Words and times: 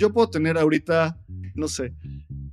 Yo 0.00 0.10
puedo 0.14 0.30
tener 0.30 0.56
ahorita, 0.56 1.20
no 1.54 1.68
sé, 1.68 1.92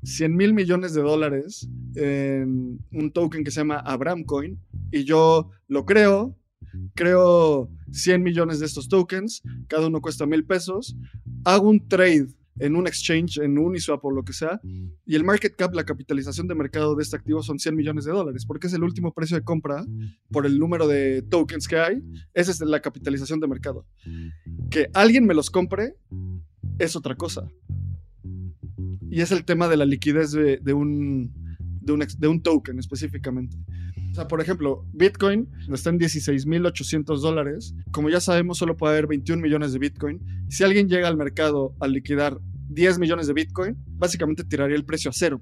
100 0.03 0.35
mil 0.35 0.53
millones 0.53 0.93
de 0.93 1.01
dólares 1.01 1.69
en 1.95 2.77
un 2.91 3.11
token 3.11 3.45
que 3.45 3.51
se 3.51 3.61
llama 3.61 3.79
Abram 3.79 4.25
Coin 4.25 4.59
y 4.91 5.05
yo 5.05 5.49
lo 5.69 5.85
creo, 5.85 6.37
creo 6.93 7.69
100 7.89 8.21
millones 8.21 8.59
de 8.59 8.65
estos 8.65 8.89
tokens, 8.89 9.41
cada 9.69 9.87
uno 9.87 10.01
cuesta 10.01 10.25
mil 10.25 10.43
pesos, 10.43 10.97
hago 11.45 11.69
un 11.69 11.87
trade 11.87 12.27
en 12.59 12.75
un 12.75 12.85
exchange, 12.85 13.37
en 13.37 13.57
Uniswap 13.57 14.03
o 14.03 14.11
lo 14.11 14.23
que 14.23 14.33
sea, 14.33 14.59
y 15.05 15.15
el 15.15 15.23
market 15.23 15.55
cap, 15.55 15.73
la 15.73 15.85
capitalización 15.85 16.47
de 16.47 16.55
mercado 16.55 16.95
de 16.95 17.03
este 17.03 17.15
activo 17.15 17.41
son 17.43 17.59
100 17.59 17.75
millones 17.75 18.03
de 18.03 18.11
dólares, 18.11 18.45
porque 18.45 18.67
es 18.67 18.73
el 18.73 18.83
último 18.83 19.13
precio 19.13 19.37
de 19.37 19.43
compra 19.43 19.85
por 20.31 20.45
el 20.45 20.59
número 20.59 20.85
de 20.85 21.21
tokens 21.21 21.65
que 21.65 21.77
hay, 21.77 22.03
esa 22.33 22.51
es 22.51 22.59
la 22.59 22.81
capitalización 22.81 23.39
de 23.39 23.47
mercado. 23.47 23.85
Que 24.69 24.89
alguien 24.93 25.25
me 25.25 25.33
los 25.33 25.49
compre 25.49 25.95
es 26.79 26.95
otra 26.95 27.15
cosa. 27.15 27.47
Y 29.09 29.21
es 29.21 29.31
el 29.31 29.45
tema 29.45 29.67
de 29.67 29.77
la 29.77 29.85
liquidez 29.85 30.31
de, 30.31 30.73
un, 30.73 31.33
de, 31.81 32.27
un, 32.27 32.41
token 32.41 32.79
específicamente. 32.79 33.57
O 34.11 34.13
sea, 34.13 34.27
por 34.27 34.41
ejemplo, 34.41 34.85
Bitcoin 34.93 35.47
está 35.71 35.89
en 35.89 35.99
16.800 35.99 37.19
dólares. 37.19 37.73
Como 37.91 38.09
ya 38.09 38.19
sabemos, 38.19 38.57
solo 38.57 38.75
puede 38.75 38.93
haber 38.93 39.07
21 39.07 39.41
millones 39.41 39.73
de 39.73 39.79
Bitcoin. 39.79 40.21
Si 40.49 40.63
alguien 40.63 40.89
llega 40.89 41.07
al 41.07 41.17
mercado 41.17 41.75
a 41.79 41.87
liquidar 41.87 42.39
10 42.69 42.99
millones 42.99 43.27
de 43.27 43.33
Bitcoin, 43.33 43.77
básicamente 43.87 44.43
tiraría 44.43 44.75
el 44.75 44.85
precio 44.85 45.09
a 45.09 45.13
cero. 45.13 45.41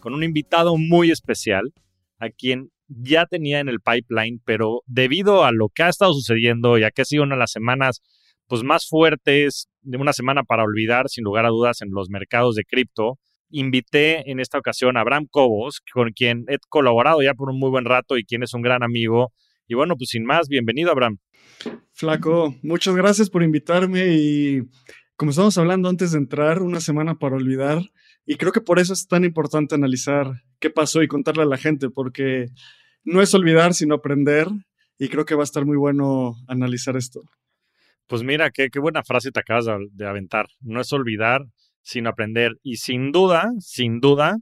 con 0.00 0.14
un 0.14 0.22
invitado 0.22 0.76
muy 0.76 1.10
especial, 1.10 1.72
a 2.18 2.30
quien 2.30 2.70
ya 2.88 3.26
tenía 3.26 3.60
en 3.60 3.68
el 3.68 3.80
pipeline, 3.80 4.40
pero 4.44 4.82
debido 4.86 5.44
a 5.44 5.52
lo 5.52 5.68
que 5.68 5.84
ha 5.84 5.88
estado 5.88 6.12
sucediendo, 6.12 6.76
ya 6.78 6.90
que 6.90 7.02
ha 7.02 7.04
sido 7.04 7.22
una 7.22 7.36
de 7.36 7.40
las 7.40 7.52
semanas 7.52 8.02
pues, 8.48 8.62
más 8.64 8.88
fuertes, 8.88 9.68
de 9.82 9.96
una 9.96 10.12
semana 10.12 10.42
para 10.42 10.64
olvidar, 10.64 11.08
sin 11.08 11.24
lugar 11.24 11.46
a 11.46 11.50
dudas, 11.50 11.82
en 11.82 11.90
los 11.92 12.10
mercados 12.10 12.56
de 12.56 12.64
cripto, 12.64 13.18
invité 13.50 14.30
en 14.30 14.40
esta 14.40 14.58
ocasión 14.58 14.96
a 14.96 15.00
Abraham 15.00 15.26
Cobos, 15.30 15.80
con 15.92 16.10
quien 16.12 16.44
he 16.48 16.58
colaborado 16.68 17.22
ya 17.22 17.34
por 17.34 17.50
un 17.50 17.58
muy 17.58 17.70
buen 17.70 17.84
rato 17.84 18.18
y 18.18 18.24
quien 18.24 18.42
es 18.42 18.54
un 18.54 18.62
gran 18.62 18.82
amigo. 18.82 19.32
Y 19.66 19.74
bueno, 19.74 19.96
pues 19.96 20.10
sin 20.10 20.24
más, 20.24 20.48
bienvenido, 20.48 20.90
Abraham. 20.90 21.18
Flaco, 21.92 22.54
muchas 22.62 22.96
gracias 22.96 23.30
por 23.30 23.42
invitarme 23.42 24.08
y 24.14 24.62
como 25.16 25.30
estamos 25.30 25.58
hablando 25.58 25.88
antes 25.88 26.12
de 26.12 26.18
entrar, 26.18 26.62
una 26.62 26.80
semana 26.80 27.16
para 27.16 27.36
olvidar, 27.36 27.82
y 28.30 28.36
creo 28.36 28.52
que 28.52 28.60
por 28.60 28.78
eso 28.78 28.92
es 28.92 29.08
tan 29.08 29.24
importante 29.24 29.74
analizar 29.74 30.44
qué 30.60 30.70
pasó 30.70 31.02
y 31.02 31.08
contarle 31.08 31.42
a 31.42 31.46
la 31.46 31.56
gente, 31.56 31.90
porque 31.90 32.46
no 33.02 33.22
es 33.22 33.34
olvidar, 33.34 33.74
sino 33.74 33.96
aprender. 33.96 34.46
Y 35.00 35.08
creo 35.08 35.24
que 35.24 35.34
va 35.34 35.42
a 35.42 35.50
estar 35.50 35.66
muy 35.66 35.76
bueno 35.76 36.36
analizar 36.46 36.96
esto. 36.96 37.22
Pues 38.06 38.22
mira, 38.22 38.52
qué, 38.52 38.70
qué 38.70 38.78
buena 38.78 39.02
frase 39.02 39.32
te 39.32 39.40
acabas 39.40 39.66
de 39.90 40.06
aventar. 40.06 40.46
No 40.60 40.80
es 40.80 40.92
olvidar, 40.92 41.42
sino 41.82 42.08
aprender. 42.08 42.52
Y 42.62 42.76
sin 42.76 43.10
duda, 43.10 43.50
sin 43.58 43.98
duda, 43.98 44.36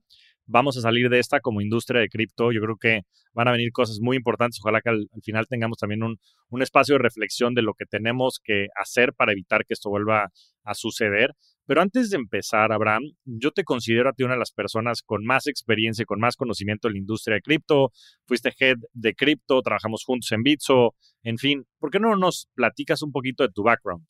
vamos 0.45 0.77
a 0.77 0.83
salir 0.83 1.09
de 1.09 1.19
esta 1.19 1.41
como 1.41 1.63
industria 1.63 2.03
de 2.03 2.11
cripto. 2.11 2.53
Yo 2.53 2.61
creo 2.61 2.77
que 2.77 3.01
van 3.33 3.49
a 3.49 3.53
venir 3.53 3.73
cosas 3.73 4.01
muy 4.03 4.19
importantes. 4.19 4.61
Ojalá 4.63 4.83
que 4.83 4.91
al, 4.91 5.09
final 5.23 5.47
tengamos 5.49 5.79
también 5.79 6.03
un, 6.03 6.19
un, 6.51 6.61
espacio 6.61 6.97
de 6.97 6.99
reflexión 6.99 7.55
de 7.55 7.63
lo 7.63 7.73
que 7.73 7.87
tenemos 7.87 8.39
que 8.45 8.67
hacer 8.77 9.15
para 9.15 9.33
evitar 9.33 9.65
que 9.65 9.73
esto 9.73 9.89
vuelva 9.89 10.29
a 10.65 10.75
suceder. 10.75 11.31
Pero 11.69 11.83
antes 11.83 12.09
de 12.09 12.17
empezar, 12.17 12.73
Abraham, 12.73 13.03
yo 13.27 13.51
te 13.51 13.63
considero 13.63 14.09
a 14.09 14.15
ti 14.15 14.23
una 14.23 14.33
de 14.33 14.39
las 14.39 14.53
personas 14.53 15.03
con 15.03 15.23
más 15.27 15.47
experiencia 15.47 16.03
y 16.03 16.07
con 16.07 16.19
más 16.19 16.35
conocimiento 16.35 16.89
en 16.89 16.95
la 16.95 17.01
industria 17.01 17.35
de 17.35 17.43
cripto. 17.43 17.93
Fuiste 18.27 18.55
head 18.59 18.79
de 18.95 19.15
cripto, 19.15 19.61
trabajamos 19.61 20.03
juntos 20.03 20.33
en 20.33 20.43
Bitso, 20.43 20.95
en 21.23 21.37
fin. 21.37 21.67
¿Por 21.79 21.91
qué 21.91 22.01
no 22.01 22.17
nos 22.17 22.49
platicas 22.55 23.03
un 23.03 23.13
poquito 23.13 23.43
de 23.43 23.51
tu 23.51 23.65
background? 23.65 24.03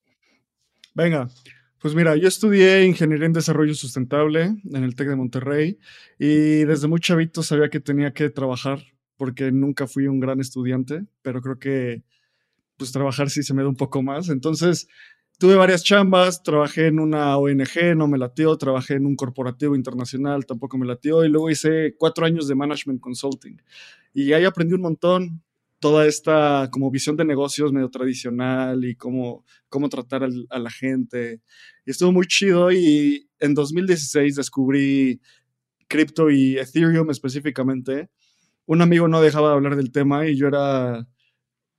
Venga, 0.94 1.28
pues 1.80 1.96
mira, 1.96 2.14
yo 2.14 2.28
estudié 2.28 2.84
ingeniería 2.84 3.26
en 3.26 3.32
desarrollo 3.32 3.74
sustentable 3.74 4.54
en 4.72 4.84
el 4.84 4.94
TEC 4.94 5.08
de 5.08 5.16
Monterrey 5.16 5.78
y 6.16 6.64
desde 6.64 6.86
muy 6.86 7.00
chavito 7.00 7.42
sabía 7.42 7.70
que 7.70 7.80
tenía 7.80 8.12
que 8.12 8.30
trabajar 8.30 8.84
porque 9.16 9.50
nunca 9.50 9.88
fui 9.88 10.06
un 10.06 10.20
gran 10.20 10.38
estudiante, 10.38 11.06
pero 11.22 11.42
creo 11.42 11.58
que 11.58 12.04
pues 12.76 12.92
trabajar 12.92 13.30
sí 13.30 13.42
se 13.42 13.52
me 13.52 13.62
da 13.62 13.68
un 13.68 13.74
poco 13.74 14.00
más. 14.00 14.28
Entonces 14.28 14.86
tuve 15.38 15.54
varias 15.54 15.84
chambas, 15.84 16.42
trabajé 16.42 16.88
en 16.88 16.98
una 16.98 17.36
ONG, 17.38 17.96
no 17.96 18.08
me 18.08 18.18
latió, 18.18 18.56
trabajé 18.58 18.94
en 18.94 19.06
un 19.06 19.16
corporativo 19.16 19.76
internacional, 19.76 20.44
tampoco 20.44 20.76
me 20.78 20.86
latió, 20.86 21.24
y 21.24 21.28
luego 21.28 21.48
hice 21.50 21.94
cuatro 21.96 22.26
años 22.26 22.48
de 22.48 22.56
management 22.56 23.00
consulting. 23.00 23.56
Y 24.12 24.32
ahí 24.32 24.44
aprendí 24.44 24.74
un 24.74 24.82
montón 24.82 25.42
toda 25.78 26.06
esta 26.06 26.68
como 26.72 26.90
visión 26.90 27.16
de 27.16 27.24
negocios 27.24 27.72
medio 27.72 27.88
tradicional 27.88 28.84
y 28.84 28.96
cómo, 28.96 29.44
cómo 29.68 29.88
tratar 29.88 30.24
a 30.24 30.58
la 30.58 30.70
gente. 30.70 31.40
Y 31.86 31.92
estuvo 31.92 32.12
muy 32.12 32.26
chido 32.26 32.72
y 32.72 33.28
en 33.38 33.54
2016 33.54 34.34
descubrí 34.34 35.20
cripto 35.86 36.30
y 36.30 36.58
Ethereum 36.58 37.10
específicamente. 37.10 38.10
Un 38.66 38.82
amigo 38.82 39.08
no 39.08 39.22
dejaba 39.22 39.50
de 39.50 39.54
hablar 39.54 39.76
del 39.76 39.92
tema 39.92 40.26
y 40.26 40.36
yo 40.36 40.48
era, 40.48 41.06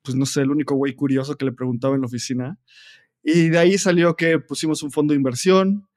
pues 0.02 0.16
no 0.16 0.26
sé, 0.26 0.42
el 0.42 0.52
único 0.52 0.76
güey 0.76 0.96
curioso 0.96 1.36
que 1.36 1.46
le 1.46 1.52
preguntaba 1.52 1.96
en 1.96 2.02
la 2.02 2.08
oficina. 2.08 2.58
Y 3.24 3.50
de 3.50 3.58
ahí 3.58 3.78
salió 3.78 4.16
que 4.16 4.40
pusimos 4.40 4.84
un 4.84 4.92
fondo 4.92 5.14
de 5.14 5.18
inversión. 5.18 5.88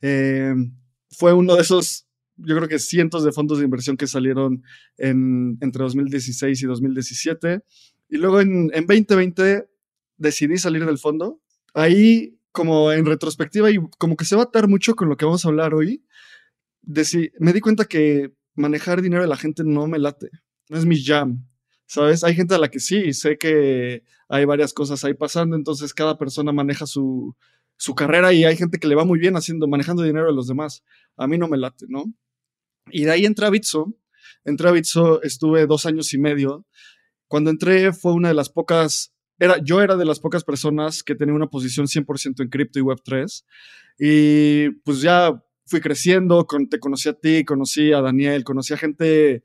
Eh, 0.00 0.54
fue 1.10 1.32
uno 1.32 1.54
de 1.54 1.62
esos, 1.62 2.06
yo 2.36 2.56
creo 2.56 2.68
que 2.68 2.78
cientos 2.78 3.24
de 3.24 3.32
fondos 3.32 3.58
de 3.58 3.64
inversión 3.64 3.96
que 3.96 4.06
salieron 4.06 4.62
en, 4.96 5.56
entre 5.60 5.82
2016 5.82 6.62
y 6.62 6.66
2017. 6.66 7.60
Y 8.08 8.16
luego 8.16 8.40
en, 8.40 8.70
en 8.74 8.86
2020 8.86 9.68
decidí 10.16 10.58
salir 10.58 10.84
del 10.84 10.98
fondo. 10.98 11.40
Ahí, 11.74 12.38
como 12.52 12.92
en 12.92 13.06
retrospectiva, 13.06 13.70
y 13.70 13.78
como 13.98 14.16
que 14.16 14.24
se 14.24 14.36
va 14.36 14.42
a 14.42 14.46
atar 14.46 14.68
mucho 14.68 14.94
con 14.94 15.08
lo 15.08 15.16
que 15.16 15.24
vamos 15.24 15.44
a 15.44 15.48
hablar 15.48 15.74
hoy, 15.74 16.04
me 17.40 17.52
di 17.52 17.60
cuenta 17.60 17.84
que 17.86 18.32
manejar 18.54 19.02
dinero 19.02 19.22
de 19.22 19.28
la 19.28 19.36
gente 19.36 19.62
no 19.64 19.86
me 19.86 19.98
late. 19.98 20.30
No 20.68 20.78
es 20.78 20.86
mi 20.86 21.02
jam. 21.02 21.46
¿Sabes? 21.86 22.24
Hay 22.24 22.34
gente 22.34 22.54
a 22.54 22.58
la 22.58 22.68
que 22.68 22.80
sí, 22.80 23.12
sé 23.12 23.38
que 23.38 24.04
hay 24.28 24.44
varias 24.44 24.72
cosas 24.72 25.04
ahí 25.04 25.14
pasando, 25.14 25.56
entonces 25.56 25.94
cada 25.94 26.18
persona 26.18 26.52
maneja 26.52 26.86
su, 26.86 27.36
su 27.76 27.94
carrera 27.94 28.32
y 28.32 28.44
hay 28.44 28.56
gente 28.56 28.78
que 28.78 28.88
le 28.88 28.94
va 28.94 29.04
muy 29.04 29.18
bien 29.18 29.36
haciendo, 29.36 29.66
manejando 29.68 30.02
dinero 30.02 30.26
de 30.26 30.34
los 30.34 30.46
demás. 30.46 30.82
A 31.16 31.26
mí 31.26 31.38
no 31.38 31.48
me 31.48 31.58
late, 31.58 31.86
¿no? 31.88 32.04
Y 32.90 33.04
de 33.04 33.10
ahí 33.10 33.26
entré 33.26 33.46
a 33.46 33.50
Bitso. 33.50 33.94
Entré 34.44 34.68
a 34.68 34.72
Bitso, 34.72 35.22
estuve 35.22 35.66
dos 35.66 35.86
años 35.86 36.12
y 36.14 36.18
medio. 36.18 36.66
Cuando 37.28 37.50
entré 37.50 37.92
fue 37.92 38.12
una 38.12 38.28
de 38.28 38.34
las 38.34 38.50
pocas, 38.50 39.14
era, 39.38 39.58
yo 39.62 39.80
era 39.80 39.96
de 39.96 40.04
las 40.04 40.20
pocas 40.20 40.44
personas 40.44 41.02
que 41.02 41.14
tenía 41.14 41.34
una 41.34 41.48
posición 41.48 41.86
100% 41.86 42.42
en 42.42 42.48
cripto 42.48 42.78
y 42.78 42.82
Web3. 42.82 43.44
Y 43.98 44.70
pues 44.84 45.00
ya 45.00 45.42
fui 45.66 45.80
creciendo, 45.80 46.46
con, 46.46 46.68
te 46.68 46.78
conocí 46.78 47.08
a 47.08 47.14
ti, 47.14 47.44
conocí 47.44 47.92
a 47.92 48.00
Daniel, 48.00 48.44
conocí 48.44 48.74
a 48.74 48.76
gente 48.76 49.44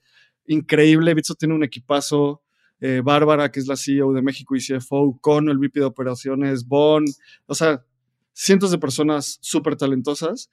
increíble. 0.49 1.13
Bitso 1.13 1.35
tiene 1.35 1.55
un 1.55 1.63
equipazo. 1.63 2.41
Eh, 2.81 3.01
Bárbara, 3.03 3.51
que 3.51 3.59
es 3.59 3.67
la 3.67 3.75
CEO 3.75 4.13
de 4.13 4.21
México 4.21 4.55
y 4.55 4.61
CFO, 4.61 5.19
con 5.19 5.49
el 5.49 5.57
VP 5.57 5.81
de 5.81 5.85
operaciones, 5.85 6.65
Bon, 6.65 7.03
o 7.45 7.53
sea, 7.53 7.83
cientos 8.31 8.71
de 8.71 8.77
personas 8.77 9.37
súper 9.41 9.75
talentosas. 9.75 10.49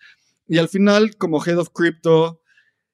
Y 0.48 0.58
al 0.58 0.69
final, 0.69 1.16
como 1.16 1.44
Head 1.44 1.58
of 1.58 1.70
Crypto, 1.72 2.43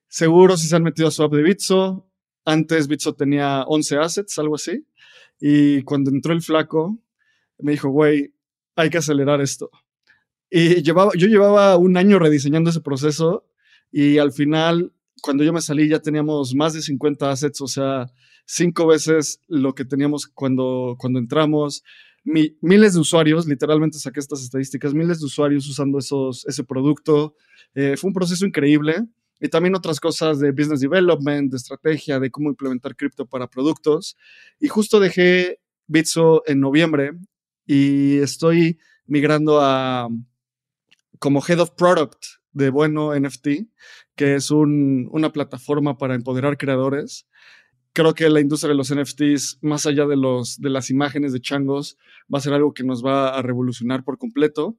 seguro 0.09 0.59
si 0.59 0.67
se 0.67 0.77
han 0.77 0.83
metido 0.83 1.09
a 1.09 1.11
su 1.11 1.23
app 1.23 1.33
de 1.33 1.43
Bitso, 1.43 2.11
Antes 2.45 2.89
Bitso 2.89 3.15
tenía 3.15 3.63
11 3.63 3.97
assets, 3.99 4.39
algo 4.39 4.57
así. 4.57 4.87
Y 5.41 5.83
cuando 5.83 6.11
entró 6.11 6.33
el 6.33 6.43
flaco, 6.43 6.99
me 7.59 7.73
dijo, 7.73 7.89
güey, 7.89 8.35
hay 8.77 8.91
que 8.91 8.99
acelerar 8.99 9.41
esto. 9.41 9.71
Y 10.51 10.83
llevaba, 10.83 11.13
yo 11.17 11.27
llevaba 11.27 11.77
un 11.77 11.97
año 11.97 12.19
rediseñando 12.19 12.71
ese 12.71 12.81
proceso 12.81 13.47
y 13.91 14.19
al 14.19 14.33
final, 14.33 14.93
cuando 15.23 15.45
yo 15.45 15.53
me 15.53 15.63
salí, 15.63 15.89
ya 15.89 16.01
teníamos 16.01 16.55
más 16.55 16.75
de 16.75 16.83
50 16.83 17.31
assets, 17.31 17.61
o 17.61 17.69
sea, 17.69 18.07
cinco 18.45 18.87
veces 18.87 19.41
lo 19.47 19.75
que 19.75 19.85
teníamos 19.85 20.27
cuando, 20.27 20.97
cuando 20.99 21.19
entramos. 21.21 21.83
miles 22.25 22.95
de 22.95 23.01
usuarios, 23.01 23.47
literalmente 23.47 23.99
saqué 23.99 24.21
estas 24.21 24.43
estadísticas, 24.43 24.93
miles 24.93 25.21
de 25.21 25.27
usuarios 25.27 25.67
usando 25.69 25.99
esos, 25.99 26.45
ese 26.47 26.65
producto. 26.65 27.37
Eh, 27.75 27.97
fue 27.97 28.09
un 28.09 28.15
proceso 28.15 28.45
increíble. 28.45 29.07
Y 29.41 29.49
también 29.49 29.75
otras 29.75 29.99
cosas 29.99 30.39
de 30.39 30.53
business 30.53 30.81
development, 30.81 31.51
de 31.51 31.57
estrategia, 31.57 32.21
de 32.21 32.31
cómo 32.31 32.51
implementar 32.51 32.95
cripto 32.95 33.27
para 33.27 33.49
productos. 33.49 34.17
Y 34.61 34.69
justo 34.69 35.01
dejé 35.01 35.61
Bitso 35.87 36.43
en 36.47 36.61
noviembre 36.61 37.13
y 37.67 38.19
estoy 38.19 38.79
migrando 39.07 39.61
a 39.61 40.09
como 41.19 41.43
Head 41.47 41.61
of 41.61 41.71
Product 41.73 42.25
de 42.53 42.71
Bueno 42.71 43.19
NFT, 43.19 43.49
que 44.17 44.35
es 44.35 44.51
una 44.51 45.33
plataforma 45.33 45.97
para 45.97 46.15
empoderar 46.15 46.59
creadores. 46.59 47.27
Creo 47.93 48.15
que 48.15 48.29
la 48.29 48.41
industria 48.41 48.71
de 48.71 48.77
los 48.77 48.95
NFTs, 48.95 49.59
más 49.63 49.87
allá 49.87 50.07
de, 50.07 50.17
los, 50.17 50.59
de 50.59 50.71
las 50.71 50.91
imágenes 50.91 51.33
de 51.33 51.41
changos, 51.41 51.99
va 52.33 52.39
a 52.39 52.41
ser 52.41 52.53
algo 52.55 52.73
que 52.73 52.85
nos 52.85 53.05
va 53.05 53.37
a 53.37 53.43
revolucionar 53.43 54.05
por 54.05 54.19
completo. 54.19 54.79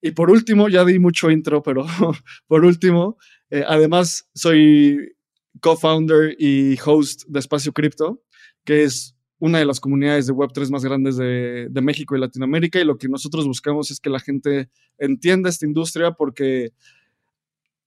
Y 0.00 0.12
por 0.12 0.30
último, 0.30 0.68
ya 0.68 0.84
di 0.84 0.98
mucho 0.98 1.30
intro, 1.30 1.62
pero 1.62 1.84
por 2.46 2.64
último, 2.64 3.16
eh, 3.50 3.64
además 3.66 4.28
soy 4.34 5.14
co-founder 5.60 6.34
y 6.38 6.76
host 6.84 7.22
de 7.28 7.38
Espacio 7.38 7.72
Cripto, 7.72 8.22
que 8.64 8.84
es 8.84 9.16
una 9.38 9.58
de 9.58 9.64
las 9.64 9.80
comunidades 9.80 10.26
de 10.26 10.32
Web3 10.32 10.70
más 10.70 10.84
grandes 10.84 11.16
de, 11.16 11.66
de, 11.68 11.80
México 11.80 12.16
y 12.16 12.20
Latinoamérica. 12.20 12.80
Y 12.80 12.84
lo 12.84 12.96
que 12.96 13.08
nosotros 13.08 13.46
buscamos 13.46 13.90
es 13.90 13.98
que 13.98 14.10
la 14.10 14.20
gente 14.20 14.70
entienda 14.98 15.50
esta 15.50 15.66
industria 15.66 16.12
porque 16.12 16.72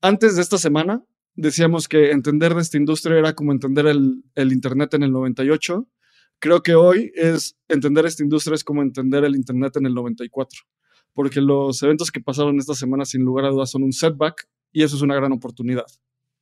antes 0.05 0.35
de 0.35 0.41
esta 0.43 0.59
semana 0.59 1.03
decíamos 1.33 1.87
que 1.87 2.11
entender 2.11 2.53
de 2.53 2.61
esta 2.61 2.77
industria 2.77 3.17
era 3.17 3.33
como 3.33 3.51
entender 3.51 3.87
el, 3.87 4.23
Internet 4.35 4.93
en 4.93 5.03
el 5.03 5.11
98. 5.11 5.87
Creo 6.39 6.61
que 6.61 6.75
hoy 6.75 7.11
es 7.15 7.57
entender 7.67 8.05
esta 8.05 8.23
industria 8.23 8.55
es 8.55 8.63
como 8.63 8.83
entender 8.83 9.23
el 9.23 9.35
Internet 9.35 9.77
en 9.77 9.87
el 9.87 9.93
94 9.95 10.59
porque 11.13 11.41
los 11.41 11.81
eventos 11.81 12.11
que 12.11 12.19
pasaron 12.19 12.59
esta 12.59 12.75
semana 12.75 13.05
sin 13.05 13.23
lugar 13.23 13.45
a 13.45 13.49
dudas 13.49 13.71
son 13.71 13.83
un 13.83 13.93
setback 13.93 14.47
y 14.71 14.83
eso 14.83 14.95
es 14.95 15.01
una 15.01 15.15
gran 15.15 15.31
oportunidad. 15.31 15.85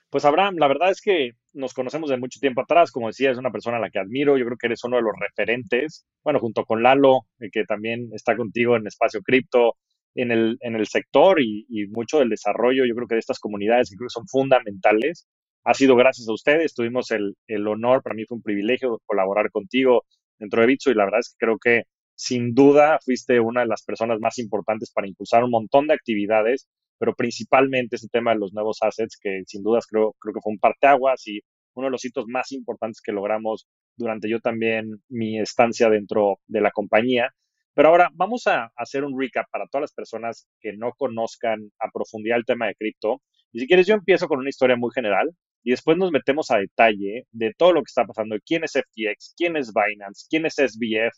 Pues 0.10 0.26
Abraham, 0.26 0.56
la 0.58 0.68
verdad 0.68 0.92
es 0.92 1.02
que 1.02 1.32
nos 1.54 1.74
conocemos 1.74 2.10
de 2.10 2.18
mucho 2.18 2.40
tiempo 2.40 2.62
atrás, 2.62 2.92
como 2.92 3.08
decía, 3.08 3.32
es 3.32 3.38
una 3.38 3.52
persona 3.52 3.78
a 3.78 3.80
la 3.80 3.90
que 3.90 4.00
admiro, 4.00 4.38
yo 4.38 4.46
creo 4.46 4.58
que 4.58 4.68
eres 4.68 4.84
uno 4.84 4.98
de 4.98 5.04
los 5.04 5.14
referentes, 5.20 6.06
bueno, 6.24 6.40
junto 6.40 6.66
con 6.66 6.84
Lalo, 6.84 7.22
eh, 7.40 7.50
que 7.52 7.64
también 7.64 8.10
está 8.14 8.36
contigo 8.36 8.76
en 8.76 8.88
Espacio 8.88 9.22
Cripto, 9.22 9.78
en 10.16 10.32
el, 10.32 10.58
en 10.62 10.76
el 10.76 10.88
sector 10.88 11.42
y, 11.42 11.66
mucho 11.90 12.20
del 12.20 12.30
desarrollo, 12.30 12.86
yo 12.86 12.96
creo 12.96 13.08
que 13.08 13.16
de 13.16 13.20
estas 13.20 13.40
comunidades 13.40 13.90
que 13.90 13.98
creo 13.98 14.08
que 14.08 14.14
son 14.14 14.28
fundamentales. 14.28 15.28
Ha 15.66 15.74
sido 15.74 15.96
gracias 15.96 16.28
a 16.28 16.34
ustedes, 16.34 16.74
tuvimos 16.74 17.12
el, 17.12 17.36
el 17.48 17.68
honor, 17.68 18.04
para 18.04 18.16
mí 18.16 18.26
fue 18.26 18.38
un 18.38 18.44
privilegio 18.44 19.02
colaborar 19.06 19.50
contigo 19.50 20.04
dentro 20.38 20.62
de 20.62 20.68
Bitso 20.68 20.92
y 20.92 20.96
la 20.96 21.06
verdad 21.06 21.22
es 21.22 21.30
que 21.30 21.46
creo 21.46 21.58
que 21.58 21.84
sin 22.16 22.54
duda 22.54 23.00
fuiste 23.04 23.40
una 23.40 23.62
de 23.62 23.68
las 23.68 23.84
personas 23.84 24.20
más 24.20 24.38
importantes 24.40 24.92
para 24.92 25.08
impulsar 25.08 25.44
un 25.44 25.52
montón 25.52 25.88
de 25.88 25.94
actividades, 25.94 26.68
pero 27.00 27.16
principalmente 27.16 27.96
ese 27.96 28.08
tema 28.10 28.34
de 28.34 28.40
los 28.40 28.54
nuevos 28.54 28.78
assets, 28.82 29.18
que 29.20 29.44
sin 29.48 29.64
dudas 29.64 29.88
creo, 29.88 30.16
creo 30.20 30.34
que 30.34 30.42
fue 30.42 30.54
un 30.54 30.60
parteaguas 30.60 31.26
y 31.28 31.40
uno 31.76 31.88
de 31.88 31.92
los 31.92 32.06
hitos 32.06 32.26
más 32.28 32.52
importantes 32.52 33.02
que 33.02 33.12
logramos 33.12 33.68
durante 33.98 34.30
yo 34.30 34.40
también 34.40 35.02
mi 35.10 35.40
estancia 35.40 35.90
dentro 35.90 36.40
de 36.48 36.62
la 36.62 36.72
compañía. 36.72 37.34
Pero 37.74 37.90
ahora 37.90 38.10
vamos 38.14 38.48
a 38.48 38.72
hacer 38.76 39.04
un 39.04 39.20
recap 39.20 39.48
para 39.52 39.68
todas 39.68 39.84
las 39.84 39.94
personas 39.94 40.48
que 40.60 40.74
no 40.74 40.92
conozcan 40.94 41.72
a 41.80 41.90
profundidad 41.92 42.38
el 42.38 42.46
tema 42.46 42.68
de 42.68 42.76
cripto. 42.76 43.22
Y 43.52 43.60
si 43.60 43.68
quieres, 43.68 43.88
yo 43.88 43.96
empiezo 43.96 44.28
con 44.28 44.40
una 44.40 44.50
historia 44.50 44.76
muy 44.76 44.92
general 44.94 45.32
y 45.64 45.72
después 45.72 45.98
nos 45.98 46.12
metemos 46.12 46.52
a 46.52 46.58
detalle 46.58 47.26
de 47.32 47.54
todo 47.58 47.74
lo 47.74 47.82
que 47.82 47.90
está 47.90 48.06
pasando, 48.06 48.36
quién 48.46 48.64
es 48.64 48.74
FTX, 48.74 49.34
quién 49.38 49.58
es 49.58 49.72
Binance, 49.74 50.28
quién 50.30 50.46
es 50.46 50.56
SBF, 50.56 51.18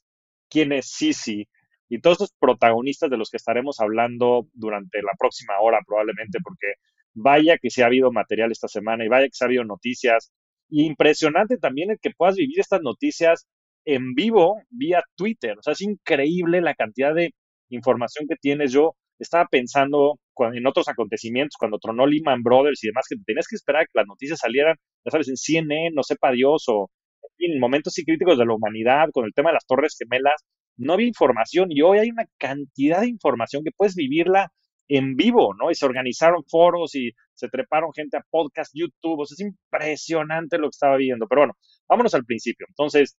quién 0.49 0.71
es 0.71 0.87
Sisi 0.87 1.47
y 1.89 1.99
todos 2.01 2.15
estos 2.15 2.35
protagonistas 2.39 3.09
de 3.09 3.17
los 3.17 3.29
que 3.29 3.37
estaremos 3.37 3.79
hablando 3.79 4.47
durante 4.53 5.01
la 5.01 5.11
próxima 5.17 5.59
hora 5.59 5.79
probablemente, 5.85 6.39
porque 6.43 6.73
vaya 7.13 7.57
que 7.57 7.69
se 7.69 7.83
ha 7.83 7.87
habido 7.87 8.11
material 8.11 8.51
esta 8.51 8.67
semana 8.67 9.05
y 9.05 9.07
vaya 9.07 9.27
que 9.27 9.33
se 9.33 9.43
ha 9.43 9.47
habido 9.47 9.63
noticias. 9.63 10.31
impresionante 10.69 11.57
también 11.57 11.91
el 11.91 11.99
que 11.99 12.11
puedas 12.11 12.35
vivir 12.35 12.59
estas 12.59 12.81
noticias 12.81 13.47
en 13.85 14.13
vivo 14.13 14.61
vía 14.69 15.03
Twitter. 15.15 15.57
O 15.57 15.61
sea, 15.61 15.73
es 15.73 15.81
increíble 15.81 16.61
la 16.61 16.73
cantidad 16.75 17.13
de 17.13 17.31
información 17.69 18.27
que 18.27 18.35
tienes. 18.35 18.71
Yo 18.71 18.95
estaba 19.19 19.47
pensando 19.49 20.19
en 20.53 20.67
otros 20.67 20.89
acontecimientos, 20.89 21.55
cuando 21.57 21.79
tronó 21.79 22.05
Lehman 22.05 22.43
Brothers 22.43 22.83
y 22.83 22.87
demás, 22.87 23.05
que 23.09 23.15
tenías 23.25 23.47
que 23.47 23.55
esperar 23.55 23.85
que 23.85 23.99
las 23.99 24.07
noticias 24.07 24.39
salieran, 24.39 24.75
ya 25.05 25.11
sabes, 25.11 25.29
en 25.29 25.37
CNN, 25.37 25.91
no 25.93 26.03
sepa 26.03 26.31
Dios, 26.31 26.65
o 26.67 26.89
en 27.37 27.59
momentos 27.59 27.93
críticos 28.05 28.37
de 28.37 28.45
la 28.45 28.53
humanidad, 28.53 29.07
con 29.13 29.25
el 29.25 29.33
tema 29.33 29.49
de 29.49 29.55
las 29.55 29.65
torres 29.65 29.95
gemelas, 29.97 30.43
no 30.77 30.93
había 30.93 31.07
información 31.07 31.71
y 31.71 31.81
hoy 31.81 31.99
hay 31.99 32.09
una 32.09 32.25
cantidad 32.37 33.01
de 33.01 33.07
información 33.07 33.63
que 33.63 33.71
puedes 33.75 33.95
vivirla 33.95 34.51
en 34.87 35.15
vivo, 35.15 35.53
¿no? 35.55 35.71
Y 35.71 35.75
se 35.75 35.85
organizaron 35.85 36.43
foros 36.43 36.95
y 36.95 37.11
se 37.33 37.47
treparon 37.47 37.91
gente 37.93 38.17
a 38.17 38.25
podcast, 38.29 38.71
YouTube, 38.73 39.21
o 39.21 39.25
sea, 39.25 39.35
es 39.35 39.41
impresionante 39.41 40.57
lo 40.57 40.65
que 40.65 40.75
estaba 40.75 40.97
viendo. 40.97 41.27
Pero 41.27 41.41
bueno, 41.41 41.53
vámonos 41.87 42.13
al 42.13 42.25
principio. 42.25 42.65
Entonces, 42.69 43.17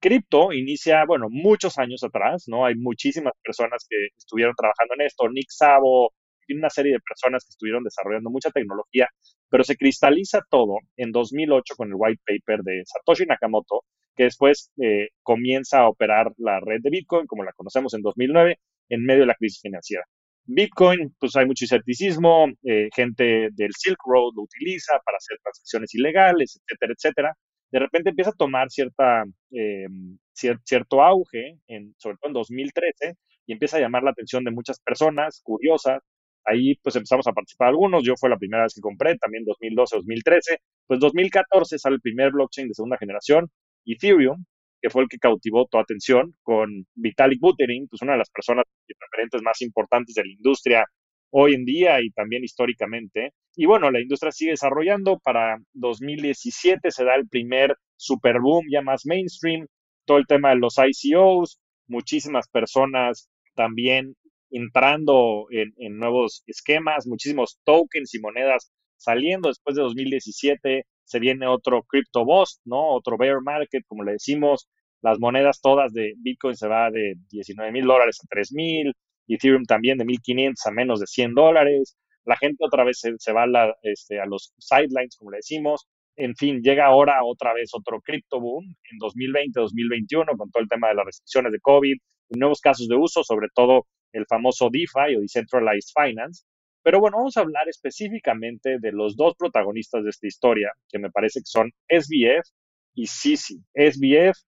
cripto 0.00 0.52
inicia, 0.52 1.04
bueno, 1.06 1.26
muchos 1.30 1.78
años 1.78 2.02
atrás, 2.04 2.44
¿no? 2.46 2.66
Hay 2.66 2.74
muchísimas 2.74 3.32
personas 3.42 3.86
que 3.88 3.96
estuvieron 4.16 4.54
trabajando 4.56 4.94
en 4.94 5.02
esto, 5.06 5.28
Nick 5.28 5.48
Sabo, 5.50 6.12
y 6.48 6.54
una 6.54 6.70
serie 6.70 6.92
de 6.92 7.00
personas 7.00 7.44
que 7.44 7.50
estuvieron 7.50 7.82
desarrollando 7.84 8.30
mucha 8.30 8.50
tecnología, 8.50 9.08
pero 9.50 9.64
se 9.64 9.76
cristaliza 9.76 10.40
todo 10.50 10.78
en 10.96 11.12
2008 11.12 11.74
con 11.76 11.88
el 11.88 11.94
white 11.96 12.22
paper 12.24 12.62
de 12.62 12.82
Satoshi 12.84 13.26
Nakamoto, 13.26 13.84
que 14.16 14.24
después 14.24 14.70
eh, 14.82 15.08
comienza 15.22 15.80
a 15.80 15.88
operar 15.88 16.32
la 16.38 16.60
red 16.60 16.80
de 16.82 16.90
Bitcoin, 16.90 17.26
como 17.26 17.44
la 17.44 17.52
conocemos 17.52 17.94
en 17.94 18.02
2009, 18.02 18.58
en 18.88 19.04
medio 19.04 19.20
de 19.20 19.26
la 19.26 19.34
crisis 19.34 19.60
financiera. 19.60 20.04
Bitcoin, 20.44 21.14
pues 21.18 21.34
hay 21.36 21.44
mucho 21.44 21.64
escepticismo, 21.64 22.46
eh, 22.62 22.88
gente 22.94 23.48
del 23.52 23.72
Silk 23.76 23.98
Road 24.06 24.32
lo 24.36 24.42
utiliza 24.42 24.98
para 25.04 25.16
hacer 25.16 25.38
transacciones 25.42 25.92
ilegales, 25.94 26.60
etcétera, 26.62 26.92
etcétera. 26.96 27.34
De 27.76 27.80
repente 27.80 28.08
empieza 28.08 28.30
a 28.30 28.32
tomar 28.32 28.70
cierta, 28.70 29.24
eh, 29.50 29.86
cierto 30.32 31.02
auge, 31.02 31.58
en, 31.66 31.94
sobre 31.98 32.16
todo 32.16 32.30
en 32.30 32.32
2013, 32.32 33.18
y 33.44 33.52
empieza 33.52 33.76
a 33.76 33.80
llamar 33.80 34.02
la 34.02 34.12
atención 34.12 34.42
de 34.44 34.50
muchas 34.50 34.80
personas 34.80 35.42
curiosas. 35.44 36.02
Ahí 36.46 36.76
pues 36.76 36.96
empezamos 36.96 37.26
a 37.26 37.34
participar 37.34 37.68
algunos, 37.68 38.02
yo 38.02 38.14
fue 38.18 38.30
la 38.30 38.38
primera 38.38 38.62
vez 38.62 38.72
que 38.72 38.80
compré, 38.80 39.18
también 39.18 39.44
2012, 39.44 39.94
2013, 39.94 40.56
pues 40.86 41.00
2014 41.00 41.78
sale 41.78 41.96
el 41.96 42.00
primer 42.00 42.32
blockchain 42.32 42.66
de 42.66 42.72
segunda 42.72 42.96
generación, 42.96 43.50
Ethereum, 43.84 44.42
que 44.80 44.88
fue 44.88 45.02
el 45.02 45.08
que 45.10 45.18
cautivó 45.18 45.66
tu 45.66 45.76
atención 45.76 46.32
con 46.42 46.86
Vitalik 46.94 47.40
Buterin, 47.40 47.88
pues 47.88 48.00
una 48.00 48.12
de 48.12 48.18
las 48.20 48.30
personas 48.30 48.64
referentes 48.88 49.42
más 49.42 49.60
importantes 49.60 50.14
de 50.14 50.24
la 50.24 50.30
industria 50.30 50.86
hoy 51.28 51.52
en 51.52 51.66
día 51.66 52.00
y 52.00 52.10
también 52.12 52.42
históricamente. 52.42 53.34
Y 53.56 53.66
bueno, 53.66 53.90
la 53.90 54.00
industria 54.00 54.30
sigue 54.32 54.50
desarrollando. 54.52 55.18
Para 55.18 55.58
2017 55.72 56.90
se 56.90 57.04
da 57.04 57.14
el 57.14 57.26
primer 57.26 57.74
super 57.96 58.38
boom 58.40 58.66
ya 58.70 58.82
más 58.82 59.06
mainstream, 59.06 59.66
todo 60.04 60.18
el 60.18 60.26
tema 60.26 60.50
de 60.50 60.56
los 60.56 60.76
ICOs, 60.78 61.58
muchísimas 61.88 62.48
personas 62.48 63.30
también 63.54 64.14
entrando 64.50 65.46
en, 65.50 65.98
nuevos 65.98 66.44
esquemas, 66.46 67.06
muchísimos 67.06 67.58
tokens 67.64 68.14
y 68.14 68.20
monedas 68.20 68.70
saliendo 68.96 69.48
después 69.48 69.74
de 69.76 69.82
2017. 69.82 70.84
Se 71.04 71.18
viene 71.18 71.46
otro 71.46 71.82
crypto 71.82 72.24
bust, 72.24 72.60
¿no? 72.64 72.94
Otro 72.94 73.16
bear 73.16 73.40
market, 73.42 73.84
como 73.86 74.04
le 74.04 74.12
decimos. 74.12 74.68
Las 75.02 75.18
monedas 75.18 75.60
todas 75.60 75.92
de 75.92 76.14
Bitcoin 76.18 76.56
se 76.56 76.68
va 76.68 76.90
de 76.90 77.14
19 77.30 77.72
mil 77.72 77.86
dólares 77.86 78.18
a 78.22 78.26
3 78.28 78.52
mil, 78.52 78.92
Ethereum 79.28 79.64
también 79.64 79.98
de 79.98 80.04
1500 80.04 80.66
a 80.66 80.70
menos 80.72 81.00
de 81.00 81.06
100 81.06 81.34
dólares. 81.34 81.96
La 82.26 82.36
gente 82.36 82.64
otra 82.64 82.84
vez 82.84 83.00
se, 83.00 83.32
va 83.32 83.44
a, 83.44 83.76
este, 83.82 84.20
a 84.20 84.26
los 84.26 84.52
sidelines, 84.58 85.16
como 85.16 85.30
le 85.30 85.38
decimos. 85.38 85.86
En 86.16 86.34
fin, 86.34 86.60
llega 86.62 86.86
ahora 86.86 87.22
otra 87.24 87.54
vez 87.54 87.70
otro 87.72 88.00
crypto 88.00 88.40
boom 88.40 88.64
en 88.64 88.98
2020, 88.98 89.60
2021, 89.60 90.36
con 90.36 90.50
todo 90.50 90.62
el 90.62 90.68
tema 90.68 90.88
de 90.88 90.94
las 90.94 91.06
restricciones 91.06 91.52
de 91.52 91.60
COVID, 91.60 91.96
nuevos 92.30 92.60
casos 92.60 92.88
de 92.88 92.96
uso, 92.96 93.22
sobre 93.22 93.48
todo 93.54 93.86
el 94.12 94.26
famoso 94.26 94.68
DeFi 94.70 95.16
o 95.16 95.20
Decentralized 95.20 95.92
Finance. 95.94 96.44
Pero 96.82 97.00
bueno, 97.00 97.18
vamos 97.18 97.36
a 97.36 97.40
hablar 97.40 97.68
específicamente 97.68 98.78
de 98.78 98.92
los 98.92 99.16
dos 99.16 99.34
protagonistas 99.36 100.04
de 100.04 100.10
esta 100.10 100.26
historia, 100.26 100.72
que 100.88 100.98
me 100.98 101.10
parece 101.10 101.40
que 101.40 101.46
son 101.46 101.72
SBF 101.88 102.48
y 102.94 103.06
Sisi. 103.06 103.60
SBF 103.74 104.38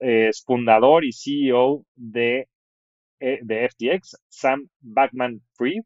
es 0.00 0.42
fundador 0.44 1.04
y 1.04 1.12
CEO 1.12 1.84
de, 1.94 2.48
eh, 3.20 3.38
de 3.42 3.68
FTX, 3.68 4.16
Sam 4.28 4.68
Backman 4.80 5.40
Fried, 5.54 5.82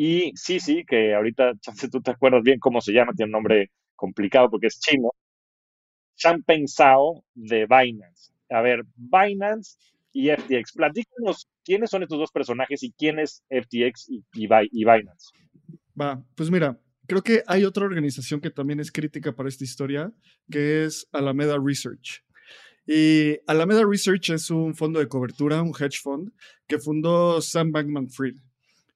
y 0.00 0.30
Sisi, 0.36 0.84
que 0.84 1.12
ahorita, 1.12 1.54
si 1.74 1.90
tú 1.90 2.00
te 2.00 2.12
acuerdas 2.12 2.44
bien 2.44 2.60
cómo 2.60 2.80
se 2.80 2.92
llama, 2.92 3.12
tiene 3.14 3.30
un 3.30 3.32
nombre 3.32 3.72
complicado 3.96 4.48
porque 4.48 4.68
es 4.68 4.78
chino, 4.78 5.10
han 6.22 6.44
pensado 6.44 7.24
de 7.34 7.66
Binance? 7.66 8.32
A 8.48 8.60
ver, 8.60 8.84
Binance 8.94 9.76
y 10.12 10.28
FTX. 10.30 10.74
Platícanos 10.74 11.48
quiénes 11.64 11.90
son 11.90 12.04
estos 12.04 12.16
dos 12.16 12.30
personajes 12.30 12.84
y 12.84 12.92
quién 12.92 13.18
es 13.18 13.42
FTX 13.50 14.08
y, 14.10 14.24
y, 14.34 14.46
Binance. 14.46 15.32
Va, 16.00 16.22
pues 16.36 16.48
mira, 16.48 16.78
creo 17.08 17.22
que 17.22 17.42
hay 17.48 17.64
otra 17.64 17.84
organización 17.84 18.40
que 18.40 18.50
también 18.50 18.78
es 18.78 18.92
crítica 18.92 19.34
para 19.34 19.48
esta 19.48 19.64
historia, 19.64 20.12
que 20.48 20.84
es 20.84 21.08
Alameda 21.10 21.58
Research. 21.60 22.22
Y 22.86 23.36
Alameda 23.48 23.82
Research 23.84 24.30
es 24.30 24.48
un 24.52 24.76
fondo 24.76 25.00
de 25.00 25.08
cobertura, 25.08 25.60
un 25.60 25.74
hedge 25.76 25.98
fund, 26.00 26.30
que 26.68 26.78
fundó 26.78 27.42
Sam 27.42 27.72
Bankman 27.72 28.08
Fried. 28.08 28.36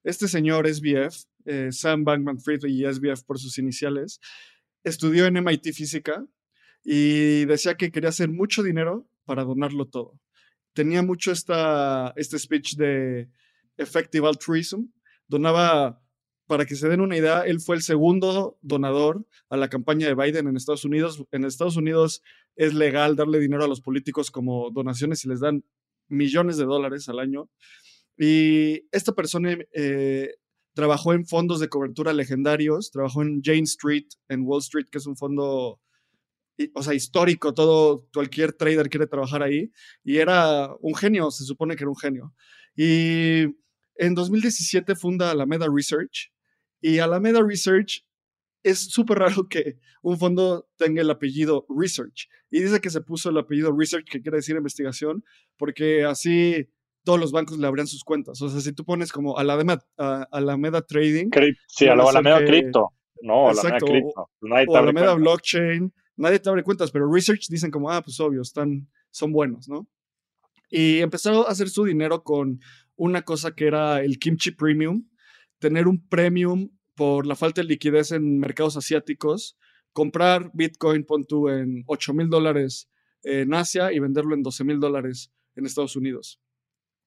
Este 0.03 0.27
señor, 0.27 0.67
SBF, 0.67 1.25
eh, 1.45 1.69
Sam 1.71 2.03
Bankman 2.03 2.39
Fried 2.39 2.65
y 2.65 2.83
SBF 2.85 3.23
por 3.23 3.39
sus 3.39 3.57
iniciales, 3.57 4.19
estudió 4.83 5.25
en 5.25 5.35
MIT 5.35 5.73
Física 5.73 6.25
y 6.83 7.45
decía 7.45 7.75
que 7.75 7.91
quería 7.91 8.09
hacer 8.09 8.29
mucho 8.29 8.63
dinero 8.63 9.07
para 9.25 9.43
donarlo 9.43 9.85
todo. 9.85 10.19
Tenía 10.73 11.01
mucho 11.01 11.31
esta, 11.31 12.13
este 12.17 12.37
speech 12.37 12.75
de 12.75 13.29
effective 13.77 14.27
altruism. 14.27 14.87
Donaba, 15.27 16.01
para 16.47 16.65
que 16.65 16.75
se 16.75 16.89
den 16.89 16.99
una 16.99 17.15
idea, 17.15 17.41
él 17.41 17.61
fue 17.61 17.75
el 17.75 17.81
segundo 17.81 18.57
donador 18.61 19.25
a 19.49 19.57
la 19.57 19.69
campaña 19.69 20.07
de 20.07 20.15
Biden 20.15 20.47
en 20.47 20.57
Estados 20.57 20.83
Unidos. 20.83 21.23
En 21.31 21.45
Estados 21.45 21.77
Unidos 21.77 22.21
es 22.55 22.73
legal 22.73 23.15
darle 23.15 23.39
dinero 23.39 23.63
a 23.63 23.67
los 23.67 23.81
políticos 23.81 24.31
como 24.31 24.69
donaciones 24.71 25.23
y 25.23 25.29
les 25.29 25.39
dan 25.39 25.63
millones 26.09 26.57
de 26.57 26.65
dólares 26.65 27.07
al 27.07 27.19
año. 27.19 27.49
Y 28.17 28.87
esta 28.91 29.13
persona 29.13 29.57
eh, 29.73 30.35
trabajó 30.73 31.13
en 31.13 31.25
fondos 31.25 31.59
de 31.59 31.69
cobertura 31.69 32.13
legendarios, 32.13 32.91
trabajó 32.91 33.21
en 33.21 33.41
Jane 33.43 33.61
Street, 33.61 34.07
en 34.29 34.41
Wall 34.43 34.61
Street, 34.61 34.87
que 34.91 34.97
es 34.97 35.05
un 35.05 35.17
fondo, 35.17 35.79
o 36.73 36.83
sea, 36.83 36.93
histórico, 36.93 37.53
todo, 37.53 38.07
cualquier 38.13 38.53
trader 38.53 38.89
quiere 38.89 39.07
trabajar 39.07 39.43
ahí, 39.43 39.71
y 40.03 40.17
era 40.17 40.69
un 40.79 40.95
genio, 40.95 41.31
se 41.31 41.45
supone 41.45 41.75
que 41.75 41.83
era 41.83 41.89
un 41.89 41.97
genio. 41.97 42.33
Y 42.75 43.43
en 43.95 44.15
2017 44.15 44.95
funda 44.95 45.31
Alameda 45.31 45.67
Research, 45.71 46.31
y 46.81 46.99
Alameda 46.99 47.41
Research 47.41 48.05
es 48.63 48.79
súper 48.91 49.19
raro 49.19 49.47
que 49.47 49.77
un 50.01 50.17
fondo 50.17 50.69
tenga 50.77 51.01
el 51.01 51.09
apellido 51.09 51.65
Research. 51.69 52.29
Y 52.49 52.61
dice 52.61 52.79
que 52.79 52.89
se 52.89 53.01
puso 53.01 53.29
el 53.29 53.37
apellido 53.37 53.75
Research, 53.77 54.05
que 54.09 54.21
quiere 54.21 54.37
decir 54.37 54.55
investigación, 54.55 55.23
porque 55.57 56.05
así 56.05 56.69
todos 57.03 57.19
los 57.19 57.31
bancos 57.31 57.57
le 57.57 57.67
abrían 57.67 57.87
sus 57.87 58.03
cuentas. 58.03 58.41
O 58.41 58.49
sea, 58.49 58.61
si 58.61 58.73
tú 58.73 58.85
pones 58.85 59.11
como 59.11 59.37
Alameda, 59.37 59.85
Alameda 60.31 60.81
Trading. 60.81 61.29
sí, 61.67 61.87
Alameda 61.87 62.43
Crypto. 62.45 62.89
No, 63.21 63.49
exacto, 63.49 63.85
Alameda 63.85 64.01
Crypto. 64.01 64.29
Pues 64.39 64.67
o, 64.67 64.77
Alameda 64.77 65.13
Blockchain. 65.15 65.93
Nadie 66.15 66.39
te 66.39 66.49
abre 66.49 66.63
cuentas, 66.63 66.91
pero 66.91 67.11
Research 67.11 67.47
dicen 67.49 67.71
como, 67.71 67.89
ah, 67.89 68.01
pues 68.01 68.19
obvio, 68.19 68.41
están, 68.41 68.87
son 69.09 69.31
buenos, 69.31 69.67
¿no? 69.67 69.87
Y 70.69 70.99
empezaron 70.99 71.45
a 71.45 71.49
hacer 71.49 71.69
su 71.69 71.85
dinero 71.85 72.23
con 72.23 72.59
una 72.95 73.23
cosa 73.23 73.55
que 73.55 73.67
era 73.67 74.01
el 74.01 74.19
Kimchi 74.19 74.51
Premium, 74.51 75.07
tener 75.59 75.87
un 75.87 76.07
premium 76.07 76.69
por 76.95 77.25
la 77.25 77.35
falta 77.35 77.61
de 77.61 77.67
liquidez 77.67 78.11
en 78.11 78.37
mercados 78.39 78.77
asiáticos, 78.77 79.57
comprar 79.91 80.51
Bitcoin, 80.53 81.05
pon 81.05 81.25
tú, 81.25 81.49
en 81.49 81.83
8 81.87 82.13
mil 82.13 82.29
dólares 82.29 82.89
en 83.23 83.53
Asia 83.53 83.91
y 83.91 83.99
venderlo 83.99 84.35
en 84.35 84.43
12 84.43 84.63
mil 84.63 84.79
dólares 84.79 85.31
en 85.55 85.65
Estados 85.65 85.95
Unidos. 85.95 86.41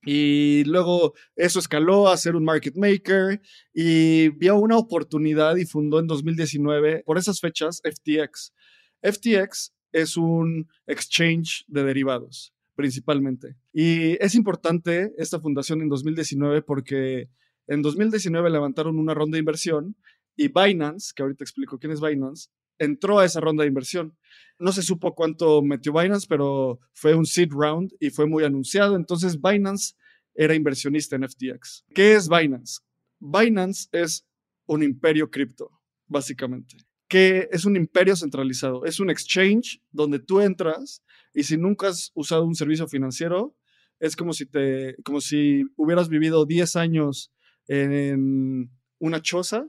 Y 0.06 0.62
luego 0.64 1.14
eso 1.34 1.58
escaló 1.58 2.08
a 2.08 2.16
ser 2.16 2.36
un 2.36 2.44
market 2.44 2.76
maker 2.76 3.42
y 3.74 4.28
vio 4.28 4.56
una 4.56 4.78
oportunidad 4.78 5.56
y 5.56 5.66
fundó 5.66 5.98
en 5.98 6.06
2019, 6.06 7.02
por 7.04 7.18
esas 7.18 7.40
fechas, 7.40 7.82
FTX. 7.82 8.54
FTX 9.02 9.74
es 9.92 10.16
un 10.16 10.68
exchange 10.86 11.64
de 11.66 11.82
derivados, 11.82 12.54
principalmente. 12.76 13.56
Y 13.72 14.12
es 14.22 14.36
importante 14.36 15.12
esta 15.18 15.40
fundación 15.40 15.82
en 15.82 15.88
2019 15.88 16.62
porque 16.62 17.28
en 17.66 17.82
2019 17.82 18.48
levantaron 18.48 18.98
una 18.98 19.12
ronda 19.12 19.36
de 19.36 19.40
inversión 19.40 19.96
y 20.36 20.48
Binance, 20.48 21.12
que 21.16 21.24
ahorita 21.24 21.42
explico 21.42 21.78
quién 21.78 21.92
es 21.92 22.00
Binance, 22.00 22.50
entró 22.78 23.18
a 23.18 23.24
esa 23.24 23.40
ronda 23.40 23.62
de 23.62 23.68
inversión. 23.68 24.16
No 24.58 24.72
se 24.72 24.82
supo 24.82 25.14
cuánto 25.14 25.62
metió 25.62 25.92
Binance, 25.92 26.26
pero 26.28 26.80
fue 26.92 27.14
un 27.14 27.26
seed 27.26 27.50
round 27.50 27.92
y 28.00 28.10
fue 28.10 28.26
muy 28.26 28.44
anunciado. 28.44 28.96
Entonces 28.96 29.40
Binance 29.40 29.94
era 30.34 30.54
inversionista 30.54 31.16
en 31.16 31.28
FTX. 31.28 31.84
¿Qué 31.94 32.14
es 32.14 32.28
Binance? 32.28 32.80
Binance 33.18 33.88
es 33.92 34.26
un 34.66 34.82
imperio 34.82 35.30
cripto, 35.30 35.70
básicamente. 36.06 36.76
Que 37.08 37.48
es 37.52 37.64
un 37.64 37.76
imperio 37.76 38.16
centralizado. 38.16 38.84
Es 38.84 38.98
un 38.98 39.10
exchange 39.10 39.80
donde 39.90 40.18
tú 40.18 40.40
entras 40.40 41.02
y 41.32 41.44
si 41.44 41.56
nunca 41.56 41.88
has 41.88 42.10
usado 42.14 42.44
un 42.44 42.54
servicio 42.54 42.88
financiero, 42.88 43.54
es 44.00 44.16
como 44.16 44.32
si, 44.32 44.46
te, 44.46 44.96
como 45.04 45.20
si 45.20 45.64
hubieras 45.76 46.08
vivido 46.08 46.44
10 46.44 46.76
años 46.76 47.32
en 47.68 48.70
una 48.98 49.22
choza 49.22 49.66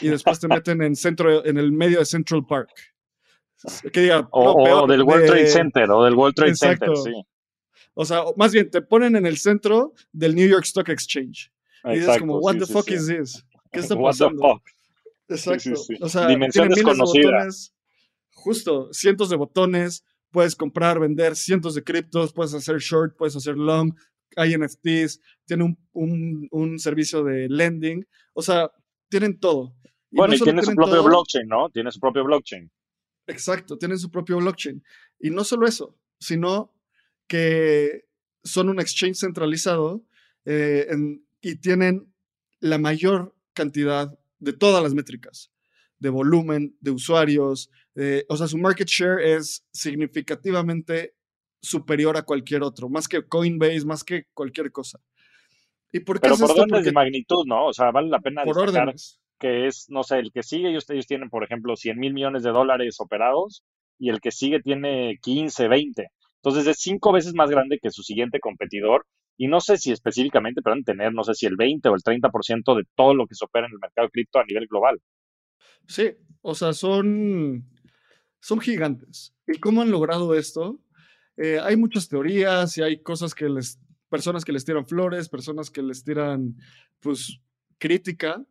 y 0.00 0.08
después 0.08 0.40
te 0.40 0.48
meten 0.48 0.82
en, 0.82 0.96
centro, 0.96 1.44
en 1.44 1.58
el 1.58 1.72
medio 1.72 2.00
de 2.00 2.04
Central 2.04 2.44
Park. 2.46 2.70
o, 4.30 4.86
del 4.86 5.02
World 5.02 5.26
Trade 5.26 5.46
Center, 5.46 5.90
o 5.90 6.04
del 6.04 6.14
World 6.14 6.34
Trade 6.34 6.56
Center, 6.56 6.90
sí. 6.96 7.12
O 7.94 8.04
sea, 8.04 8.24
más 8.36 8.52
bien 8.52 8.70
te 8.70 8.82
ponen 8.82 9.16
en 9.16 9.24
el 9.26 9.38
centro 9.38 9.94
del 10.12 10.34
New 10.34 10.46
York 10.46 10.64
Stock 10.64 10.88
Exchange. 10.88 11.50
y 11.84 11.98
dices 11.98 12.18
como, 12.18 12.38
what 12.38 12.56
the 12.56 12.66
fuck 12.66 12.90
is 12.90 13.06
this? 13.06 13.44
¿Qué 13.72 13.80
está 13.80 13.96
pasando? 13.96 14.42
What 14.42 14.58
the 15.28 15.36
fuck? 15.38 15.56
Exacto. 15.56 15.82
O 16.02 16.08
sea, 16.08 16.26
Dimensión 16.26 16.68
desconocida. 16.68 17.48
justo, 18.32 18.92
cientos 18.92 19.30
de 19.30 19.36
botones, 19.36 20.04
puedes 20.30 20.54
comprar, 20.54 21.00
vender 21.00 21.36
cientos 21.36 21.74
de 21.74 21.82
criptos, 21.82 22.32
puedes 22.32 22.52
hacer 22.54 22.78
short, 22.78 23.16
puedes 23.16 23.34
hacer 23.34 23.56
long, 23.56 23.94
hay 24.36 24.56
NFTs, 24.56 25.20
tiene 25.46 25.64
un, 25.64 25.78
un, 25.92 26.48
un 26.50 26.78
servicio 26.78 27.24
de 27.24 27.48
lending, 27.48 28.06
o 28.34 28.42
sea, 28.42 28.70
tienen 29.08 29.38
todo. 29.38 29.74
bueno, 30.10 30.34
y 30.34 30.40
tiene 30.40 30.62
su 30.62 30.74
propio 30.74 31.02
blockchain, 31.02 31.48
¿no? 31.48 31.70
Tiene 31.70 31.90
su 31.92 32.00
propio 32.00 32.24
blockchain. 32.24 32.70
Exacto, 33.26 33.76
tienen 33.76 33.98
su 33.98 34.10
propio 34.10 34.38
blockchain. 34.38 34.82
Y 35.18 35.30
no 35.30 35.44
solo 35.44 35.66
eso, 35.66 35.98
sino 36.18 36.72
que 37.26 38.06
son 38.44 38.68
un 38.68 38.80
exchange 38.80 39.16
centralizado 39.16 40.04
eh, 40.44 40.86
y 41.40 41.56
tienen 41.56 42.12
la 42.60 42.78
mayor 42.78 43.34
cantidad 43.52 44.16
de 44.38 44.52
todas 44.52 44.82
las 44.82 44.94
métricas, 44.94 45.50
de 45.98 46.10
volumen, 46.10 46.76
de 46.80 46.90
usuarios. 46.92 47.70
o 48.28 48.36
sea, 48.36 48.46
su 48.46 48.58
market 48.58 48.88
share 48.88 49.20
es 49.20 49.66
significativamente 49.72 51.16
superior 51.60 52.16
a 52.16 52.22
cualquier 52.22 52.62
otro, 52.62 52.88
más 52.88 53.08
que 53.08 53.26
Coinbase, 53.26 53.84
más 53.84 54.04
que 54.04 54.26
cualquier 54.32 54.70
cosa. 54.70 55.00
¿Y 55.96 56.00
por 56.00 56.20
qué 56.20 56.28
Pero 56.28 56.36
por 56.36 56.50
órdenes 56.50 56.84
de 56.84 56.92
magnitud, 56.92 57.46
¿no? 57.46 57.66
O 57.66 57.72
sea, 57.72 57.90
vale 57.90 58.08
la 58.08 58.20
pena 58.20 58.44
por 58.44 58.58
órdenes. 58.58 59.18
que 59.38 59.66
es, 59.66 59.86
no 59.88 60.02
sé, 60.02 60.18
el 60.18 60.30
que 60.30 60.42
sigue, 60.42 60.68
ellos, 60.68 60.88
ellos 60.90 61.06
tienen, 61.06 61.30
por 61.30 61.42
ejemplo, 61.42 61.74
100 61.74 61.98
mil 61.98 62.12
millones 62.12 62.42
de 62.42 62.50
dólares 62.50 62.96
operados 63.00 63.64
y 63.98 64.10
el 64.10 64.20
que 64.20 64.30
sigue 64.30 64.60
tiene 64.60 65.18
15, 65.22 65.68
20. 65.68 66.08
Entonces 66.42 66.66
es 66.66 66.78
cinco 66.80 67.12
veces 67.12 67.34
más 67.34 67.50
grande 67.50 67.78
que 67.80 67.90
su 67.90 68.02
siguiente 68.02 68.40
competidor 68.40 69.06
y 69.38 69.48
no 69.48 69.60
sé 69.60 69.78
si 69.78 69.90
específicamente 69.90 70.60
pueden 70.60 70.84
tener, 70.84 71.14
no 71.14 71.24
sé 71.24 71.34
si 71.34 71.46
el 71.46 71.56
20 71.56 71.88
o 71.88 71.94
el 71.94 72.02
30% 72.02 72.76
de 72.76 72.84
todo 72.94 73.14
lo 73.14 73.26
que 73.26 73.34
se 73.34 73.46
opera 73.46 73.66
en 73.66 73.72
el 73.72 73.78
mercado 73.78 74.10
cripto 74.10 74.38
a 74.38 74.44
nivel 74.44 74.66
global. 74.66 75.00
Sí, 75.88 76.10
o 76.42 76.54
sea, 76.54 76.74
son, 76.74 77.64
son 78.40 78.60
gigantes. 78.60 79.34
¿Y 79.46 79.58
cómo 79.58 79.80
han 79.80 79.90
logrado 79.90 80.34
esto? 80.34 80.78
Eh, 81.38 81.58
hay 81.62 81.76
muchas 81.76 82.08
teorías 82.08 82.76
y 82.76 82.82
hay 82.82 83.02
cosas 83.02 83.34
que 83.34 83.48
les, 83.48 83.78
personas 84.16 84.44
que 84.44 84.52
les 84.52 84.64
tiran 84.64 84.86
flores, 84.86 85.28
personas 85.28 85.70
que 85.70 85.82
les 85.82 86.04
tiran, 86.04 86.56
pues, 87.00 87.40
crítica. 87.78 88.44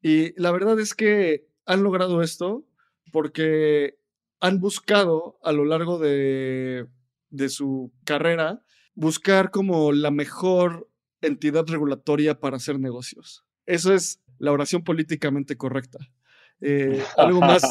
Y 0.00 0.40
la 0.40 0.50
verdad 0.50 0.78
es 0.80 0.94
que 0.94 1.46
han 1.66 1.82
logrado 1.82 2.22
esto 2.22 2.64
porque 3.12 3.98
han 4.40 4.58
buscado 4.58 5.38
a 5.42 5.52
lo 5.52 5.64
largo 5.64 5.98
de 5.98 6.88
de 7.32 7.48
su 7.48 7.92
carrera, 8.04 8.62
buscar 8.94 9.50
como 9.50 9.90
la 9.92 10.10
mejor 10.10 10.88
entidad 11.22 11.66
regulatoria 11.66 12.38
para 12.38 12.58
hacer 12.58 12.78
negocios. 12.78 13.44
Eso 13.66 13.92
es 13.92 14.20
la 14.38 14.52
oración 14.52 14.84
políticamente 14.84 15.56
correcta. 15.56 15.98
Eh, 16.64 17.02
algo 17.16 17.40
más. 17.40 17.62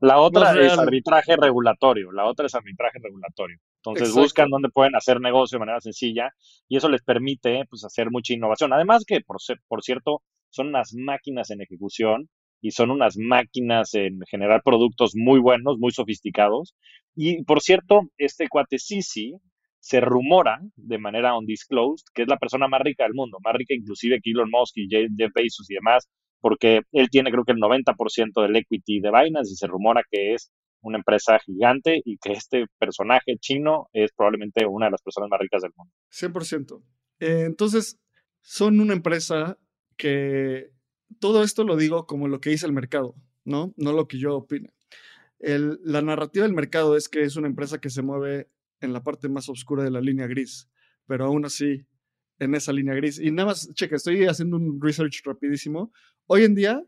la 0.00 0.18
otra 0.18 0.58
es 0.60 0.76
arbitraje 0.76 1.36
regulatorio. 1.36 2.10
La 2.12 2.26
otra 2.26 2.46
es 2.46 2.54
arbitraje 2.54 2.98
regulatorio. 3.02 3.58
Entonces 3.76 4.14
buscan 4.14 4.48
dónde 4.48 4.70
pueden 4.70 4.96
hacer 4.96 5.20
negocio 5.20 5.56
de 5.56 5.60
manera 5.60 5.80
sencilla 5.80 6.30
y 6.68 6.76
eso 6.76 6.88
les 6.88 7.02
permite 7.02 7.64
pues, 7.68 7.84
hacer 7.84 8.10
mucha 8.10 8.32
innovación. 8.32 8.72
Además 8.72 9.04
que, 9.06 9.20
por, 9.20 9.36
por 9.68 9.82
cierto, 9.82 10.22
son 10.50 10.68
unas 10.68 10.94
máquinas 10.94 11.50
en 11.50 11.60
ejecución 11.60 12.28
y 12.60 12.72
son 12.72 12.90
unas 12.90 13.16
máquinas 13.16 13.94
en 13.94 14.20
generar 14.28 14.62
productos 14.64 15.12
muy 15.14 15.38
buenos, 15.38 15.78
muy 15.78 15.92
sofisticados. 15.92 16.74
Y 17.14 17.44
por 17.44 17.60
cierto, 17.60 18.02
este 18.16 18.48
cuate 18.48 18.78
Sisi 18.78 19.34
se 19.80 20.00
rumora 20.00 20.60
de 20.76 20.98
manera 20.98 21.36
undisclosed 21.36 22.04
que 22.12 22.22
es 22.22 22.28
la 22.28 22.36
persona 22.36 22.66
más 22.66 22.80
rica 22.82 23.04
del 23.04 23.14
mundo, 23.14 23.38
más 23.44 23.54
rica 23.54 23.74
inclusive 23.74 24.20
que 24.22 24.30
Elon 24.30 24.50
Musk 24.50 24.76
y 24.76 24.88
Jeff 24.88 25.32
Bezos 25.34 25.70
y 25.70 25.74
demás, 25.74 26.08
porque 26.40 26.82
él 26.92 27.08
tiene 27.10 27.30
creo 27.30 27.44
que 27.44 27.52
el 27.52 27.58
90% 27.58 28.42
del 28.42 28.56
equity 28.56 29.00
de 29.00 29.10
Binance 29.10 29.52
y 29.52 29.56
se 29.56 29.66
rumora 29.66 30.02
que 30.10 30.34
es 30.34 30.50
una 30.80 30.98
empresa 30.98 31.38
gigante 31.40 32.00
y 32.04 32.18
que 32.18 32.32
este 32.32 32.66
personaje 32.78 33.36
chino 33.40 33.88
es 33.92 34.12
probablemente 34.12 34.64
una 34.66 34.86
de 34.86 34.92
las 34.92 35.02
personas 35.02 35.28
más 35.28 35.40
ricas 35.40 35.62
del 35.62 35.72
mundo. 35.76 35.92
100%. 36.12 36.82
Eh, 37.20 37.42
entonces, 37.46 37.98
son 38.40 38.80
una 38.80 38.92
empresa 38.92 39.58
que 39.96 40.70
todo 41.20 41.42
esto 41.42 41.64
lo 41.64 41.76
digo 41.76 42.06
como 42.06 42.28
lo 42.28 42.40
que 42.40 42.50
dice 42.50 42.66
el 42.66 42.72
mercado, 42.72 43.14
¿no? 43.44 43.74
No 43.76 43.92
lo 43.92 44.06
que 44.06 44.18
yo 44.18 44.36
opine. 44.36 44.72
la 45.40 46.02
narrativa 46.02 46.44
del 46.44 46.54
mercado 46.54 46.96
es 46.96 47.08
que 47.08 47.22
es 47.22 47.36
una 47.36 47.48
empresa 47.48 47.80
que 47.80 47.90
se 47.90 48.02
mueve 48.02 48.48
en 48.80 48.92
la 48.92 49.02
parte 49.02 49.28
más 49.28 49.48
oscura 49.48 49.82
de 49.82 49.90
la 49.90 50.00
línea 50.00 50.26
gris, 50.26 50.68
pero 51.06 51.26
aún 51.26 51.44
así 51.44 51.86
en 52.38 52.54
esa 52.54 52.72
línea 52.72 52.94
gris. 52.94 53.18
Y 53.18 53.30
nada 53.30 53.48
más, 53.48 53.72
checa, 53.74 53.96
estoy 53.96 54.24
haciendo 54.26 54.56
un 54.56 54.80
research 54.80 55.22
rapidísimo. 55.24 55.92
Hoy 56.30 56.44
en 56.44 56.54
día 56.54 56.84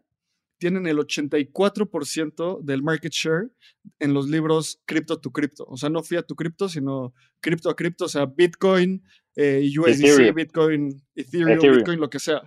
tienen 0.59 0.87
el 0.87 0.99
84% 0.99 2.61
del 2.61 2.83
market 2.83 3.11
share 3.11 3.51
en 3.99 4.13
los 4.13 4.29
libros 4.29 4.83
cripto 4.85 5.19
to 5.19 5.31
cripto. 5.31 5.65
O 5.67 5.79
sea, 5.79 5.89
no 5.89 6.03
fiat 6.03 6.27
to 6.27 6.37
cripto, 6.37 6.69
sino 6.69 7.15
cripto 7.41 7.71
a 7.71 7.75
cripto, 7.75 8.05
o 8.05 8.09
sea, 8.09 8.27
Bitcoin, 8.27 9.03
eh, 9.35 9.67
USDC, 9.79 10.35
Bitcoin, 10.35 11.03
Ethereum, 11.15 11.77
Bitcoin, 11.77 11.99
lo 11.99 12.11
que 12.11 12.19
sea. 12.19 12.43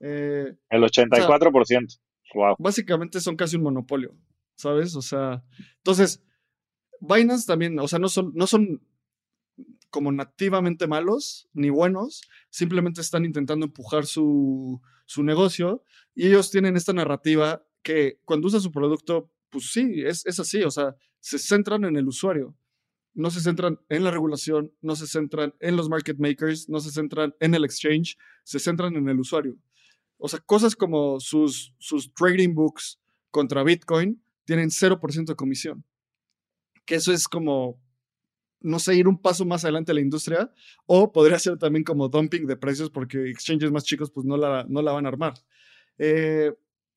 Eh, 0.00 0.54
el 0.70 0.82
84%. 0.82 1.98
wow. 2.34 2.54
Básicamente 2.60 3.20
son 3.20 3.34
casi 3.34 3.56
un 3.56 3.64
monopolio, 3.64 4.14
¿sabes? 4.54 4.94
O 4.94 5.02
sea, 5.02 5.42
entonces, 5.78 6.22
Binance 7.00 7.46
también, 7.46 7.76
o 7.80 7.88
sea, 7.88 7.98
no 7.98 8.08
son, 8.08 8.30
no 8.34 8.46
son 8.46 8.80
como 9.96 10.12
nativamente 10.12 10.86
malos 10.86 11.48
ni 11.54 11.70
buenos, 11.70 12.20
simplemente 12.50 13.00
están 13.00 13.24
intentando 13.24 13.64
empujar 13.64 14.04
su, 14.04 14.82
su 15.06 15.22
negocio 15.22 15.82
y 16.14 16.26
ellos 16.26 16.50
tienen 16.50 16.76
esta 16.76 16.92
narrativa 16.92 17.66
que 17.82 18.20
cuando 18.26 18.48
usa 18.48 18.60
su 18.60 18.70
producto, 18.70 19.32
pues 19.48 19.72
sí, 19.72 20.02
es, 20.04 20.26
es 20.26 20.38
así, 20.38 20.62
o 20.64 20.70
sea, 20.70 20.94
se 21.20 21.38
centran 21.38 21.86
en 21.86 21.96
el 21.96 22.06
usuario, 22.08 22.54
no 23.14 23.30
se 23.30 23.40
centran 23.40 23.80
en 23.88 24.04
la 24.04 24.10
regulación, 24.10 24.70
no 24.82 24.96
se 24.96 25.06
centran 25.06 25.54
en 25.60 25.76
los 25.76 25.88
market 25.88 26.18
makers, 26.18 26.68
no 26.68 26.80
se 26.80 26.90
centran 26.90 27.34
en 27.40 27.54
el 27.54 27.64
exchange, 27.64 28.18
se 28.44 28.58
centran 28.58 28.96
en 28.96 29.08
el 29.08 29.18
usuario. 29.18 29.56
O 30.18 30.28
sea, 30.28 30.40
cosas 30.40 30.76
como 30.76 31.20
sus, 31.20 31.72
sus 31.78 32.12
trading 32.12 32.54
books 32.54 33.00
contra 33.30 33.62
Bitcoin 33.62 34.22
tienen 34.44 34.68
0% 34.68 35.24
de 35.24 35.36
comisión. 35.36 35.86
Que 36.84 36.96
eso 36.96 37.14
es 37.14 37.28
como, 37.28 37.80
no 38.66 38.78
sé, 38.78 38.96
ir 38.96 39.08
un 39.08 39.20
paso 39.20 39.44
más 39.44 39.64
adelante 39.64 39.92
a 39.92 39.94
la 39.94 40.00
industria. 40.00 40.52
O 40.86 41.12
podría 41.12 41.38
ser 41.38 41.56
también 41.56 41.84
como 41.84 42.08
dumping 42.08 42.46
de 42.46 42.56
precios 42.56 42.90
porque 42.90 43.30
exchanges 43.30 43.70
más 43.70 43.84
chicos 43.84 44.10
pues 44.10 44.26
no 44.26 44.36
la, 44.36 44.66
no 44.68 44.82
la 44.82 44.92
van 44.92 45.06
a 45.06 45.08
armar. 45.08 45.34
Eh, 45.98 46.52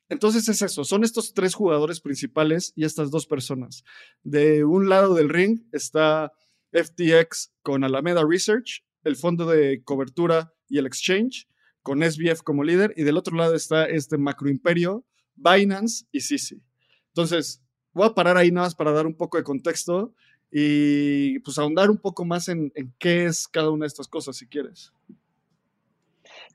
entonces 0.10 0.50
es 0.50 0.62
eso, 0.64 0.84
son 0.84 1.04
estos 1.04 1.34
tres 1.36 1.54
jugadores 1.54 2.02
principales 2.02 2.74
y 2.76 2.84
estas 2.84 3.12
dos 3.12 3.28
personas. 3.28 3.84
De 4.24 4.64
un 4.64 4.90
lado 4.90 5.14
del 5.14 5.30
ring 5.30 5.62
está 5.72 6.34
FTX 6.72 7.54
con 7.62 7.84
Alameda 7.84 8.24
Research, 8.28 8.84
el 9.04 9.16
fondo 9.16 9.46
de 9.46 9.84
cobertura 9.84 10.52
y 10.68 10.80
el 10.80 10.88
exchange, 10.88 11.48
con 11.84 12.02
SBF 12.02 12.42
como 12.42 12.64
líder, 12.64 12.94
y 12.98 13.04
del 13.04 13.18
otro 13.18 13.38
lado 13.38 13.54
está 13.54 13.86
este 13.86 14.18
macroimperio, 14.18 15.06
Binance 15.36 16.06
y 16.12 16.22
Sisi. 16.22 16.62
Entonces, 17.10 17.62
voy 17.94 18.08
a 18.08 18.16
parar 18.16 18.38
ahí 18.38 18.52
nada 18.52 18.68
más 18.68 18.76
para 18.76 18.92
dar 18.92 19.06
un 19.06 19.16
poco 19.16 19.38
de 19.38 19.44
contexto 19.44 20.16
y 20.52 21.40
pues 21.40 21.58
ahondar 21.58 21.90
un 21.90 21.98
poco 21.98 22.26
más 22.26 22.48
en, 22.50 22.72
en 22.76 22.94
qué 22.98 23.26
es 23.26 23.48
cada 23.48 23.70
una 23.70 23.84
de 23.84 23.88
estas 23.88 24.08
cosas, 24.08 24.38
si 24.38 24.48
quieres. 24.48 24.92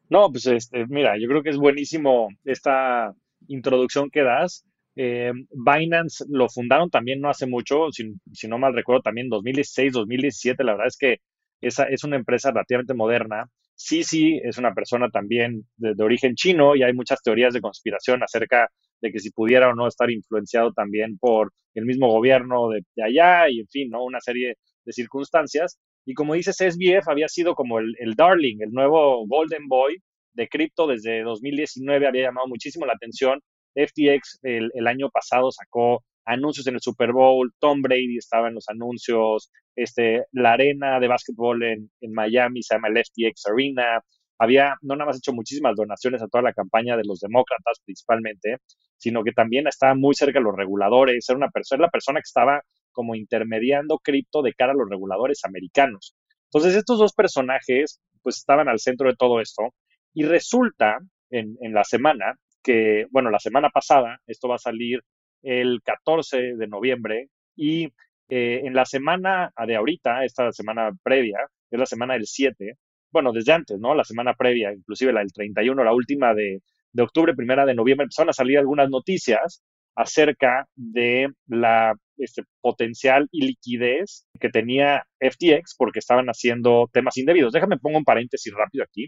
No, 0.09 0.31
pues 0.31 0.47
este, 0.47 0.87
mira, 0.87 1.17
yo 1.19 1.29
creo 1.29 1.43
que 1.43 1.51
es 1.51 1.57
buenísimo 1.57 2.29
esta 2.45 3.15
introducción 3.49 4.11
que 4.11 4.23
das. 4.23 4.65
Eh, 4.97 5.33
Binance 5.51 6.25
lo 6.29 6.49
fundaron 6.49 6.89
también 6.89 7.21
no 7.21 7.29
hace 7.29 7.47
mucho, 7.47 7.91
si, 7.91 8.15
si, 8.33 8.47
no 8.47 8.59
mal 8.59 8.75
recuerdo, 8.75 9.03
también 9.03 9.29
2016, 9.29 9.93
2017. 9.93 10.63
La 10.63 10.73
verdad 10.73 10.87
es 10.89 10.97
que 10.97 11.19
esa 11.61 11.85
es 11.85 12.05
una 12.05 12.17
empresa 12.17 12.51
relativamente 12.51 12.95
moderna. 12.95 13.49
Sí, 13.77 14.41
es 14.45 14.57
una 14.59 14.73
persona 14.73 15.11
también 15.11 15.67
de, 15.77 16.01
origen 16.03 16.37
chino 16.37 16.77
y 16.77 16.83
hay 16.85 16.93
muchas 16.93 17.21
teorías 17.23 17.53
de 17.55 17.61
conspiración 17.61 18.23
acerca 18.23 18.71
de 19.01 19.13
que 19.13 19.21
si 19.21 19.31
pudiera 19.31 19.69
o 19.69 19.75
no 19.75 19.87
estar 19.87 20.11
influenciado 20.11 20.73
también 20.73 21.19
por 21.19 21.53
el 21.75 21.87
mismo 21.87 22.09
gobierno 22.09 22.69
de, 22.69 22.85
allá 23.03 23.49
y, 23.49 23.61
en 23.61 23.69
fin, 23.69 23.91
¿no? 23.91 24.05
Una 24.05 24.21
serie 24.21 24.55
de 24.85 24.93
circunstancias. 24.93 25.79
Y 26.07 26.15
como 26.15 26.35
dices, 26.35 26.57
SBF 26.57 27.09
había 27.09 27.29
sido 27.29 27.55
como 27.55 27.79
el, 27.79 27.95
el 27.99 28.15
darling, 28.15 28.59
el 28.61 28.73
nuevo 28.73 29.27
Golden 29.27 29.69
Boy 29.69 29.97
de 30.35 30.49
cripto 30.49 30.87
desde 30.87 31.23
2019, 31.23 32.07
había 32.07 32.25
llamado 32.25 32.47
muchísimo 32.49 32.87
la 32.87 32.93
atención. 32.95 33.41
FTX 33.75 34.41
el, 34.43 34.87
año 34.87 35.11
pasado 35.11 35.51
sacó 35.51 36.05
anuncios 36.25 36.67
en 36.67 36.75
el 36.75 36.81
Super 36.81 37.13
Bowl, 37.13 37.53
Tom 37.59 37.83
Brady 37.83 38.19
estaba 38.19 38.49
en 38.49 38.55
los 38.55 38.69
anuncios, 38.69 39.51
este, 39.77 40.25
la 40.33 40.53
arena 40.53 41.01
de 41.01 41.09
básquetbol 41.09 41.63
en, 41.65 41.91
en 42.01 42.13
Miami 42.13 42.63
se 42.63 42.75
llama 42.75 42.89
el 42.89 42.99
FTX 42.99 43.47
Arena, 43.47 44.01
había 44.39 44.77
no 44.83 44.97
nada 44.97 45.07
más 45.07 45.19
hecho 45.19 45.33
muchísimas 45.33 45.77
donaciones 45.77 46.23
a 46.23 46.29
toda 46.29 46.43
la 46.43 46.53
campaña 46.53 46.97
de 46.97 47.05
los 47.05 47.21
demócratas 47.21 47.81
principalmente, 47.85 48.59
sino 48.97 49.23
que 49.23 49.33
también 49.33 49.67
estaba 49.67 49.95
muy 49.95 50.15
cerca 50.15 50.39
de 50.39 50.45
los 50.45 50.57
reguladores, 50.57 51.29
era 51.29 51.37
una 51.37 51.51
persona, 51.51 51.83
la 51.83 51.91
persona 51.91 52.21
que 52.21 52.29
estaba 52.29 52.63
como 52.93 53.15
intermediando 53.15 53.99
cripto 53.99 54.43
de 54.43 54.55
cara 54.55 54.73
a 54.73 54.77
los 54.77 54.89
reguladores 54.89 55.45
americanos. 55.45 56.15
Entonces 56.45 56.77
estos 56.77 56.99
dos 56.99 57.13
personajes 57.13 58.01
pues 58.23 58.39
estaban 58.39 58.69
al 58.69 58.79
centro 58.79 59.09
de 59.09 59.17
todo 59.17 59.41
esto 59.41 59.75
y 60.15 60.25
resulta 60.25 60.99
en, 61.31 61.57
la 61.75 61.85
semana 61.85 62.37
que, 62.63 63.07
bueno, 63.11 63.31
la 63.31 63.41
semana 63.41 63.69
pasada, 63.71 64.19
esto 64.27 64.49
va 64.49 64.55
a 64.55 64.59
salir 64.59 65.01
el 65.43 65.83
14 65.83 66.55
de 66.57 66.67
noviembre 66.69 67.29
y 67.57 67.87
eh, 68.29 68.63
en 68.65 68.73
la 68.73 68.85
semana 68.85 69.53
de 69.67 69.77
ahorita, 69.77 70.25
esta 70.25 70.53
semana 70.53 70.91
previa, 71.03 71.39
es 71.71 71.79
la 71.79 71.87
semana 71.87 72.15
del 72.15 72.27
7, 72.27 72.77
bueno, 73.15 73.33
desde 73.33 73.53
antes, 73.53 73.79
¿no? 73.79 73.95
La 73.95 74.05
semana 74.05 74.35
previa, 74.35 74.73
inclusive 74.75 75.13
la 75.13 75.21
del 75.21 75.33
31, 75.33 75.83
la 75.83 75.95
última 75.95 76.35
de, 76.35 76.61
de 76.93 77.03
octubre, 77.03 77.35
primera 77.35 77.65
de 77.65 77.75
noviembre, 77.75 78.05
empezaron 78.05 78.31
a 78.31 78.35
salir 78.35 78.59
algunas 78.59 78.91
noticias 78.91 79.63
acerca 79.97 80.67
de 80.75 81.29
la 81.47 81.95
este, 82.17 82.43
potencial 82.61 83.29
y 83.31 83.47
liquidez 83.47 84.27
que 84.41 84.49
tenía 84.49 85.05
FTX 85.21 85.77
porque 85.79 86.01
estaban 86.01 86.27
haciendo 86.27 86.91
temas 86.93 87.17
indebidos. 87.17 87.53
Déjame 87.53 87.79
pongo 87.79 87.99
un 87.99 88.05
paréntesis 88.05 88.53
rápido 88.53 88.85
aquí. 88.85 89.07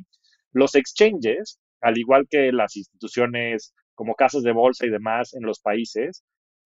Los 0.53 0.75
exchanges, 0.75 1.59
al 1.81 1.99
igual 1.99 2.27
que 2.31 2.53
las 2.53 2.77
instituciones 2.77 3.75
como 3.95 4.15
casas 4.15 4.43
de 4.43 4.53
bolsa 4.53 4.87
y 4.87 4.91
demás 4.91 5.35
en 5.35 5.43
los 5.43 5.61
países, 5.61 6.25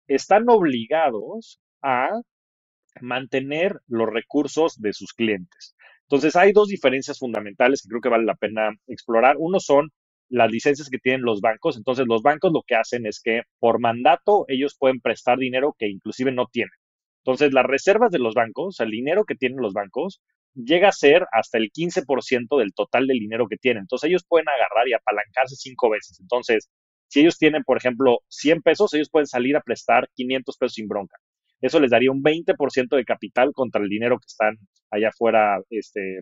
están 0.08 0.48
obligados 0.48 1.60
a 1.82 2.08
mantener 3.00 3.80
los 3.86 4.08
recursos 4.08 4.80
de 4.80 4.92
sus 4.92 5.12
clientes. 5.12 5.76
Entonces, 6.10 6.36
hay 6.36 6.52
dos 6.52 6.68
diferencias 6.68 7.18
fundamentales 7.18 7.82
que 7.82 7.88
creo 7.88 8.00
que 8.00 8.08
vale 8.08 8.24
la 8.24 8.34
pena 8.34 8.70
explorar. 8.86 9.36
Uno 9.38 9.60
son 9.60 9.90
las 10.30 10.50
licencias 10.50 10.88
que 10.88 10.98
tienen 10.98 11.22
los 11.22 11.40
bancos. 11.40 11.76
Entonces, 11.76 12.06
los 12.06 12.22
bancos 12.22 12.52
lo 12.52 12.62
que 12.66 12.76
hacen 12.76 13.06
es 13.06 13.20
que 13.22 13.42
por 13.58 13.80
mandato 13.80 14.44
ellos 14.48 14.76
pueden 14.78 15.00
prestar 15.00 15.38
dinero 15.38 15.74
que 15.78 15.88
inclusive 15.88 16.32
no 16.32 16.46
tienen. 16.50 16.72
Entonces, 17.24 17.52
las 17.52 17.66
reservas 17.66 18.10
de 18.10 18.18
los 18.20 18.34
bancos, 18.34 18.80
el 18.80 18.90
dinero 18.90 19.24
que 19.24 19.34
tienen 19.34 19.60
los 19.60 19.74
bancos, 19.74 20.20
llega 20.54 20.88
a 20.88 20.92
ser 20.92 21.26
hasta 21.32 21.58
el 21.58 21.70
15% 21.70 22.58
del 22.58 22.72
total 22.74 23.06
del 23.06 23.18
dinero 23.18 23.46
que 23.48 23.56
tienen. 23.58 23.82
Entonces, 23.82 24.08
ellos 24.08 24.24
pueden 24.26 24.48
agarrar 24.48 24.88
y 24.88 24.94
apalancarse 24.94 25.56
cinco 25.56 25.90
veces. 25.90 26.20
Entonces, 26.20 26.70
si 27.08 27.20
ellos 27.20 27.38
tienen, 27.38 27.64
por 27.64 27.76
ejemplo, 27.76 28.20
100 28.28 28.62
pesos, 28.62 28.94
ellos 28.94 29.10
pueden 29.10 29.26
salir 29.26 29.56
a 29.56 29.62
prestar 29.62 30.08
500 30.14 30.56
pesos 30.56 30.74
sin 30.74 30.88
bronca. 30.88 31.16
Eso 31.60 31.80
les 31.80 31.90
daría 31.90 32.10
un 32.10 32.22
20% 32.22 32.96
de 32.96 33.04
capital 33.04 33.52
contra 33.52 33.82
el 33.82 33.88
dinero 33.88 34.18
que 34.18 34.26
están 34.26 34.56
allá 34.90 35.08
afuera, 35.08 35.60
este, 35.70 36.20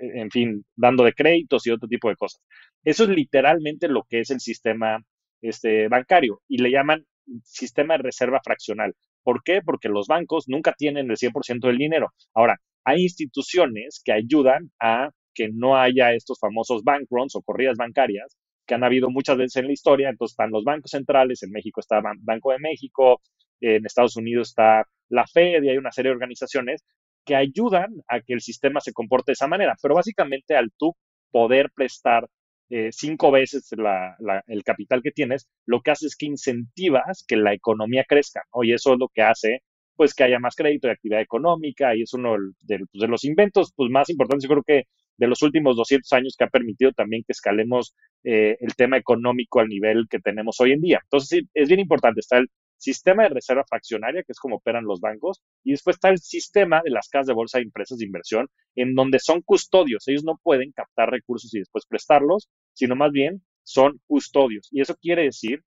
en 0.00 0.30
fin, 0.30 0.64
dando 0.76 1.04
de 1.04 1.12
créditos 1.12 1.66
y 1.66 1.70
otro 1.70 1.88
tipo 1.88 2.08
de 2.08 2.16
cosas. 2.16 2.42
Eso 2.84 3.04
es 3.04 3.10
literalmente 3.10 3.88
lo 3.88 4.02
que 4.08 4.20
es 4.20 4.30
el 4.30 4.40
sistema 4.40 4.98
este, 5.42 5.88
bancario 5.88 6.40
y 6.48 6.58
le 6.58 6.70
llaman 6.70 7.06
sistema 7.42 7.96
de 7.96 8.02
reserva 8.02 8.40
fraccional. 8.42 8.94
¿Por 9.22 9.42
qué? 9.42 9.60
Porque 9.62 9.88
los 9.88 10.06
bancos 10.06 10.44
nunca 10.48 10.74
tienen 10.76 11.10
el 11.10 11.16
100% 11.16 11.66
del 11.68 11.78
dinero. 11.78 12.12
Ahora, 12.34 12.58
hay 12.84 13.02
instituciones 13.02 14.02
que 14.04 14.12
ayudan 14.12 14.70
a 14.80 15.10
que 15.34 15.48
no 15.52 15.76
haya 15.76 16.12
estos 16.12 16.38
famosos 16.38 16.84
bank 16.84 17.06
runs 17.10 17.34
o 17.34 17.42
corridas 17.42 17.76
bancarias 17.76 18.36
que 18.66 18.74
han 18.74 18.84
habido 18.84 19.10
muchas 19.10 19.36
veces 19.36 19.56
en 19.56 19.66
la 19.66 19.72
historia. 19.72 20.08
Entonces 20.08 20.32
están 20.32 20.50
los 20.50 20.64
bancos 20.64 20.90
centrales, 20.90 21.42
en 21.42 21.50
México 21.50 21.80
está 21.80 22.00
Banco 22.20 22.52
de 22.52 22.58
México, 22.58 23.20
en 23.60 23.84
Estados 23.86 24.16
Unidos 24.16 24.50
está 24.50 24.84
la 25.08 25.26
Fed 25.26 25.62
y 25.62 25.70
hay 25.70 25.76
una 25.76 25.92
serie 25.92 26.10
de 26.10 26.14
organizaciones 26.14 26.84
que 27.24 27.34
ayudan 27.36 27.88
a 28.08 28.20
que 28.20 28.34
el 28.34 28.40
sistema 28.40 28.80
se 28.80 28.92
comporte 28.92 29.30
de 29.30 29.34
esa 29.34 29.46
manera. 29.46 29.74
Pero 29.80 29.94
básicamente 29.94 30.56
al 30.56 30.70
tú 30.76 30.94
poder 31.30 31.70
prestar 31.74 32.28
eh, 32.70 32.90
cinco 32.92 33.30
veces 33.30 33.70
el 33.72 34.64
capital 34.64 35.02
que 35.02 35.10
tienes, 35.10 35.48
lo 35.66 35.80
que 35.80 35.90
hace 35.90 36.06
es 36.06 36.16
que 36.16 36.26
incentivas 36.26 37.24
que 37.26 37.36
la 37.36 37.52
economía 37.52 38.04
crezca, 38.08 38.42
¿no? 38.54 38.64
Y 38.64 38.72
eso 38.72 38.94
es 38.94 38.98
lo 38.98 39.08
que 39.08 39.22
hace 39.22 39.62
pues 39.96 40.14
que 40.14 40.24
haya 40.24 40.38
más 40.38 40.56
crédito 40.56 40.88
y 40.88 40.90
actividad 40.90 41.20
económica 41.20 41.94
y 41.94 42.02
es 42.02 42.12
uno 42.14 42.36
de, 42.60 42.78
pues, 42.78 43.00
de 43.00 43.08
los 43.08 43.24
inventos 43.24 43.72
pues, 43.76 43.90
más 43.90 44.10
importantes, 44.10 44.48
yo 44.48 44.54
creo 44.54 44.64
que 44.64 44.88
de 45.16 45.26
los 45.26 45.42
últimos 45.42 45.76
200 45.76 46.12
años 46.12 46.34
que 46.36 46.44
ha 46.44 46.48
permitido 46.48 46.92
también 46.92 47.22
que 47.24 47.32
escalemos 47.32 47.94
eh, 48.24 48.56
el 48.60 48.74
tema 48.74 48.96
económico 48.96 49.60
al 49.60 49.68
nivel 49.68 50.06
que 50.08 50.18
tenemos 50.18 50.60
hoy 50.60 50.72
en 50.72 50.80
día. 50.80 51.00
Entonces, 51.04 51.28
sí, 51.28 51.48
es 51.54 51.68
bien 51.68 51.80
importante, 51.80 52.20
está 52.20 52.38
el 52.38 52.48
sistema 52.76 53.24
de 53.24 53.30
reserva 53.30 53.64
fraccionaria, 53.68 54.22
que 54.22 54.32
es 54.32 54.38
como 54.38 54.56
operan 54.56 54.84
los 54.84 55.00
bancos, 55.00 55.40
y 55.62 55.72
después 55.72 55.96
está 55.96 56.10
el 56.10 56.18
sistema 56.18 56.82
de 56.84 56.90
las 56.90 57.08
casas 57.08 57.28
de 57.28 57.34
bolsa 57.34 57.58
de 57.58 57.64
empresas 57.64 57.98
de 57.98 58.04
inversión, 58.04 58.48
en 58.74 58.94
donde 58.94 59.18
son 59.18 59.40
custodios. 59.42 60.06
Ellos 60.08 60.24
no 60.24 60.38
pueden 60.42 60.72
captar 60.72 61.10
recursos 61.10 61.54
y 61.54 61.60
después 61.60 61.86
prestarlos, 61.86 62.48
sino 62.72 62.96
más 62.96 63.12
bien 63.12 63.42
son 63.62 64.00
custodios. 64.06 64.68
Y 64.70 64.80
eso 64.80 64.94
quiere 64.96 65.22
decir 65.22 65.62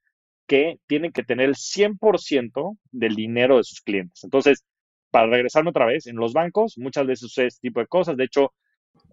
que 0.48 0.80
tienen 0.88 1.12
que 1.12 1.24
tener 1.24 1.50
el 1.50 1.56
100% 1.56 2.78
del 2.92 3.16
dinero 3.16 3.58
de 3.58 3.64
sus 3.64 3.82
clientes. 3.82 4.24
Entonces, 4.24 4.64
para 5.12 5.28
regresarme 5.28 5.72
otra 5.72 5.86
vez, 5.86 6.08
en 6.08 6.16
los 6.18 6.34
bancos 6.34 6.78
muchas 6.78 7.06
veces 7.06 7.22
sucede 7.22 7.48
este 7.48 7.68
tipo 7.68 7.80
de 7.80 7.88
cosas. 7.88 8.16
De 8.18 8.26
hecho, 8.26 8.54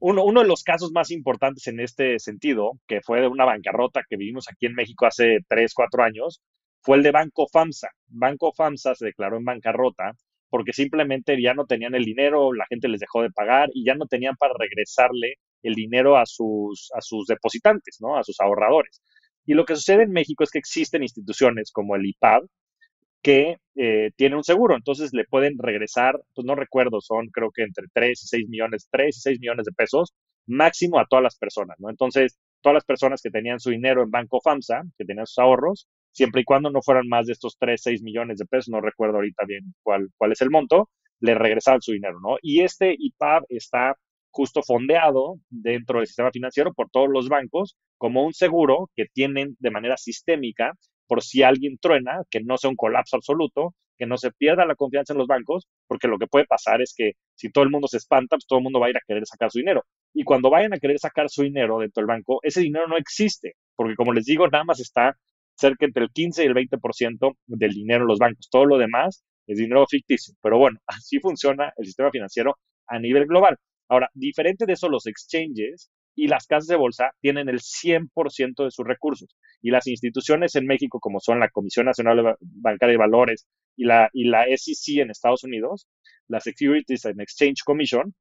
uno, 0.01 0.43
de 0.43 0.49
los 0.49 0.63
casos 0.63 0.93
más 0.93 1.11
importantes 1.11 1.67
en 1.67 1.81
este 1.81 2.19
sentido, 2.19 2.73
que 2.87 3.01
fue 3.01 3.21
de 3.21 3.29
una 3.29 3.45
bancarrota 3.45 4.03
que 4.09 4.17
vivimos 4.17 4.47
aquí 4.51 4.67
en 4.67 4.75
México 4.75 5.07
hace 5.07 5.39
3, 5.49 5.73
4 5.75 6.03
años, 6.03 6.43
fue 6.83 6.99
el 6.99 7.03
de 7.03 7.13
Banco 7.13 7.47
FAMSA. 7.51 7.89
Banco 8.09 8.53
FAMSA 8.53 8.95
se 8.95 9.07
declaró 9.07 9.39
en 9.39 9.45
bancarrota 9.45 10.13
porque 10.51 10.73
simplemente 10.73 11.41
ya 11.43 11.55
no 11.55 11.67
tenían 11.67 11.95
el 11.95 12.05
dinero, 12.05 12.53
la 12.53 12.67
gente 12.69 12.89
les 12.89 13.01
dejó 13.01 13.23
de 13.23 13.31
pagar 13.31 13.71
y 13.73 13.85
ya 13.85 13.95
no 13.95 14.07
tenían 14.07 14.37
para 14.37 14.55
regresarle 14.59 15.35
el 15.63 15.75
dinero 15.75 16.17
a 16.17 16.27
sus, 16.27 16.91
a 16.95 17.01
sus 17.01 17.27
depositantes, 17.27 17.97
¿no? 18.01 18.17
a 18.17 18.23
sus 18.23 18.39
ahorradores. 18.41 19.03
Y 19.47 19.55
lo 19.55 19.65
que 19.65 19.75
sucede 19.75 20.05
en 20.05 20.13
México 20.13 20.45
es 20.45 20.51
que 20.51 20.59
existen 20.59 21.03
instituciones 21.03 21.73
como 21.73 21.97
el 21.97 22.07
IPAD 22.07 22.43
que 23.25 23.57
eh, 23.75 24.11
tienen 24.17 24.37
un 24.37 24.45
seguro, 24.45 24.77
entonces 24.77 25.15
le 25.15 25.25
pueden 25.25 25.57
regresar, 25.59 26.21
pues 26.35 26.45
no 26.45 26.55
recuerdo, 26.55 27.01
son 27.01 27.29
creo 27.29 27.51
que 27.51 27.63
entre 27.63 27.87
3 27.93 28.23
y 28.23 28.27
6 28.29 28.49
millones, 28.51 28.87
3 28.91 29.17
y 29.17 29.21
6 29.21 29.41
millones 29.41 29.65
de 29.65 29.73
pesos 29.73 30.13
máximo 30.47 31.01
a 31.01 31.07
todas 31.07 31.23
las 31.23 31.39
personas, 31.39 31.77
¿no? 31.81 31.89
Entonces, 31.89 32.39
todas 32.61 32.75
las 32.75 32.85
personas 32.85 33.23
que 33.23 33.31
tenían 33.31 33.61
su 33.61 33.71
dinero 33.71 34.03
en 34.03 34.11
Banco 34.11 34.41
FAMSA, 34.43 34.83
que 34.99 35.07
tenían 35.07 35.27
sus 35.27 35.39
ahorros, 35.39 35.89
siempre 36.13 36.43
y 36.43 36.45
cuando 36.45 36.71
no 36.71 36.83
fueran 36.83 37.09
más 37.09 37.27
de 37.27 37.33
estos 37.33 37.57
3, 37.59 37.81
6 37.83 38.03
millones 38.03 38.39
de 38.39 38.45
pesos, 38.45 38.69
no 38.69 38.83
recuerdo 38.83 39.17
ahorita 39.17 39.47
bien 39.47 39.75
cuál, 39.83 40.09
cuál 40.19 40.33
es 40.33 40.43
el 40.43 40.51
monto, 40.51 40.91
le 41.21 41.35
regresaban 41.35 41.81
su 41.81 41.93
dinero, 41.93 42.21
¿no? 42.21 42.37
Y 42.43 42.61
este 42.61 42.95
IPAB 42.99 43.45
está 43.49 43.97
justo 44.31 44.63
fondeado 44.63 45.37
dentro 45.49 45.99
del 45.99 46.07
sistema 46.07 46.31
financiero 46.31 46.75
por 46.75 46.91
todos 46.91 47.09
los 47.09 47.31
bancos 47.31 47.77
como 47.97 48.27
un 48.27 48.35
seguro 48.35 48.91
que 48.95 49.07
tienen 49.07 49.57
de 49.61 49.71
manera 49.71 49.97
sistémica 49.97 50.75
por 51.07 51.23
si 51.23 51.43
alguien 51.43 51.79
truena, 51.79 52.23
que 52.31 52.41
no 52.41 52.57
sea 52.57 52.71
un 52.71 52.77
colapso 52.77 53.17
absoluto, 53.17 53.75
que 53.97 54.07
no 54.07 54.17
se 54.17 54.31
pierda 54.33 54.67
la 54.67 54.75
confianza 54.75 55.13
en 55.13 55.19
los 55.19 55.29
bancos, 55.29 55.67
porque 55.87 56.09
lo 56.09 56.19
que 56.19 56.27
puede 56.27 56.47
pasar 56.47 56.83
es 56.83 56.95
que 56.97 57.13
si 57.35 57.51
todo 57.51 57.65
el 57.65 57.71
mundo 57.71 57.87
se 57.89 57.99
espanta, 57.99 58.37
pues 58.37 58.47
todo 58.47 58.59
el 58.59 58.65
mundo 58.65 58.81
va 58.81 58.87
a 58.87 58.91
ir 58.91 58.97
a 58.97 59.03
querer 59.07 59.25
sacar 59.27 59.51
su 59.51 59.59
dinero. 59.59 59.85
Y 60.13 60.25
cuando 60.25 60.51
vayan 60.51 60.75
a 60.75 60.79
querer 60.79 60.99
sacar 60.99 61.29
su 61.29 61.43
dinero 61.43 61.79
dentro 61.79 62.01
del 62.01 62.09
banco, 62.09 62.41
ese 62.43 62.61
dinero 62.61 62.87
no 62.89 62.97
existe, 62.97 63.55
porque 63.77 63.95
como 63.95 64.13
les 64.13 64.25
digo, 64.25 64.49
nada 64.49 64.65
más 64.65 64.81
está 64.81 65.17
cerca 65.57 65.87
entre 65.87 66.05
el 66.05 66.11
15 66.11 66.43
y 66.43 66.47
el 66.47 66.55
20% 66.55 67.37
del 67.47 67.71
dinero 67.73 68.03
en 68.03 68.09
los 68.09 68.19
bancos. 68.19 68.49
Todo 68.51 68.67
lo 68.67 68.79
demás 68.79 69.25
es 69.47 69.59
dinero 69.59 69.87
ficticio. 69.87 70.35
Pero 70.43 70.59
bueno, 70.59 70.79
así 70.87 71.21
funciona 71.21 71.73
el 71.77 71.87
sistema 71.87 72.11
financiero 72.11 72.59
a 72.87 72.99
nivel 72.99 73.27
global. 73.27 73.57
Ahora, 73.89 74.09
diferente 74.15 74.67
de 74.67 74.73
eso, 74.75 74.89
los 74.89 75.07
exchanges 75.07 75.91
y 76.15 76.29
las 76.29 76.47
casas 76.47 76.69
de 76.69 76.77
bolsa 76.77 77.11
tienen 77.21 77.49
el 77.49 77.61
100% 77.61 78.65
de 78.65 78.71
sus 78.71 78.87
recursos. 78.87 79.37
Y 79.61 79.71
las 79.71 79.87
instituciones 79.87 80.55
en 80.55 80.67
México, 80.67 81.01
como 81.01 81.21
son 81.21 81.41
la 81.41 81.49
Comisión 81.49 81.87
Nacional 81.87 82.37
Bancaria 82.41 82.93
de 82.93 82.99
Valores 82.99 83.47
y 83.77 83.85
la, 83.85 84.09
y 84.13 84.25
la 84.25 84.45
SEC 84.55 84.99
en 84.99 85.11
Estados 85.11 85.45
Unidos, 85.45 85.89
la 86.29 86.41
Securities 86.41 87.07
and 87.07 87.21
Exchange 87.21 87.63
Commission, 87.65 88.15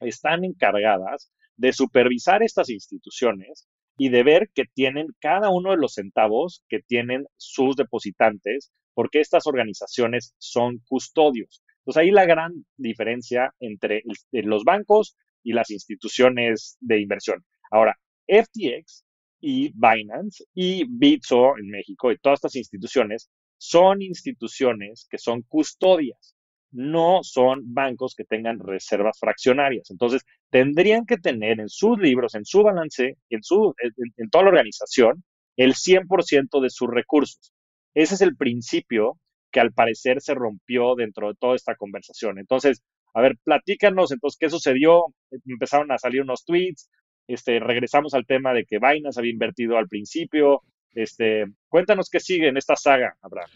están 0.00 0.44
encargadas 0.44 1.30
de 1.56 1.72
supervisar 1.72 2.42
estas 2.42 2.70
instituciones 2.70 3.68
y 3.98 4.08
de 4.08 4.22
ver 4.22 4.50
que 4.54 4.64
tienen 4.72 5.08
cada 5.20 5.50
uno 5.50 5.72
de 5.72 5.76
los 5.76 5.94
centavos 5.94 6.62
que 6.68 6.80
tienen 6.80 7.26
sus 7.36 7.76
depositantes, 7.76 8.72
porque 8.94 9.20
estas 9.20 9.46
organizaciones 9.46 10.34
son 10.38 10.80
custodios. 10.88 11.62
Entonces 11.80 12.02
ahí 12.02 12.10
la 12.10 12.24
gran 12.24 12.64
diferencia 12.76 13.54
entre 13.60 14.02
los 14.32 14.64
bancos 14.64 15.16
y 15.42 15.52
las 15.52 15.70
instituciones 15.70 16.76
de 16.80 17.00
inversión. 17.00 17.44
Ahora, 17.70 17.96
FTX 18.26 19.04
y 19.40 19.72
Binance 19.74 20.44
y 20.54 20.84
Bitso 20.88 21.56
en 21.58 21.70
México 21.70 22.12
y 22.12 22.18
todas 22.18 22.38
estas 22.38 22.56
instituciones 22.56 23.30
son 23.58 24.02
instituciones 24.02 25.06
que 25.10 25.18
son 25.18 25.42
custodias, 25.42 26.34
no 26.72 27.20
son 27.22 27.74
bancos 27.74 28.14
que 28.14 28.24
tengan 28.24 28.58
reservas 28.58 29.18
fraccionarias. 29.18 29.90
Entonces, 29.90 30.22
tendrían 30.50 31.04
que 31.04 31.18
tener 31.18 31.60
en 31.60 31.68
sus 31.68 31.98
libros, 31.98 32.34
en 32.34 32.44
su 32.44 32.62
balance, 32.62 33.16
en, 33.28 33.42
su, 33.42 33.74
en, 34.16 34.30
toda 34.30 34.44
la 34.44 34.50
organización, 34.50 35.24
el 35.56 35.74
100% 35.74 36.60
de 36.60 36.70
sus 36.70 36.88
recursos. 36.88 37.52
Ese 37.94 38.14
es 38.14 38.20
el 38.20 38.36
principio 38.36 39.18
que 39.50 39.60
al 39.60 39.72
parecer 39.72 40.20
se 40.20 40.34
rompió 40.34 40.94
dentro 40.94 41.28
de 41.28 41.34
toda 41.34 41.56
esta 41.56 41.74
conversación. 41.74 42.38
Entonces, 42.38 42.82
a 43.14 43.20
ver, 43.20 43.36
platícanos, 43.42 44.12
entonces, 44.12 44.38
¿qué 44.38 44.48
sucedió? 44.48 45.04
Empezaron 45.46 45.90
a 45.92 45.98
salir 45.98 46.22
unos 46.22 46.44
tweets, 46.44 46.88
este, 47.26 47.60
regresamos 47.60 48.14
al 48.14 48.26
tema 48.26 48.52
de 48.52 48.64
que 48.64 48.78
Binance 48.78 49.20
había 49.20 49.30
invertido 49.30 49.78
al 49.78 49.86
principio. 49.86 50.62
Este, 50.92 51.44
cuéntanos 51.68 52.08
qué 52.10 52.18
sigue 52.18 52.48
en 52.48 52.56
esta 52.56 52.74
saga, 52.74 53.16
Abraham. 53.22 53.50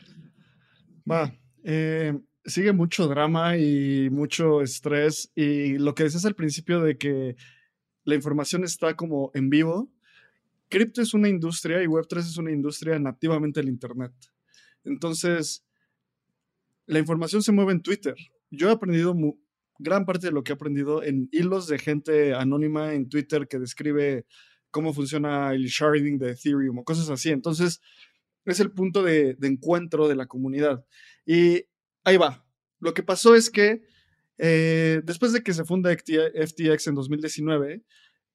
Va, 1.10 1.34
eh, 1.64 2.16
sigue 2.44 2.72
mucho 2.72 3.08
drama 3.08 3.56
y 3.56 4.10
mucho 4.10 4.62
estrés. 4.62 5.32
Y 5.34 5.78
lo 5.78 5.94
que 5.94 6.04
decías 6.04 6.24
al 6.24 6.36
principio 6.36 6.80
de 6.80 6.96
que 6.96 7.34
la 8.04 8.14
información 8.14 8.62
está 8.62 8.94
como 8.94 9.32
en 9.34 9.50
vivo. 9.50 9.90
Cripto 10.68 11.02
es 11.02 11.12
una 11.12 11.28
industria 11.28 11.82
y 11.82 11.86
Web3 11.86 12.18
es 12.18 12.36
una 12.36 12.52
industria 12.52 12.98
nativamente 13.00 13.60
del 13.60 13.68
Internet. 13.68 14.12
Entonces, 14.84 15.64
la 16.86 17.00
información 17.00 17.42
se 17.42 17.52
mueve 17.52 17.72
en 17.72 17.82
Twitter. 17.82 18.14
Yo 18.50 18.68
he 18.68 18.72
aprendido 18.72 19.14
gran 19.78 20.04
parte 20.04 20.28
de 20.28 20.32
lo 20.32 20.44
que 20.44 20.52
he 20.52 20.54
aprendido 20.54 21.02
en 21.02 21.28
hilos 21.32 21.66
de 21.66 21.78
gente 21.78 22.34
anónima 22.34 22.94
en 22.94 23.08
Twitter 23.08 23.48
que 23.48 23.58
describe 23.58 24.26
cómo 24.70 24.92
funciona 24.92 25.52
el 25.52 25.66
sharding 25.66 26.18
de 26.18 26.32
Ethereum 26.32 26.78
o 26.78 26.84
cosas 26.84 27.08
así. 27.10 27.30
Entonces, 27.30 27.80
es 28.44 28.60
el 28.60 28.72
punto 28.72 29.02
de, 29.02 29.36
encuentro 29.42 30.08
de 30.08 30.16
la 30.16 30.26
comunidad. 30.26 30.84
Y 31.24 31.64
ahí 32.04 32.16
va. 32.16 32.44
Lo 32.80 32.92
que 32.92 33.02
pasó 33.02 33.34
es 33.34 33.50
que 33.50 33.82
eh, 34.38 35.00
después 35.04 35.32
de 35.32 35.42
que 35.42 35.54
se 35.54 35.64
funda 35.64 35.94
FTX 35.94 36.88
en 36.88 36.94
2019, 36.94 37.84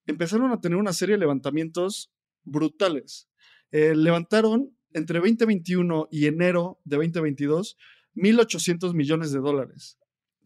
empezaron 0.07 0.51
a 0.51 0.61
tener 0.61 0.77
una 0.77 0.93
serie 0.93 1.15
de 1.15 1.19
levantamientos 1.19 2.11
brutales. 2.43 3.29
Eh, 3.71 3.93
levantaron 3.95 4.75
entre 4.93 5.19
2021 5.19 6.07
y 6.09 6.25
enero 6.25 6.79
de 6.83 6.97
2022 6.97 7.77
1.800 8.15 8.93
millones 8.93 9.31
de 9.31 9.39
dólares. 9.39 9.98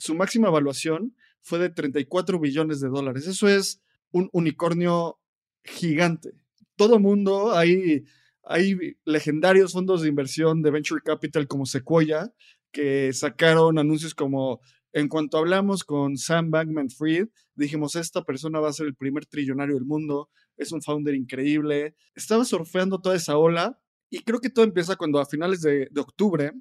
Su 0.03 0.15
máxima 0.15 0.49
evaluación 0.49 1.15
fue 1.39 1.59
de 1.59 1.69
34 1.69 2.37
billones 2.37 2.81
de 2.81 2.89
dólares. 2.89 3.25
Eso 3.25 3.47
es 3.47 3.81
un 4.11 4.29
unicornio 4.33 5.17
gigante. 5.63 6.33
Todo 6.75 6.99
mundo, 6.99 7.55
hay, 7.55 8.03
hay 8.43 8.97
legendarios 9.05 9.71
fondos 9.71 10.01
de 10.01 10.09
inversión 10.09 10.61
de 10.61 10.71
venture 10.71 11.01
capital 11.01 11.47
como 11.47 11.65
Sequoia 11.65 12.33
que 12.73 13.13
sacaron 13.13 13.79
anuncios 13.79 14.13
como, 14.13 14.59
en 14.91 15.07
cuanto 15.07 15.37
hablamos 15.37 15.85
con 15.85 16.17
Sam 16.17 16.51
Bankman 16.51 16.89
Fried, 16.89 17.29
dijimos, 17.55 17.95
esta 17.95 18.25
persona 18.25 18.59
va 18.59 18.67
a 18.67 18.73
ser 18.73 18.87
el 18.87 18.95
primer 18.95 19.25
trillonario 19.25 19.75
del 19.75 19.85
mundo, 19.85 20.29
es 20.57 20.73
un 20.73 20.81
founder 20.81 21.15
increíble. 21.15 21.95
Estaba 22.13 22.43
surfeando 22.43 22.99
toda 22.99 23.15
esa 23.15 23.37
ola 23.37 23.79
y 24.09 24.19
creo 24.19 24.41
que 24.41 24.49
todo 24.49 24.65
empieza 24.65 24.97
cuando 24.97 25.21
a 25.21 25.25
finales 25.25 25.61
de, 25.61 25.87
de 25.89 26.01
octubre, 26.01 26.51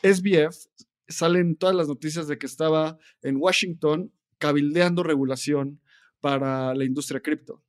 SBF 0.00 0.68
salen 1.08 1.56
todas 1.56 1.74
las 1.74 1.88
noticias 1.88 2.28
de 2.28 2.38
que 2.38 2.46
estaba 2.46 2.98
en 3.22 3.36
Washington 3.36 4.12
cabildeando 4.38 5.02
regulación 5.02 5.80
para 6.20 6.74
la 6.74 6.84
industria 6.84 7.20
cripto. 7.20 7.62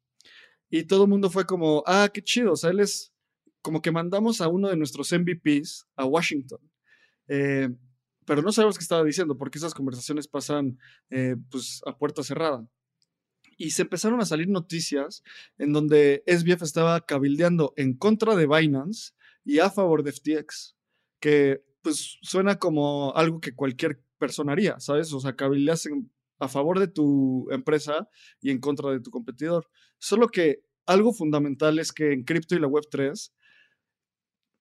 Y 0.69 0.83
todo 0.83 1.03
el 1.03 1.09
mundo 1.09 1.29
fue 1.29 1.45
como, 1.45 1.83
ah, 1.87 2.09
qué 2.13 2.21
chido, 2.21 2.53
o 2.53 2.55
sea, 2.55 2.69
él 2.69 2.79
es 2.79 3.13
como 3.61 3.81
que 3.81 3.91
mandamos 3.91 4.41
a 4.41 4.47
uno 4.47 4.69
de 4.69 4.77
nuestros 4.77 5.11
MVPs 5.11 5.87
a 5.95 6.05
Washington. 6.05 6.59
Eh, 7.27 7.69
pero 8.25 8.41
no 8.41 8.51
sabemos 8.51 8.77
qué 8.77 8.83
estaba 8.83 9.03
diciendo, 9.03 9.37
porque 9.37 9.57
esas 9.57 9.73
conversaciones 9.73 10.27
pasan 10.27 10.77
eh, 11.09 11.35
pues, 11.49 11.81
a 11.85 11.97
puerta 11.97 12.23
cerrada. 12.23 12.67
Y 13.57 13.71
se 13.71 13.81
empezaron 13.81 14.21
a 14.21 14.25
salir 14.25 14.47
noticias 14.47 15.23
en 15.57 15.73
donde 15.73 16.23
SBF 16.27 16.61
estaba 16.61 17.01
cabildeando 17.05 17.73
en 17.75 17.97
contra 17.97 18.35
de 18.35 18.47
Binance 18.47 19.13
y 19.43 19.59
a 19.59 19.69
favor 19.69 20.03
de 20.03 20.11
FTX, 20.11 20.75
que 21.19 21.63
pues 21.81 22.17
suena 22.21 22.57
como 22.57 23.15
algo 23.15 23.39
que 23.39 23.55
cualquier 23.55 24.01
persona 24.17 24.53
haría, 24.53 24.79
¿sabes? 24.79 25.13
O 25.13 25.19
sea, 25.19 25.35
cabildeas 25.35 25.87
a 26.39 26.47
favor 26.47 26.79
de 26.79 26.87
tu 26.87 27.47
empresa 27.51 28.09
y 28.41 28.51
en 28.51 28.59
contra 28.59 28.91
de 28.91 28.99
tu 28.99 29.11
competidor. 29.11 29.69
Solo 29.97 30.27
que 30.27 30.61
algo 30.85 31.13
fundamental 31.13 31.79
es 31.79 31.91
que 31.91 32.13
en 32.13 32.23
cripto 32.23 32.55
y 32.55 32.59
la 32.59 32.67
Web3 32.67 33.31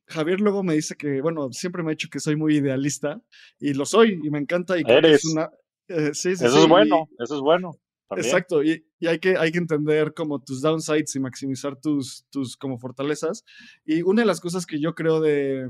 Javier 0.09 0.41
luego 0.41 0.63
me 0.63 0.75
dice 0.75 0.97
que, 0.97 1.21
bueno, 1.21 1.53
siempre 1.53 1.83
me 1.83 1.91
ha 1.91 1.95
dicho 1.95 2.09
que 2.11 2.21
soy 2.21 2.37
muy 2.37 2.57
idealista 2.57 3.23
y 3.61 3.75
lo 3.75 3.85
soy 3.85 4.19
y 4.23 4.31
me 4.31 4.39
encanta. 4.39 4.79
Y 4.79 4.83
Eres. 4.87 5.25
una, 5.27 5.51
eh, 5.89 6.11
sí, 6.15 6.35
sí, 6.35 6.45
eso 6.45 6.63
es 6.63 6.69
bueno, 6.69 7.09
eso 7.19 7.37
es 7.37 7.41
bueno. 7.41 7.79
Exacto, 8.17 8.63
y, 8.63 8.87
y, 8.99 9.07
hay, 9.07 9.19
que, 9.19 9.37
hay 9.37 9.53
que 9.53 9.59
entender 9.59 10.15
como 10.15 10.43
tus 10.43 10.63
downsides 10.63 11.15
y 11.15 11.21
maximizar 11.21 11.77
tus, 11.77 12.25
tus 12.31 12.57
como 12.57 12.79
fortalezas. 12.79 13.45
Y 13.85 14.01
una 14.01 14.23
de 14.23 14.27
las 14.27 14.41
cosas 14.41 14.65
que 14.65 14.81
yo 14.81 14.95
creo 14.95 15.21
de, 15.21 15.69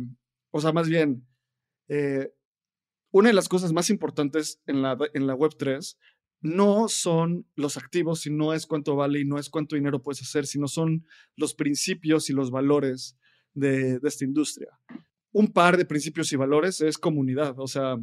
o 0.53 0.61
sea, 0.61 0.71
más 0.71 0.89
bien, 0.89 1.27
eh, 1.89 2.33
una 3.11 3.29
de 3.29 3.35
las 3.35 3.49
cosas 3.49 3.73
más 3.73 3.91
importantes 3.91 4.61
en 4.67 4.83
la, 4.83 4.97
en 5.15 5.27
la 5.27 5.35
Web3 5.35 5.97
no 6.41 6.89
son 6.89 7.47
los 7.57 7.77
activos, 7.77 8.21
sino 8.21 8.53
es 8.53 8.67
cuánto 8.67 8.95
vale 8.97 9.21
y 9.21 9.25
no 9.25 9.39
es 9.39 9.51
cuánto 9.51 9.77
dinero 9.77 10.03
puedes 10.03 10.23
hacer, 10.23 10.47
sino 10.47 10.69
son 10.69 11.07
los 11.37 11.55
principios 11.55 12.31
y 12.31 12.33
los 12.33 12.51
valores 12.51 13.17
de, 13.55 13.99
esta 14.03 14.25
industria. 14.25 14.79
Un 15.33 15.49
par 15.49 15.77
de 15.77 15.85
principios 15.85 16.33
y 16.33 16.37
valores 16.37 16.81
es 16.81 16.99
comunidad, 16.99 17.59
o 17.59 17.67
sea, 17.67 17.97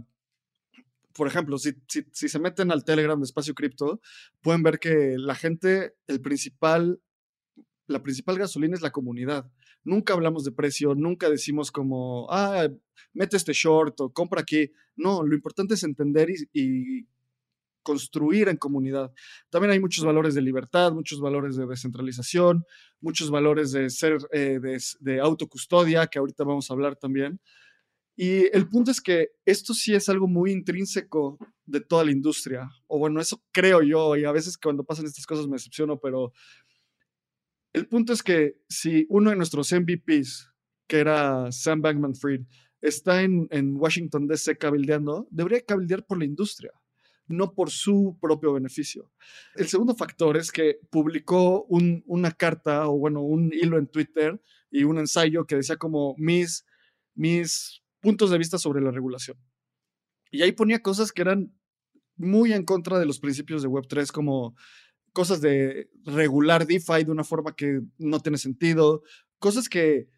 por 1.14 1.28
ejemplo, 1.28 1.58
si, 1.58 1.74
si, 1.88 2.28
se 2.28 2.40
meten 2.40 2.72
al 2.72 2.84
Telegram 2.84 3.18
de 3.18 3.24
Espacio 3.24 3.54
Cripto, 3.54 4.02
pueden 4.42 4.64
ver 4.64 4.80
que 4.80 5.16
la 5.18 5.34
gente, 5.34 5.96
el 6.08 6.20
principal, 6.20 7.00
la 7.88 8.04
principal 8.04 8.38
gasolina 8.38 8.76
es 8.76 8.82
la 8.82 8.92
comunidad. 8.92 9.50
Nunca 9.86 10.14
hablamos 10.14 10.44
de 10.44 10.52
precio, 10.52 10.96
nunca 10.96 11.30
decimos 11.30 11.72
como, 11.72 12.28
ah, 12.30 12.68
mete 13.14 13.38
este 13.38 13.54
short 13.54 14.02
o 14.02 14.12
compra 14.12 14.42
aquí. 14.42 14.70
No, 14.98 15.24
lo 15.24 15.34
importante 15.34 15.76
es 15.76 15.84
entender 15.84 16.30
y 16.52 17.08
construir 17.86 18.50
en 18.50 18.58
comunidad. 18.58 19.14
También 19.52 19.72
hay 19.72 19.80
muchos 19.80 20.04
valores 20.04 20.34
de 20.34 20.42
libertad, 20.42 20.92
muchos 20.92 21.22
valores 21.22 21.56
de 21.56 21.68
descentralización, 21.68 22.66
muchos 23.00 23.30
valores 23.30 23.72
de 23.72 23.92
ser 23.92 24.18
eh, 24.34 24.60
de, 25.00 25.20
autocustodia, 25.22 26.08
que 26.08 26.18
ahorita 26.18 26.44
vamos 26.44 26.70
a 26.70 26.74
hablar 26.74 26.96
también. 26.96 27.40
Y 28.18 28.48
el 28.58 28.68
punto 28.70 28.90
es 28.90 29.00
que 29.00 29.30
esto 29.46 29.76
sí 29.76 29.94
es 29.94 30.10
algo 30.10 30.28
muy 30.28 30.52
intrínseco 30.52 31.38
de 31.66 31.80
toda 31.80 32.04
la 32.04 32.12
industria, 32.12 32.70
o 32.88 32.98
bueno, 32.98 33.20
eso 33.20 33.44
creo 33.52 33.82
yo, 33.82 34.16
y 34.16 34.26
a 34.26 34.32
veces 34.32 34.58
cuando 34.58 34.84
pasan 34.84 35.06
estas 35.06 35.26
cosas 35.26 35.48
me 35.48 35.54
decepciono, 35.54 36.00
pero 36.00 36.32
el 37.76 37.88
punto 37.88 38.14
es 38.14 38.24
que 38.24 38.62
si 38.70 39.06
uno 39.10 39.30
de 39.30 39.36
nuestros 39.36 39.72
MVPs, 39.72 40.50
que 40.88 41.00
era 41.00 41.52
Sam 41.52 41.82
Bankman 41.82 42.16
Fried, 42.16 42.42
está 42.82 43.22
en, 43.22 43.48
en 43.52 43.76
Washington 43.76 44.28
DC 44.28 44.58
cabildeando, 44.58 45.28
debería 45.30 45.62
cabildear 45.66 46.06
por 46.06 46.18
la 46.18 46.26
industria 46.26 46.72
no 47.28 47.54
por 47.54 47.72
su 47.72 48.18
propio 48.22 48.54
beneficio. 48.54 49.12
El 49.56 49.68
segundo 49.68 49.96
factor 49.96 50.38
es 50.38 50.52
que 50.52 50.80
publicó 50.90 51.66
una 51.66 52.32
carta 52.32 52.88
o 52.88 52.98
bueno, 52.98 53.22
un 53.22 53.52
hilo 53.54 53.78
en 53.78 53.88
Twitter 53.88 54.40
y 54.70 54.84
un 54.84 55.00
ensayo 55.00 55.46
que 55.46 55.56
decía 55.56 55.78
como 55.78 56.16
mis, 56.18 56.66
mis 57.16 57.82
puntos 58.00 58.30
de 58.30 58.38
vista 58.38 58.58
sobre 58.58 58.82
la 58.82 58.92
regulación. 58.92 59.38
Y 60.32 60.44
ahí 60.44 60.52
ponía 60.52 60.82
cosas 60.82 61.12
que 61.12 61.22
eran 61.22 61.54
muy 62.18 62.54
en 62.54 62.64
contra 62.64 63.00
de 63.00 63.06
los 63.06 63.20
principios 63.20 63.62
de 63.62 63.70
Web3, 63.70 64.12
como 64.12 64.56
cosas 65.16 65.40
de 65.40 65.90
regular 66.04 66.68
DeFi 66.68 67.06
de 67.06 67.12
una 67.12 67.24
forma 67.24 67.56
que 67.56 67.80
no 67.98 68.20
tiene 68.20 68.38
sentido, 68.38 69.02
cosas 69.40 69.70
que 69.70 70.10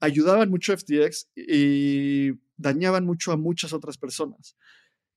ayudaban 0.00 0.50
mucho 0.50 0.74
a 0.74 0.76
FTX 0.76 1.30
y 1.34 2.32
dañaban 2.58 3.06
mucho 3.06 3.32
a 3.32 3.38
muchas 3.38 3.72
otras 3.72 3.96
personas. 3.96 4.54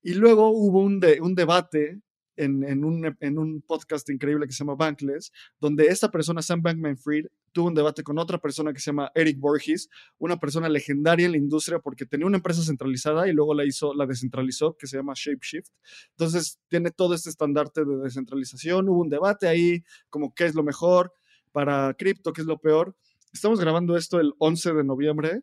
Y 0.02 0.14
luego 0.14 0.50
hubo 0.52 0.80
un, 0.80 1.02
un 1.22 1.36
debate 1.36 2.00
en, 2.38 2.64
en, 2.64 2.86
un, 2.86 3.18
en, 3.20 3.38
un, 3.38 3.62
podcast 3.62 4.10
increíble 4.10 4.48
que 4.48 4.54
se 4.54 4.60
llama 4.60 4.76
Bankless, 4.76 5.32
donde 5.60 5.88
esta 5.88 6.10
persona, 6.10 6.42
Sam 6.42 6.62
Bankman-Fried, 6.62 7.28
tuvo 7.52 7.68
un 7.68 7.76
debate 7.76 8.04
con 8.04 8.18
otra 8.18 8.38
persona 8.38 8.72
que 8.72 8.80
se 8.80 8.92
llama 8.92 9.12
Eric 9.16 9.40
Borges, 9.40 9.90
una 10.20 10.38
persona 10.38 10.70
legendaria 10.70 11.26
en 11.26 11.32
la 11.34 11.38
industria 11.38 11.80
porque 11.80 12.06
tenía 12.06 12.28
una 12.28 12.38
empresa 12.38 12.62
centralizada 12.62 13.28
y 13.28 13.34
luego 13.34 13.54
la 13.54 13.66
hizo, 13.66 13.94
la 13.94 14.06
descentralizó, 14.06 14.78
que 14.78 14.88
se 14.88 14.98
llama 14.98 15.14
ShapeShift. 15.16 15.70
Entonces 16.12 16.60
tiene 16.68 16.92
todo 16.92 17.14
este 17.14 17.30
estandarte 17.30 17.84
de 17.84 17.98
descentralización. 17.98 18.88
Hubo 18.90 19.02
un 19.02 19.10
debate 19.10 19.48
ahí, 19.48 19.84
como 20.10 20.34
qué 20.34 20.46
es 20.46 20.56
lo 20.56 20.64
mejor 20.64 21.14
para 21.52 21.94
cripto, 21.96 22.32
qué 22.34 22.42
es 22.42 22.48
lo 22.48 22.60
peor. 22.60 22.96
Estamos 23.34 23.60
grabando 23.60 23.98
esto 23.98 24.20
el 24.20 24.34
11 24.38 24.74
de 24.74 24.84
noviembre 24.84 25.42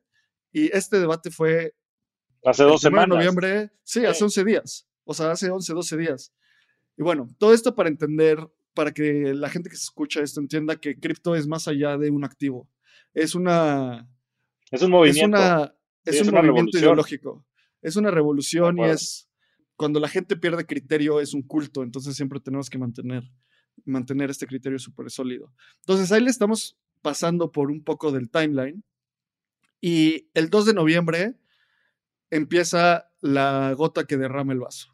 y 0.53 0.75
este 0.77 1.01
debate 1.01 1.31
fue 1.31 1.75
Hace 2.45 2.65
dos 2.65 2.81
semanas. 2.81 3.09
De 3.09 3.15
noviembre, 3.17 3.71
sí, 3.83 4.05
hace 4.05 4.23
11 4.23 4.45
días. 4.45 4.87
O 5.05 5.15
sea, 5.15 5.31
hace 5.31 5.51
11, 5.51 5.73
12 5.73 5.97
días. 5.97 6.33
Y 6.97 7.03
bueno, 7.03 7.29
todo 7.39 7.53
esto 7.53 7.75
para 7.75 7.89
entender, 7.89 8.39
para 8.75 8.93
que 8.93 9.35
la 9.35 9.51
gente 9.51 9.71
que 9.71 9.77
se 9.77 9.85
escucha 9.85 10.21
esto 10.21 10.41
entienda 10.41 10.77
que 10.77 10.99
cripto 10.99 11.35
es 11.35 11.47
más 11.47 11.69
allá 11.69 11.97
de 11.99 12.11
un 12.11 12.25
activo. 12.25 12.69
Es 13.13 13.35
una. 13.35 14.09
Es 14.71 14.83
un 14.83 14.91
movimiento. 14.91 15.75
Es, 16.05 16.21
un 16.21 16.35
movimiento 16.35 16.79
ideológico. 16.79 17.47
Es 17.81 17.97
una 17.97 18.11
revolución 18.11 18.79
y 18.79 18.85
es. 18.85 19.29
Cuando 19.77 19.99
la 19.99 20.09
gente 20.09 20.37
pierde 20.37 20.67
criterio, 20.67 21.21
es 21.21 21.35
un 21.35 21.43
culto. 21.43 21.83
Entonces 21.83 22.15
siempre 22.15 22.41
tenemos 22.41 22.71
que 22.71 22.79
mantener, 22.79 23.25
mantener 23.85 24.31
este 24.31 24.47
criterio 24.47 24.79
súper 24.79 25.11
sólido. 25.11 25.53
Entonces 25.81 26.13
ahí 26.13 26.23
le 26.23 26.31
estamos 26.31 26.79
pasando 27.03 27.51
por 27.51 27.71
un 27.71 27.83
poco 27.83 28.13
del 28.13 28.31
timeline. 28.31 28.85
Y 29.81 30.31
el 30.35 30.49
2 30.49 30.67
de 30.67 30.75
noviembre 30.75 31.35
empieza 32.31 33.11
la 33.21 33.73
gota 33.77 34.07
que 34.07 34.17
derrama 34.17 34.53
el 34.53 34.61
vaso. 34.61 34.94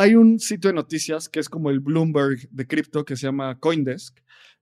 Hay 0.00 0.14
un 0.14 0.38
sitio 0.38 0.70
de 0.70 0.74
noticias 0.74 1.28
que 1.28 1.40
es 1.40 1.48
como 1.48 1.70
el 1.70 1.80
Bloomberg 1.80 2.48
de 2.52 2.68
cripto 2.68 3.04
que 3.04 3.16
se 3.16 3.26
llama 3.26 3.58
Coindesk 3.58 4.16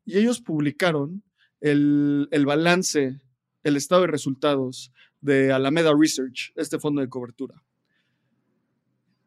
y 0.06 0.16
ellos 0.16 0.40
publicaron 0.40 1.24
el, 1.60 2.26
balance, 2.46 3.20
el 3.62 3.76
estado 3.76 4.00
de 4.00 4.06
resultados 4.06 4.94
de 5.20 5.52
Alameda 5.52 5.92
Research, 5.94 6.54
este 6.56 6.78
fondo 6.78 7.02
de 7.02 7.10
cobertura. 7.10 7.62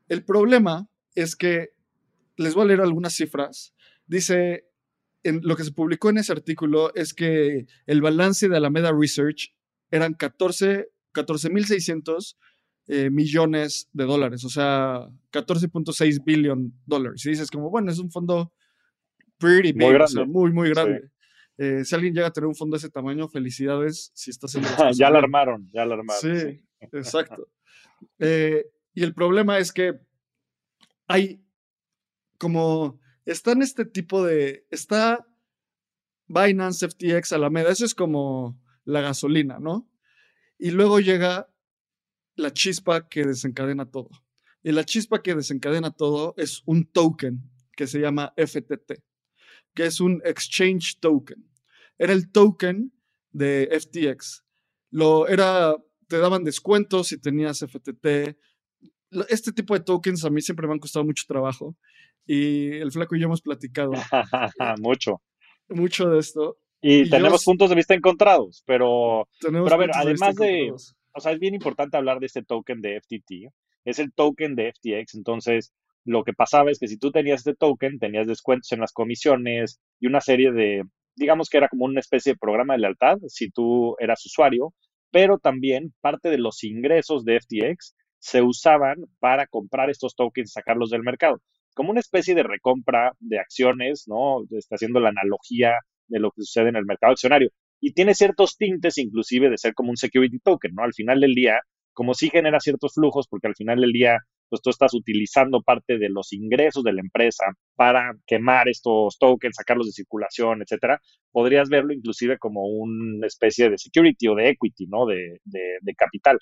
El 0.07 0.25
problema 0.25 0.89
es 1.13 1.35
que, 1.35 1.73
les 2.37 2.55
voy 2.55 2.63
a 2.63 2.67
leer 2.69 2.81
algunas 2.81 3.13
cifras, 3.13 3.75
dice, 4.07 4.65
en, 5.21 5.41
lo 5.43 5.55
que 5.55 5.63
se 5.63 5.73
publicó 5.73 6.09
en 6.09 6.17
ese 6.17 6.31
artículo 6.31 6.91
es 6.95 7.13
que 7.13 7.67
el 7.85 8.01
balance 8.01 8.49
de 8.49 8.57
Alameda 8.57 8.91
Research 8.99 9.53
eran 9.91 10.15
14 10.15 10.87
14.600 11.13 12.35
eh, 12.91 13.11
millones 13.11 13.87
de 13.93 14.03
dólares, 14.03 14.43
o 14.43 14.49
sea, 14.49 15.07
14.6 15.31 16.23
billion 16.23 16.73
dólares. 16.87 17.23
Y 17.23 17.29
dices 17.29 17.51
como, 17.51 17.69
bueno, 17.69 17.91
es 17.91 17.99
un 17.99 18.09
fondo 18.09 18.51
pretty 19.37 19.73
big, 19.73 19.83
muy, 19.83 19.93
grande. 19.93 20.25
muy, 20.25 20.51
muy 20.51 20.69
grande. 20.71 21.11
Eh, 21.59 21.85
si 21.85 21.93
alguien 21.93 22.15
llega 22.15 22.25
a 22.25 22.33
tener 22.33 22.47
un 22.47 22.55
fondo 22.55 22.73
de 22.73 22.79
ese 22.79 22.89
tamaño, 22.89 23.27
felicidades 23.27 24.09
si 24.15 24.31
estás 24.31 24.55
en 24.55 24.63
Ya 24.97 25.11
lo 25.11 25.19
armaron, 25.19 25.69
ya 25.71 25.85
lo 25.85 25.93
armaron. 25.93 26.19
Sí, 26.19 26.65
exacto. 26.79 27.47
Eh, 28.17 28.65
y 28.95 29.03
el 29.03 29.13
problema 29.13 29.59
es 29.59 29.71
que 29.71 29.99
hay 31.05 31.43
como, 32.39 32.99
está 33.23 33.51
en 33.51 33.61
este 33.61 33.85
tipo 33.85 34.25
de, 34.25 34.65
está 34.71 35.27
Binance, 36.25 36.89
FTX, 36.89 37.33
Alameda, 37.33 37.69
eso 37.69 37.85
es 37.85 37.93
como 37.93 38.59
la 38.83 39.01
gasolina, 39.01 39.59
¿no? 39.59 39.87
Y 40.57 40.71
luego 40.71 40.99
llega 40.99 41.48
la 42.39 42.53
chispa 42.53 43.07
que 43.07 43.25
desencadena 43.25 43.85
todo. 43.85 44.09
Y 44.63 44.71
la 44.71 44.83
chispa 44.83 45.21
que 45.21 45.35
desencadena 45.35 45.91
todo 45.91 46.33
es 46.37 46.63
un 46.65 46.85
token 46.85 47.41
que 47.75 47.87
se 47.87 47.99
llama 47.99 48.33
FTT, 48.35 49.01
que 49.73 49.85
es 49.85 50.01
un 50.01 50.21
exchange 50.25 50.99
token. 50.99 51.49
Era 51.97 52.13
el 52.13 52.31
token 52.31 52.91
de 53.31 53.69
FTX. 53.71 54.43
Lo 54.91 55.27
era, 55.27 55.75
te 56.07 56.17
daban 56.17 56.43
descuentos 56.43 57.07
si 57.07 57.19
tenías 57.19 57.59
FTT. 57.59 58.37
Este 59.29 59.51
tipo 59.53 59.73
de 59.73 59.79
tokens 59.81 60.25
a 60.25 60.29
mí 60.29 60.41
siempre 60.41 60.67
me 60.67 60.73
han 60.73 60.79
costado 60.79 61.05
mucho 61.05 61.23
trabajo 61.27 61.75
y 62.25 62.77
el 62.77 62.91
flaco 62.91 63.15
y 63.15 63.19
yo 63.19 63.25
hemos 63.25 63.41
platicado. 63.41 63.91
mucho. 64.79 65.21
Mucho 65.67 66.09
de 66.09 66.19
esto. 66.19 66.57
Y, 66.81 67.09
tenemos 67.09 67.43
puntos 67.43 67.69
de 67.69 67.75
vista 67.75 67.93
encontrados, 67.93 68.63
pero, 68.65 69.27
pero 69.41 69.67
a 69.67 69.77
ver, 69.77 69.91
además 69.93 70.35
de, 70.35 70.71
o 71.19 71.21
sea, 71.21 71.33
es 71.33 71.39
bien 71.39 71.53
importante 71.53 71.97
hablar 71.97 72.19
de 72.19 72.27
este 72.27 72.43
token 72.43 72.79
de 72.79 73.01
FTT, 73.01 73.51
es 73.83 73.99
el 73.99 74.13
token 74.13 74.55
de 74.55 74.71
FTX, 74.71 75.15
entonces 75.15 75.73
lo 76.05 76.23
que 76.23 76.31
pasaba 76.33 76.71
es 76.71 76.79
que 76.79 76.87
si 76.87 76.97
tú 76.97 77.11
tenías 77.11 77.41
este 77.41 77.55
token, 77.55 77.99
tenías 77.99 78.25
descuentos 78.25 78.71
en 78.71 78.79
las 78.79 78.93
comisiones 78.93 79.81
y 79.99 80.07
una 80.07 80.21
serie 80.21 80.53
de, 80.53 80.83
digamos 81.17 81.49
que 81.49 81.57
era 81.57 81.67
como 81.67 81.83
una 81.83 81.99
especie 81.99 82.31
de 82.33 82.39
programa 82.39 82.73
de 82.73 82.79
lealtad 82.79 83.17
si 83.27 83.49
tú 83.51 83.97
eras 83.99 84.25
usuario, 84.25 84.73
pero 85.11 85.39
también 85.39 85.93
parte 85.99 86.29
de 86.29 86.37
los 86.37 86.63
ingresos 86.63 87.25
de 87.25 87.41
FTX 87.41 87.95
se 88.19 88.41
usaban 88.41 88.99
para 89.19 89.45
comprar 89.47 89.89
estos 89.89 90.15
tokens 90.15 90.53
sacarlos 90.53 90.89
del 90.89 91.03
mercado, 91.03 91.41
como 91.75 91.91
una 91.91 91.99
especie 91.99 92.33
de 92.33 92.43
recompra 92.43 93.11
de 93.19 93.39
acciones, 93.39 94.05
¿no? 94.07 94.45
Está 94.51 94.75
haciendo 94.75 95.01
la 95.01 95.09
analogía 95.09 95.73
de 96.07 96.19
lo 96.19 96.31
que 96.31 96.43
sucede 96.43 96.69
en 96.69 96.77
el 96.77 96.85
mercado 96.85 97.11
accionario. 97.11 97.51
Y 97.79 97.93
tiene 97.93 98.13
ciertos 98.13 98.57
tintes 98.57 98.97
inclusive 98.97 99.49
de 99.49 99.57
ser 99.57 99.73
como 99.73 99.91
un 99.91 99.97
security 99.97 100.39
token, 100.39 100.73
¿no? 100.75 100.83
Al 100.83 100.93
final 100.93 101.19
del 101.19 101.33
día, 101.33 101.59
como 101.93 102.13
sí 102.13 102.29
genera 102.29 102.59
ciertos 102.59 102.93
flujos, 102.93 103.27
porque 103.27 103.47
al 103.47 103.55
final 103.55 103.81
del 103.81 103.91
día, 103.91 104.19
pues 104.49 104.61
tú 104.61 104.69
estás 104.69 104.93
utilizando 104.93 105.61
parte 105.61 105.97
de 105.97 106.09
los 106.09 106.33
ingresos 106.33 106.83
de 106.83 106.93
la 106.93 107.01
empresa 107.01 107.45
para 107.75 108.13
quemar 108.25 108.69
estos 108.69 109.17
tokens, 109.17 109.55
sacarlos 109.55 109.87
de 109.87 109.93
circulación, 109.93 110.61
etcétera, 110.61 111.01
podrías 111.31 111.69
verlo 111.69 111.93
inclusive 111.93 112.37
como 112.37 112.67
una 112.67 113.27
especie 113.27 113.69
de 113.69 113.77
security 113.77 114.27
o 114.27 114.35
de 114.35 114.49
equity, 114.49 114.87
¿no? 114.87 115.05
De, 115.05 115.39
de, 115.43 115.95
capital. 115.95 116.37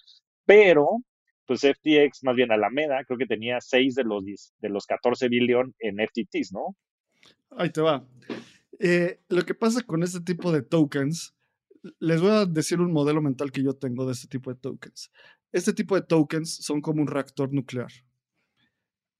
Pero, 0.45 0.99
pues 1.45 1.61
FTX, 1.61 2.23
más 2.23 2.35
bien 2.35 2.51
Alameda, 2.51 3.03
creo 3.05 3.17
que 3.17 3.25
tenía 3.25 3.59
6 3.59 3.95
de 3.95 4.03
los, 4.03 4.23
de 4.59 4.69
los 4.69 4.85
14 4.85 5.27
billion 5.27 5.73
en 5.79 5.97
FTTs, 5.99 6.53
¿no? 6.53 6.75
Ahí 7.57 7.71
te 7.71 7.81
va. 7.81 8.05
Eh, 8.79 9.19
lo 9.29 9.43
que 9.45 9.55
pasa 9.55 9.81
con 9.83 10.03
este 10.03 10.21
tipo 10.21 10.51
de 10.51 10.61
tokens, 10.61 11.33
Les 11.99 12.19
voy 12.19 12.31
a 12.31 12.45
decir 12.45 12.81
un 12.81 12.91
modelo 12.91 13.21
mental 13.21 13.51
que 13.51 13.63
yo 13.63 13.73
tengo 13.73 14.05
de 14.05 14.13
este 14.13 14.27
tipo 14.27 14.51
de 14.53 14.59
tokens. 14.59 15.11
Este 15.53 15.73
tipo 15.73 15.95
de 15.95 16.01
tokens 16.01 16.55
son 16.55 16.81
como 16.81 17.01
un 17.01 17.07
reactor 17.07 17.53
nuclear. 17.53 17.91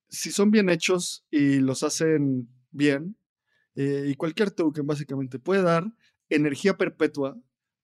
Si 0.09 0.31
son 0.31 0.51
bien 0.51 0.69
hechos 0.69 1.25
y 1.31 1.59
los 1.59 1.83
hacen 1.83 2.49
bien, 2.71 3.15
eh, 3.75 4.07
y 4.09 4.15
cualquier 4.15 4.51
token 4.51 4.87
básicamente 4.87 5.39
puede 5.39 5.61
dar 5.61 5.85
energía 6.29 6.77
perpetua 6.77 7.37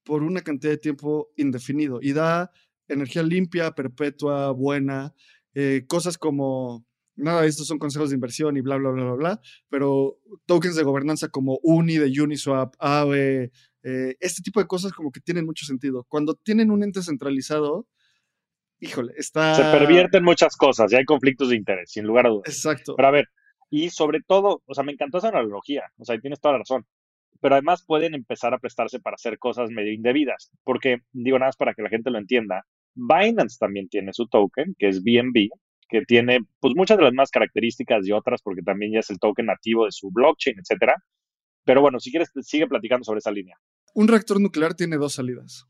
por 0.03 0.23
una 0.23 0.41
cantidad 0.41 0.73
de 0.73 0.79
tiempo 0.79 1.31
indefinido 1.37 1.99
y 2.01 2.13
da 2.13 2.51
energía 2.87 3.23
limpia, 3.23 3.71
perpetua, 3.71 4.51
buena, 4.51 5.13
eh, 5.53 5.85
cosas 5.87 6.17
como, 6.17 6.85
nada 7.15 7.41
de 7.41 7.47
estos 7.47 7.67
son 7.67 7.79
consejos 7.79 8.09
de 8.09 8.15
inversión 8.15 8.57
y 8.57 8.61
bla, 8.61 8.77
bla, 8.77 8.91
bla, 8.91 9.03
bla, 9.03 9.13
bla, 9.13 9.41
pero 9.69 10.17
tokens 10.45 10.75
de 10.75 10.83
gobernanza 10.83 11.29
como 11.29 11.59
UNI 11.63 11.97
de 11.97 12.21
Uniswap, 12.21 12.75
AVE, 12.79 13.51
eh, 13.83 14.15
este 14.19 14.41
tipo 14.41 14.59
de 14.59 14.67
cosas 14.67 14.93
como 14.93 15.11
que 15.11 15.19
tienen 15.19 15.45
mucho 15.45 15.65
sentido. 15.65 16.05
Cuando 16.07 16.35
tienen 16.35 16.71
un 16.71 16.83
ente 16.83 17.01
centralizado, 17.01 17.87
híjole, 18.79 19.13
está... 19.17 19.55
Se 19.55 19.77
pervierten 19.77 20.23
muchas 20.23 20.55
cosas 20.55 20.91
y 20.91 20.95
hay 20.95 21.05
conflictos 21.05 21.49
de 21.49 21.55
interés, 21.55 21.91
sin 21.91 22.05
lugar 22.05 22.27
a 22.27 22.29
dudas. 22.29 22.47
Exacto. 22.47 22.95
Pero 22.95 23.07
a 23.07 23.11
ver, 23.11 23.25
y 23.69 23.89
sobre 23.89 24.19
todo, 24.25 24.63
o 24.65 24.73
sea, 24.73 24.83
me 24.83 24.93
encantó 24.93 25.17
esa 25.17 25.29
analogía, 25.29 25.83
o 25.97 26.05
sea, 26.05 26.17
tienes 26.19 26.39
toda 26.39 26.53
la 26.53 26.59
razón 26.59 26.85
pero 27.43 27.55
además 27.55 27.83
pueden 27.85 28.15
empezar 28.15 28.53
a 28.53 28.57
prestarse 28.57 29.01
para 29.01 29.15
hacer 29.15 29.37
cosas 29.37 29.69
medio 29.69 29.91
indebidas, 29.91 30.49
porque 30.63 30.99
digo 31.11 31.37
nada 31.37 31.49
más 31.49 31.57
para 31.57 31.73
que 31.73 31.81
la 31.81 31.89
gente 31.89 32.09
lo 32.09 32.17
entienda, 32.17 32.65
Binance 32.95 33.57
también 33.59 33.89
tiene 33.89 34.13
su 34.13 34.27
token, 34.27 34.75
que 34.79 34.87
es 34.87 35.03
BNB, 35.03 35.49
que 35.87 36.01
tiene 36.01 36.39
pues 36.59 36.73
muchas 36.75 36.97
de 36.97 37.03
las 37.03 37.13
más 37.13 37.29
características 37.31 38.07
y 38.07 38.11
otras, 38.11 38.41
porque 38.41 38.61
también 38.61 38.93
ya 38.93 38.99
es 38.99 39.09
el 39.09 39.19
token 39.19 39.47
nativo 39.47 39.85
de 39.85 39.91
su 39.91 40.11
blockchain, 40.11 40.57
etcétera. 40.59 40.95
Pero 41.65 41.81
bueno, 41.81 41.99
si 41.99 42.11
quieres, 42.11 42.31
sigue 42.41 42.67
platicando 42.67 43.03
sobre 43.03 43.19
esa 43.19 43.31
línea. 43.31 43.57
Un 43.93 44.07
reactor 44.07 44.41
nuclear 44.41 44.73
tiene 44.73 44.97
dos 44.97 45.13
salidas. 45.13 45.65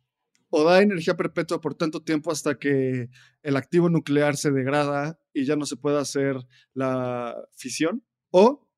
O 0.50 0.64
da 0.64 0.82
energía 0.82 1.16
perpetua 1.16 1.62
por 1.62 1.76
tanto 1.76 2.04
tiempo 2.04 2.32
hasta 2.32 2.60
que 2.60 3.10
el 3.42 3.58
activo 3.58 3.90
nuclear 3.90 4.38
se 4.38 4.52
degrada 4.52 5.20
y 5.34 5.46
ya 5.46 5.56
no 5.56 5.66
se 5.66 5.78
puede 5.78 6.00
hacer 6.00 6.38
la 6.74 7.36
fisión, 7.56 8.04
o 8.30 8.70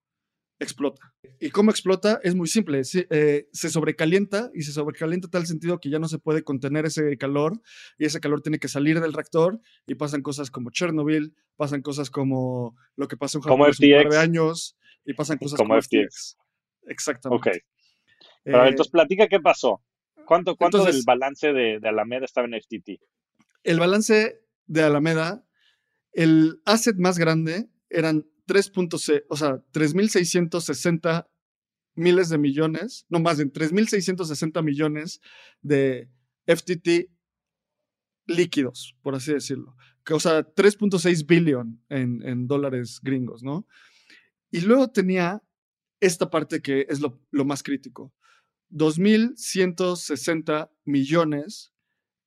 explota. 0.59 1.14
¿Y 1.39 1.49
cómo 1.49 1.71
explota? 1.71 2.19
Es 2.23 2.35
muy 2.35 2.47
simple. 2.47 2.81
Eh, 3.09 3.47
se, 3.51 3.69
sobrecalienta 3.69 4.49
y 4.53 4.63
se 4.63 4.71
sobrecalienta 4.71 5.27
tal 5.27 5.45
sentido 5.45 5.79
que 5.79 5.89
ya 5.89 5.99
no 5.99 6.07
se 6.07 6.19
puede 6.19 6.43
contener 6.43 6.85
ese 6.85 7.17
calor 7.17 7.61
y 7.97 8.05
ese 8.05 8.19
calor 8.19 8.41
tiene 8.41 8.59
que 8.59 8.67
salir 8.67 8.99
del 8.99 9.13
reactor 9.13 9.59
y 9.87 9.95
pasan 9.95 10.21
cosas 10.21 10.51
como 10.51 10.71
Chernobyl, 10.71 11.35
pasan 11.55 11.81
cosas 11.81 12.09
como 12.09 12.75
lo 12.95 13.07
que 13.07 13.17
pasó 13.17 13.37
en 13.37 13.43
Japón 13.43 13.69
hace 13.69 13.85
un 13.85 14.03
par 14.03 14.11
de 14.11 14.17
años 14.17 14.77
y 15.05 15.13
pasan 15.13 15.37
cosas 15.37 15.57
como, 15.57 15.79
FTX. 15.81 16.37
Exactamente. 16.87 17.49
Ok. 17.49 17.57
Pero 18.43 18.65
eh, 18.65 18.69
entonces 18.69 18.91
platica 18.91 19.27
qué 19.27 19.39
pasó. 19.39 19.81
¿Cuánto, 20.25 20.55
cuánto 20.55 20.83
del 20.83 21.01
balance 21.05 21.53
de, 21.53 21.79
de 21.79 21.87
Alameda 21.87 22.25
estaba 22.25 22.47
en 22.47 22.59
FTT? 22.59 23.01
El 23.63 23.79
balance 23.79 24.41
de 24.65 24.83
Alameda, 24.83 25.45
el 26.13 26.61
asset 26.65 26.95
más 26.97 27.17
grande 27.17 27.67
eran 27.89 28.25
3.6, 28.47 29.23
o 29.29 29.35
sea, 29.37 29.63
3.660 29.73 31.27
miles 31.95 32.29
de 32.29 32.37
millones, 32.37 33.05
no 33.09 33.19
más 33.19 33.37
de 33.37 33.45
3.660 33.45 34.63
millones 34.63 35.21
de 35.61 36.09
FTT 36.45 37.09
líquidos, 38.27 38.95
por 39.01 39.15
así 39.15 39.33
decirlo. 39.33 39.75
O 40.11 40.19
sea, 40.19 40.43
3.6 40.43 41.25
billion 41.25 41.81
en, 41.89 42.21
en, 42.27 42.47
dólares 42.47 42.99
gringos, 43.01 43.43
¿no? 43.43 43.65
Y 44.51 44.61
luego 44.61 44.89
tenía 44.89 45.41
esta 45.99 46.29
parte 46.29 46.61
que 46.61 46.85
es 46.89 46.99
lo 46.99 47.45
más 47.45 47.63
crítico. 47.63 48.13
2.160 48.71 50.69
millones 50.83 51.73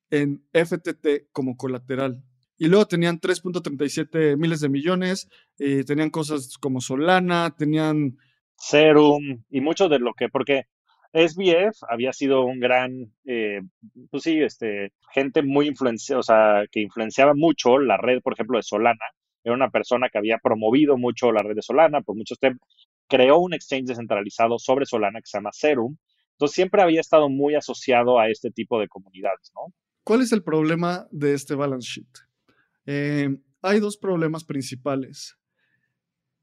en 0.09 0.43
FTT 0.53 1.31
como 1.31 1.57
colateral. 1.57 2.23
Y 2.57 2.67
luego 2.67 2.87
tenían 2.87 3.19
3.37 3.19 4.37
miles 4.37 4.59
de 4.59 4.69
millones, 4.69 5.29
eh, 5.59 5.83
tenían 5.83 6.09
cosas 6.09 6.57
como 6.57 6.81
Solana, 6.81 7.55
tenían... 7.55 8.17
Serum 8.55 9.43
y 9.49 9.61
mucho 9.61 9.87
de 9.87 9.99
lo 9.99 10.13
que, 10.13 10.27
porque 10.27 10.65
SBF 11.13 11.83
había 11.89 12.13
sido 12.13 12.43
un 12.43 12.59
gran, 12.59 13.13
eh, 13.25 13.61
pues 14.11 14.23
sí, 14.23 14.39
este, 14.41 14.91
gente 15.13 15.41
muy 15.43 15.67
influenciada, 15.67 16.19
o 16.19 16.23
sea, 16.23 16.63
que 16.71 16.81
influenciaba 16.81 17.33
mucho 17.35 17.79
la 17.79 17.97
red, 17.97 18.21
por 18.21 18.33
ejemplo, 18.33 18.57
de 18.57 18.63
Solana. 18.63 19.05
Era 19.43 19.55
una 19.55 19.69
persona 19.69 20.09
que 20.09 20.17
había 20.17 20.37
promovido 20.37 20.97
mucho 20.97 21.31
la 21.31 21.41
red 21.41 21.55
de 21.55 21.61
Solana 21.61 22.01
por 22.01 22.15
muchos 22.15 22.37
temas. 22.37 22.59
Creó 23.07 23.39
un 23.39 23.53
exchange 23.53 23.85
descentralizado 23.85 24.59
sobre 24.59 24.85
Solana 24.85 25.19
que 25.19 25.27
se 25.27 25.37
llama 25.37 25.51
Serum. 25.51 25.95
Entonces 26.33 26.55
siempre 26.55 26.81
había 26.81 27.01
estado 27.01 27.29
muy 27.29 27.55
asociado 27.55 28.19
a 28.19 28.29
este 28.29 28.51
tipo 28.51 28.79
de 28.79 28.87
comunidades, 28.87 29.51
¿no? 29.55 29.73
¿Cuál 30.03 30.21
es 30.21 30.31
el 30.31 30.43
problema 30.43 31.07
de 31.11 31.33
este 31.33 31.55
balance 31.55 31.87
sheet? 31.87 32.07
Eh, 32.85 33.29
hay 33.61 33.79
dos 33.79 33.97
problemas 33.97 34.43
principales. 34.43 35.38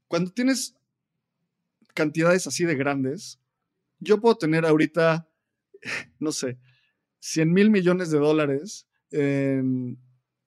Cuando 0.07 0.31
tienes 0.31 0.75
cantidades 1.93 2.47
así 2.47 2.63
de 2.65 2.75
grandes, 2.75 3.39
yo 3.99 4.19
puedo 4.19 4.37
tener 4.37 4.65
ahorita, 4.65 5.27
no 6.19 6.31
sé, 6.31 6.57
100 7.19 7.51
mil 7.51 7.69
millones 7.69 8.11
de 8.11 8.19
dólares 8.19 8.87
en 9.11 9.97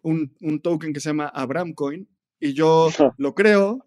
un, 0.03 0.61
token 0.63 0.93
que 0.93 1.01
se 1.01 1.11
llama 1.11 1.29
Abram 1.29 1.75
Coin 1.75 2.09
y 2.39 2.53
yo 2.55 2.89
lo 3.19 3.35
creo, 3.35 3.87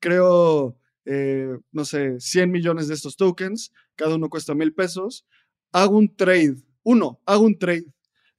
creo, 0.00 0.76
eh, 1.04 1.56
no 1.72 1.84
sé, 1.84 2.20
100 2.20 2.50
millones 2.50 2.88
de 2.88 2.94
estos 2.94 3.16
tokens, 3.16 3.72
cada 3.94 4.16
uno 4.16 4.28
cuesta 4.28 4.54
mil 4.54 4.74
pesos, 4.74 5.26
hago 5.72 5.96
un 5.96 6.14
trade, 6.14 6.56
uno, 6.82 7.20
hago 7.24 7.44
un 7.44 7.58
trade 7.58 7.86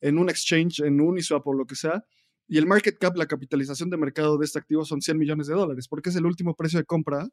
en 0.02 0.20
un 0.20 0.30
exchange, 0.30 0.82
en 0.82 1.02
Uniswap 1.02 1.48
o 1.48 1.54
lo 1.54 1.66
que 1.66 1.76
sea, 1.76 2.06
y 2.48 2.58
el 2.58 2.66
market 2.66 2.98
cap, 2.98 3.16
la 3.18 3.26
capitalización 3.26 3.90
de 3.90 3.98
mercado 3.98 4.38
de 4.38 4.46
este 4.46 4.60
activo 4.60 4.86
son 4.86 5.02
100 5.02 5.18
millones 5.18 5.48
de 5.48 5.54
dólares, 5.54 5.88
porque 5.88 6.10
es 6.10 6.16
el 6.16 6.26
último 6.26 6.56
precio 6.56 6.80
de 6.80 6.86
compra 6.86 7.28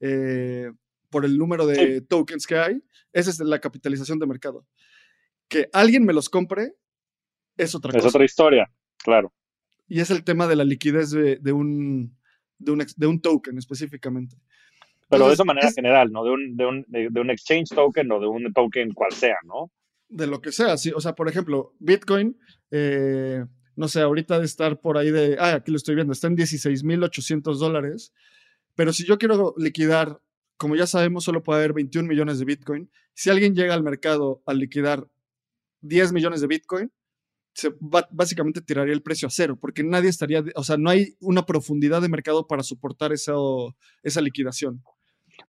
eh, 0.00 0.70
por 1.08 1.24
el 1.24 1.38
número 1.38 1.66
de 1.66 2.00
tokens 2.00 2.46
que 2.46 2.58
hay. 2.58 2.82
Esa 3.12 3.30
es 3.30 3.38
la 3.38 3.60
capitalización 3.60 4.18
de 4.18 4.26
mercado. 4.26 4.66
Que 5.48 5.68
alguien 5.72 6.04
me 6.04 6.12
los 6.12 6.28
compre 6.28 6.74
es 7.56 7.74
otra 7.76 7.92
cosa. 7.92 8.08
Es 8.08 8.14
otra 8.14 8.24
historia, 8.24 8.70
claro. 8.98 9.32
Y 9.88 10.00
es 10.00 10.10
el 10.10 10.24
tema 10.24 10.48
de 10.48 10.56
la 10.56 10.64
liquidez 10.64 11.12
de, 11.12 11.52
un, 11.52 12.16
de, 12.58 13.06
un, 13.06 13.20
token 13.20 13.56
específicamente. 13.58 14.36
Pero 15.08 15.28
de 15.28 15.34
esa 15.34 15.44
manera 15.44 15.70
general, 15.70 16.10
¿no? 16.10 16.24
De 16.24 16.30
un, 16.30 16.56
de, 16.56 16.66
un, 16.66 16.84
de 16.88 17.20
un 17.20 17.30
exchange 17.30 17.68
token 17.68 18.10
o 18.10 18.18
de 18.18 18.26
un 18.26 18.52
token 18.52 18.92
cual 18.92 19.12
sea, 19.12 19.36
¿no? 19.44 19.70
De 20.08 20.26
lo 20.26 20.40
que 20.40 20.50
sea, 20.50 20.76
sí. 20.76 20.90
O 20.92 21.00
sea, 21.00 21.14
por 21.14 21.28
ejemplo, 21.28 21.74
Bitcoin, 21.78 22.36
eh, 22.72 23.44
no 23.76 23.88
sé, 23.88 24.00
ahorita 24.00 24.38
de 24.38 24.46
estar 24.46 24.80
por 24.80 24.98
ahí 24.98 25.10
de, 25.10 25.36
ah, 25.38 25.54
aquí 25.54 25.70
lo 25.70 25.76
estoy 25.76 25.94
viendo, 25.94 26.12
está 26.12 26.26
en 26.26 26.36
16.800 26.36 27.58
dólares, 27.58 28.12
pero 28.74 28.92
si 28.92 29.04
yo 29.04 29.18
quiero 29.18 29.54
liquidar, 29.58 30.20
como 30.56 30.76
ya 30.76 30.86
sabemos, 30.86 31.24
solo 31.24 31.42
puede 31.42 31.60
haber 31.60 31.74
21 31.74 32.08
millones 32.08 32.38
de 32.38 32.46
Bitcoin, 32.46 32.90
si 33.14 33.30
alguien 33.30 33.54
llega 33.54 33.74
al 33.74 33.82
mercado 33.82 34.42
a 34.46 34.54
liquidar 34.54 35.06
10 35.82 36.12
millones 36.12 36.40
de 36.40 36.46
Bitcoin, 36.46 36.90
básicamente 38.10 38.60
tiraría 38.60 38.92
el 38.92 39.02
precio 39.02 39.28
a 39.28 39.30
cero, 39.30 39.58
porque 39.60 39.82
nadie 39.82 40.08
estaría, 40.08 40.44
o 40.54 40.64
sea, 40.64 40.76
no 40.76 40.90
hay 40.90 41.16
una 41.20 41.46
profundidad 41.46 42.02
de 42.02 42.08
mercado 42.08 42.46
para 42.46 42.62
soportar 42.62 43.12
esa, 43.12 43.34
esa 44.02 44.20
liquidación. 44.20 44.82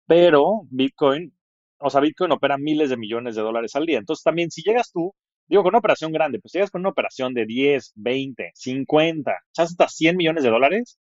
Pero 0.05 0.67
Bitcoin, 0.69 1.33
o 1.79 1.89
sea, 1.89 2.01
Bitcoin 2.01 2.31
opera 2.31 2.57
miles 2.57 2.89
de 2.89 2.97
millones 2.97 3.35
de 3.35 3.41
dólares 3.41 3.75
al 3.75 3.85
día. 3.85 3.99
Entonces 3.99 4.23
también 4.23 4.51
si 4.51 4.61
llegas 4.63 4.91
tú 4.91 5.13
digo, 5.47 5.63
con 5.63 5.71
una 5.71 5.79
operación 5.79 6.11
grande, 6.11 6.39
pues 6.39 6.53
llegas 6.53 6.71
con 6.71 6.81
una 6.81 6.89
operación 6.89 7.33
de 7.33 7.45
10, 7.45 7.93
20, 7.95 8.51
50, 8.53 9.31
hasta 9.57 9.87
100 9.87 10.17
millones 10.17 10.43
de 10.43 10.49
dólares, 10.49 10.97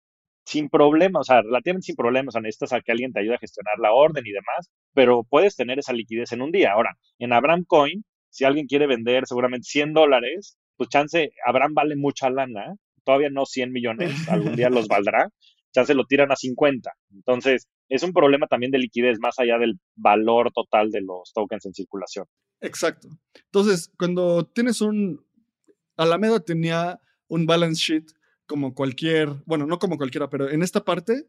sin 0.46 0.70
problemas, 0.70 1.22
o 1.22 1.24
sea, 1.24 1.42
relativamente 1.42 1.88
sin 1.88 1.96
problemas, 1.96 2.34
o 2.34 2.34
sea, 2.34 2.42
necesitas 2.42 2.74
a 2.74 2.82
que 2.82 2.92
alguien 2.92 3.12
te 3.12 3.20
ayude 3.20 3.36
a 3.36 3.40
gestionar 3.40 3.80
la 3.80 3.94
orden 3.94 4.26
y 4.26 4.32
demás, 4.32 4.70
pero 4.94 5.24
puedes 5.24 5.56
tener 5.56 5.80
esa 5.80 5.94
liquidez 5.94 6.32
en 6.32 6.42
un 6.42 6.52
día. 6.52 6.72
Ahora, 6.74 6.96
en 7.20 7.34
Abraham 7.34 7.64
Coin, 7.68 8.06
si 8.30 8.46
alguien 8.46 8.68
quiere 8.68 8.86
vender 8.88 9.26
seguramente 9.26 9.66
100 9.68 9.94
dólares, 9.94 10.58
pues 10.78 10.90
chance, 10.90 11.32
Abraham 11.46 11.74
vale 11.74 11.96
mucha 11.96 12.30
lana, 12.30 12.76
todavía 13.04 13.30
no 13.30 13.46
100 13.46 13.72
millones, 13.72 14.12
algún 14.30 14.56
día 14.56 14.70
los 14.70 14.88
valdrá, 14.88 15.30
chance 15.76 15.94
lo 15.94 16.06
tiran 16.06 16.32
a 16.32 16.36
50. 16.36 16.92
Entonces, 17.14 17.68
es 17.90 18.04
un 18.04 18.14
problema 18.14 18.48
también 18.48 18.72
de 18.72 18.80
liquidez 18.80 19.20
más 19.20 19.38
allá 19.38 19.58
del 19.58 19.80
valor 19.96 20.52
total 20.54 20.90
de 20.90 21.02
los 21.02 21.32
tokens 21.34 21.66
en 21.66 21.74
circulación. 21.74 22.26
Exacto. 22.62 23.10
Entonces, 23.46 23.92
cuando 23.98 24.46
tienes 24.46 24.82
un... 24.82 25.24
Alameda 25.98 26.40
tenía 26.40 27.00
un 27.28 27.46
balance 27.46 27.82
sheet 27.82 28.06
como 28.48 28.74
cualquier, 28.74 29.30
bueno, 29.46 29.66
no 29.66 29.80
como 29.80 29.98
cualquiera, 29.98 30.30
pero 30.30 30.50
en 30.50 30.62
esta 30.62 30.84
parte, 30.84 31.26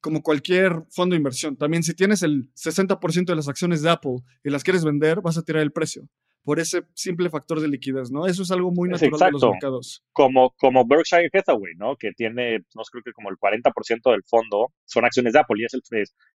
como 0.00 0.22
cualquier 0.22 0.84
fondo 0.90 1.14
de 1.14 1.18
inversión. 1.18 1.56
También 1.56 1.82
si 1.82 1.94
tienes 1.94 2.22
el 2.22 2.52
60% 2.54 3.26
de 3.26 3.36
las 3.36 3.48
acciones 3.48 3.82
de 3.82 3.90
Apple 3.90 4.18
y 4.42 4.50
las 4.50 4.64
quieres 4.64 4.84
vender, 4.84 5.20
vas 5.20 5.38
a 5.38 5.42
tirar 5.42 5.62
el 5.62 5.72
precio 5.72 6.08
por 6.48 6.60
ese 6.60 6.84
simple 6.94 7.28
factor 7.28 7.60
de 7.60 7.68
liquidez, 7.68 8.10
¿no? 8.10 8.26
Eso 8.26 8.42
es 8.42 8.50
algo 8.50 8.70
muy 8.70 8.88
natural 8.88 9.20
de 9.20 9.32
los 9.32 9.42
mercados. 9.42 10.02
Como, 10.14 10.54
como 10.56 10.86
Berkshire 10.86 11.28
Hathaway, 11.30 11.74
¿no? 11.76 11.94
Que 11.96 12.12
tiene, 12.16 12.60
no 12.74 12.84
sé, 12.84 12.90
creo 12.90 13.02
que 13.04 13.12
como 13.12 13.28
el 13.28 13.36
40% 13.36 14.10
del 14.10 14.22
fondo 14.24 14.72
son 14.86 15.04
acciones 15.04 15.34
de 15.34 15.40
Apple 15.40 15.60
y 15.60 15.66
es, 15.66 15.74
el, 15.74 15.82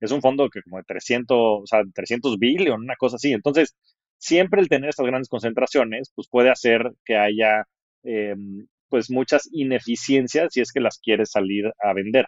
es, 0.02 0.12
un 0.12 0.20
fondo 0.20 0.50
que 0.50 0.62
como 0.64 0.80
de 0.80 0.84
300, 0.84 1.38
o 1.38 1.66
sea, 1.66 1.84
300 1.96 2.38
billion, 2.40 2.82
una 2.82 2.98
cosa 2.98 3.16
así. 3.16 3.32
Entonces, 3.32 3.74
siempre 4.18 4.60
el 4.60 4.68
tener 4.68 4.90
estas 4.90 5.06
grandes 5.06 5.30
concentraciones, 5.30 6.12
pues 6.14 6.28
puede 6.30 6.50
hacer 6.50 6.92
que 7.06 7.16
haya 7.16 7.64
em, 8.04 8.68
pues 8.90 9.10
muchas 9.10 9.48
ineficiencias 9.54 10.50
si 10.52 10.60
es 10.60 10.74
que 10.74 10.82
las 10.82 11.00
quieres 11.00 11.32
salir 11.32 11.72
a 11.82 11.94
vender. 11.94 12.26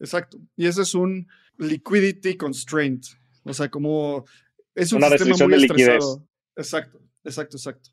Exacto. 0.00 0.38
Y 0.56 0.66
ese 0.66 0.82
es 0.82 0.92
un 0.96 1.28
liquidity 1.56 2.36
constraint. 2.36 3.04
O 3.44 3.54
sea, 3.54 3.70
como 3.70 4.24
es 4.74 4.92
un 4.92 5.04
Una 5.04 5.10
sistema 5.10 5.36
muy 5.46 5.52
de 5.52 5.60
liquidez. 5.60 6.04
Exacto, 6.56 7.00
exacto, 7.24 7.56
exacto. 7.56 7.90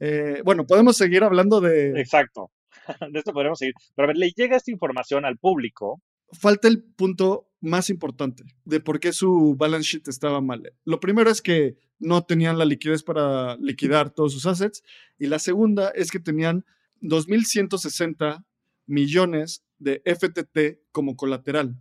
Eh, 0.00 0.42
bueno, 0.44 0.66
podemos 0.66 0.96
seguir 0.96 1.24
hablando 1.24 1.60
de. 1.60 2.00
Exacto. 2.00 2.50
De 3.12 3.18
esto 3.18 3.32
podríamos 3.32 3.58
seguir. 3.58 3.74
Pero 3.94 4.06
a 4.06 4.08
ver, 4.08 4.16
le 4.16 4.32
llega 4.32 4.56
esta 4.56 4.72
información 4.72 5.24
al 5.24 5.38
público. 5.38 6.02
Falta 6.32 6.66
el 6.66 6.82
punto 6.82 7.52
más 7.60 7.90
importante 7.90 8.44
de 8.64 8.80
por 8.80 8.98
qué 8.98 9.12
su 9.12 9.54
balance 9.56 9.88
sheet 9.88 10.08
estaba 10.08 10.40
mal. 10.40 10.72
Lo 10.84 10.98
primero 10.98 11.30
es 11.30 11.40
que 11.40 11.76
no 12.00 12.24
tenían 12.24 12.58
la 12.58 12.64
liquidez 12.64 13.02
para 13.02 13.56
liquidar 13.56 14.10
todos 14.10 14.32
sus 14.32 14.46
assets. 14.46 14.82
Y 15.18 15.26
la 15.26 15.38
segunda 15.38 15.90
es 15.90 16.10
que 16.10 16.18
tenían 16.18 16.64
2.160 17.02 18.44
millones 18.86 19.64
de 19.78 20.02
FTT 20.04 20.90
como 20.90 21.16
colateral. 21.16 21.78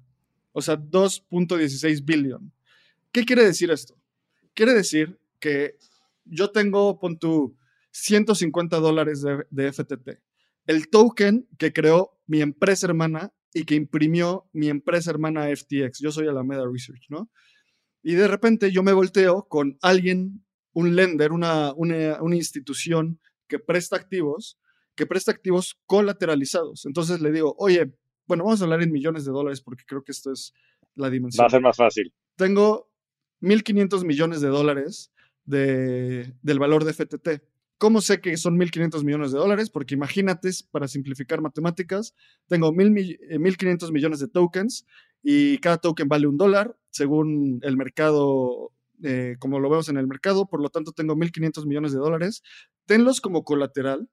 O 0.52 0.62
sea, 0.62 0.78
2.16 0.78 2.06
billion. 2.06 2.52
¿Qué 3.12 3.26
quiere 3.26 3.44
decir 3.44 3.72
esto? 3.72 3.96
Quiere 4.54 4.74
decir 4.74 5.20
que 5.40 5.78
yo 6.32 6.52
tengo, 6.52 7.00
pon 7.00 7.20
tu 7.20 7.58
150 7.92 8.78
dólares 8.78 9.22
de, 9.22 9.46
de 9.50 9.72
FTT. 9.72 10.22
El 10.66 10.90
token 10.90 11.48
que 11.58 11.74
creó 11.74 12.20
mi 12.26 12.42
empresa 12.42 12.88
hermana 12.88 13.34
y 13.54 13.66
que 13.66 13.76
imprimió 13.76 14.50
mi 14.54 14.70
empresa 14.70 15.12
hermana 15.12 15.48
FTX. 15.56 16.00
Yo 16.00 16.12
soy 16.12 16.28
Alameda 16.28 16.64
Research, 16.72 17.04
¿no? 17.10 17.30
Y 18.02 18.16
de 18.16 18.28
repente 18.28 18.72
yo 18.72 18.82
me 18.82 18.94
volteo 18.94 19.48
con 19.48 19.78
alguien, 19.82 20.46
un 20.74 20.96
lender, 20.96 21.32
una, 21.32 21.74
una, 21.74 22.22
una 22.22 22.36
institución 22.36 23.20
que 23.48 23.60
presta 23.60 23.98
activos, 23.98 24.58
que 24.96 25.06
presta 25.06 25.32
activos 25.32 25.78
colateralizados. 25.86 26.86
Entonces 26.86 27.20
le 27.22 27.32
digo, 27.32 27.54
oye, 27.58 27.94
bueno, 28.26 28.46
vamos 28.46 28.62
a 28.62 28.64
hablar 28.64 28.82
en 28.82 28.92
millones 28.92 29.26
de 29.26 29.32
dólares 29.32 29.62
porque 29.62 29.84
creo 29.86 30.04
que 30.04 30.14
esto 30.14 30.32
es 30.32 30.54
la 30.96 31.10
dimensión 31.10 31.44
Va 31.44 31.48
a 31.48 31.52
ser 31.52 31.62
más 31.62 31.76
fácil. 31.78 32.14
tengo 32.38 32.90
1.500 33.42 34.06
millones 34.06 34.42
de 34.42 34.48
dólares 34.48 35.11
de, 35.46 36.34
del 36.42 36.60
valor 36.60 36.84
de 36.86 36.94
FTT. 36.94 37.44
¿Cómo 37.78 38.00
sé 38.02 38.22
que 38.22 38.38
son 38.38 38.58
1.500 38.60 39.04
millones 39.04 39.32
de 39.32 39.40
dólares? 39.40 39.70
Porque 39.72 39.96
imagínate, 39.96 40.50
para 40.72 40.88
simplificar 40.88 41.42
matemáticas, 41.42 42.14
tengo 42.48 42.72
1.000 42.72 42.92
mi- 42.92 43.18
eh, 43.30 43.40
1.500 43.40 43.92
millones 43.92 44.20
de 44.20 44.28
tokens 44.28 44.86
y 45.24 45.58
cada 45.60 45.78
token 45.78 46.08
vale 46.08 46.28
un 46.28 46.38
dólar 46.38 46.78
según 46.92 47.60
el 47.64 47.78
mercado, 47.78 48.72
eh, 49.04 49.36
como 49.40 49.60
lo 49.60 49.70
vemos 49.70 49.90
en 49.90 49.98
el 49.98 50.06
mercado. 50.08 50.48
Por 50.48 50.62
lo 50.62 50.70
tanto, 50.70 50.92
tengo 50.92 51.16
1.500 51.16 51.66
millones 51.66 51.92
de 51.92 51.98
dólares. 52.00 52.44
Tenlos 52.86 53.20
como 53.20 53.44
colateral 53.44 54.08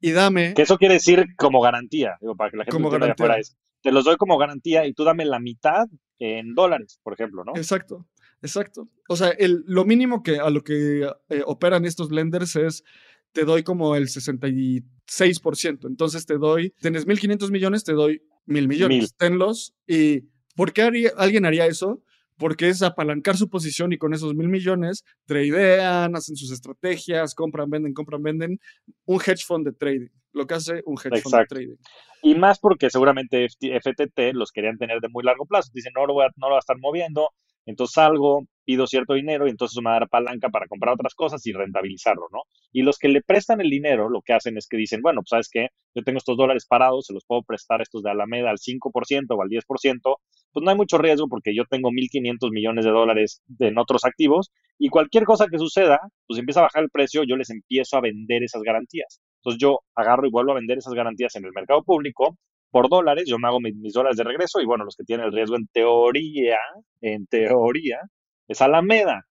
y 0.00 0.12
dame... 0.12 0.54
Que 0.54 0.62
eso 0.62 0.78
quiere 0.78 0.94
decir 0.94 1.26
como 1.36 1.60
garantía. 1.60 2.16
Digo, 2.20 2.34
para 2.36 2.50
que 2.50 2.56
la 2.56 2.64
gente 2.64 2.72
Como 2.76 2.88
entienda 2.88 3.06
de 3.06 3.10
garantía. 3.10 3.26
afuera 3.26 3.40
es. 3.40 3.56
Te 3.82 3.92
los 3.92 4.04
doy 4.04 4.16
como 4.16 4.38
garantía 4.38 4.86
y 4.86 4.94
tú 4.94 5.04
dame 5.04 5.24
la 5.24 5.38
mitad 5.40 5.86
en 6.18 6.54
dólares, 6.54 7.00
por 7.02 7.14
ejemplo, 7.14 7.44
¿no? 7.44 7.52
Exacto, 7.56 8.06
exacto. 8.42 8.88
O 9.08 9.16
sea, 9.16 9.30
el, 9.30 9.64
lo 9.66 9.84
mínimo 9.84 10.22
que 10.22 10.38
a 10.38 10.50
lo 10.50 10.62
que 10.62 11.08
eh, 11.28 11.42
operan 11.46 11.84
estos 11.84 12.10
lenders 12.10 12.56
es 12.56 12.84
te 13.32 13.44
doy 13.44 13.62
como 13.62 13.96
el 13.96 14.08
66%. 14.08 15.86
Entonces 15.86 16.26
te 16.26 16.38
doy, 16.38 16.74
tienes 16.80 17.06
1.500 17.06 17.50
millones, 17.50 17.84
te 17.84 17.92
doy 17.92 18.22
mil 18.46 18.68
millones. 18.68 18.98
Mil. 18.98 19.08
Tenlos. 19.16 19.74
¿Y 19.86 20.24
por 20.56 20.72
qué 20.72 20.82
haría- 20.82 21.12
alguien 21.16 21.46
haría 21.46 21.66
eso? 21.66 22.02
Porque 22.36 22.68
es 22.68 22.82
apalancar 22.82 23.36
su 23.36 23.48
posición 23.48 23.92
y 23.92 23.98
con 23.98 24.14
esos 24.14 24.34
mil 24.34 24.48
millones 24.48 25.04
tradean, 25.26 26.16
hacen 26.16 26.34
sus 26.36 26.50
estrategias, 26.50 27.34
compran, 27.34 27.70
venden, 27.70 27.94
compran, 27.94 28.22
venden. 28.22 28.58
Un 29.04 29.20
hedge 29.20 29.44
fund 29.46 29.64
de 29.66 29.72
trading. 29.72 30.08
Lo 30.32 30.46
que 30.46 30.54
hace 30.54 30.82
un 30.86 30.96
hedge 30.98 31.20
fund 31.22 31.36
de 31.36 31.46
trading. 31.46 31.76
Y 32.22 32.34
más 32.34 32.58
porque 32.58 32.90
seguramente 32.90 33.44
FT 33.44 33.76
FTT 33.80 34.32
los 34.34 34.50
querían 34.50 34.78
tener 34.78 35.00
de 35.00 35.08
muy 35.08 35.22
largo 35.24 35.46
plazo. 35.46 35.70
Dicen, 35.74 35.92
no 35.94 36.06
lo 36.06 36.14
voy 36.14 36.24
a, 36.24 36.28
no 36.36 36.48
lo 36.48 36.50
voy 36.50 36.56
a 36.56 36.60
estar 36.60 36.78
moviendo, 36.78 37.30
entonces 37.66 37.94
salgo, 37.94 38.44
pido 38.64 38.86
cierto 38.86 39.14
dinero 39.14 39.46
y 39.46 39.50
entonces 39.50 39.76
me 39.82 39.90
va 39.90 39.96
a 39.96 40.00
dar 40.00 40.08
palanca 40.08 40.48
para 40.48 40.66
comprar 40.66 40.94
otras 40.94 41.14
cosas 41.14 41.44
y 41.46 41.52
rentabilizarlo, 41.52 42.26
¿no? 42.32 42.40
Y 42.72 42.82
los 42.82 42.98
que 42.98 43.08
le 43.08 43.22
prestan 43.22 43.60
el 43.60 43.70
dinero, 43.70 44.08
lo 44.08 44.22
que 44.22 44.32
hacen 44.32 44.56
es 44.56 44.66
que 44.68 44.76
dicen, 44.76 45.00
bueno, 45.02 45.20
pues 45.22 45.30
sabes 45.30 45.48
qué, 45.50 45.68
yo 45.94 46.02
tengo 46.02 46.18
estos 46.18 46.36
dólares 46.36 46.66
parados, 46.66 47.06
se 47.06 47.12
los 47.12 47.24
puedo 47.24 47.42
prestar 47.42 47.82
estos 47.82 48.02
de 48.02 48.10
Alameda 48.10 48.50
al 48.50 48.58
5% 48.58 49.34
o 49.36 49.42
al 49.42 49.48
10%, 49.48 50.16
pues 50.52 50.64
no 50.64 50.70
hay 50.70 50.76
mucho 50.76 50.98
riesgo 50.98 51.28
porque 51.28 51.54
yo 51.54 51.64
tengo 51.68 51.90
1.500 51.90 52.50
millones 52.50 52.84
de 52.84 52.90
dólares 52.90 53.42
en 53.58 53.78
otros 53.78 54.04
activos 54.04 54.50
y 54.78 54.88
cualquier 54.88 55.24
cosa 55.24 55.46
que 55.50 55.58
suceda, 55.58 56.00
pues 56.26 56.38
empieza 56.38 56.60
a 56.60 56.64
bajar 56.64 56.82
el 56.84 56.90
precio, 56.90 57.22
yo 57.24 57.36
les 57.36 57.50
empiezo 57.50 57.96
a 57.96 58.00
vender 58.00 58.42
esas 58.42 58.62
garantías. 58.62 59.20
Entonces 59.36 59.60
yo 59.60 59.80
agarro 59.94 60.26
y 60.26 60.30
vuelvo 60.30 60.52
a 60.52 60.56
vender 60.56 60.78
esas 60.78 60.94
garantías 60.94 61.34
en 61.36 61.44
el 61.44 61.52
mercado 61.52 61.82
público 61.82 62.36
por 62.72 62.88
dólares, 62.88 63.24
yo 63.28 63.38
me 63.38 63.46
hago 63.46 63.60
mi- 63.60 63.72
mis, 63.72 63.92
dólares 63.92 64.16
de 64.16 64.24
regreso 64.24 64.60
y 64.60 64.66
bueno, 64.66 64.84
los 64.84 64.96
que 64.96 65.04
tienen 65.04 65.26
el 65.26 65.32
riesgo 65.32 65.54
en 65.56 65.68
teoría, 65.68 66.58
en 67.00 67.26
teoría, 67.26 68.00
es 68.48 68.60
Alameda. 68.60 69.24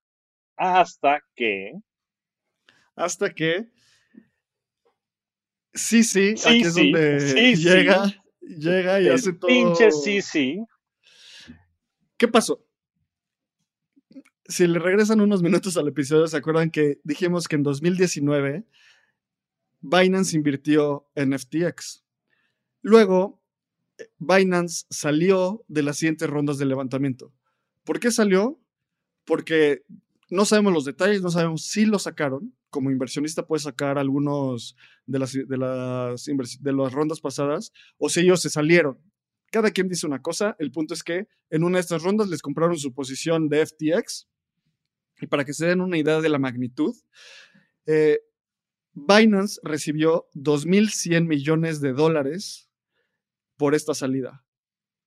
Hasta 0.56 1.20
que, 1.36 1.74
Hasta 2.96 3.34
que. 3.34 3.68
Sí, 5.74 6.04
sí, 6.04 6.38
Sí, 6.38 6.50
aquí 6.50 6.62
es 6.62 6.76
donde 6.76 7.20
sí. 7.22 7.56
llega, 7.56 8.06
llega 8.42 9.02
y 9.02 9.08
el 9.08 9.14
hace 9.14 9.34
todo. 9.34 9.48
pinche 9.50 9.92
sí, 9.92 10.22
sí, 10.22 10.60
¿Qué 12.18 12.28
pasó? 12.28 12.64
Si 14.46 14.68
le 14.68 14.80
regresan 14.80 15.22
unos 15.22 15.42
minutos 15.42 15.78
al 15.78 15.88
episodio, 15.88 16.28
¿se 16.28 16.38
acuerdan 16.38 16.70
que 16.70 17.00
dijimos 17.04 17.48
que 17.48 17.56
en 17.56 17.64
2019 17.64 18.66
Binance 19.80 20.36
invirtió 20.36 21.10
en 21.16 21.34
FTX? 21.34 22.04
Luego, 22.82 23.42
eh, 23.98 24.10
Binance 24.20 24.86
salió 24.90 25.64
de 25.68 25.84
las 25.84 25.98
siguientes 25.98 26.30
rondas 26.30 26.58
de 26.58 26.66
levantamiento. 26.66 27.34
¿Por 27.84 28.00
qué 28.00 28.12
salió? 28.12 28.60
Porque 29.26 29.84
no 30.30 30.46
sabemos 30.46 30.74
los 30.74 30.86
detalles, 30.86 31.22
no 31.22 31.30
sabemos 31.30 31.66
si 31.66 31.86
lo 31.86 32.00
sacaron. 32.00 32.56
Como 32.70 32.90
inversionista 32.90 33.46
puedes 33.46 33.64
sacar 33.64 33.98
algunos 33.98 34.78
de 35.06 35.20
las, 35.20 35.34
de 35.34 35.58
las, 35.58 36.26
de 36.26 36.74
las 36.74 36.94
rondas 36.94 37.20
pasadas 37.20 37.74
o 37.98 38.10
si 38.10 38.22
ellos 38.22 38.42
se 38.42 38.50
salieron. 38.50 38.98
Cada 39.52 39.72
quien 39.72 39.90
dice 39.90 40.08
una 40.08 40.22
cosa. 40.22 40.56
El 40.58 40.72
punto 40.72 40.94
es 40.94 41.04
que 41.04 41.28
en 41.50 41.64
una 41.66 41.78
de 41.78 41.82
estas 41.82 42.02
rondas 42.02 42.30
les 42.30 42.42
compraron 42.42 42.78
su 42.78 42.94
posición 42.94 43.50
de 43.50 43.66
FTX. 43.66 44.30
Y 45.20 45.28
para 45.28 45.44
que 45.44 45.54
se 45.54 45.68
den 45.68 45.82
una 45.82 45.98
idea 45.98 46.22
de 46.22 46.30
la 46.30 46.40
magnitud, 46.40 46.96
eh, 47.86 48.22
Binance 48.94 49.60
recibió 49.64 50.28
2.100 50.34 51.28
millones 51.28 51.82
de 51.82 51.92
dólares 51.92 52.71
por 53.62 53.76
esta 53.76 53.94
salida. 53.94 54.44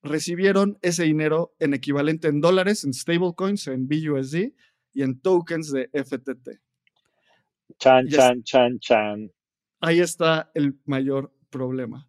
Recibieron 0.04 0.78
ese 0.80 1.02
dinero 1.02 1.56
en 1.58 1.74
equivalente 1.74 2.28
en 2.28 2.40
dólares, 2.40 2.84
en 2.84 2.94
stablecoins, 2.94 3.66
en 3.66 3.88
BUSD 3.88 4.52
y 4.92 5.02
en 5.02 5.20
tokens 5.20 5.72
de 5.72 5.90
FTT. 5.92 6.60
chan, 7.80 8.06
chan, 8.06 8.44
chan, 8.44 8.78
chan. 8.78 9.32
Ahí 9.80 9.98
está 9.98 10.52
el 10.54 10.78
mayor 10.84 11.32
problema. 11.50 12.08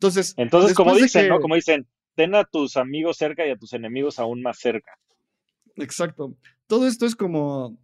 Entonces, 0.00 0.32
Entonces, 0.38 0.74
como 0.74 0.94
dicen, 0.94 1.24
que- 1.24 1.28
¿no? 1.28 1.40
Como 1.40 1.56
dicen, 1.56 1.86
ten 2.14 2.34
a 2.34 2.44
tus 2.44 2.78
amigos 2.78 3.18
cerca 3.18 3.46
y 3.46 3.50
a 3.50 3.58
tus 3.58 3.74
enemigos 3.74 4.18
aún 4.18 4.40
más 4.40 4.58
cerca. 4.58 4.92
Exacto. 5.76 6.38
Todo 6.66 6.86
esto 6.86 7.04
es 7.04 7.14
como 7.14 7.78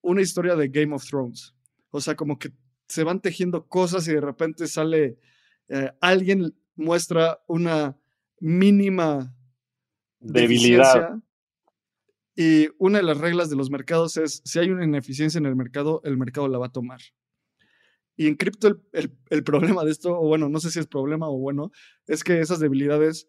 una 0.00 0.20
historia 0.20 0.56
de 0.56 0.66
Game 0.66 0.92
of 0.96 1.06
Thrones. 1.08 1.54
O 1.90 2.00
sea, 2.00 2.16
como 2.16 2.40
que 2.40 2.50
se 2.88 3.04
van 3.04 3.20
tejiendo 3.20 3.68
cosas 3.68 4.08
y 4.08 4.14
de 4.14 4.20
repente 4.20 4.66
sale 4.66 5.20
eh, 5.68 5.92
alguien 6.00 6.52
muestra 6.78 7.40
una 7.46 7.98
mínima 8.40 9.34
Debilidad. 10.20 11.18
Y 12.34 12.68
una 12.78 12.98
de 12.98 13.04
las 13.04 13.18
reglas 13.18 13.50
de 13.50 13.56
los 13.56 13.68
mercados 13.70 14.16
es, 14.16 14.42
si 14.44 14.58
hay 14.60 14.70
una 14.70 14.84
ineficiencia 14.84 15.38
en 15.38 15.46
el 15.46 15.56
mercado, 15.56 16.00
el 16.04 16.16
mercado 16.16 16.48
la 16.48 16.58
va 16.58 16.66
a 16.66 16.72
tomar. 16.72 17.00
Y 18.16 18.26
en 18.28 18.36
cripto 18.36 18.68
el, 18.68 18.80
el- 18.92 19.16
el 19.30 19.44
problema 19.44 19.84
de 19.84 19.90
esto, 19.90 20.18
o 20.18 20.26
bueno, 20.26 20.48
no 20.48 20.60
sé 20.60 20.70
si 20.70 20.78
es 20.78 20.86
problema 20.86 21.28
o 21.28 21.36
bueno, 21.38 21.70
es 22.06 22.22
que 22.24 22.40
esas 22.40 22.60
debilidades 22.60 23.28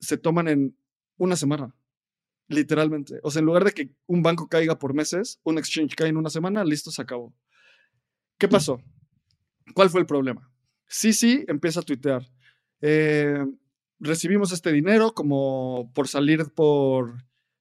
se 0.00 0.18
toman 0.18 0.48
en 0.48 0.76
una 1.16 1.36
semana, 1.36 1.74
literalmente. 2.48 3.20
O 3.22 3.30
sea, 3.30 3.40
en 3.40 3.46
lugar 3.46 3.64
de 3.64 3.72
que 3.72 3.94
un 4.06 4.22
banco 4.22 4.48
caiga 4.48 4.78
por 4.78 4.92
meses, 4.94 5.40
un 5.44 5.58
exchange 5.58 5.94
cae 5.94 6.08
en 6.08 6.16
una 6.18 6.30
semana, 6.30 6.64
listo, 6.64 6.90
se 6.90 7.00
acabó. 7.02 7.34
¿Qué 8.38 8.48
pasó? 8.48 8.82
¿Cuál 9.74 9.88
fue 9.90 10.00
el 10.00 10.06
problema? 10.06 10.51
Sí, 10.92 11.14
sí, 11.14 11.42
empieza 11.48 11.80
a 11.80 11.82
tuitear. 11.82 12.22
Eh, 12.82 13.42
recibimos 13.98 14.52
este 14.52 14.70
dinero 14.70 15.14
como 15.14 15.90
por 15.94 16.06
salir 16.06 16.52
por, 16.54 17.14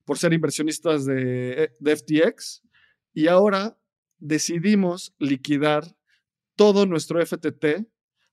por 0.03 0.17
ser 0.17 0.34
inversionistas 0.34 1.05
de, 1.05 1.73
de 1.79 1.95
FTX 1.95 2.61
y 3.13 3.27
ahora 3.27 3.77
decidimos 4.17 5.15
liquidar 5.17 5.86
todo 6.57 6.86
nuestro 6.86 7.25
FTT 7.25 7.88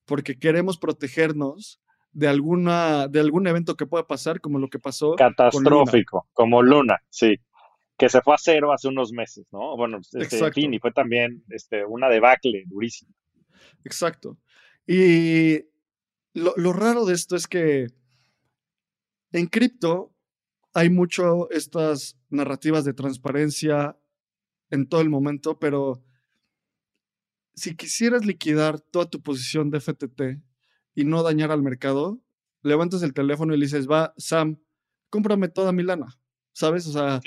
porque 0.04 0.36
queremos 0.36 0.78
protegernos 0.78 1.80
de, 2.10 2.26
alguna, 2.26 3.06
de 3.06 3.20
algún 3.20 3.46
evento 3.46 3.76
que 3.76 3.86
pueda 3.86 4.08
pasar 4.08 4.40
como 4.40 4.58
lo 4.58 4.68
que 4.68 4.80
pasó. 4.80 5.14
Catastrófico, 5.14 6.26
como 6.32 6.60
Luna, 6.60 6.98
sí. 7.08 7.36
que 7.96 8.08
se 8.08 8.20
fue 8.20 8.34
a 8.34 8.38
cero 8.38 8.72
hace 8.72 8.88
unos 8.88 9.12
meses, 9.12 9.46
¿no? 9.52 9.76
Bueno, 9.76 9.98
este, 9.98 10.44
en 10.44 10.52
fin, 10.52 10.74
y 10.74 10.80
fue 10.80 10.90
también 10.90 11.44
este, 11.50 11.84
una 11.84 12.08
debacle 12.08 12.64
durísima. 12.66 13.14
Exacto. 13.84 14.38
Y 14.90 15.66
lo, 16.32 16.72
raro 16.72 17.04
de 17.04 17.12
esto 17.12 17.36
es 17.36 17.46
que 17.46 17.88
en 19.32 19.46
cripto 19.46 20.14
hay 20.72 20.88
mucho 20.88 21.50
estas 21.50 22.18
narrativas 22.30 22.86
de 22.86 22.94
transparencia 22.94 23.98
en 24.70 24.88
todo 24.88 25.02
el 25.02 25.10
momento, 25.10 25.58
pero 25.58 26.02
si 27.54 27.76
quisieras 27.76 28.24
liquidar 28.24 28.80
toda 28.80 29.10
tu 29.10 29.22
posición 29.22 29.70
de 29.70 29.80
FTT 29.80 30.22
y 30.94 31.04
no 31.04 31.22
dañar 31.22 31.52
al 31.52 31.62
mercado, 31.62 32.22
levantas 32.62 33.02
el 33.02 33.12
teléfono 33.12 33.54
y 33.54 33.58
le 33.58 33.66
dices, 33.66 33.86
va, 33.86 34.14
Sam, 34.16 34.58
cómprame 35.10 35.48
toda 35.48 35.70
mi 35.70 35.82
lana. 35.82 36.18
¿Sabes? 36.52 36.86
O 36.88 36.92
sea, 36.92 37.20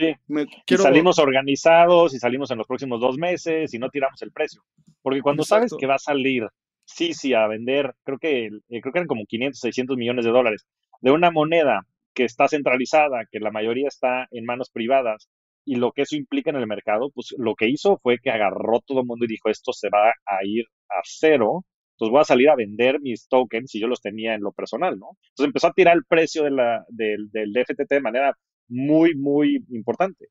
salimos 0.78 1.20
organizados 1.20 2.14
y 2.16 2.20
salimos 2.20 2.50
en 2.52 2.58
los 2.58 2.68
próximos 2.68 3.00
dos 3.00 3.18
meses 3.18 3.74
y 3.74 3.78
no 3.80 3.90
tiramos 3.90 4.22
el 4.24 4.32
precio. 4.32 4.62
Porque 5.02 5.22
cuando 5.22 5.44
sabes 5.44 5.72
que 5.80 5.86
va 5.86 5.96
a 5.96 6.00
salir 6.00 6.50
sí, 6.94 7.14
sí, 7.14 7.34
a 7.34 7.48
vender, 7.48 7.94
creo 8.04 8.18
que, 8.20 8.46
eh, 8.46 8.82
creo 8.82 8.94
que 8.94 9.00
eran 9.00 9.08
como 9.08 9.26
500, 9.26 9.60
600 9.60 9.98
millones 9.98 10.26
de 10.26 10.32
dólares, 10.32 10.68
de 11.02 11.12
una 11.12 11.32
moneda 11.32 11.86
que 12.14 12.24
está 12.24 12.48
centralizada, 12.48 13.26
que 13.32 13.40
la 13.40 13.52
mayoría 13.52 13.88
está 13.88 14.28
en 14.32 14.46
manos 14.46 14.70
privadas, 14.70 15.30
y 15.66 15.76
lo 15.76 15.92
que 15.92 16.04
eso 16.04 16.16
implica 16.16 16.50
en 16.50 16.56
el 16.56 16.68
mercado, 16.68 17.12
pues 17.14 17.34
lo 17.38 17.56
que 17.56 17.70
hizo 17.70 18.00
fue 18.02 18.18
que 18.20 18.32
agarró 18.32 18.80
todo 18.86 19.02
el 19.02 19.06
mundo 19.06 19.26
y 19.26 19.30
dijo, 19.30 19.50
esto 19.50 19.72
se 19.74 19.90
va 19.90 20.10
a 20.10 20.40
ir 20.44 20.66
a 20.90 21.02
cero, 21.04 21.66
entonces 21.94 22.12
voy 22.12 22.22
a 22.22 22.26
salir 22.26 22.50
a 22.50 22.56
vender 22.56 23.00
mis 23.00 23.28
tokens 23.28 23.70
si 23.70 23.80
yo 23.80 23.88
los 23.88 24.02
tenía 24.02 24.34
en 24.34 24.42
lo 24.42 24.52
personal, 24.52 24.98
¿no? 24.98 25.18
Entonces 25.30 25.46
empezó 25.46 25.68
a 25.68 25.74
tirar 25.74 25.96
el 25.96 26.04
precio 26.06 26.44
de 26.44 26.52
la, 26.52 26.84
del, 26.90 27.30
del 27.30 27.54
FTT 27.56 27.90
de 27.90 28.02
manera 28.02 28.36
muy, 28.68 29.16
muy 29.16 29.64
importante. 29.70 30.30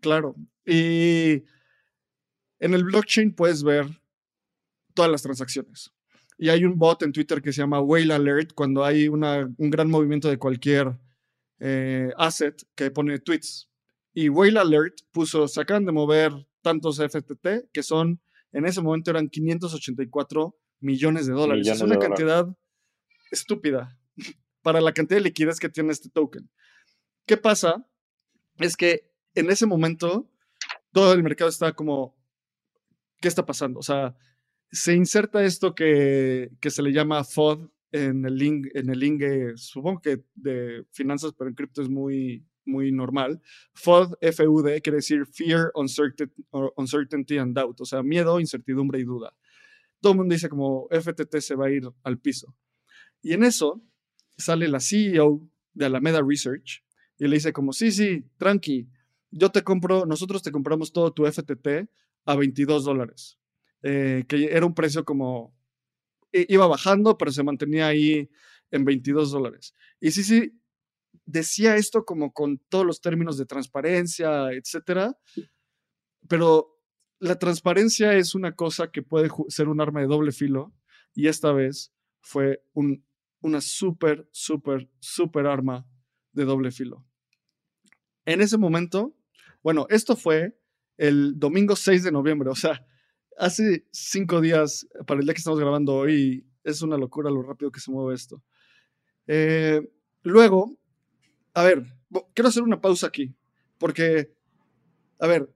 Claro, 0.00 0.34
y 0.66 1.42
en 2.58 2.74
el 2.74 2.84
blockchain 2.84 3.34
puedes 3.34 3.62
ver 3.62 3.86
todas 4.94 5.10
las 5.10 5.22
transacciones. 5.22 5.95
Y 6.38 6.50
hay 6.50 6.64
un 6.64 6.78
bot 6.78 7.02
en 7.02 7.12
Twitter 7.12 7.40
que 7.40 7.52
se 7.52 7.62
llama 7.62 7.80
Whale 7.80 8.12
Alert 8.12 8.52
cuando 8.54 8.84
hay 8.84 9.08
una, 9.08 9.48
un 9.56 9.70
gran 9.70 9.90
movimiento 9.90 10.28
de 10.28 10.38
cualquier 10.38 10.98
eh, 11.58 12.10
asset 12.16 12.62
que 12.74 12.90
pone 12.90 13.18
tweets. 13.18 13.70
Y 14.12 14.28
Whale 14.28 14.58
Alert 14.58 14.98
puso, 15.12 15.48
se 15.48 15.60
acaban 15.60 15.84
de 15.84 15.92
mover 15.92 16.32
tantos 16.62 16.98
FTT 16.98 17.70
que 17.72 17.82
son, 17.82 18.20
en 18.52 18.66
ese 18.66 18.82
momento 18.82 19.10
eran 19.10 19.28
584 19.28 20.56
millones 20.80 21.26
de 21.26 21.32
dólares. 21.32 21.66
es 21.68 21.80
una 21.80 21.98
cantidad 21.98 22.46
estúpida 23.30 23.98
para 24.62 24.80
la 24.80 24.92
cantidad 24.92 25.18
de 25.18 25.24
liquidez 25.24 25.58
que 25.58 25.68
tiene 25.68 25.92
este 25.92 26.10
token. 26.10 26.50
¿Qué 27.26 27.36
pasa? 27.36 27.86
Es 28.58 28.76
que 28.76 29.10
en 29.34 29.50
ese 29.50 29.66
momento 29.66 30.30
todo 30.92 31.12
el 31.12 31.22
mercado 31.22 31.50
está 31.50 31.72
como, 31.72 32.16
¿qué 33.20 33.28
está 33.28 33.44
pasando? 33.44 33.80
O 33.80 33.82
sea, 33.82 34.16
se 34.70 34.94
inserta 34.94 35.44
esto 35.44 35.74
que, 35.74 36.50
se 36.60 36.82
le 36.82 36.92
llama 36.92 37.24
FOD 37.24 37.68
en 37.92 38.24
el 38.24 38.36
link, 38.36 38.66
en 38.74 38.90
el 38.90 38.98
link, 38.98 39.22
supongo 39.56 40.00
que 40.00 40.24
de 40.34 40.84
finanzas, 40.90 41.32
pero 41.36 41.48
en 41.48 41.54
cripto 41.54 41.82
es 41.82 41.88
muy, 41.88 42.44
muy 42.64 42.92
normal. 42.92 43.40
FOD, 43.74 44.14
FUD, 44.32 44.80
quiere 44.82 44.96
decir 44.96 45.24
Fear, 45.26 45.72
uncertainty 46.76 47.38
and 47.38 47.56
Doubt, 47.56 47.80
o 47.80 47.84
sea, 47.84 48.02
miedo, 48.02 48.40
incertidumbre 48.40 49.00
y 49.00 49.04
duda. 49.04 49.34
Todo 50.00 50.12
el 50.12 50.18
mundo 50.18 50.34
dice 50.34 50.48
como 50.48 50.88
FTT 50.90 51.38
se 51.38 51.54
va 51.54 51.66
a 51.66 51.70
ir 51.70 51.88
al 52.02 52.18
piso. 52.18 52.54
Y 53.22 53.32
en 53.32 53.44
eso 53.44 53.82
sale 54.36 54.68
la 54.68 54.80
CEO 54.80 55.48
de 55.72 55.86
Alameda 55.86 56.20
Research 56.22 56.84
y 57.18 57.26
le 57.26 57.36
dice 57.36 57.52
como, 57.52 57.72
sí, 57.72 57.90
sí, 57.90 58.24
tranqui, 58.36 58.88
yo 59.30 59.50
te 59.50 59.62
compro, 59.62 60.06
nosotros 60.06 60.42
te 60.42 60.52
compramos 60.52 60.92
todo 60.92 61.12
tu 61.12 61.24
FTT 61.26 61.88
a 62.24 62.36
22 62.36 62.84
dólares. 62.84 63.38
Eh, 63.88 64.24
que 64.26 64.46
era 64.46 64.66
un 64.66 64.74
precio 64.74 65.04
como, 65.04 65.56
iba 66.32 66.66
bajando, 66.66 67.16
pero 67.16 67.30
se 67.30 67.44
mantenía 67.44 67.86
ahí 67.86 68.28
en 68.72 68.84
22 68.84 69.30
dólares. 69.30 69.74
Y 70.00 70.10
sí, 70.10 70.24
sí, 70.24 70.60
decía 71.24 71.76
esto 71.76 72.04
como 72.04 72.32
con 72.32 72.58
todos 72.68 72.84
los 72.84 73.00
términos 73.00 73.38
de 73.38 73.46
transparencia, 73.46 74.50
etcétera, 74.50 75.16
pero 76.28 76.80
la 77.20 77.38
transparencia 77.38 78.14
es 78.14 78.34
una 78.34 78.56
cosa 78.56 78.90
que 78.90 79.02
puede 79.02 79.30
ser 79.46 79.68
un 79.68 79.80
arma 79.80 80.00
de 80.00 80.08
doble 80.08 80.32
filo 80.32 80.74
y 81.14 81.28
esta 81.28 81.52
vez 81.52 81.92
fue 82.20 82.64
un, 82.72 83.06
una 83.40 83.60
súper, 83.60 84.28
súper, 84.32 84.90
súper 84.98 85.46
arma 85.46 85.86
de 86.32 86.44
doble 86.44 86.72
filo. 86.72 87.06
En 88.24 88.40
ese 88.40 88.58
momento, 88.58 89.16
bueno, 89.62 89.86
esto 89.90 90.16
fue 90.16 90.58
el 90.96 91.38
domingo 91.38 91.76
6 91.76 92.02
de 92.02 92.10
noviembre, 92.10 92.50
o 92.50 92.56
sea, 92.56 92.84
hace 93.38 93.86
cinco 93.90 94.40
días, 94.40 94.86
para 95.06 95.20
el 95.20 95.26
día 95.26 95.34
que 95.34 95.38
estamos 95.38 95.60
grabando 95.60 95.94
hoy, 95.94 96.46
es 96.64 96.82
una 96.82 96.96
locura 96.96 97.30
lo 97.30 97.42
rápido 97.42 97.70
que 97.70 97.80
se 97.80 97.90
mueve 97.90 98.14
esto. 98.14 98.42
Eh, 99.26 99.80
luego, 100.22 100.76
a 101.54 101.64
ver, 101.64 101.86
quiero 102.34 102.48
hacer 102.48 102.62
una 102.62 102.80
pausa 102.80 103.06
aquí, 103.06 103.34
porque, 103.78 104.34
a 105.18 105.26
ver, 105.26 105.52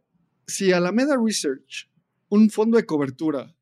si 0.47 0.73
Alameda 0.73 1.17
Research, 1.23 1.91
un 2.29 2.51
fondo 2.51 2.77
de 2.77 2.87
cobertura, 2.87 3.55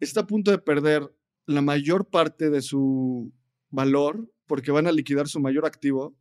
está 0.00 0.20
a 0.20 0.26
punto 0.26 0.50
de 0.50 0.58
perder 0.58 1.02
la 1.46 1.62
mayor 1.62 2.08
parte 2.08 2.50
de 2.50 2.62
su 2.62 3.32
valor 3.70 4.30
porque 4.46 4.70
van 4.70 4.86
a 4.86 4.92
liquidar 4.92 5.28
su 5.28 5.40
mayor 5.40 5.66
activo, 5.66 6.16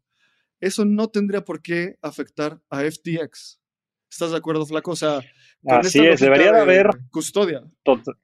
eso 0.60 0.86
no 0.86 1.10
tendría 1.10 1.44
por 1.44 1.62
qué 1.62 1.98
afectar 2.02 2.62
a 2.70 2.82
FTX. 2.90 3.60
¿Estás 4.10 4.32
de 4.32 4.38
acuerdo, 4.38 4.66
Flaco? 4.66 4.92
O 4.92 4.96
sea, 4.96 5.22
Así 5.66 6.06
es, 6.06 6.20
debería 6.20 6.52
de 6.52 6.60
haber 6.60 6.90
custodia. 7.12 7.64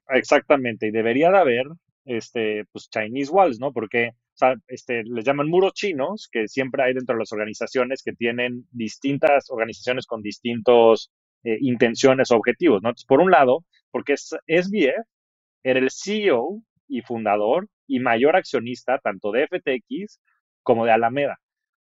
Exactamente, 0.08 0.88
y 0.88 0.90
debería 0.90 1.30
de 1.30 1.38
haber 1.38 1.66
este, 2.04 2.64
pues, 2.72 2.88
Chinese 2.90 3.30
Walls, 3.30 3.58
¿no? 3.60 3.72
Porque 3.72 4.08
o 4.08 4.36
sea, 4.40 4.54
este, 4.68 5.04
les 5.04 5.24
llaman 5.24 5.48
muros 5.48 5.74
chinos, 5.74 6.28
que 6.32 6.48
siempre 6.48 6.82
hay 6.82 6.94
dentro 6.94 7.14
de 7.14 7.20
las 7.20 7.32
organizaciones 7.32 8.02
que 8.02 8.12
tienen 8.12 8.66
distintas 8.70 9.50
organizaciones 9.50 10.06
con 10.06 10.22
distintos 10.22 11.10
eh, 11.44 11.58
intenciones 11.60 12.30
o 12.30 12.36
objetivos, 12.36 12.82
¿no? 12.82 12.92
por 13.06 13.20
un 13.20 13.30
lado, 13.30 13.64
porque 13.90 14.16
SBF 14.16 15.06
era 15.62 15.78
el 15.78 15.90
CEO 15.90 16.62
y 16.88 17.02
fundador 17.02 17.68
y 17.86 18.00
mayor 18.00 18.36
accionista 18.36 18.98
tanto 18.98 19.30
de 19.30 19.46
FTX 19.46 20.20
como 20.62 20.86
de 20.86 20.92
Alameda. 20.92 21.38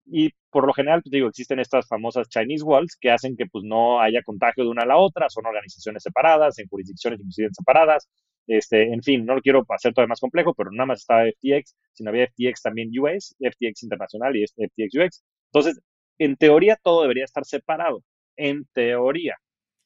Y 0.05 0.31
por 0.49 0.67
lo 0.67 0.73
general, 0.73 1.01
pues, 1.01 1.11
digo, 1.11 1.27
existen 1.27 1.59
estas 1.59 1.87
famosas 1.87 2.29
Chinese 2.29 2.63
Walls 2.63 2.97
que 2.99 3.11
hacen 3.11 3.35
que 3.35 3.45
pues 3.45 3.63
no 3.63 4.01
haya 4.01 4.21
contagio 4.23 4.63
de 4.63 4.69
una 4.69 4.83
a 4.83 4.85
la 4.85 4.97
otra, 4.97 5.29
son 5.29 5.45
organizaciones 5.45 6.03
separadas, 6.03 6.59
en 6.59 6.67
jurisdicciones 6.67 7.19
inclusive 7.19 7.49
separadas, 7.51 8.09
este, 8.47 8.91
en 8.91 9.01
fin, 9.01 9.25
no 9.25 9.35
lo 9.35 9.41
quiero 9.41 9.65
hacer 9.69 9.93
todo 9.93 10.07
más 10.07 10.19
complejo, 10.19 10.53
pero 10.53 10.71
nada 10.71 10.87
más 10.87 10.99
estaba 10.99 11.25
FTX, 11.25 11.75
sino 11.93 12.09
había 12.09 12.27
FTX 12.27 12.61
también 12.61 12.89
US, 12.99 13.35
FTX 13.39 13.83
Internacional 13.83 14.35
y 14.35 14.45
FTX 14.45 14.95
UX. 14.99 15.23
Entonces, 15.51 15.81
en 16.17 16.35
teoría 16.35 16.77
todo 16.81 17.03
debería 17.03 17.23
estar 17.23 17.45
separado, 17.45 18.03
en 18.35 18.65
teoría. 18.73 19.37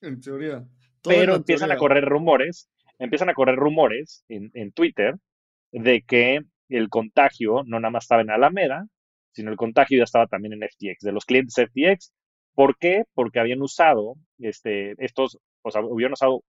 En 0.01 0.19
teoría. 0.19 0.65
pero 1.03 1.35
empiezan 1.35 1.71
a 1.71 1.77
correr 1.77 2.05
rumores, 2.05 2.69
empiezan 2.99 3.29
a 3.29 3.33
correr 3.33 3.55
rumores 3.55 4.25
en, 4.27 4.49
en 4.53 4.71
Twitter 4.71 5.15
de 5.71 6.01
que 6.01 6.41
el 6.69 6.89
contagio 6.89 7.63
no 7.65 7.79
nada 7.79 7.91
más 7.91 8.05
estaba 8.05 8.21
en 8.21 8.31
Alameda, 8.31 8.87
sino 9.37 9.51
el 9.51 9.57
contagio 9.57 9.99
ya 9.99 10.03
estaba 10.03 10.25
también 10.25 10.53
en 10.53 10.67
FTX, 10.67 11.01
de 11.01 11.11
los 11.11 11.23
clientes 11.23 11.53
FTX. 11.53 12.11
¿Por 12.55 12.75
qué? 12.79 13.03
Porque 13.13 13.39
habían 13.39 13.61
usado 13.61 14.15
este, 14.39 14.95
estos, 14.97 15.37
o 15.61 15.69
sea, 15.69 15.81
hubieran 15.81 16.13
usado 16.13 16.43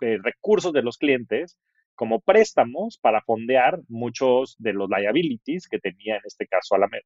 eh, 0.00 0.16
recursos 0.22 0.72
de 0.72 0.80
los 0.80 0.96
clientes 0.96 1.58
como 1.94 2.20
préstamos 2.20 2.96
para 2.96 3.20
fondear 3.20 3.82
muchos 3.86 4.56
de 4.58 4.72
los 4.72 4.88
liabilities 4.88 5.68
que 5.68 5.78
tenía 5.78 6.16
en 6.16 6.22
este 6.24 6.46
caso 6.46 6.74
Alameda. 6.74 7.04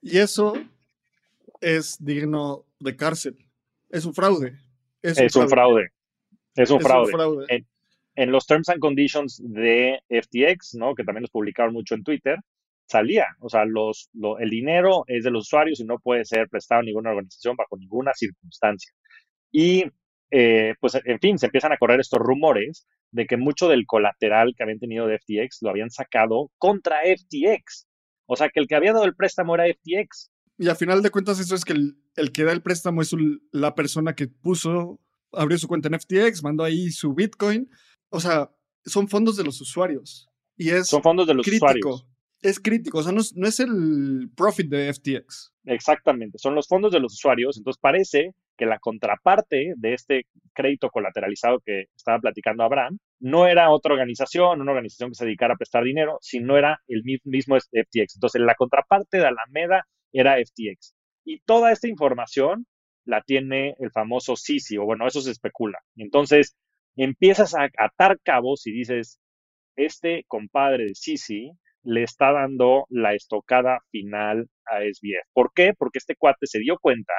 Y 0.00 0.16
eso 0.16 0.54
es 1.60 2.02
digno 2.02 2.64
de 2.80 2.96
cárcel. 2.96 3.36
Es 3.90 4.06
un 4.06 4.14
fraude. 4.14 4.54
Es, 5.02 5.18
un, 5.36 5.50
fraude. 5.50 5.90
Es 6.54 6.70
un 6.70 6.80
fraude. 6.80 7.66
En, 8.14 8.32
los 8.32 8.46
terms 8.46 8.70
and 8.70 8.80
conditions 8.80 9.38
de 9.44 10.00
FTX, 10.08 10.76
¿no? 10.76 10.94
que 10.94 11.04
también 11.04 11.24
los 11.24 11.30
publicaron 11.30 11.74
mucho 11.74 11.94
en 11.94 12.04
Twitter, 12.04 12.38
salía. 12.86 13.26
O 13.40 13.48
sea, 13.48 13.64
los, 13.64 14.10
el 14.38 14.50
dinero 14.50 15.04
es 15.06 15.24
de 15.24 15.30
los 15.30 15.46
usuarios 15.46 15.80
y 15.80 15.84
no 15.84 15.98
puede 15.98 16.24
ser 16.24 16.48
prestado 16.48 16.80
a 16.80 16.84
ninguna 16.84 17.10
organización 17.10 17.56
bajo 17.56 17.76
ninguna 17.76 18.12
circunstancia. 18.14 18.92
Y, 19.52 19.84
eh, 20.30 20.74
pues, 20.80 20.98
en 21.04 21.18
fin, 21.20 21.38
se 21.38 21.46
empiezan 21.46 21.72
a 21.72 21.78
correr 21.78 22.00
estos 22.00 22.20
rumores 22.20 22.86
de 23.10 23.26
que 23.26 23.36
mucho 23.36 23.68
del 23.68 23.86
colateral 23.86 24.54
que 24.56 24.62
habían 24.62 24.78
tenido 24.78 25.06
de 25.06 25.18
FTX 25.18 25.58
lo 25.62 25.70
habían 25.70 25.90
sacado 25.90 26.50
contra 26.58 26.98
FTX. 27.02 27.86
O 28.26 28.36
sea, 28.36 28.48
que 28.48 28.60
el 28.60 28.66
que 28.66 28.74
había 28.74 28.92
dado 28.92 29.04
el 29.04 29.14
préstamo 29.14 29.54
era 29.54 29.66
FTX. 29.66 30.30
Y 30.58 30.68
a 30.68 30.74
final 30.74 31.02
de 31.02 31.10
cuentas, 31.10 31.38
eso 31.38 31.54
es 31.54 31.64
que 31.64 31.74
el, 31.74 32.32
que 32.32 32.44
da 32.44 32.52
el 32.52 32.62
préstamo 32.62 33.02
es 33.02 33.14
la 33.52 33.74
persona 33.74 34.14
que 34.14 34.26
puso, 34.26 35.00
abrió 35.32 35.58
su 35.58 35.68
cuenta 35.68 35.88
en 35.88 36.00
FTX, 36.00 36.42
mandó 36.42 36.64
ahí 36.64 36.90
su 36.90 37.14
Bitcoin. 37.14 37.70
O 38.10 38.20
sea, 38.20 38.50
son 38.84 39.08
fondos 39.08 39.36
de 39.36 39.44
los 39.44 39.60
usuarios. 39.60 40.28
Y 40.56 40.70
es 40.70 40.88
son 40.88 41.02
fondos 41.02 41.26
de 41.26 41.34
los 41.34 41.46
usuarios 41.46 42.06
Es 42.42 42.60
crítico, 42.60 42.98
o 42.98 43.02
sea, 43.02 43.12
no 43.12 43.48
es, 43.48 43.60
el 43.60 44.30
profit 44.36 44.68
de 44.68 44.92
FTX. 44.92 45.52
Exactamente, 45.64 46.38
son 46.38 46.54
los 46.54 46.68
fondos 46.68 46.92
de 46.92 47.00
los 47.00 47.14
usuarios. 47.14 47.56
Entonces 47.56 47.80
parece 47.80 48.34
que 48.56 48.66
la 48.66 48.78
contraparte 48.78 49.74
de 49.76 49.94
este 49.94 50.26
crédito 50.52 50.90
colateralizado 50.90 51.60
que 51.60 51.86
estaba 51.96 52.18
platicando 52.18 52.62
Abraham 52.62 52.98
no 53.20 53.46
era 53.46 53.70
otra 53.70 53.94
organización, 53.94 54.60
una 54.60 54.72
organización 54.72 55.10
que 55.10 55.16
se 55.16 55.24
dedicara 55.24 55.54
a 55.54 55.56
prestar 55.56 55.84
dinero, 55.84 56.18
sino 56.20 56.56
era 56.56 56.80
el 56.88 57.02
mismo 57.24 57.56
FTX. 57.56 58.16
Entonces 58.16 58.40
la 58.42 58.54
contraparte 58.54 59.18
de 59.18 59.26
Alameda 59.26 59.86
era 60.12 60.36
FTX. 60.36 60.94
Y 61.24 61.40
toda 61.40 61.72
esta 61.72 61.88
información 61.88 62.66
la 63.04 63.22
tiene 63.22 63.74
el 63.78 63.90
famoso 63.90 64.36
Sisi, 64.36 64.76
o 64.76 64.84
bueno, 64.84 65.06
eso 65.06 65.20
se 65.20 65.30
especula. 65.30 65.78
Entonces 65.96 66.56
empiezas 66.96 67.54
a 67.54 67.68
atar 67.78 68.18
cabos 68.22 68.66
y 68.66 68.72
dices, 68.72 69.18
este 69.76 70.24
compadre 70.28 70.84
de 70.86 70.94
Sisi 70.94 71.52
le 71.86 72.02
está 72.02 72.32
dando 72.32 72.84
la 72.90 73.14
estocada 73.14 73.78
final 73.90 74.48
a 74.66 74.80
SBF. 74.80 75.30
¿Por 75.32 75.52
qué? 75.54 75.72
Porque 75.78 75.98
este 75.98 76.16
cuate 76.16 76.46
se 76.46 76.58
dio 76.58 76.78
cuenta 76.78 77.14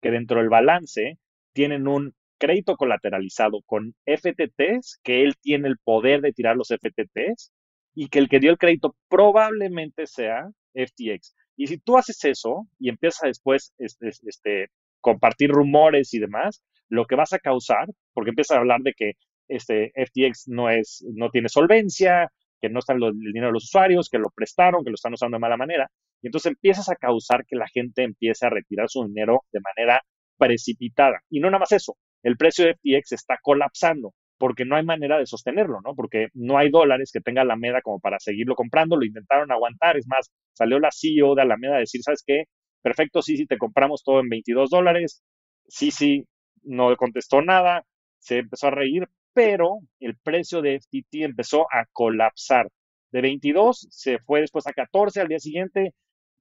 que 0.00 0.10
dentro 0.10 0.40
del 0.40 0.48
balance 0.48 1.18
tienen 1.52 1.86
un 1.86 2.14
crédito 2.38 2.76
colateralizado 2.76 3.60
con 3.66 3.94
FTTs, 4.06 5.00
que 5.02 5.22
él 5.22 5.34
tiene 5.40 5.68
el 5.68 5.76
poder 5.78 6.22
de 6.22 6.32
tirar 6.32 6.56
los 6.56 6.68
FTTs 6.68 7.52
y 7.94 8.08
que 8.08 8.18
el 8.18 8.28
que 8.28 8.40
dio 8.40 8.50
el 8.50 8.58
crédito 8.58 8.96
probablemente 9.08 10.06
sea 10.06 10.48
FTX. 10.74 11.34
Y 11.56 11.66
si 11.66 11.78
tú 11.78 11.96
haces 11.98 12.22
eso 12.24 12.66
y 12.78 12.88
empiezas 12.88 13.22
después 13.22 13.74
este, 13.78 14.08
este, 14.08 14.68
compartir 15.00 15.50
rumores 15.50 16.12
y 16.14 16.18
demás, 16.18 16.62
lo 16.88 17.04
que 17.04 17.16
vas 17.16 17.32
a 17.32 17.38
causar, 17.38 17.86
porque 18.14 18.30
empiezas 18.30 18.56
a 18.56 18.60
hablar 18.60 18.80
de 18.80 18.94
que 18.94 19.12
este 19.48 19.92
FTX 19.94 20.48
no 20.48 20.70
es, 20.70 21.04
no 21.14 21.30
tiene 21.30 21.48
solvencia, 21.48 22.30
que 22.66 22.72
no 22.72 22.80
está 22.80 22.94
el 22.94 23.12
dinero 23.18 23.46
de 23.48 23.52
los 23.52 23.64
usuarios, 23.64 24.08
que 24.10 24.18
lo 24.18 24.30
prestaron, 24.34 24.84
que 24.84 24.90
lo 24.90 24.94
están 24.94 25.12
usando 25.12 25.36
de 25.36 25.40
mala 25.40 25.56
manera. 25.56 25.88
Y 26.22 26.28
entonces 26.28 26.50
empiezas 26.52 26.88
a 26.88 26.96
causar 26.96 27.44
que 27.46 27.56
la 27.56 27.66
gente 27.68 28.02
empiece 28.02 28.46
a 28.46 28.50
retirar 28.50 28.88
su 28.88 29.06
dinero 29.06 29.44
de 29.52 29.60
manera 29.60 30.02
precipitada. 30.38 31.20
Y 31.30 31.40
no 31.40 31.48
nada 31.48 31.60
más 31.60 31.72
eso, 31.72 31.96
el 32.22 32.36
precio 32.36 32.64
de 32.64 32.74
FTX 32.74 33.12
está 33.12 33.38
colapsando 33.42 34.12
porque 34.38 34.64
no 34.64 34.76
hay 34.76 34.84
manera 34.84 35.18
de 35.18 35.26
sostenerlo, 35.26 35.80
¿no? 35.82 35.94
Porque 35.94 36.28
no 36.34 36.58
hay 36.58 36.70
dólares 36.70 37.10
que 37.12 37.20
tenga 37.20 37.42
Alameda 37.42 37.80
como 37.82 38.00
para 38.00 38.18
seguirlo 38.18 38.54
comprando, 38.54 38.96
lo 38.96 39.06
intentaron 39.06 39.50
aguantar, 39.50 39.96
es 39.96 40.06
más, 40.06 40.30
salió 40.52 40.78
la 40.78 40.90
CEO 40.92 41.34
de 41.34 41.42
Alameda 41.42 41.76
a 41.76 41.80
decir, 41.80 42.02
¿sabes 42.02 42.22
qué? 42.26 42.44
Perfecto, 42.82 43.22
sí, 43.22 43.36
sí, 43.36 43.46
te 43.46 43.58
compramos 43.58 44.02
todo 44.04 44.20
en 44.20 44.28
22 44.28 44.70
dólares, 44.70 45.22
sí, 45.68 45.90
sí, 45.90 46.24
no 46.62 46.94
contestó 46.96 47.40
nada, 47.42 47.84
se 48.18 48.38
empezó 48.38 48.68
a 48.68 48.72
reír, 48.72 49.08
pero 49.36 49.80
el 50.00 50.16
precio 50.16 50.62
de 50.62 50.80
FTT 50.80 51.16
empezó 51.16 51.66
a 51.70 51.84
colapsar. 51.92 52.70
De 53.12 53.20
22 53.20 53.86
se 53.90 54.18
fue 54.20 54.40
después 54.40 54.66
a 54.66 54.72
14 54.72 55.20
al 55.20 55.28
día 55.28 55.38
siguiente, 55.38 55.92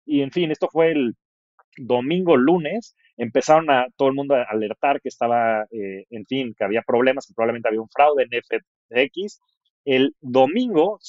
y 0.05 0.21
en 0.21 0.31
fin, 0.31 0.49
esto 0.49 0.69
fue 0.71 0.93
el 0.93 1.13
domingo, 1.75 2.37
lunes, 2.37 2.95
empezaron 3.17 3.69
a 3.69 3.87
todo 3.97 4.07
el 4.07 4.13
mundo 4.15 4.35
a 4.35 4.43
alertar 4.43 5.01
que 5.01 5.09
estaba, 5.09 5.63
eh, 5.71 6.05
en 6.09 6.25
fin, 6.25 6.55
que 6.57 6.63
había 6.63 6.83
problemas, 6.83 7.27
que 7.27 7.33
probablemente 7.33 7.67
había 7.67 7.81
un 7.81 7.89
fraude 7.89 8.23
en 8.23 8.41
FTX. 8.41 9.41
El 9.83 10.15
domingo 10.21 10.99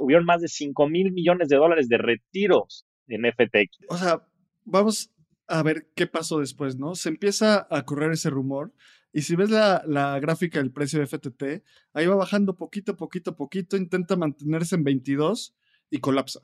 hubieron 0.00 0.24
más 0.24 0.40
de 0.40 0.48
5 0.48 0.88
mil 0.88 1.12
millones 1.12 1.48
de 1.48 1.56
dólares 1.56 1.90
de 1.90 1.98
retiros 1.98 2.86
en 3.06 3.26
FTX. 3.26 3.80
O 3.90 3.98
sea, 3.98 4.26
vamos 4.64 5.12
a 5.46 5.62
ver 5.62 5.88
qué 5.94 6.06
pasó 6.06 6.38
después, 6.38 6.78
¿no? 6.78 6.94
Se 6.94 7.10
empieza 7.10 7.66
a 7.68 7.84
correr 7.84 8.12
ese 8.12 8.30
rumor 8.30 8.72
y 9.14 9.22
si 9.22 9.36
ves 9.36 9.48
la, 9.48 9.84
la, 9.86 10.18
gráfica 10.18 10.58
del 10.58 10.72
precio 10.72 10.98
de 10.98 11.06
FTT, 11.06 11.62
ahí 11.92 12.06
va 12.06 12.16
bajando 12.16 12.56
poquito, 12.56 12.96
poquito, 12.96 13.36
poquito, 13.36 13.76
intenta 13.76 14.16
mantenerse 14.16 14.74
en 14.74 14.82
22 14.82 15.54
y 15.88 16.00
colapsa. 16.00 16.40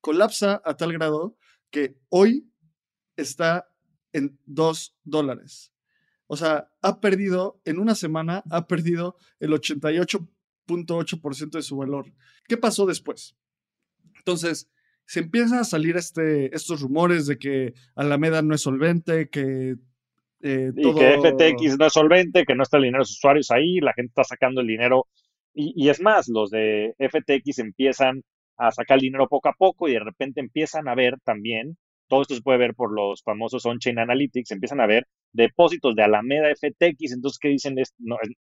Colapsa 0.00 0.62
a 0.64 0.74
tal 0.78 0.94
grado 0.94 1.36
que 1.70 2.00
hoy 2.08 2.50
está 3.14 3.68
en 4.14 4.40
2 4.46 4.96
dólares. 5.04 5.74
O 6.28 6.38
sea, 6.38 6.70
ha 6.80 7.00
perdido, 7.00 7.60
en 7.66 7.78
una 7.78 7.94
semana, 7.94 8.42
ha 8.50 8.66
perdido 8.66 9.16
el 9.38 9.52
88.8% 9.52 11.50
de 11.50 11.62
su 11.62 11.76
valor. 11.76 12.14
¿Qué 12.46 12.56
pasó 12.56 12.86
después? 12.86 13.36
Entonces, 14.16 14.70
se 15.04 15.20
empiezan 15.20 15.58
a 15.58 15.64
salir 15.64 15.98
este, 15.98 16.56
estos 16.56 16.80
rumores 16.80 17.26
de 17.26 17.38
que 17.38 17.74
Alameda 17.94 18.40
no 18.40 18.54
es 18.54 18.62
solvente, 18.62 19.28
que... 19.28 19.76
Eh, 20.40 20.70
y 20.76 20.94
que 20.94 21.18
FTX 21.18 21.78
no 21.78 21.86
es 21.86 21.92
solvente, 21.92 22.44
que 22.44 22.54
no 22.54 22.62
está 22.62 22.76
el 22.76 22.84
dinero 22.84 22.98
de 22.98 23.02
los 23.02 23.10
usuarios 23.10 23.50
ahí, 23.50 23.80
la 23.80 23.92
gente 23.92 24.10
está 24.10 24.24
sacando 24.24 24.60
el 24.60 24.66
dinero. 24.66 25.06
Y, 25.54 25.72
y 25.76 25.88
es 25.88 26.00
más, 26.00 26.28
los 26.28 26.50
de 26.50 26.94
FTX 26.98 27.58
empiezan 27.58 28.22
a 28.56 28.70
sacar 28.70 28.96
el 28.96 29.02
dinero 29.02 29.28
poco 29.28 29.48
a 29.48 29.54
poco 29.54 29.88
y 29.88 29.92
de 29.92 30.00
repente 30.00 30.40
empiezan 30.40 30.88
a 30.88 30.94
ver 30.94 31.18
también 31.24 31.76
todo 32.08 32.22
esto 32.22 32.34
se 32.34 32.42
puede 32.42 32.58
ver 32.58 32.74
por 32.74 32.92
los 32.92 33.22
famosos 33.22 33.64
on-chain 33.66 33.98
analytics, 33.98 34.50
empiezan 34.50 34.80
a 34.80 34.86
ver 34.86 35.06
depósitos 35.32 35.94
de 35.94 36.02
Alameda 36.02 36.48
FTX, 36.54 37.12
entonces 37.12 37.38
¿qué 37.38 37.48
dicen? 37.48 37.78
Esto, 37.78 37.94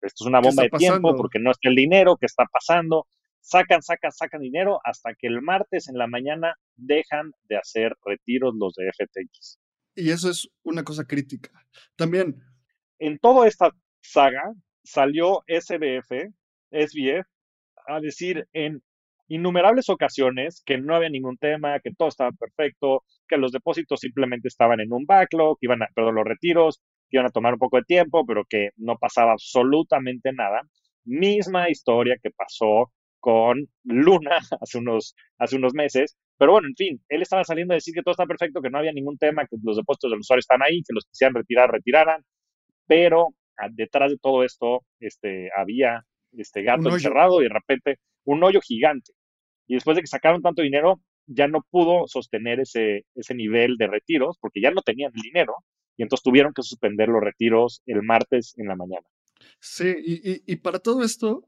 es 0.00 0.20
una 0.22 0.40
bomba 0.40 0.64
de 0.64 0.70
tiempo 0.70 1.14
porque 1.14 1.38
no 1.38 1.50
está 1.50 1.68
el 1.68 1.76
dinero, 1.76 2.16
¿qué 2.16 2.26
está 2.26 2.46
pasando? 2.50 3.06
Sacan, 3.40 3.82
sacan, 3.82 4.12
sacan 4.12 4.40
dinero 4.40 4.80
hasta 4.82 5.14
que 5.14 5.26
el 5.26 5.42
martes 5.42 5.88
en 5.88 5.96
la 5.96 6.06
mañana 6.06 6.54
dejan 6.76 7.32
de 7.48 7.56
hacer 7.58 7.94
retiros 8.04 8.54
los 8.54 8.74
de 8.74 8.90
FTX. 8.92 9.58
Y 9.94 10.10
eso 10.10 10.30
es 10.30 10.48
una 10.62 10.84
cosa 10.84 11.04
crítica. 11.04 11.50
También. 11.96 12.42
En 12.98 13.18
toda 13.18 13.48
esta 13.48 13.70
saga 14.00 14.52
salió 14.82 15.42
SBF, 15.46 16.32
SBF, 16.70 17.26
a 17.86 18.00
decir 18.00 18.48
en 18.52 18.82
innumerables 19.28 19.88
ocasiones 19.88 20.62
que 20.66 20.78
no 20.78 20.94
había 20.94 21.08
ningún 21.08 21.38
tema, 21.38 21.78
que 21.80 21.92
todo 21.94 22.08
estaba 22.08 22.32
perfecto, 22.32 23.04
que 23.28 23.36
los 23.36 23.52
depósitos 23.52 24.00
simplemente 24.00 24.48
estaban 24.48 24.80
en 24.80 24.92
un 24.92 25.06
backlog, 25.06 25.56
que 25.58 25.66
iban 25.66 25.82
a, 25.82 25.88
perdón, 25.94 26.16
los 26.16 26.24
retiros, 26.24 26.82
que 27.08 27.16
iban 27.16 27.26
a 27.26 27.30
tomar 27.30 27.54
un 27.54 27.60
poco 27.60 27.76
de 27.76 27.84
tiempo, 27.84 28.26
pero 28.26 28.44
que 28.48 28.70
no 28.76 28.96
pasaba 28.98 29.32
absolutamente 29.32 30.32
nada. 30.32 30.62
Misma 31.04 31.70
historia 31.70 32.16
que 32.20 32.30
pasó 32.30 32.92
con 33.20 33.68
Luna 33.84 34.38
hace 34.60 34.78
unos, 34.78 35.14
hace 35.38 35.56
unos 35.56 35.74
meses. 35.74 36.16
Pero 36.40 36.52
bueno, 36.52 36.68
en 36.68 36.74
fin, 36.74 36.98
él 37.10 37.20
estaba 37.20 37.44
saliendo 37.44 37.74
a 37.74 37.76
decir 37.76 37.92
que 37.92 38.00
todo 38.00 38.12
está 38.12 38.24
perfecto, 38.24 38.62
que 38.62 38.70
no 38.70 38.78
había 38.78 38.92
ningún 38.92 39.18
tema, 39.18 39.44
que 39.44 39.56
los 39.62 39.76
depósitos 39.76 40.10
del 40.10 40.20
usuario 40.20 40.40
están 40.40 40.62
ahí, 40.62 40.82
que 40.82 40.94
los 40.94 41.04
que 41.04 41.10
quisieran 41.10 41.34
retirar, 41.34 41.70
retiraran. 41.70 42.24
Pero 42.86 43.34
ah, 43.58 43.68
detrás 43.70 44.10
de 44.10 44.16
todo 44.16 44.42
esto 44.42 44.80
este, 45.00 45.50
había 45.54 46.02
este 46.32 46.62
gato 46.62 46.88
encerrado 46.88 47.42
y 47.42 47.44
de 47.44 47.50
repente 47.50 47.96
un 48.24 48.42
hoyo 48.42 48.60
gigante. 48.62 49.12
Y 49.68 49.74
después 49.74 49.96
de 49.96 50.00
que 50.00 50.06
sacaron 50.06 50.40
tanto 50.40 50.62
dinero, 50.62 51.02
ya 51.26 51.46
no 51.46 51.60
pudo 51.70 52.06
sostener 52.06 52.60
ese, 52.60 53.04
ese 53.14 53.34
nivel 53.34 53.76
de 53.76 53.88
retiros 53.88 54.38
porque 54.40 54.62
ya 54.62 54.70
no 54.70 54.80
tenían 54.80 55.12
el 55.14 55.20
dinero 55.20 55.56
y 55.98 56.04
entonces 56.04 56.24
tuvieron 56.24 56.54
que 56.54 56.62
suspender 56.62 57.10
los 57.10 57.20
retiros 57.20 57.82
el 57.84 58.02
martes 58.02 58.54
en 58.56 58.68
la 58.68 58.76
mañana. 58.76 59.06
Sí, 59.60 59.94
y, 60.46 60.56
para 60.56 60.78
todo 60.78 61.02
esto, 61.02 61.44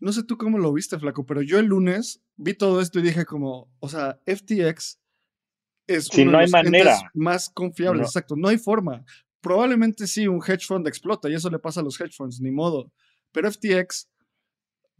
no 0.00 0.12
sé 0.12 0.22
tú 0.22 0.36
cómo 0.36 0.58
lo 0.58 0.72
viste, 0.72 0.98
Flaco, 0.98 1.26
pero 1.26 1.42
yo 1.42 1.58
el 1.58 1.66
lunes 1.66 2.22
vi 2.36 2.54
todo 2.54 2.80
esto 2.80 2.98
y 2.98 3.02
dije 3.02 3.24
como, 3.24 3.70
o 3.80 3.88
sea, 3.88 4.18
FTX 4.26 5.00
es 5.86 6.06
si 6.06 6.24
no 6.24 6.38
hay 6.38 6.48
manera. 6.48 6.96
más 7.14 7.48
confiable, 7.50 8.02
exacto, 8.02 8.36
no 8.36 8.48
hay 8.48 8.58
forma. 8.58 9.04
Probablemente 9.40 10.06
sí, 10.06 10.26
un 10.26 10.42
hedge 10.42 10.66
fund 10.66 10.86
explota 10.86 11.28
y 11.28 11.34
eso 11.34 11.48
le 11.50 11.58
pasa 11.58 11.80
a 11.80 11.82
los 11.82 12.00
hedge 12.00 12.14
funds, 12.16 12.40
ni 12.40 12.50
modo. 12.50 12.92
Pero 13.32 13.50
FTX 13.50 14.08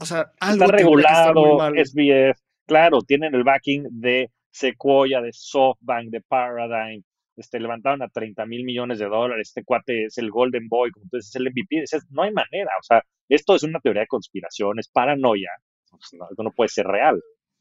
o 0.00 0.06
sea, 0.06 0.32
algo 0.40 0.64
está 0.64 0.76
regulado, 0.76 1.72
SBF, 1.74 2.40
claro, 2.66 3.00
tienen 3.02 3.34
el 3.34 3.42
backing 3.42 3.88
de 3.90 4.30
Sequoia, 4.50 5.20
de 5.20 5.32
SoftBank, 5.32 6.10
de 6.10 6.20
Paradigm, 6.20 7.02
este, 7.38 7.60
levantaron 7.60 8.02
a 8.02 8.08
30 8.08 8.44
mil 8.46 8.64
millones 8.64 8.98
de 8.98 9.06
dólares, 9.06 9.48
este 9.48 9.64
cuate 9.64 10.06
es 10.06 10.18
el 10.18 10.30
Golden 10.30 10.68
Boy, 10.68 10.90
como 10.90 11.06
tú 11.10 11.16
dices, 11.16 11.34
el 11.36 11.50
MVP, 11.50 11.84
no 12.10 12.22
hay 12.22 12.32
manera, 12.32 12.70
o 12.78 12.82
sea, 12.82 13.02
esto 13.28 13.54
es 13.54 13.62
una 13.62 13.80
teoría 13.80 14.02
de 14.02 14.08
conspiración, 14.08 14.78
es 14.78 14.88
paranoia, 14.88 15.50
pues, 15.90 16.12
no, 16.12 16.26
no 16.36 16.50
puede 16.52 16.68
ser 16.68 16.86
real. 16.86 17.20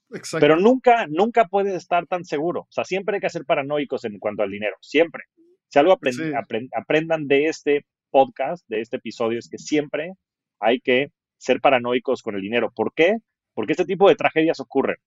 Exacto. 0.09 0.43
Pero 0.43 0.57
nunca, 0.57 1.05
nunca 1.07 1.45
puedes 1.45 1.75
estar 1.75 2.07
tan 2.07 2.23
seguro, 2.23 2.61
o 2.61 2.71
sea, 2.71 2.84
siempre 2.84 3.15
hay 3.15 3.21
que 3.21 3.30
ser 3.30 3.45
paranoicos 3.45 4.05
en 4.05 4.19
cuanto 4.19 4.43
al 4.43 4.51
dinero, 4.51 4.75
siempre. 4.82 5.23
Si 5.69 5.80
algo 5.80 5.91
aprendan 5.93 7.28
de 7.28 7.45
este 7.47 7.86
podcast, 8.09 8.65
de 8.69 8.82
este 8.82 8.97
episodio, 8.97 9.38
es 9.38 9.49
que 9.49 9.57
siempre 9.57 10.13
hay 10.59 10.80
que 10.80 11.11
ser 11.38 11.59
paranoicos 11.61 12.23
con 12.23 12.36
el 12.36 12.41
dinero. 12.41 12.71
¿Por 12.73 12.93
qué? 12.93 13.17
Porque 13.53 13.73
este 13.73 13.86
tipo 13.86 14.07
de 14.07 14.15
tragedias 14.15 14.59
ocurren. 14.59 14.97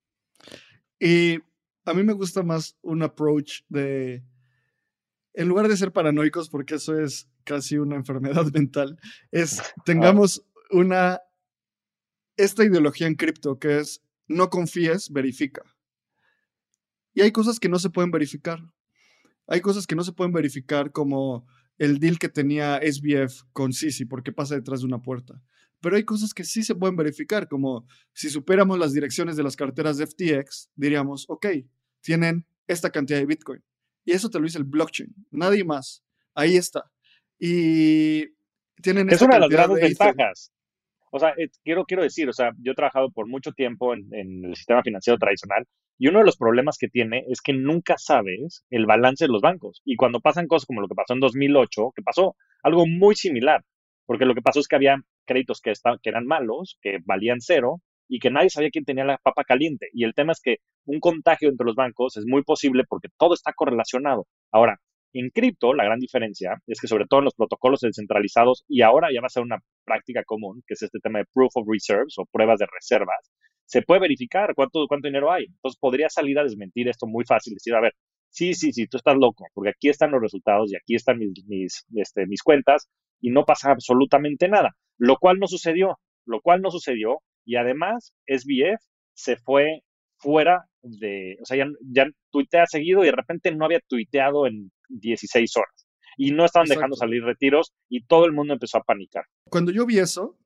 Y 0.98 1.38
a 1.86 1.94
mí 1.94 2.02
me 2.02 2.12
gusta 2.12 2.42
más 2.42 2.76
un 2.82 3.02
approach 3.02 3.62
de, 3.68 4.22
en 5.34 5.48
lugar 5.48 5.68
de 5.68 5.76
ser 5.76 5.92
paranoicos, 5.92 6.48
porque 6.48 6.76
eso 6.76 6.98
es 6.98 7.28
casi 7.44 7.78
una 7.78 7.96
enfermedad 7.96 8.46
mental, 8.54 8.98
es 9.30 9.62
tengamos 9.84 10.44
una, 10.70 11.20
esta 12.36 12.64
ideología 12.64 13.06
en 13.06 13.14
cripto 13.14 13.58
que 13.58 13.78
es 13.78 14.02
no 14.28 14.48
confíes, 14.48 15.10
verifica. 15.10 15.62
Y 17.12 17.22
hay 17.22 17.32
cosas 17.32 17.58
que 17.58 17.68
no 17.68 17.78
se 17.80 17.90
pueden 17.90 18.12
verificar. 18.12 18.60
Hay 19.48 19.60
cosas 19.60 19.86
que 19.88 19.96
no 19.96 20.04
se 20.04 20.12
pueden 20.12 20.32
verificar 20.32 20.92
como 20.92 21.44
el 21.78 21.98
deal 21.98 22.18
que 22.18 22.28
tenía 22.28 22.78
SBF 22.80 23.42
con 23.52 23.72
Sisi 23.72 24.04
porque 24.04 24.32
pasa 24.32 24.54
detrás 24.54 24.80
de 24.80 24.86
una 24.86 25.02
puerta. 25.02 25.42
Pero 25.80 25.96
hay 25.96 26.04
cosas 26.04 26.34
que 26.34 26.44
sí 26.44 26.62
se 26.62 26.74
pueden 26.74 26.94
verificar, 26.94 27.48
como 27.48 27.86
si 28.12 28.30
superamos 28.30 28.78
las 28.78 28.92
direcciones 28.92 29.36
de 29.36 29.42
las 29.42 29.56
carteras 29.56 29.96
de 29.96 30.06
FTX, 30.06 30.70
diríamos, 30.76 31.24
ok, 31.28 31.46
tienen 32.02 32.46
esta 32.66 32.90
cantidad 32.90 33.18
de 33.18 33.26
Bitcoin. 33.26 33.64
Y 34.04 34.12
eso 34.12 34.30
te 34.30 34.38
lo 34.38 34.44
dice 34.44 34.58
el 34.58 34.64
blockchain, 34.64 35.14
nadie 35.30 35.64
más. 35.64 36.02
Ahí 36.34 36.56
está. 36.56 36.90
Y 37.38 38.26
tienen... 38.82 39.10
Es 39.10 39.22
una 39.22 39.34
de 39.34 39.40
las 39.40 39.50
grandes 39.50 39.80
ventajas. 39.80 40.52
O 41.12 41.18
sea, 41.18 41.34
quiero, 41.64 41.84
quiero 41.84 42.02
decir, 42.02 42.28
o 42.28 42.32
sea, 42.32 42.52
yo 42.58 42.72
he 42.72 42.74
trabajado 42.74 43.10
por 43.10 43.26
mucho 43.26 43.52
tiempo 43.52 43.94
en, 43.94 44.08
en, 44.12 44.44
el 44.44 44.54
sistema 44.54 44.82
financiero 44.82 45.18
tradicional 45.18 45.66
y 45.98 46.08
uno 46.08 46.20
de 46.20 46.24
los 46.24 46.36
problemas 46.36 46.78
que 46.78 46.88
tiene 46.88 47.24
es 47.28 47.42
que 47.42 47.52
nunca 47.52 47.96
sabes 47.98 48.64
el 48.70 48.86
balance 48.86 49.24
de 49.24 49.32
los 49.32 49.42
bancos. 49.42 49.82
Y 49.84 49.96
cuando 49.96 50.20
pasan 50.20 50.46
cosas 50.46 50.66
como 50.66 50.80
lo 50.80 50.88
que 50.88 50.94
pasó 50.94 51.14
en 51.14 51.20
2008, 51.20 51.92
que 51.94 52.02
pasó 52.02 52.36
algo 52.62 52.86
muy 52.86 53.16
similar, 53.16 53.64
porque 54.06 54.24
lo 54.24 54.34
que 54.34 54.42
pasó 54.42 54.60
es 54.60 54.68
que 54.68 54.76
había 54.76 54.96
créditos 55.26 55.60
que, 55.60 55.72
estaban, 55.72 55.98
que 56.02 56.10
eran 56.10 56.26
malos, 56.26 56.78
que 56.80 56.98
valían 57.04 57.40
cero, 57.40 57.82
y 58.10 58.18
que 58.18 58.30
nadie 58.30 58.50
sabía 58.50 58.70
quién 58.70 58.84
tenía 58.84 59.04
la 59.04 59.18
papa 59.18 59.44
caliente. 59.44 59.88
Y 59.94 60.04
el 60.04 60.14
tema 60.14 60.32
es 60.32 60.40
que 60.42 60.56
un 60.84 60.98
contagio 60.98 61.48
entre 61.48 61.64
los 61.64 61.76
bancos 61.76 62.16
es 62.16 62.26
muy 62.26 62.42
posible 62.42 62.82
porque 62.88 63.08
todo 63.16 63.34
está 63.34 63.52
correlacionado. 63.54 64.26
Ahora, 64.50 64.78
en 65.12 65.30
cripto, 65.30 65.74
la 65.74 65.84
gran 65.84 66.00
diferencia 66.00 66.60
es 66.66 66.80
que 66.80 66.88
sobre 66.88 67.06
todo 67.06 67.20
en 67.20 67.26
los 67.26 67.34
protocolos 67.34 67.80
descentralizados, 67.80 68.64
y 68.68 68.82
ahora 68.82 69.08
ya 69.14 69.20
va 69.20 69.26
a 69.26 69.30
ser 69.30 69.44
una 69.44 69.58
práctica 69.84 70.24
común, 70.24 70.62
que 70.66 70.74
es 70.74 70.82
este 70.82 70.98
tema 70.98 71.20
de 71.20 71.24
proof 71.32 71.52
of 71.54 71.68
reserves 71.68 72.14
o 72.18 72.26
pruebas 72.30 72.58
de 72.58 72.66
reservas, 72.66 73.30
se 73.64 73.82
puede 73.82 74.00
verificar 74.00 74.54
cuánto, 74.56 74.84
cuánto 74.88 75.06
dinero 75.06 75.30
hay. 75.30 75.44
Entonces 75.44 75.78
podría 75.78 76.08
salir 76.08 76.36
a 76.40 76.42
desmentir 76.42 76.88
esto 76.88 77.06
muy 77.06 77.24
fácil, 77.24 77.54
decir, 77.54 77.74
a 77.74 77.80
ver, 77.80 77.94
sí, 78.28 78.54
sí, 78.54 78.72
sí, 78.72 78.88
tú 78.88 78.96
estás 78.96 79.16
loco, 79.16 79.46
porque 79.54 79.70
aquí 79.70 79.88
están 79.88 80.10
los 80.10 80.20
resultados 80.20 80.72
y 80.72 80.76
aquí 80.76 80.96
están 80.96 81.18
mis, 81.18 81.44
mis, 81.46 81.86
este, 81.94 82.26
mis 82.26 82.42
cuentas 82.42 82.88
y 83.20 83.30
no 83.30 83.44
pasa 83.44 83.70
absolutamente 83.70 84.48
nada, 84.48 84.74
lo 84.98 85.16
cual 85.18 85.38
no 85.38 85.46
sucedió, 85.46 86.00
lo 86.26 86.40
cual 86.40 86.60
no 86.60 86.72
sucedió 86.72 87.20
y 87.50 87.56
además 87.56 88.14
SBF 88.28 88.80
se 89.12 89.34
fue 89.34 89.82
fuera 90.18 90.66
de, 90.82 91.36
o 91.42 91.44
sea, 91.44 91.56
ya, 91.56 91.66
ya 91.80 92.06
tuitea 92.30 92.64
seguido 92.66 93.02
y 93.02 93.06
de 93.06 93.12
repente 93.12 93.50
no 93.50 93.64
había 93.64 93.80
tuiteado 93.88 94.46
en 94.46 94.70
16 94.88 95.56
horas 95.56 95.88
y 96.16 96.30
no 96.30 96.44
estaban 96.44 96.68
dejando 96.68 96.94
salir 96.94 97.24
retiros 97.24 97.72
y 97.88 98.04
todo 98.04 98.24
el 98.24 98.32
mundo 98.32 98.52
empezó 98.52 98.78
a 98.78 98.84
panicar. 98.84 99.24
Cuando 99.46 99.72
yo 99.72 99.84
vi 99.84 99.98
eso, 99.98 100.38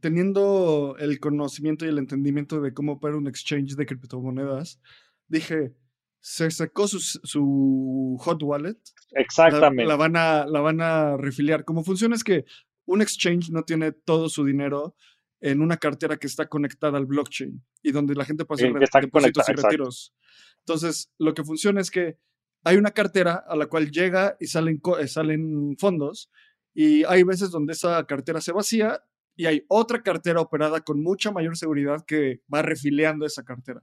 teniendo 0.00 0.96
el 0.98 1.20
conocimiento 1.20 1.84
y 1.84 1.90
el 1.90 1.98
entendimiento 1.98 2.62
de 2.62 2.72
cómo 2.72 2.92
opera 2.92 3.18
un 3.18 3.28
exchange 3.28 3.76
de 3.76 3.84
criptomonedas, 3.84 4.80
dije, 5.28 5.74
se 6.20 6.50
sacó 6.50 6.88
su, 6.88 8.16
hot 8.20 8.42
wallet. 8.42 8.78
Exactamente. 9.10 9.84
La, 9.84 9.96
van 9.96 10.16
a, 10.16 10.46
la 10.46 10.60
van 10.60 10.80
a 10.80 11.18
refiliar. 11.18 11.66
Como 11.66 11.84
funciona 11.84 12.16
es 12.16 12.24
que 12.24 12.46
un 12.86 13.02
exchange 13.02 13.50
no 13.50 13.64
tiene 13.64 13.92
todo 13.92 14.30
su 14.30 14.46
dinero 14.46 14.96
en 15.40 15.60
una 15.60 15.76
cartera 15.76 16.16
que 16.16 16.26
está 16.26 16.48
conectada 16.48 16.98
al 16.98 17.06
blockchain 17.06 17.62
y 17.82 17.92
donde 17.92 18.14
la 18.14 18.24
gente 18.24 18.44
puede 18.44 18.68
hacer 18.68 19.02
depósitos 19.02 19.48
y 19.48 19.52
retiros. 19.52 20.14
Entonces, 20.60 21.12
lo 21.18 21.34
que 21.34 21.44
funciona 21.44 21.80
es 21.80 21.90
que 21.90 22.18
hay 22.64 22.76
una 22.76 22.90
cartera 22.90 23.44
a 23.46 23.54
la 23.54 23.66
cual 23.66 23.90
llega 23.90 24.36
y 24.40 24.46
salen, 24.46 24.80
eh, 24.98 25.08
salen 25.08 25.76
fondos 25.78 26.30
y 26.74 27.04
hay 27.04 27.22
veces 27.22 27.50
donde 27.50 27.74
esa 27.74 28.04
cartera 28.06 28.40
se 28.40 28.52
vacía 28.52 29.02
y 29.36 29.46
hay 29.46 29.64
otra 29.68 30.02
cartera 30.02 30.40
operada 30.40 30.80
con 30.80 31.02
mucha 31.02 31.30
mayor 31.30 31.56
seguridad 31.56 32.04
que 32.06 32.42
va 32.52 32.62
refiliando 32.62 33.26
esa 33.26 33.44
cartera. 33.44 33.82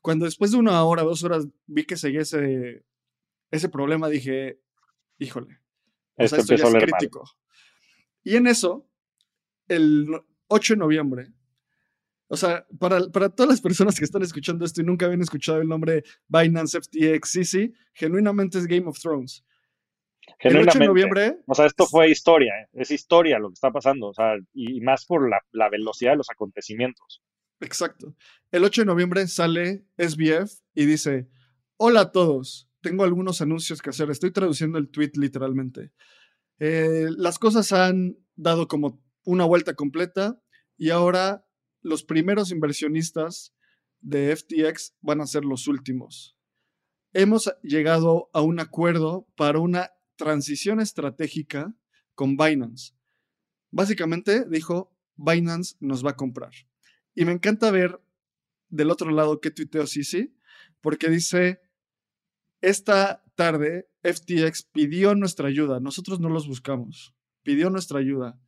Cuando 0.00 0.24
después 0.24 0.50
de 0.50 0.56
una 0.56 0.82
hora, 0.82 1.02
dos 1.02 1.22
horas 1.22 1.46
vi 1.66 1.84
que 1.84 1.96
seguía 1.96 2.22
ese, 2.22 2.84
ese 3.50 3.68
problema, 3.68 4.08
dije, 4.08 4.58
híjole, 5.18 5.60
esto, 6.16 6.42
ya 6.56 6.64
es 6.64 6.74
crítico. 6.74 7.24
Y 8.22 8.36
en 8.36 8.46
eso, 8.46 8.88
el 9.68 10.08
8 10.50 10.74
de 10.74 10.78
noviembre, 10.78 11.32
o 12.28 12.36
sea, 12.36 12.66
para, 12.78 13.00
para, 13.10 13.28
todas 13.28 13.50
las 13.50 13.60
personas 13.60 13.98
que 13.98 14.04
están 14.04 14.22
escuchando 14.22 14.64
esto 14.64 14.80
y 14.80 14.84
nunca 14.84 15.06
habían 15.06 15.20
escuchado 15.20 15.60
el 15.60 15.68
nombre 15.68 16.04
Binance 16.28 16.80
FTX, 16.80 17.28
sí, 17.28 17.44
sí, 17.44 17.74
genuinamente 17.92 18.58
es 18.58 18.66
Game 18.66 18.86
of 18.86 19.00
Thrones. 19.00 19.44
El 20.38 20.56
8 20.58 20.78
de 20.78 20.86
noviembre. 20.86 21.38
O 21.46 21.54
sea, 21.54 21.66
esto 21.66 21.86
fue 21.86 22.10
historia, 22.10 22.52
¿eh? 22.62 22.68
es 22.74 22.90
historia 22.90 23.38
lo 23.38 23.48
que 23.48 23.54
está 23.54 23.72
pasando, 23.72 24.08
o 24.08 24.14
sea, 24.14 24.36
y 24.52 24.80
más 24.80 25.06
por 25.06 25.28
la, 25.28 25.40
la, 25.52 25.68
velocidad 25.68 26.12
de 26.12 26.18
los 26.18 26.30
acontecimientos. 26.30 27.22
Exacto. 27.60 28.14
El 28.50 28.64
8 28.64 28.82
de 28.82 28.86
noviembre 28.86 29.26
sale 29.26 29.84
SBF 29.98 30.52
y 30.74 30.86
dice: 30.86 31.28
Hola 31.76 32.00
a 32.00 32.12
todos, 32.12 32.68
tengo 32.80 33.04
algunos 33.04 33.40
anuncios 33.40 33.82
que 33.82 33.90
hacer. 33.90 34.10
Estoy 34.10 34.30
traduciendo 34.30 34.78
el 34.78 34.88
tweet 34.88 35.12
literalmente. 35.14 35.90
Eh, 36.58 37.08
las 37.16 37.38
cosas 37.38 37.72
han 37.72 38.16
dado 38.36 38.68
como 38.68 39.02
una 39.24 39.44
vuelta 39.44 39.74
completa 39.74 40.40
y 40.76 40.90
ahora 40.90 41.46
los 41.82 42.04
primeros 42.04 42.50
inversionistas 42.50 43.54
de 44.00 44.34
FTX 44.34 44.94
van 45.00 45.20
a 45.20 45.26
ser 45.26 45.44
los 45.44 45.68
últimos. 45.68 46.36
Hemos 47.12 47.52
llegado 47.62 48.30
a 48.32 48.40
un 48.40 48.60
acuerdo 48.60 49.26
para 49.36 49.58
una 49.58 49.90
transición 50.16 50.80
estratégica 50.80 51.74
con 52.14 52.36
Binance. 52.36 52.92
Básicamente 53.70 54.44
dijo, 54.48 54.96
Binance 55.16 55.76
nos 55.80 56.04
va 56.04 56.10
a 56.10 56.16
comprar. 56.16 56.52
Y 57.14 57.24
me 57.24 57.32
encanta 57.32 57.70
ver 57.70 58.00
del 58.68 58.90
otro 58.90 59.10
lado 59.10 59.40
qué 59.40 59.50
tuiteó 59.50 59.86
Sisi, 59.86 60.36
porque 60.80 61.08
dice, 61.08 61.60
esta 62.60 63.24
tarde 63.34 63.90
FTX 64.02 64.64
pidió 64.64 65.14
nuestra 65.14 65.48
ayuda, 65.48 65.80
nosotros 65.80 66.20
no 66.20 66.28
los 66.28 66.46
buscamos, 66.46 67.14
pidió 67.42 67.70
nuestra 67.70 67.98
ayuda. 67.98 68.40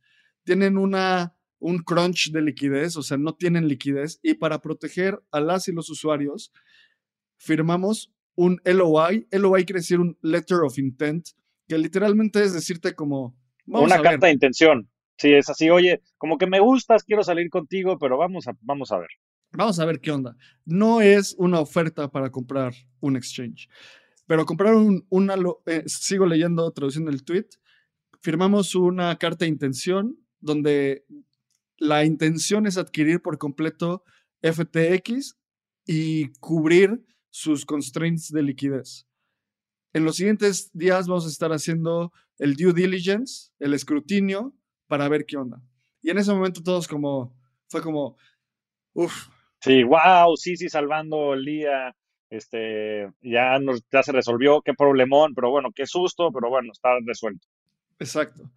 Tienen 0.43 0.77
una, 0.77 1.35
un 1.59 1.79
crunch 1.79 2.31
de 2.31 2.41
liquidez, 2.41 2.97
o 2.97 3.03
sea, 3.03 3.17
no 3.17 3.35
tienen 3.35 3.67
liquidez, 3.67 4.19
y 4.21 4.35
para 4.35 4.59
proteger 4.59 5.21
a 5.31 5.39
las 5.39 5.67
y 5.67 5.71
los 5.71 5.89
usuarios, 5.89 6.51
firmamos 7.37 8.13
un 8.35 8.61
LOI. 8.65 9.27
LOI 9.31 9.65
quiere 9.65 9.79
decir 9.79 9.99
un 9.99 10.17
Letter 10.21 10.59
of 10.59 10.77
Intent, 10.77 11.29
que 11.67 11.77
literalmente 11.77 12.43
es 12.43 12.53
decirte 12.53 12.93
como... 12.93 13.35
Una 13.65 14.01
carta 14.01 14.27
de 14.27 14.33
intención. 14.33 14.89
Sí, 15.17 15.33
es 15.33 15.49
así, 15.49 15.69
oye, 15.69 16.01
como 16.17 16.37
que 16.37 16.47
me 16.47 16.59
gustas, 16.59 17.03
quiero 17.03 17.23
salir 17.23 17.49
contigo, 17.49 17.97
pero 17.97 18.17
vamos 18.17 18.47
a, 18.47 18.57
vamos 18.61 18.91
a 18.91 18.97
ver. 18.97 19.09
Vamos 19.51 19.79
a 19.79 19.85
ver 19.85 19.99
qué 19.99 20.11
onda. 20.11 20.35
No 20.65 20.99
es 20.99 21.35
una 21.37 21.59
oferta 21.59 22.09
para 22.09 22.31
comprar 22.31 22.73
un 22.99 23.15
exchange, 23.15 23.69
pero 24.25 24.45
comprar 24.45 24.73
un, 24.73 25.05
una, 25.09 25.35
eh, 25.67 25.83
sigo 25.85 26.25
leyendo, 26.25 26.71
traduciendo 26.71 27.11
el 27.11 27.23
tweet, 27.23 27.45
firmamos 28.21 28.73
una 28.73 29.15
carta 29.17 29.45
de 29.45 29.49
intención 29.49 30.17
donde 30.43 31.05
la 31.77 32.05
intención 32.05 32.67
es 32.67 32.77
adquirir 32.77 33.21
por 33.21 33.37
completo 33.37 34.03
FTX 34.41 35.37
y 35.85 36.29
cubrir 36.39 37.05
sus 37.29 37.65
constraints 37.65 38.29
de 38.31 38.43
liquidez. 38.43 39.07
En 39.93 40.05
los 40.05 40.17
siguientes 40.17 40.71
días 40.73 41.07
vamos 41.07 41.25
a 41.25 41.29
estar 41.29 41.51
haciendo 41.51 42.11
el 42.37 42.55
due 42.55 42.73
diligence, 42.73 43.51
el 43.59 43.73
escrutinio, 43.73 44.53
para 44.87 45.07
ver 45.07 45.25
qué 45.25 45.37
onda. 45.37 45.61
Y 46.01 46.09
en 46.09 46.17
ese 46.17 46.33
momento 46.33 46.61
todos 46.61 46.87
como, 46.87 47.35
fue 47.67 47.81
como, 47.81 48.17
uff. 48.93 49.29
Sí, 49.61 49.83
wow, 49.83 50.35
sí, 50.35 50.57
sí, 50.57 50.67
salvando 50.67 51.33
el 51.33 51.45
día. 51.45 51.95
Este, 52.29 53.09
ya, 53.21 53.59
nos, 53.59 53.83
ya 53.91 54.03
se 54.03 54.11
resolvió, 54.11 54.61
qué 54.61 54.73
problemón, 54.73 55.33
pero 55.35 55.51
bueno, 55.51 55.69
qué 55.73 55.85
susto, 55.85 56.31
pero 56.33 56.49
bueno, 56.49 56.71
está 56.71 56.89
resuelto. 57.05 57.47
Exacto. 57.99 58.49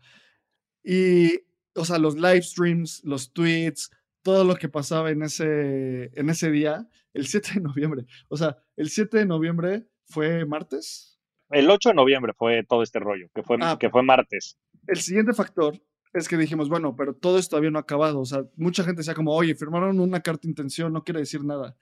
Y, 0.82 1.45
o 1.76 1.84
sea, 1.84 1.98
los 1.98 2.16
live 2.16 2.42
streams, 2.42 3.02
los 3.04 3.32
tweets, 3.32 3.90
todo 4.22 4.44
lo 4.44 4.56
que 4.56 4.68
pasaba 4.68 5.10
en 5.10 5.22
ese, 5.22 6.10
en 6.18 6.30
ese 6.30 6.50
día, 6.50 6.88
el 7.12 7.26
7 7.28 7.54
de 7.54 7.60
noviembre. 7.60 8.06
O 8.28 8.36
sea, 8.36 8.58
el 8.76 8.90
7 8.90 9.18
de 9.18 9.26
noviembre 9.26 9.86
fue 10.06 10.44
martes. 10.44 11.18
El 11.50 11.70
8 11.70 11.90
de 11.90 11.94
noviembre 11.94 12.32
fue 12.36 12.64
todo 12.64 12.82
este 12.82 12.98
rollo, 12.98 13.28
que 13.34 13.42
fue, 13.42 13.56
ah, 13.60 13.76
que 13.78 13.88
fue 13.88 14.02
martes. 14.02 14.58
El 14.88 14.98
siguiente 14.98 15.32
factor 15.32 15.80
es 16.12 16.28
que 16.28 16.36
dijimos, 16.36 16.68
bueno, 16.68 16.96
pero 16.96 17.14
todo 17.14 17.38
esto 17.38 17.50
todavía 17.50 17.70
no 17.70 17.78
ha 17.78 17.82
acabado. 17.82 18.20
O 18.20 18.24
sea, 18.24 18.44
mucha 18.56 18.82
gente 18.82 19.00
decía 19.00 19.14
como, 19.14 19.32
oye, 19.32 19.54
firmaron 19.54 20.00
una 20.00 20.20
carta 20.20 20.42
de 20.42 20.48
intención, 20.48 20.92
no 20.92 21.04
quiere 21.04 21.20
decir 21.20 21.44
nada. 21.44 21.76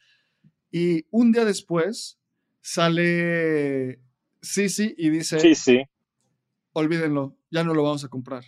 Y 0.70 1.06
un 1.10 1.32
día 1.32 1.44
después 1.44 2.18
sale 2.60 4.00
Sisi 4.42 4.94
y 4.98 5.10
dice, 5.10 5.40
sí, 5.40 5.54
sí. 5.54 5.82
olvídenlo, 6.72 7.36
ya 7.50 7.64
no 7.64 7.74
lo 7.74 7.84
vamos 7.84 8.04
a 8.04 8.08
comprar. 8.08 8.44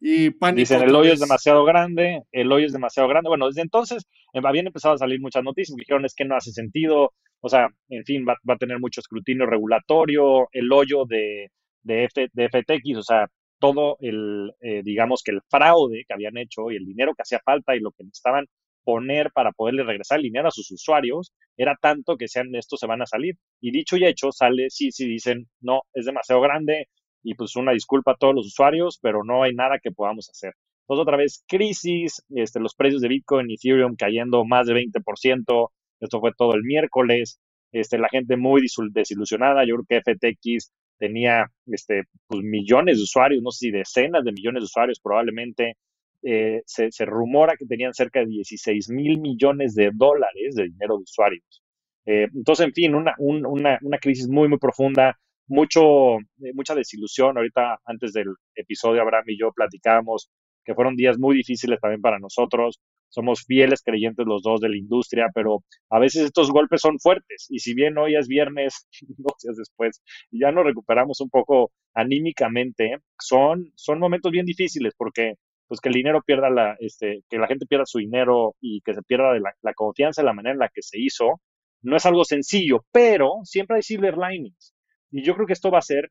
Y 0.00 0.30
pánico. 0.30 0.60
Dicen, 0.60 0.82
el 0.82 0.94
hoyo 0.94 1.12
es 1.12 1.20
demasiado 1.20 1.64
grande, 1.64 2.22
el 2.30 2.52
hoyo 2.52 2.66
es 2.66 2.72
demasiado 2.72 3.08
grande. 3.08 3.28
Bueno, 3.28 3.46
desde 3.46 3.62
entonces 3.62 4.06
eh, 4.32 4.40
habían 4.44 4.68
empezado 4.68 4.94
a 4.94 4.98
salir 4.98 5.20
muchas 5.20 5.42
noticias 5.42 5.76
dijeron 5.76 6.04
es 6.04 6.14
que 6.14 6.24
no 6.24 6.36
hace 6.36 6.52
sentido, 6.52 7.12
o 7.40 7.48
sea, 7.48 7.68
en 7.88 8.04
fin, 8.04 8.24
va, 8.28 8.36
a 8.46 8.56
tener 8.56 8.78
mucho 8.78 9.00
escrutinio 9.00 9.46
regulatorio, 9.46 10.48
el 10.52 10.72
hoyo 10.72 11.04
de, 11.06 11.50
de, 11.82 12.08
FTX, 12.08 12.98
o 12.98 13.02
sea, 13.02 13.26
todo 13.58 13.96
el, 14.00 14.52
eh, 14.60 14.82
digamos 14.84 15.22
que 15.24 15.32
el 15.32 15.40
fraude 15.48 16.04
que 16.06 16.14
habían 16.14 16.36
hecho 16.36 16.70
y 16.70 16.76
el 16.76 16.84
dinero 16.84 17.14
que 17.14 17.22
hacía 17.22 17.40
falta 17.44 17.74
y 17.74 17.80
lo 17.80 17.90
que 17.90 18.04
necesitaban 18.04 18.46
poner 18.84 19.30
para 19.32 19.52
poderle 19.52 19.82
regresar 19.82 20.18
el 20.18 20.24
dinero 20.24 20.48
a 20.48 20.50
sus 20.50 20.70
usuarios 20.70 21.32
era 21.58 21.76
tanto 21.78 22.16
que 22.16 22.28
sean 22.28 22.54
estos 22.54 22.80
se 22.80 22.86
van 22.86 23.02
a 23.02 23.06
salir. 23.06 23.34
Y 23.60 23.70
dicho 23.70 23.96
y 23.96 24.04
hecho, 24.06 24.32
sale, 24.32 24.70
sí, 24.70 24.90
sí, 24.92 25.06
dicen, 25.06 25.48
no, 25.60 25.82
es 25.92 26.06
demasiado 26.06 26.40
grande, 26.40 26.88
y 27.22 27.34
pues 27.34 27.56
una 27.56 27.72
disculpa 27.72 28.12
a 28.12 28.16
todos 28.16 28.34
los 28.34 28.46
usuarios, 28.46 28.98
pero 29.00 29.24
no 29.24 29.42
hay 29.42 29.54
nada 29.54 29.78
que 29.82 29.90
podamos 29.90 30.28
hacer. 30.30 30.54
Entonces 30.82 31.02
otra 31.02 31.16
vez 31.16 31.44
crisis, 31.46 32.22
este, 32.30 32.60
los 32.60 32.74
precios 32.74 33.02
de 33.02 33.08
Bitcoin 33.08 33.50
y 33.50 33.54
Ethereum 33.54 33.96
cayendo 33.96 34.44
más 34.44 34.66
de 34.66 34.74
20%, 34.74 35.68
esto 36.00 36.20
fue 36.20 36.32
todo 36.36 36.54
el 36.54 36.62
miércoles, 36.62 37.40
este, 37.72 37.98
la 37.98 38.08
gente 38.08 38.36
muy 38.36 38.62
desilusionada, 38.92 39.64
yo 39.66 39.76
creo 39.76 40.02
que 40.02 40.14
FTX 40.14 40.72
tenía 40.98 41.46
este, 41.66 42.04
pues, 42.26 42.42
millones 42.42 42.98
de 42.98 43.02
usuarios, 43.02 43.42
no 43.42 43.50
sé 43.50 43.66
si 43.66 43.70
decenas 43.70 44.24
de 44.24 44.32
millones 44.32 44.62
de 44.62 44.64
usuarios 44.64 45.00
probablemente, 45.00 45.76
eh, 46.22 46.62
se, 46.66 47.04
rumora 47.04 47.54
que 47.56 47.66
tenían 47.66 47.94
cerca 47.94 48.20
de 48.20 48.26
16 48.26 48.90
mil 48.90 49.20
millones 49.20 49.74
de 49.74 49.90
dólares 49.94 50.54
de 50.56 50.64
dinero 50.64 50.96
de 50.96 51.02
usuarios. 51.02 51.62
Eh, 52.06 52.26
entonces, 52.34 52.66
en 52.66 52.72
fin, 52.72 52.94
una, 52.94 53.14
una, 53.18 53.78
una, 53.82 53.98
crisis 53.98 54.28
muy, 54.28 54.48
muy 54.48 54.58
profunda, 54.58 55.18
mucho, 55.48 56.18
eh, 56.18 56.52
mucha 56.54 56.74
desilusión. 56.74 57.36
Ahorita, 57.36 57.78
antes 57.84 58.12
del 58.12 58.28
episodio, 58.54 59.02
Abraham 59.02 59.24
y 59.28 59.38
yo 59.38 59.50
platicábamos 59.52 60.30
que 60.64 60.74
fueron 60.74 60.96
días 60.96 61.18
muy 61.18 61.36
difíciles 61.36 61.80
también 61.80 62.02
para 62.02 62.18
nosotros. 62.18 62.78
Somos 63.08 63.44
fieles 63.46 63.82
creyentes 63.82 64.26
los 64.26 64.42
dos 64.42 64.60
de 64.60 64.68
la 64.68 64.76
industria, 64.76 65.28
pero 65.34 65.64
a 65.90 65.98
veces 65.98 66.26
estos 66.26 66.50
golpes 66.50 66.82
son 66.82 66.98
fuertes. 66.98 67.46
Y 67.48 67.60
si 67.60 67.74
bien 67.74 67.96
hoy 67.96 68.16
es 68.16 68.28
viernes, 68.28 68.86
dos 69.16 69.34
días 69.42 69.56
después, 69.56 70.02
ya 70.30 70.52
nos 70.52 70.64
recuperamos 70.64 71.20
un 71.20 71.30
poco 71.30 71.70
anímicamente, 71.94 72.98
son, 73.18 73.72
son 73.76 73.98
momentos 73.98 74.30
bien 74.30 74.44
difíciles 74.44 74.92
porque 74.96 75.34
pues 75.66 75.80
que 75.80 75.88
el 75.90 75.94
dinero 75.94 76.22
pierda 76.24 76.48
la, 76.48 76.76
este, 76.80 77.22
que 77.28 77.38
la 77.38 77.46
gente 77.46 77.66
pierda 77.66 77.84
su 77.84 77.98
dinero 77.98 78.54
y 78.60 78.80
que 78.80 78.94
se 78.94 79.02
pierda 79.02 79.32
de 79.32 79.40
la, 79.40 79.52
la 79.62 79.74
confianza 79.74 80.22
en 80.22 80.26
la 80.26 80.32
manera 80.32 80.54
en 80.54 80.60
la 80.60 80.70
que 80.70 80.82
se 80.82 80.98
hizo, 80.98 81.40
no 81.82 81.96
es 81.96 82.06
algo 82.06 82.24
sencillo, 82.24 82.84
pero 82.92 83.40
siempre 83.44 83.76
hay 83.76 83.82
silver 83.82 84.16
linings. 84.16 84.74
Y 85.10 85.22
yo 85.22 85.34
creo 85.34 85.46
que 85.46 85.52
esto 85.54 85.70
va 85.70 85.78
a 85.78 85.82
ser 85.82 86.10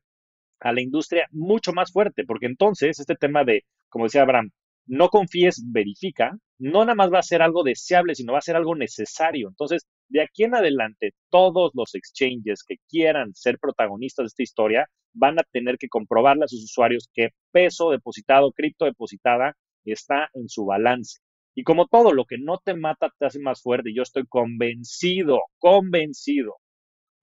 a 0.60 0.72
la 0.72 0.80
industria 0.80 1.28
mucho 1.30 1.72
más 1.72 1.92
fuerte, 1.92 2.24
porque 2.24 2.46
entonces 2.46 2.98
este 2.98 3.14
tema 3.14 3.44
de, 3.44 3.64
como 3.88 4.04
decía 4.04 4.22
Abraham, 4.22 4.50
no 4.86 5.08
confíes, 5.08 5.62
verifica, 5.66 6.36
no 6.58 6.80
nada 6.80 6.94
más 6.94 7.12
va 7.12 7.18
a 7.18 7.22
ser 7.22 7.42
algo 7.42 7.62
deseable, 7.62 8.14
sino 8.14 8.32
va 8.32 8.38
a 8.38 8.42
ser 8.42 8.56
algo 8.56 8.74
necesario. 8.74 9.48
Entonces, 9.48 9.86
de 10.08 10.22
aquí 10.22 10.44
en 10.44 10.54
adelante, 10.54 11.12
todos 11.30 11.72
los 11.74 11.94
exchanges 11.94 12.64
que 12.66 12.76
quieran 12.88 13.34
ser 13.34 13.58
protagonistas 13.58 14.24
de 14.24 14.28
esta 14.28 14.42
historia 14.42 14.86
van 15.12 15.38
a 15.38 15.44
tener 15.52 15.76
que 15.78 15.88
comprobarle 15.88 16.44
a 16.44 16.48
sus 16.48 16.64
usuarios 16.64 17.08
que 17.12 17.30
peso 17.52 17.90
depositado, 17.90 18.52
cripto 18.52 18.86
depositada, 18.86 19.56
está 19.84 20.30
en 20.34 20.48
su 20.48 20.64
balance. 20.64 21.18
Y 21.54 21.64
como 21.64 21.86
todo, 21.86 22.12
lo 22.12 22.24
que 22.24 22.38
no 22.38 22.58
te 22.58 22.74
mata 22.74 23.10
te 23.18 23.26
hace 23.26 23.40
más 23.40 23.60
fuerte. 23.62 23.92
Yo 23.94 24.02
estoy 24.02 24.24
convencido, 24.26 25.40
convencido 25.58 26.56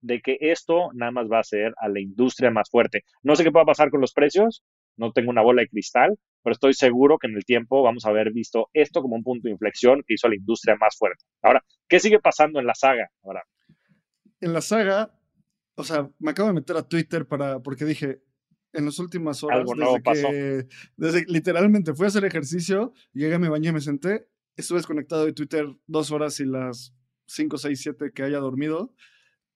de 0.06 0.20
que 0.20 0.38
esto 0.40 0.90
nada 0.94 1.12
más 1.12 1.26
va 1.30 1.38
a 1.38 1.40
hacer 1.40 1.74
a 1.78 1.88
la 1.88 2.00
industria 2.00 2.50
más 2.50 2.70
fuerte. 2.70 3.02
No 3.22 3.36
sé 3.36 3.44
qué 3.44 3.52
pueda 3.52 3.64
pasar 3.64 3.90
con 3.90 4.00
los 4.00 4.12
precios, 4.12 4.62
no 4.96 5.12
tengo 5.12 5.30
una 5.30 5.42
bola 5.42 5.62
de 5.62 5.68
cristal, 5.68 6.16
pero 6.42 6.52
estoy 6.52 6.74
seguro 6.74 7.18
que 7.18 7.26
en 7.26 7.36
el 7.36 7.44
tiempo 7.44 7.82
vamos 7.82 8.06
a 8.06 8.10
haber 8.10 8.32
visto 8.32 8.68
esto 8.72 9.02
como 9.02 9.16
un 9.16 9.22
punto 9.22 9.48
de 9.48 9.52
inflexión 9.52 10.02
que 10.06 10.14
hizo 10.14 10.26
a 10.26 10.30
la 10.30 10.36
industria 10.36 10.76
más 10.80 10.96
fuerte. 10.96 11.24
Ahora, 11.42 11.62
¿qué 11.88 12.00
sigue 12.00 12.20
pasando 12.20 12.60
en 12.60 12.66
la 12.66 12.74
saga? 12.74 13.10
Ahora, 13.22 13.42
en 14.40 14.52
la 14.52 14.60
saga, 14.60 15.12
o 15.74 15.84
sea, 15.84 16.08
me 16.18 16.30
acabo 16.30 16.48
de 16.48 16.54
meter 16.54 16.76
a 16.76 16.88
Twitter 16.88 17.26
para, 17.26 17.60
porque 17.60 17.84
dije, 17.84 18.22
en 18.72 18.84
las 18.84 18.98
últimas 18.98 19.42
horas, 19.42 19.60
Algo 19.60 19.74
desde, 19.74 20.00
pasó. 20.00 20.28
que, 20.30 20.66
desde 20.96 21.24
literalmente 21.26 21.94
fui 21.94 22.04
a 22.04 22.08
hacer 22.08 22.24
ejercicio, 22.24 22.92
llegué, 23.12 23.38
me 23.38 23.48
bañé, 23.48 23.72
me 23.72 23.80
senté, 23.80 24.28
estuve 24.56 24.78
desconectado 24.78 25.24
de 25.24 25.32
Twitter 25.32 25.66
dos 25.86 26.10
horas 26.10 26.40
y 26.40 26.44
las 26.44 26.94
5, 27.26 27.58
6, 27.58 27.80
7 27.80 28.12
que 28.14 28.22
haya 28.22 28.38
dormido. 28.38 28.94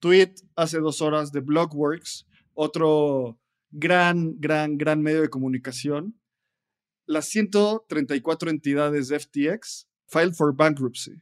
Tweet 0.01 0.33
hace 0.55 0.79
dos 0.79 1.01
horas 1.01 1.31
de 1.31 1.39
Blockworks, 1.39 2.27
otro 2.53 3.39
gran, 3.69 4.39
gran, 4.39 4.77
gran 4.77 5.01
medio 5.01 5.21
de 5.21 5.29
comunicación. 5.29 6.19
Las 7.05 7.29
134 7.29 8.49
entidades 8.49 9.07
de 9.07 9.19
FTX 9.19 9.87
filed 10.07 10.33
for 10.33 10.55
bankruptcy. 10.55 11.21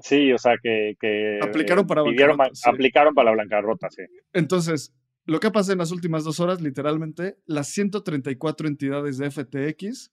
Sí, 0.00 0.32
o 0.32 0.38
sea 0.38 0.54
que... 0.62 0.96
que 1.00 1.40
aplicaron 1.42 1.86
para 1.86 2.02
bancarrota. 2.02 2.50
Aplicaron 2.64 3.14
para 3.14 3.32
la 3.32 3.36
bancarrota, 3.36 3.90
sí. 3.90 4.02
Entonces, 4.32 4.94
lo 5.24 5.40
que 5.40 5.50
pasa 5.50 5.72
en 5.72 5.78
las 5.78 5.90
últimas 5.90 6.22
dos 6.22 6.38
horas, 6.38 6.62
literalmente, 6.62 7.36
las 7.46 7.68
134 7.68 8.68
entidades 8.68 9.18
de 9.18 9.30
FTX 9.30 10.12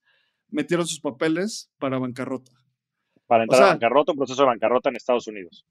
metieron 0.50 0.88
sus 0.88 1.02
papeles 1.02 1.72
para 1.78 2.00
bancarrota. 2.00 2.52
Para 3.28 3.44
entrar 3.44 3.64
a 3.64 3.68
bancarrota, 3.68 4.12
un 4.12 4.18
proceso 4.18 4.42
de 4.42 4.48
bancarrota 4.48 4.90
en 4.90 4.96
Estados 4.96 5.28
Unidos. 5.28 5.68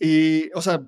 Y, 0.00 0.50
o 0.54 0.62
sea, 0.62 0.82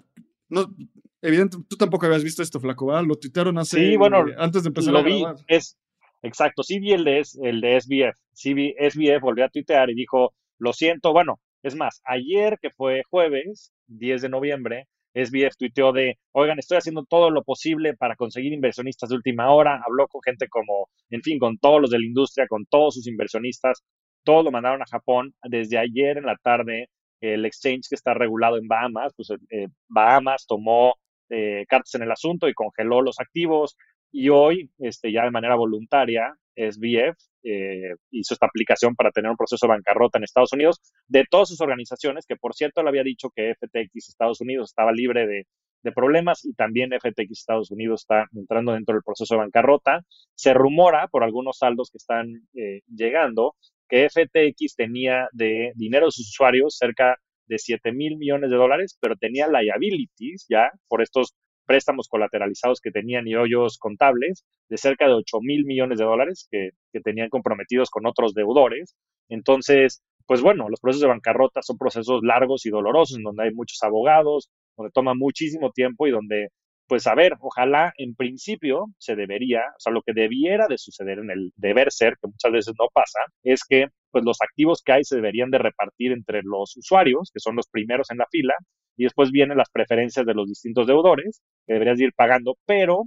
no, 0.51 0.75
evidentemente, 1.23 1.69
tú 1.69 1.77
tampoco 1.77 2.07
habías 2.07 2.25
visto 2.25 2.43
esto, 2.43 2.61
Flaco, 2.61 2.87
¿verdad? 2.87 3.05
Lo 3.07 3.17
tuitearon 3.17 3.59
hace, 3.59 3.79
sí, 3.79 3.97
bueno, 3.97 4.25
antes 4.37 4.63
de 4.63 4.69
empezar 4.69 4.93
lo 4.93 5.01
a 5.01 5.03
vi, 5.03 5.25
es, 5.47 5.79
exacto, 6.23 6.63
sí 6.63 6.79
vi 6.79 6.93
el 6.93 7.05
de, 7.05 7.23
el 7.43 7.61
de 7.61 7.81
SBF, 7.81 8.19
sí 8.33 8.55
vi, 8.55 8.75
SBF 8.79 9.21
volvió 9.23 9.45
a 9.45 9.49
tuitear 9.49 9.91
y 9.91 9.95
dijo, 9.95 10.35
lo 10.59 10.73
siento, 10.73 11.13
bueno, 11.13 11.41
es 11.63 11.75
más, 11.77 12.01
ayer 12.05 12.59
que 12.61 12.71
fue 12.71 13.03
jueves, 13.09 13.73
10 13.87 14.23
de 14.23 14.29
noviembre, 14.29 14.87
SBF 15.15 15.57
tuiteó 15.59 15.93
de, 15.93 16.19
oigan, 16.33 16.59
estoy 16.59 16.79
haciendo 16.79 17.05
todo 17.05 17.31
lo 17.31 17.43
posible 17.43 17.95
para 17.97 18.15
conseguir 18.15 18.53
inversionistas 18.53 19.09
de 19.09 19.17
última 19.17 19.51
hora, 19.53 19.81
habló 19.85 20.07
con 20.09 20.21
gente 20.23 20.49
como, 20.49 20.89
en 21.11 21.23
fin, 21.23 21.39
con 21.39 21.59
todos 21.59 21.81
los 21.81 21.91
de 21.91 21.99
la 21.99 22.07
industria, 22.07 22.47
con 22.49 22.65
todos 22.67 22.95
sus 22.95 23.07
inversionistas, 23.09 23.83
todos 24.25 24.45
lo 24.45 24.51
mandaron 24.51 24.83
a 24.83 24.87
Japón. 24.87 25.35
Desde 25.43 25.79
ayer 25.79 26.19
en 26.19 26.27
la 26.27 26.37
tarde, 26.43 26.89
el 27.21 27.45
exchange 27.45 27.89
que 27.89 27.95
está 27.95 28.14
regulado 28.14 28.57
en 28.57 28.66
Bahamas, 28.66 29.12
pues 29.14 29.31
eh, 29.51 29.68
Bahamas 29.89 30.47
tomó 30.47 30.95
eh, 31.29 31.64
cartas 31.68 31.95
en 31.95 32.03
el 32.03 32.11
asunto 32.11 32.49
y 32.49 32.55
congeló 32.55 33.03
los 33.03 33.21
activos. 33.21 33.77
Y 34.12 34.29
hoy, 34.31 34.71
este, 34.79 35.12
ya 35.12 35.25
de 35.25 35.31
manera 35.31 35.55
voluntaria, 35.55 36.35
SBF 36.57 37.16
eh, 37.45 37.95
hizo 38.11 38.35
esta 38.35 38.47
aplicación 38.47 38.95
para 38.97 39.12
tener 39.12 39.31
un 39.31 39.37
proceso 39.37 39.66
de 39.66 39.73
bancarrota 39.73 40.18
en 40.18 40.25
Estados 40.25 40.53
Unidos 40.53 40.81
de 41.07 41.25
todas 41.31 41.49
sus 41.49 41.61
organizaciones, 41.61 42.27
que 42.27 42.37
por 42.37 42.55
cierto 42.55 42.83
le 42.83 42.89
había 42.89 43.05
dicho 43.05 43.31
que 43.35 43.55
FTX 43.55 44.09
Estados 44.09 44.41
Unidos 44.41 44.71
estaba 44.71 44.93
libre 44.93 45.27
de, 45.27 45.47
problemas 45.95 46.45
y 46.45 46.53
también 46.53 46.91
FTX 46.91 47.31
Estados 47.31 47.71
Unidos 47.71 48.03
está 48.03 48.27
entrando 48.35 48.75
dentro 48.75 48.95
del 48.95 49.03
proceso 49.03 49.35
de 49.35 49.41
bancarrota. 49.41 50.05
Se 50.35 50.53
rumora 50.53 51.09
por 51.09 51.25
algunos 51.25 51.57
saldos 51.57 51.91
que 51.91 51.97
están 51.97 52.47
llegando 52.87 53.55
que 53.91 54.09
FTX 54.09 54.76
tenía 54.76 55.28
de 55.32 55.72
dinero 55.74 56.07
de 56.07 56.12
sus 56.12 56.28
usuarios 56.28 56.76
cerca 56.78 57.16
de 57.47 57.59
7 57.59 57.93
mil 57.93 58.16
millones 58.16 58.51
de 58.51 58.57
dólares, 58.57 58.97
pero 59.01 59.16
tenía 59.16 59.49
liabilities 59.49 60.47
ya 60.49 60.70
por 60.88 61.03
estos 61.03 61.34
préstamos 61.66 62.09
colateralizados 62.09 62.80
que 62.80 62.91
tenían 62.91 63.28
y 63.28 63.36
hoyos 63.36 63.78
contables 63.78 64.45
de 64.68 64.76
cerca 64.76 65.07
de 65.07 65.14
8 65.14 65.38
mil 65.41 65.64
millones 65.64 65.99
de 65.99 66.05
dólares 66.05 66.49
que, 66.51 66.70
tenían 67.05 67.28
comprometidos 67.28 67.91
con 67.91 68.07
otros 68.07 68.34
deudores. 68.34 68.97
Entonces, 69.28 70.03
pues 70.26 70.43
bueno, 70.43 70.68
los 70.68 70.80
procesos 70.80 71.03
de 71.03 71.09
bancarrota 71.09 71.62
son 71.62 71.78
procesos 71.78 72.22
largos 72.24 72.66
y 72.66 72.70
dolorosos, 72.70 73.18
en 73.18 73.22
donde 73.22 73.45
hay 73.45 73.55
muchos 73.55 73.80
abogados, 73.82 74.51
donde 74.76 74.91
toma 74.93 75.14
muchísimo 75.14 75.70
tiempo 75.70 76.09
y 76.09 76.11
donde, 76.11 76.49
pues 76.91 77.07
a 77.07 77.14
ver, 77.14 77.34
ojalá 77.41 77.93
en 77.99 78.16
principio 78.16 78.86
se 78.99 79.14
debería, 79.14 79.61
o 79.61 79.78
sea, 79.80 79.93
lo 79.93 80.03
que 80.03 80.12
debiera 80.12 80.66
de 80.66 80.76
suceder 80.76 81.20
en 81.20 81.30
el 81.30 81.53
deber 81.55 81.93
ser, 81.93 82.14
que 82.20 82.26
muchas 82.26 82.51
veces 82.51 82.74
no 82.76 82.88
pasa, 82.93 83.20
es 83.45 83.62
que 83.64 83.86
pues 84.11 84.24
los 84.24 84.38
activos 84.43 84.82
que 84.84 84.91
hay 84.91 85.05
se 85.05 85.14
deberían 85.14 85.53
de 85.53 85.59
repartir 85.59 86.11
entre 86.11 86.43
los 86.43 86.76
usuarios, 86.76 87.30
que 87.32 87.38
son 87.38 87.55
los 87.55 87.68
primeros 87.68 88.11
en 88.11 88.18
la 88.18 88.26
fila, 88.28 88.55
y 88.97 89.05
después 89.05 89.30
vienen 89.30 89.57
las 89.57 89.70
preferencias 89.70 90.26
de 90.26 90.34
los 90.34 90.49
distintos 90.49 90.88
deudores, 90.88 91.43
que 91.64 91.74
deberías 91.74 92.01
ir 92.01 92.12
pagando, 92.12 92.57
pero 92.66 93.05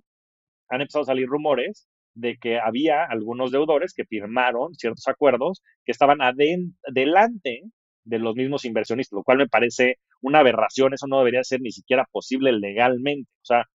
han 0.70 0.80
empezado 0.80 1.04
a 1.04 1.08
salir 1.08 1.28
rumores 1.28 1.86
de 2.14 2.38
que 2.38 2.60
había 2.60 3.04
algunos 3.04 3.52
deudores 3.52 3.94
que 3.94 4.06
firmaron 4.06 4.76
ciertos 4.76 5.10
acuerdos 5.10 5.62
que 5.84 5.92
estaban 5.92 6.20
adelante 6.22 7.64
de 8.06 8.20
los 8.20 8.36
mismos 8.36 8.64
inversionistas, 8.64 9.18
lo 9.18 9.24
cual 9.24 9.40
me 9.40 9.48
parece 9.50 9.98
una 10.22 10.40
aberración, 10.40 10.94
eso 10.94 11.08
no 11.08 11.18
debería 11.18 11.44
ser 11.44 11.60
ni 11.60 11.72
siquiera 11.72 12.08
posible 12.12 12.54
legalmente. 12.54 13.30
O 13.42 13.46
sea, 13.46 13.66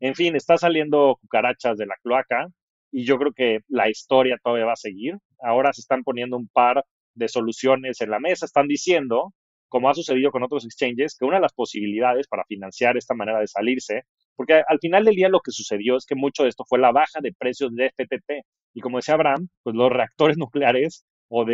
en 0.00 0.14
fin, 0.14 0.36
está 0.36 0.58
saliendo 0.58 1.18
cucarachas 1.20 1.76
de 1.78 1.86
la 1.86 1.96
cloaca 2.02 2.46
y 2.92 3.04
yo 3.04 3.18
creo 3.18 3.32
que 3.32 3.60
la 3.68 3.88
historia 3.88 4.38
todavía 4.42 4.66
va 4.66 4.72
a 4.72 4.76
seguir. 4.76 5.16
Ahora 5.40 5.72
se 5.72 5.80
están 5.80 6.02
poniendo 6.02 6.36
un 6.36 6.48
par 6.48 6.84
de 7.14 7.28
soluciones 7.28 8.00
en 8.00 8.10
la 8.10 8.20
mesa, 8.20 8.46
están 8.46 8.68
diciendo 8.68 9.32
como 9.68 9.90
ha 9.90 9.94
sucedido 9.94 10.30
con 10.30 10.42
otros 10.42 10.64
exchanges, 10.64 11.16
que 11.18 11.24
una 11.24 11.36
de 11.36 11.42
las 11.42 11.52
posibilidades 11.52 12.28
para 12.28 12.44
financiar 12.44 12.96
esta 12.96 13.14
manera 13.14 13.40
de 13.40 13.46
salirse, 13.46 14.02
porque 14.36 14.62
al 14.66 14.78
final 14.80 15.04
del 15.04 15.16
día 15.16 15.28
lo 15.28 15.40
que 15.40 15.50
sucedió 15.50 15.96
es 15.96 16.06
que 16.06 16.14
mucho 16.14 16.42
de 16.44 16.50
esto 16.50 16.64
fue 16.68 16.78
la 16.78 16.92
baja 16.92 17.20
de 17.20 17.32
precios 17.36 17.74
de 17.74 17.90
FTT. 17.90 18.46
Y 18.74 18.80
como 18.80 18.98
decía 18.98 19.14
Abraham, 19.14 19.48
pues 19.62 19.74
los 19.74 19.90
reactores 19.90 20.36
nucleares 20.38 21.04
o, 21.28 21.44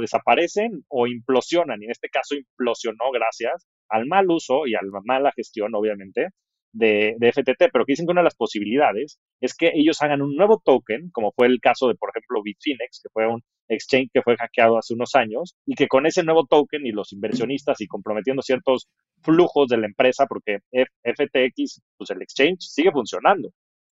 desaparecen 0.00 0.84
o 0.88 1.06
implosionan. 1.06 1.82
Y 1.82 1.86
en 1.86 1.90
este 1.90 2.08
caso 2.08 2.34
implosionó 2.36 3.10
gracias 3.12 3.66
al 3.88 4.06
mal 4.06 4.30
uso 4.30 4.66
y 4.66 4.74
a 4.74 4.80
la 4.82 5.00
mala 5.04 5.32
gestión, 5.36 5.74
obviamente, 5.74 6.28
de, 6.72 7.16
de, 7.18 7.32
FTT, 7.32 7.70
pero 7.72 7.84
que 7.84 7.92
dicen 7.92 8.06
que 8.06 8.12
una 8.12 8.20
de 8.20 8.26
las 8.26 8.36
posibilidades 8.36 9.18
es 9.40 9.54
que 9.54 9.72
ellos 9.74 10.00
hagan 10.02 10.22
un 10.22 10.36
nuevo 10.36 10.60
token, 10.64 11.10
como 11.10 11.32
fue 11.32 11.46
el 11.46 11.60
caso 11.60 11.88
de, 11.88 11.94
por 11.94 12.10
ejemplo, 12.10 12.42
Bitfinex, 12.42 13.00
que 13.02 13.08
fue 13.12 13.26
un 13.26 13.42
exchange 13.68 14.10
que 14.12 14.22
fue 14.22 14.36
hackeado 14.36 14.78
hace 14.78 14.94
unos 14.94 15.14
años, 15.14 15.54
y 15.66 15.74
que 15.74 15.88
con 15.88 16.06
ese 16.06 16.22
nuevo 16.22 16.46
token 16.46 16.86
y 16.86 16.92
los 16.92 17.12
inversionistas 17.12 17.80
y 17.80 17.86
comprometiendo 17.86 18.42
ciertos 18.42 18.88
flujos 19.22 19.68
de 19.68 19.78
la 19.78 19.86
empresa, 19.86 20.26
porque 20.26 20.58
FTX, 21.02 21.82
pues 21.96 22.10
el 22.10 22.22
exchange 22.22 22.60
sigue 22.60 22.92
funcionando. 22.92 23.50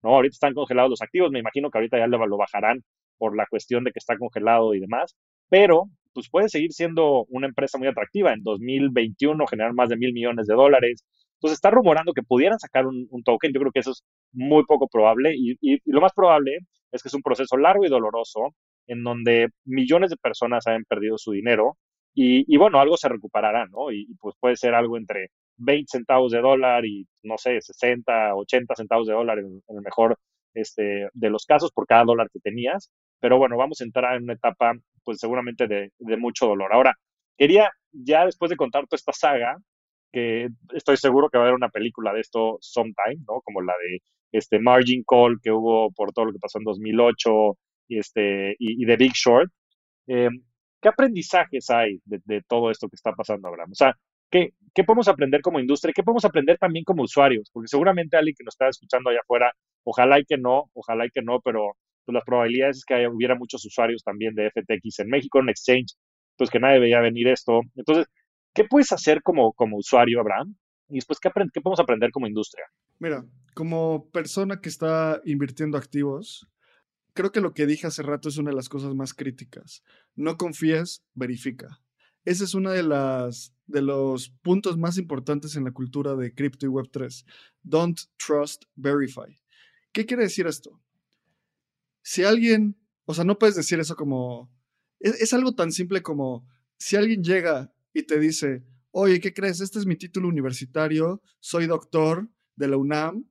¿no? 0.03 0.15
Ahorita 0.15 0.33
están 0.33 0.53
congelados 0.53 0.89
los 0.89 1.01
activos, 1.01 1.31
me 1.31 1.39
imagino 1.39 1.69
que 1.69 1.77
ahorita 1.77 1.97
ya 1.97 2.07
lo 2.07 2.37
bajarán 2.37 2.83
por 3.17 3.35
la 3.35 3.45
cuestión 3.47 3.83
de 3.83 3.91
que 3.91 3.99
está 3.99 4.17
congelado 4.17 4.73
y 4.73 4.79
demás, 4.79 5.15
pero 5.49 5.89
pues 6.13 6.29
puede 6.29 6.49
seguir 6.49 6.71
siendo 6.73 7.25
una 7.29 7.47
empresa 7.47 7.77
muy 7.77 7.87
atractiva. 7.87 8.33
En 8.33 8.43
2021 8.43 9.45
generar 9.47 9.73
más 9.73 9.89
de 9.89 9.97
mil 9.97 10.13
millones 10.13 10.47
de 10.47 10.55
dólares. 10.55 11.03
Entonces 11.39 11.57
está 11.57 11.71
rumorando 11.71 12.11
que 12.13 12.21
pudieran 12.21 12.59
sacar 12.59 12.85
un, 12.85 13.07
token. 13.23 13.53
Yo 13.53 13.61
creo 13.61 13.71
que 13.71 13.79
eso 13.79 13.91
es 13.91 14.03
muy 14.33 14.65
poco 14.65 14.87
probable 14.89 15.33
y, 15.35 15.57
lo 15.85 16.01
más 16.01 16.11
probable 16.13 16.59
es 16.91 17.01
que 17.01 17.07
es 17.07 17.13
un 17.13 17.21
proceso 17.21 17.55
largo 17.57 17.85
y 17.85 17.89
doloroso 17.89 18.53
en 18.87 19.03
donde 19.03 19.49
millones 19.65 20.09
de 20.09 20.17
personas 20.17 20.67
han 20.67 20.83
perdido 20.83 21.17
su 21.17 21.31
dinero 21.31 21.77
y, 22.13 22.57
bueno, 22.57 22.81
algo 22.81 22.97
se 22.97 23.07
recuperará, 23.07 23.65
¿no? 23.67 23.91
Y, 23.91 24.05
pues 24.19 24.35
puede 24.39 24.57
ser 24.57 24.73
algo 24.73 24.97
entre 24.97 25.29
20 25.57 25.85
centavos 25.89 26.33
de 26.33 26.41
dólar 26.41 26.85
y, 26.85 27.07
no 27.23 27.37
sé, 27.37 27.61
60, 27.61 28.35
80 28.35 28.75
centavos 28.75 29.07
de 29.07 29.13
dólar 29.13 29.39
en, 29.39 29.63
el 29.69 29.81
mejor 29.81 30.17
este, 30.53 31.07
de 31.13 31.29
los 31.29 31.45
casos 31.45 31.71
por 31.71 31.87
cada 31.87 32.03
dólar 32.03 32.29
que 32.31 32.39
tenías. 32.41 32.91
Pero 33.21 33.37
bueno, 33.37 33.55
vamos 33.55 33.79
a 33.79 33.85
entrar 33.85 34.17
en 34.17 34.23
una 34.23 34.33
etapa, 34.33 34.73
pues 35.05 35.19
seguramente 35.19 35.67
de, 35.67 35.91
de 35.97 36.17
mucho 36.17 36.47
dolor. 36.47 36.73
Ahora, 36.73 36.95
quería, 37.37 37.71
ya 37.93 38.25
después 38.25 38.49
de 38.49 38.57
contar 38.57 38.85
toda 38.87 38.97
esta 38.97 39.13
saga, 39.13 39.57
que 40.11 40.49
estoy 40.73 40.97
seguro 40.97 41.29
que 41.29 41.37
va 41.37 41.43
a 41.43 41.47
haber 41.47 41.55
una 41.55 41.69
película 41.69 42.13
de 42.13 42.21
esto 42.21 42.57
sometime, 42.61 43.23
¿no? 43.27 43.41
Como 43.41 43.61
la 43.61 43.73
de 43.81 44.01
este 44.31 44.59
Margin 44.59 45.03
Call 45.07 45.39
que 45.41 45.51
hubo 45.51 45.91
por 45.91 46.11
todo 46.13 46.25
lo 46.25 46.31
que 46.31 46.39
pasó 46.39 46.59
en 46.59 46.65
2008 46.65 47.57
y, 47.87 47.99
este, 47.99 48.55
y, 48.59 48.85
The 48.85 48.97
Big 48.97 49.13
Short. 49.13 49.51
Eh, 50.07 50.29
¿Qué 50.81 50.89
aprendizajes 50.89 51.69
hay 51.69 51.99
de, 52.05 52.41
todo 52.47 52.71
esto 52.71 52.87
que 52.87 52.95
está 52.95 53.13
pasando, 53.13 53.47
Abraham? 53.47 53.71
O 53.71 53.75
sea, 53.75 53.97
¿qué, 54.31 54.53
¿qué, 54.73 54.83
podemos 54.83 55.07
aprender 55.07 55.41
como 55.41 55.59
industria? 55.59 55.93
¿Qué 55.93 56.03
podemos 56.03 56.25
aprender 56.25 56.57
también 56.57 56.85
como 56.85 57.03
usuarios? 57.03 57.49
Porque 57.51 57.67
seguramente 57.67 58.15
alguien 58.17 58.35
que 58.37 58.45
nos 58.45 58.53
está 58.53 58.69
escuchando 58.69 59.09
allá 59.09 59.19
afuera, 59.21 59.53
ojalá 59.83 60.19
y 60.19 60.25
que 60.25 60.37
no, 60.37 60.69
ojalá 60.73 61.05
y 61.05 61.09
que 61.09 61.21
no, 61.21 61.41
pero 61.41 61.73
pues, 62.05 62.13
las 62.13 62.23
probabilidades 62.23 62.77
es 62.77 62.85
que 62.85 63.07
hubiera 63.07 63.35
muchos 63.35 63.65
usuarios 63.65 64.03
también 64.03 64.33
de 64.35 64.49
FTX 64.49 64.99
en 64.99 65.09
México, 65.09 65.39
en 65.39 65.49
Exchange, 65.49 65.95
pues 66.37 66.49
que 66.49 66.59
nadie 66.59 66.79
veía 66.79 67.01
venir 67.01 67.27
esto. 67.27 67.61
Entonces, 67.75 68.07
¿qué 68.59 68.65
puedes 68.65 68.91
hacer 68.91 69.23
como, 69.23 69.53
como 69.53 69.77
usuario, 69.77 70.19
Abraham? 70.19 70.53
Y 70.89 70.95
después, 70.95 71.17
¿qué, 71.21 71.29
¿qué 71.53 71.61
podemos 71.61 71.79
aprender 71.79 72.11
como 72.11 72.27
industria? 72.27 72.65
Mira, 72.97 73.25
como 73.55 74.09
persona 74.11 74.59
que 74.59 74.67
está 74.67 75.21
invirtiendo 75.23 75.77
activos, 75.77 76.45
creo 77.13 77.31
que 77.31 77.39
lo 77.39 77.53
que 77.53 77.65
dije 77.65 77.87
hace 77.87 78.03
rato 78.03 78.27
es 78.27 78.35
una 78.35 78.49
de 78.49 78.57
las 78.57 78.67
cosas 78.67 78.93
más 78.95 79.13
críticas. 79.13 79.81
No 80.13 80.35
confíes, 80.35 81.05
verifica. 81.13 81.79
Ese 82.25 82.43
es 82.43 82.53
uno 82.53 82.71
de, 82.71 82.83
las, 82.83 83.55
de 83.65 83.81
los 83.81 84.31
puntos 84.41 84.77
más 84.77 84.97
importantes 84.97 85.55
en 85.55 85.63
la 85.63 85.71
cultura 85.71 86.17
de 86.17 86.33
cripto 86.33 86.65
y 86.65 86.69
Web3. 86.69 87.23
Don't 87.63 87.97
trust, 88.17 88.65
verify. 88.75 89.39
¿Qué 89.93 90.05
quiere 90.05 90.23
decir 90.23 90.47
esto? 90.47 90.81
Si 92.01 92.25
alguien, 92.25 92.75
o 93.05 93.13
sea, 93.13 93.23
no 93.23 93.39
puedes 93.39 93.55
decir 93.55 93.79
eso 93.79 93.95
como, 93.95 94.51
es, 94.99 95.21
es 95.21 95.31
algo 95.31 95.55
tan 95.55 95.71
simple 95.71 96.01
como, 96.01 96.45
si 96.77 96.97
alguien 96.97 97.23
llega 97.23 97.71
y 97.93 98.03
te 98.03 98.19
dice, 98.19 98.63
oye, 98.91 99.19
¿qué 99.19 99.33
crees? 99.33 99.61
Este 99.61 99.79
es 99.79 99.85
mi 99.85 99.95
título 99.95 100.27
universitario, 100.27 101.21
soy 101.39 101.67
doctor 101.67 102.29
de 102.55 102.67
la 102.67 102.77
UNAM, 102.77 103.25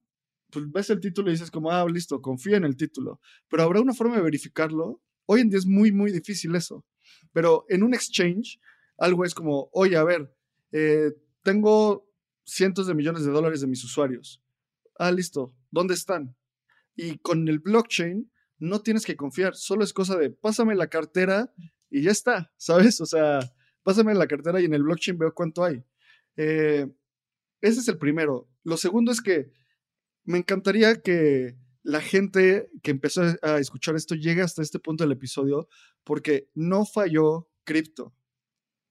pues 0.50 0.70
ves 0.70 0.90
el 0.90 1.00
título 1.00 1.28
y 1.28 1.32
dices 1.32 1.50
como, 1.50 1.70
ah, 1.70 1.86
listo, 1.88 2.22
confía 2.22 2.56
en 2.56 2.64
el 2.64 2.76
título. 2.76 3.20
Pero 3.48 3.62
habrá 3.62 3.80
una 3.80 3.94
forma 3.94 4.16
de 4.16 4.22
verificarlo. 4.22 5.02
Hoy 5.26 5.42
en 5.42 5.50
día 5.50 5.58
es 5.58 5.66
muy, 5.66 5.92
muy 5.92 6.10
difícil 6.10 6.54
eso. 6.54 6.86
Pero 7.32 7.66
en 7.68 7.82
un 7.82 7.92
exchange, 7.92 8.58
algo 8.96 9.24
es 9.24 9.34
como, 9.34 9.68
oye, 9.72 9.96
a 9.96 10.04
ver, 10.04 10.34
eh, 10.72 11.12
tengo 11.42 12.08
cientos 12.44 12.86
de 12.86 12.94
millones 12.94 13.24
de 13.24 13.30
dólares 13.30 13.60
de 13.60 13.66
mis 13.66 13.84
usuarios. 13.84 14.42
Ah, 14.98 15.12
listo, 15.12 15.54
¿dónde 15.70 15.94
están? 15.94 16.34
Y 16.96 17.18
con 17.18 17.46
el 17.48 17.58
blockchain 17.58 18.30
no 18.58 18.80
tienes 18.80 19.04
que 19.04 19.16
confiar, 19.16 19.54
solo 19.54 19.84
es 19.84 19.92
cosa 19.92 20.16
de 20.16 20.30
pásame 20.30 20.74
la 20.74 20.88
cartera 20.88 21.52
y 21.90 22.02
ya 22.02 22.10
está, 22.10 22.52
¿sabes? 22.56 23.00
O 23.00 23.06
sea, 23.06 23.40
pásame 23.88 24.12
la 24.14 24.26
cartera 24.26 24.60
y 24.60 24.66
en 24.66 24.74
el 24.74 24.82
blockchain 24.82 25.16
veo 25.16 25.32
cuánto 25.32 25.64
hay. 25.64 25.82
Eh, 26.36 26.86
ese 27.62 27.80
es 27.80 27.88
el 27.88 27.96
primero. 27.96 28.46
Lo 28.62 28.76
segundo 28.76 29.10
es 29.10 29.22
que 29.22 29.50
me 30.24 30.36
encantaría 30.36 31.00
que 31.00 31.56
la 31.82 32.02
gente 32.02 32.68
que 32.82 32.90
empezó 32.90 33.22
a 33.40 33.56
escuchar 33.56 33.96
esto 33.96 34.14
llegue 34.14 34.42
hasta 34.42 34.60
este 34.60 34.78
punto 34.78 35.04
del 35.04 35.12
episodio 35.12 35.70
porque 36.04 36.50
no 36.54 36.84
falló 36.84 37.48
cripto. 37.64 38.14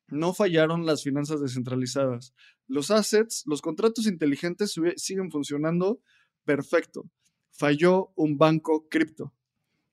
No 0.08 0.34
fallaron 0.34 0.88
las 0.88 1.04
finanzas 1.04 1.42
descentralizadas. 1.42 2.34
Los 2.66 2.90
assets, 2.90 3.44
los 3.46 3.62
contratos 3.62 4.08
inteligentes 4.08 4.74
siguen 4.96 5.30
funcionando 5.30 6.02
perfecto. 6.44 7.08
Falló 7.52 8.14
un 8.16 8.40
banco 8.40 8.88
cripto. 8.90 9.32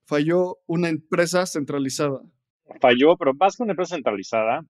Falló 0.07 0.61
una 0.65 0.89
empresa 0.89 1.45
centralizada. 1.45 2.23
Falló, 2.81 3.19
pero 3.19 3.35
más 3.35 3.55
que 3.55 3.65
una 3.65 3.73
empresa 3.73 3.97
centralizada, 3.97 4.65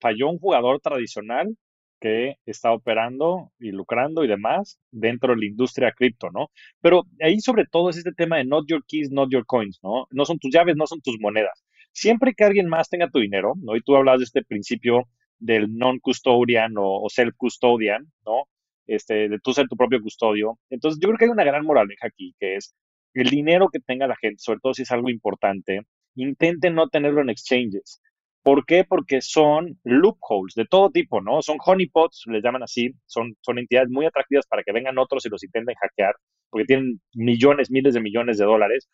falló 0.00 0.28
un 0.28 0.38
jugador 0.38 0.80
tradicional 0.80 1.56
que 2.00 2.34
está 2.46 2.72
operando 2.72 3.52
y 3.60 3.70
lucrando 3.70 4.24
y 4.24 4.28
demás 4.28 4.80
dentro 4.90 5.34
de 5.34 5.40
la 5.40 5.46
industria 5.46 5.92
cripto, 5.92 6.30
¿no? 6.30 6.50
Pero 6.80 7.04
ahí 7.20 7.40
sobre 7.40 7.64
todo 7.64 7.90
es 7.90 7.96
este 7.96 8.12
tema 8.12 8.38
de 8.38 8.44
not 8.44 8.64
your 8.66 8.84
keys, 8.86 9.10
not 9.12 9.30
your 9.30 9.46
coins, 9.46 9.78
¿no? 9.82 10.08
No 10.10 10.24
son 10.24 10.38
tus 10.38 10.52
llaves, 10.52 10.76
no 10.76 10.86
son 10.86 11.00
tus 11.00 11.18
monedas. 11.20 11.64
Siempre 11.92 12.34
que 12.34 12.44
alguien 12.44 12.68
más 12.68 12.88
tenga 12.88 13.08
tu 13.08 13.20
dinero, 13.20 13.54
¿no? 13.62 13.76
Y 13.76 13.82
tú 13.82 13.94
hablas 13.96 14.18
de 14.18 14.24
este 14.24 14.42
principio 14.42 15.04
del 15.38 15.76
non-custodian 15.76 16.74
o, 16.76 17.08
self-custodian, 17.08 18.10
¿no? 18.26 18.48
Este, 18.86 19.28
de 19.28 19.38
tú 19.38 19.52
ser 19.52 19.68
tu 19.68 19.76
propio 19.76 20.00
custodio. 20.00 20.58
Entonces, 20.70 21.00
yo 21.00 21.08
creo 21.08 21.18
que 21.18 21.24
hay 21.26 21.30
una 21.30 21.44
gran 21.44 21.64
moraleja 21.64 22.08
aquí, 22.08 22.34
que 22.38 22.56
es 22.56 22.74
el 23.14 23.28
dinero 23.28 23.68
que 23.68 23.80
tenga 23.80 24.06
la 24.06 24.16
gente, 24.16 24.38
sobre 24.38 24.60
todo 24.60 24.74
si 24.74 24.82
es 24.82 24.90
algo 24.90 25.08
importante, 25.08 25.82
intente 26.16 26.70
no 26.70 26.88
tenerlo 26.88 27.20
en 27.20 27.30
exchanges. 27.30 28.00
¿Por 28.42 28.66
qué? 28.66 28.84
Porque 28.84 29.20
son 29.20 29.78
loopholes 29.84 30.54
de 30.54 30.64
todo 30.64 30.90
tipo, 30.90 31.20
¿no? 31.20 31.42
Son 31.42 31.58
honeypots, 31.64 32.24
les 32.26 32.42
llaman 32.42 32.64
así, 32.64 32.92
son, 33.06 33.36
son 33.40 33.58
entidades 33.58 33.88
muy 33.88 34.04
atractivas 34.04 34.46
para 34.46 34.64
que 34.64 34.72
vengan 34.72 34.98
otros 34.98 35.24
y 35.24 35.28
los 35.28 35.44
intenten 35.44 35.76
hackear, 35.76 36.14
porque 36.50 36.66
tienen 36.66 37.00
millones, 37.14 37.70
miles 37.70 37.94
de 37.94 38.00
millones 38.00 38.38
de 38.38 38.44
dólares. 38.44 38.88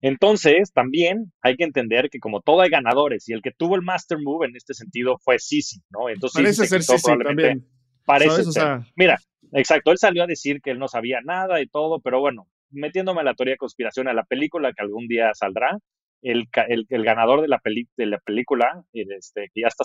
Entonces, 0.00 0.72
también 0.72 1.32
hay 1.40 1.56
que 1.56 1.64
entender 1.64 2.08
que 2.10 2.20
como 2.20 2.40
todo 2.40 2.60
hay 2.60 2.70
ganadores, 2.70 3.28
y 3.28 3.32
el 3.32 3.42
que 3.42 3.50
tuvo 3.50 3.74
el 3.74 3.82
master 3.82 4.18
move 4.22 4.46
en 4.46 4.54
este 4.54 4.74
sentido 4.74 5.18
fue 5.18 5.38
Sisi, 5.38 5.80
¿no? 5.90 6.08
Entonces, 6.08 6.42
parece 6.42 6.66
ser 6.66 6.82
Sisi 6.82 7.18
también. 7.18 7.66
Parece 8.04 8.44
ser. 8.44 8.80
Mira, 8.96 9.18
exacto, 9.52 9.90
él 9.90 9.98
salió 9.98 10.22
a 10.22 10.26
decir 10.26 10.60
que 10.60 10.70
él 10.70 10.78
no 10.78 10.88
sabía 10.88 11.20
nada 11.24 11.60
y 11.60 11.66
todo, 11.66 12.00
pero 12.00 12.20
bueno, 12.20 12.46
metiéndome 12.70 13.22
a 13.22 13.24
la 13.24 13.34
teoría 13.34 13.54
de 13.54 13.58
conspiración, 13.58 14.06
a 14.06 14.12
la 14.12 14.24
película 14.24 14.72
que 14.72 14.82
algún 14.82 15.08
día 15.08 15.32
saldrá, 15.34 15.78
el, 16.24 16.48
el, 16.88 17.04
ganador 17.04 17.42
de 17.42 17.48
la, 17.48 17.58
peli, 17.58 17.86
de 17.96 18.06
la 18.06 18.18
película, 18.18 18.82
este, 18.92 19.50
que 19.52 19.60
ya 19.60 19.68
está, 19.68 19.84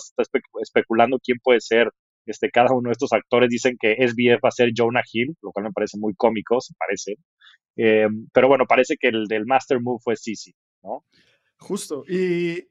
especulando 0.60 1.18
quién 1.22 1.38
puede 1.42 1.60
ser 1.60 1.90
este, 2.26 2.50
cada 2.50 2.72
uno 2.72 2.88
de 2.88 2.92
estos 2.92 3.12
actores, 3.12 3.50
dicen 3.50 3.76
que 3.78 3.96
SBF 3.96 4.42
va 4.44 4.48
a 4.48 4.52
ser 4.52 4.70
Jonah 4.74 5.02
Hill, 5.12 5.36
lo 5.42 5.52
cual 5.52 5.66
me 5.66 5.72
parece 5.72 5.98
muy 5.98 6.14
cómico, 6.14 6.60
se 6.60 6.74
parece. 6.78 7.16
Eh, 7.76 8.08
pero 8.32 8.48
bueno, 8.48 8.64
parece 8.66 8.96
que 8.98 9.08
el 9.08 9.26
del 9.26 9.46
Master 9.46 9.80
Move 9.80 10.00
fue 10.02 10.16
Sisi, 10.16 10.52
¿no? 10.82 11.04
Justo. 11.58 12.04
Y 12.08 12.68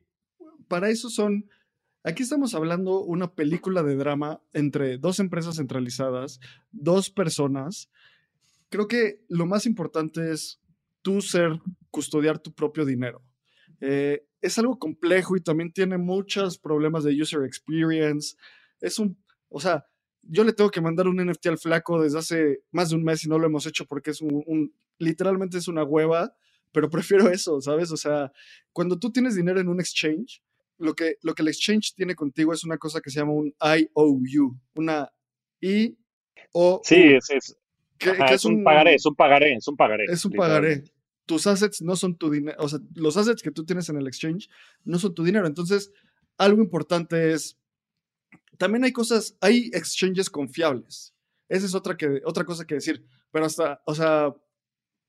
para 0.68 0.90
eso 0.90 1.10
son. 1.10 1.46
Aquí 2.04 2.24
estamos 2.24 2.56
hablando 2.56 3.02
una 3.02 3.36
película 3.36 3.84
de 3.84 3.96
drama 3.96 4.42
entre 4.54 4.98
dos 4.98 5.20
empresas 5.20 5.58
centralizadas, 5.58 6.40
dos 6.72 7.10
personas. 7.10 7.92
Creo 8.70 8.88
que 8.88 9.20
lo 9.28 9.46
más 9.46 9.66
importante 9.66 10.32
es 10.32 10.62
tú 11.02 11.22
ser, 11.22 11.60
custodiar 11.92 12.40
tu 12.40 12.54
propio 12.54 12.86
dinero. 12.86 13.22
Eh, 13.82 14.26
es 14.42 14.58
algo 14.58 14.78
complejo 14.80 15.36
y 15.36 15.42
también 15.42 15.72
tiene 15.72 15.98
muchos 15.98 16.58
problemas 16.58 17.04
de 17.04 17.20
user 17.22 17.44
experience. 17.44 18.36
Es 18.80 19.00
un, 19.00 19.18
o 19.50 19.60
sea, 19.60 19.86
yo 20.22 20.44
le 20.44 20.54
tengo 20.54 20.70
que 20.70 20.82
mandar 20.82 21.08
un 21.08 21.18
NFT 21.18 21.48
al 21.48 21.58
flaco 21.58 22.02
desde 22.02 22.20
hace 22.20 22.60
más 22.72 22.90
de 22.90 22.96
un 22.96 23.04
mes 23.04 23.24
y 23.24 23.30
no 23.30 23.40
lo 23.40 23.48
hemos 23.48 23.66
hecho 23.66 23.86
porque 23.86 24.12
es 24.12 24.22
un, 24.22 24.74
literalmente 24.98 25.58
es 25.58 25.68
una 25.68 25.84
hueva, 25.84 26.34
pero 26.72 26.90
prefiero 27.28 27.30
eso, 27.30 27.62
¿sabes? 27.62 27.92
O 27.92 27.98
sea, 27.98 28.32
cuando 28.72 28.98
tú 29.00 29.12
tienes 29.12 29.36
dinero 29.36 29.60
en 29.60 29.70
un 29.70 29.80
exchange, 29.80 30.42
lo 30.78 30.94
que, 30.94 31.16
lo 31.22 31.34
que 31.34 31.42
el 31.42 31.50
exchange 31.50 31.94
tiene 31.94 32.16
contigo 32.16 32.54
es 32.54 32.64
una 32.64 32.78
cosa 32.78 33.02
que 33.02 33.10
se 33.10 33.20
llama 33.20 33.34
un 33.34 33.54
IOU, 33.60 34.58
una 34.76 35.12
I 35.60 35.98
O. 36.54 36.80
Sí, 36.84 36.96
es, 36.96 37.30
es, 37.30 37.58
es, 38.00 38.46
un, 38.46 38.64
pagaré, 38.64 38.96
es 38.96 39.06
un 39.06 39.16
pagaré, 39.16 39.54
es 39.56 39.68
un 39.68 39.76
pagaré. 39.76 40.06
Es 40.06 40.24
un 40.24 40.32
pagaré 40.32 40.84
tus 41.30 41.46
assets 41.46 41.84
no 41.84 41.96
son 41.96 42.18
tu 42.18 42.32
dinero, 42.32 42.58
o 42.60 42.68
sea, 42.68 42.80
los 42.96 43.16
assets 43.16 43.44
que 43.44 43.52
tú 43.52 43.64
tienes 43.64 43.88
en 43.88 43.98
el 43.98 44.08
exchange 44.08 44.50
no 44.84 44.98
son 44.98 45.14
tu 45.14 45.24
dinero. 45.24 45.46
Entonces, 45.46 45.92
algo 46.40 46.60
importante 46.60 47.34
es, 47.34 47.56
también 48.58 48.84
hay 48.84 48.92
cosas, 48.92 49.38
hay 49.42 49.70
exchanges 49.74 50.28
confiables. 50.28 51.14
Esa 51.48 51.68
es 51.68 51.76
otra, 51.76 51.96
que, 51.96 52.20
otra 52.26 52.46
cosa 52.46 52.66
que 52.66 52.74
decir, 52.74 53.06
pero 53.30 53.46
hasta, 53.46 53.80
o 53.86 53.94
sea, 53.94 54.34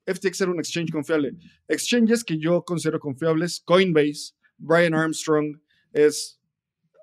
FTX 0.04 0.42
era 0.42 0.50
un 0.50 0.58
exchange 0.58 0.92
confiable. 0.92 1.38
Exchanges 1.68 2.22
que 2.22 2.36
yo 2.36 2.66
considero 2.66 3.00
confiables, 3.00 3.62
Coinbase, 3.64 4.34
Brian 4.58 4.92
Armstrong, 4.92 5.58
es, 5.94 6.38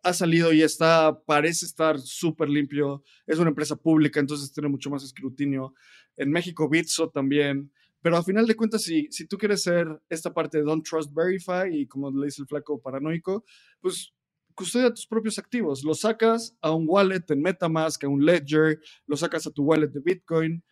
ha 0.03 0.13
salido 0.13 0.53
y 0.53 0.61
está, 0.61 1.23
parece 1.25 1.65
estar 1.65 1.99
súper 1.99 2.49
limpio. 2.49 3.03
Es 3.25 3.39
una 3.39 3.49
empresa 3.49 3.75
pública, 3.75 4.19
entonces 4.19 4.53
tiene 4.53 4.69
mucho 4.69 4.91
más 4.91 5.03
escrutinio. 5.03 5.73
En 6.17 6.29
México, 6.29 6.69
Bitso 6.69 7.09
también. 7.09 7.71
Pero 8.01 8.17
a 8.17 8.23
final 8.23 8.45
de 8.45 8.55
cuentas, 8.55 8.83
si, 8.83 9.07
si 9.11 9.27
tú 9.27 9.37
quieres 9.37 9.63
ser 9.63 9.87
esta 10.09 10.33
parte 10.33 10.59
de 10.59 10.63
Don't 10.63 10.87
Trust 10.87 11.13
Verify 11.13 11.73
y 11.73 11.87
como 11.87 12.11
le 12.11 12.25
dice 12.25 12.41
el 12.41 12.47
flaco 12.47 12.79
paranoico, 12.79 13.43
pues 13.81 14.13
custodia 14.57 14.93
tus 14.93 15.07
propios 15.07 15.37
activos. 15.37 15.83
Los 15.83 16.01
sacas 16.01 16.57
a 16.61 16.71
un 16.71 16.85
wallet 16.87 17.23
en 17.29 17.41
Metamask, 17.41 18.03
a 18.03 18.07
un 18.07 18.25
Ledger, 18.25 18.79
lo 19.05 19.15
sacas 19.15 19.45
a 19.47 19.51
tu 19.51 19.63
wallet 19.63 19.89
de 19.89 19.99
Bitcoin. 19.99 20.63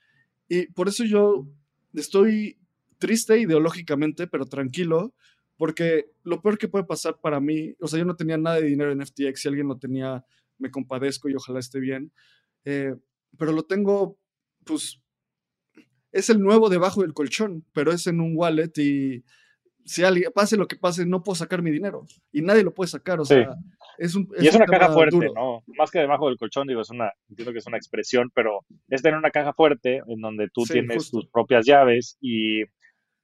Y 0.48 0.68
por 0.68 0.88
eso 0.88 1.04
yo 1.04 1.48
estoy 1.94 2.58
triste 2.98 3.40
ideológicamente, 3.40 4.28
pero 4.28 4.46
tranquilo, 4.46 5.14
porque 5.58 6.12
lo 6.24 6.42
peor 6.42 6.58
que 6.58 6.68
puede 6.68 6.86
pasar 6.86 7.20
para 7.22 7.40
mí, 7.40 7.76
o 7.80 7.88
sea, 7.88 8.00
yo 8.00 8.06
no 8.06 8.16
tenía 8.16 8.38
nada 8.38 8.58
de 8.58 8.68
dinero 8.68 8.92
en 8.92 9.02
FTX, 9.06 9.42
si 9.42 9.48
alguien 9.48 9.68
lo 9.68 9.78
tenía, 9.78 10.26
me 10.58 10.72
compadezco 10.72 11.30
y 11.30 11.36
ojalá 11.36 11.60
esté 11.60 11.80
bien, 11.80 12.12
eh, 12.66 12.96
pero 13.38 13.52
lo 13.52 13.64
tengo, 13.64 14.18
pues, 14.64 15.02
es 16.16 16.30
el 16.30 16.40
nuevo 16.40 16.70
debajo 16.70 17.02
del 17.02 17.14
colchón, 17.14 17.66
pero 17.74 17.92
es 17.92 18.08
en 18.08 18.22
un 18.22 18.34
wallet 18.36 18.72
y 18.78 19.26
si 19.84 20.04
alguien, 20.04 20.32
pase 20.34 20.56
lo 20.56 20.68
que 20.68 20.78
pase, 20.78 21.06
no 21.06 21.22
puedo 21.22 21.36
sacar 21.36 21.62
mi 21.62 21.72
dinero 21.72 22.06
y 22.32 22.42
nadie 22.42 22.64
lo 22.64 22.74
puede 22.74 22.88
sacar, 22.88 23.20
o 23.20 23.26
sea, 23.26 23.54
es 23.98 24.16
un... 24.16 24.28
y 24.40 24.48
es 24.48 24.56
una 24.56 24.66
caja 24.66 24.94
fuerte, 24.94 25.30
¿no? 25.36 25.62
Más 25.78 25.92
que 25.92 26.00
debajo 26.00 26.28
del 26.28 26.38
colchón, 26.38 26.68
digo, 26.68 26.82
es 26.82 26.90
una, 26.90 27.12
entiendo 27.30 27.52
que 27.52 27.60
es 27.60 27.68
una 27.68 27.78
expresión, 27.78 28.32
pero 28.34 28.62
es 28.88 29.02
tener 29.02 29.20
una 29.20 29.30
caja 29.30 29.54
fuerte 29.54 30.02
en 30.08 30.22
donde 30.22 30.48
tú 30.54 30.64
tienes 30.64 31.12
tus 31.12 31.28
propias 31.28 31.66
llaves 31.66 32.18
y 32.22 32.64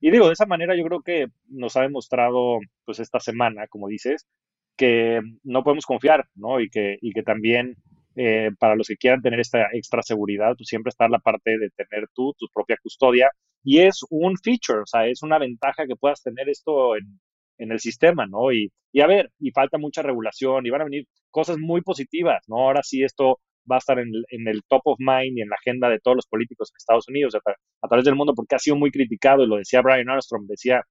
y 0.04 0.10
digo, 0.10 0.28
de 0.28 0.34
esa 0.34 0.48
manera 0.48 0.76
yo 0.76 0.84
creo 0.84 1.02
que 1.02 1.28
nos 1.48 1.78
ha 1.78 1.82
demostrado, 1.82 2.60
pues 2.86 3.00
esta 3.00 3.20
semana, 3.20 3.68
como 3.68 3.88
dices, 3.88 4.28
que 4.76 5.22
no 5.44 5.64
podemos 5.64 5.86
confiar, 5.86 6.28
¿no? 6.34 6.60
Y 6.60 6.72
que, 6.72 6.98
y 7.02 7.12
que 7.12 7.22
también 7.22 7.76
eh, 8.16 8.49
para 8.59 8.76
los 8.76 8.88
que 8.88 8.97
quieran 8.97 9.22
tener 9.22 9.39
esta 9.39 9.68
extra 9.74 10.01
seguridad, 10.01 10.53
pues 10.57 10.68
siempre 10.68 10.89
está 10.89 11.07
la 11.07 11.20
parte 11.20 11.57
de 11.57 11.70
tener 11.72 12.07
tú 12.14 12.34
tu 12.38 12.47
propia 12.53 12.78
custodia. 12.82 13.30
Y 13.64 13.80
es 13.80 14.01
un 14.09 14.36
feature, 14.38 14.82
o 14.82 14.86
sea, 14.86 15.07
es 15.07 15.22
una 15.24 15.38
ventaja 15.39 15.86
que 15.88 15.95
puedas 15.95 16.22
tener 16.24 16.49
esto 16.49 16.95
en, 16.97 17.20
en 17.57 17.72
el 17.72 17.80
sistema, 17.80 18.26
¿no? 18.28 18.51
Y, 18.51 18.72
y 18.91 19.01
a 19.01 19.07
ver, 19.07 19.32
y 19.39 19.51
falta 19.51 19.78
mucha 19.78 20.01
regulación 20.01 20.66
y 20.66 20.70
van 20.72 20.82
a 20.82 20.86
venir 20.86 21.05
cosas 21.30 21.57
muy 21.59 21.82
positivas, 21.82 22.43
¿no? 22.47 22.57
Ahora 22.57 22.82
sí 22.84 23.03
esto 23.03 23.39
va 23.70 23.76
a 23.76 23.80
estar 23.80 23.99
en, 23.99 24.12
el 24.47 24.64
top 24.68 24.82
of 24.86 24.99
mind 24.99 25.38
y 25.38 25.41
en 25.41 25.49
la 25.49 25.55
agenda 25.55 25.89
de 25.89 25.99
todos 25.99 26.16
los 26.16 26.28
políticos 26.28 26.72
en 26.72 26.78
Estados 26.78 27.07
Unidos 27.07 27.36
a, 27.36 27.88
través 27.88 28.05
del 28.05 28.16
mundo 28.16 28.34
porque 28.36 28.55
ha 28.55 28.59
sido 28.59 28.76
muy 28.76 28.91
criticado 28.91 29.43
y 29.43 29.47
lo 29.47 29.57
decía 29.57 29.82
Brian 29.82 30.09
Armstrong, 30.09 30.45
decía, 30.47 30.82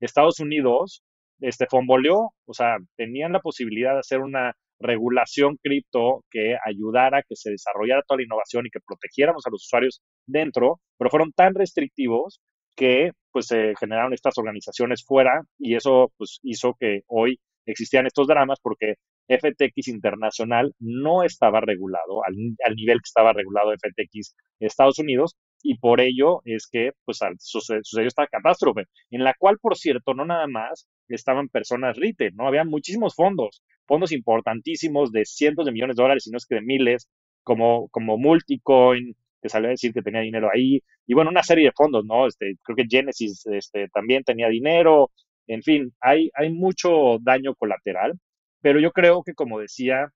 Estados 0.00 0.40
Unidos 0.40 1.02
este 1.40 1.66
fonboleó, 1.68 2.30
o 2.46 2.54
sea, 2.54 2.76
tenían 2.96 3.32
la 3.32 3.40
posibilidad 3.40 3.92
de 3.92 4.00
hacer 4.00 4.20
una 4.20 4.54
regulación 4.80 5.56
cripto 5.62 6.24
que 6.30 6.56
ayudara 6.64 7.18
a 7.18 7.22
que 7.22 7.36
se 7.36 7.50
desarrollara 7.50 8.02
toda 8.06 8.18
la 8.18 8.24
innovación 8.24 8.66
y 8.66 8.70
que 8.70 8.80
protegiéramos 8.86 9.46
a 9.46 9.50
los 9.50 9.64
usuarios 9.64 10.02
dentro, 10.26 10.80
pero 10.98 11.10
fueron 11.10 11.32
tan 11.32 11.54
restrictivos 11.54 12.40
que 12.76 13.12
pues 13.32 13.46
se 13.46 13.74
generaron 13.78 14.12
estas 14.12 14.38
organizaciones 14.38 15.04
fuera 15.04 15.42
y 15.58 15.74
eso 15.74 16.12
pues 16.16 16.38
hizo 16.42 16.74
que 16.78 17.02
hoy 17.06 17.38
existían 17.66 18.06
estos 18.06 18.26
dramas 18.26 18.58
porque 18.60 18.94
FTX 19.28 19.88
internacional 19.88 20.74
no 20.78 21.22
estaba 21.22 21.60
regulado 21.60 22.22
al, 22.24 22.34
nivel 22.76 22.98
que 22.98 23.08
estaba 23.08 23.32
regulado 23.32 23.72
FTX 23.72 24.34
Estados 24.60 24.98
Unidos 24.98 25.34
y 25.62 25.78
por 25.78 26.00
ello 26.00 26.42
es 26.44 26.68
que 26.70 26.92
pues 27.06 27.20
sucedió, 27.38 28.06
esta 28.06 28.26
catástrofe, 28.26 28.82
en 29.10 29.24
la 29.24 29.34
cual, 29.38 29.58
por 29.58 29.78
cierto, 29.78 30.12
no 30.12 30.26
nada 30.26 30.46
más 30.46 30.86
estaban 31.08 31.48
personas 31.48 31.96
retail, 31.96 32.34
¿no? 32.34 32.46
Había 32.46 32.64
muchísimos 32.64 33.14
fondos, 33.14 33.62
fondos 33.86 34.12
importantísimos 34.12 35.12
de 35.12 35.24
cientos 35.24 35.66
de 35.66 35.72
millones 35.72 35.96
de 35.96 36.02
dólares, 36.02 36.26
y 36.26 36.30
no 36.30 36.38
es 36.38 36.46
que 36.46 36.56
de 36.56 36.62
miles, 36.62 37.08
como, 37.42 37.88
como 37.88 38.18
Multicoin, 38.18 39.14
que 39.42 39.48
salió 39.48 39.68
a 39.68 39.72
decir 39.72 39.92
que 39.92 40.02
tenía 40.02 40.20
dinero 40.20 40.48
ahí, 40.52 40.80
y 41.06 41.14
bueno, 41.14 41.30
una 41.30 41.42
serie 41.42 41.66
de 41.66 41.72
fondos, 41.72 42.04
¿no? 42.06 42.26
Este, 42.26 42.56
creo 42.62 42.76
que 42.76 42.86
Genesis 42.88 43.46
este, 43.46 43.88
también 43.88 44.24
tenía 44.24 44.48
dinero, 44.48 45.10
en 45.46 45.62
fin, 45.62 45.92
hay, 46.00 46.30
hay 46.34 46.50
mucho 46.50 47.18
daño 47.20 47.54
colateral 47.54 48.18
pero 48.64 48.80
yo 48.80 48.92
creo 48.92 49.22
que, 49.22 49.34
como 49.34 49.60
decía 49.60 50.10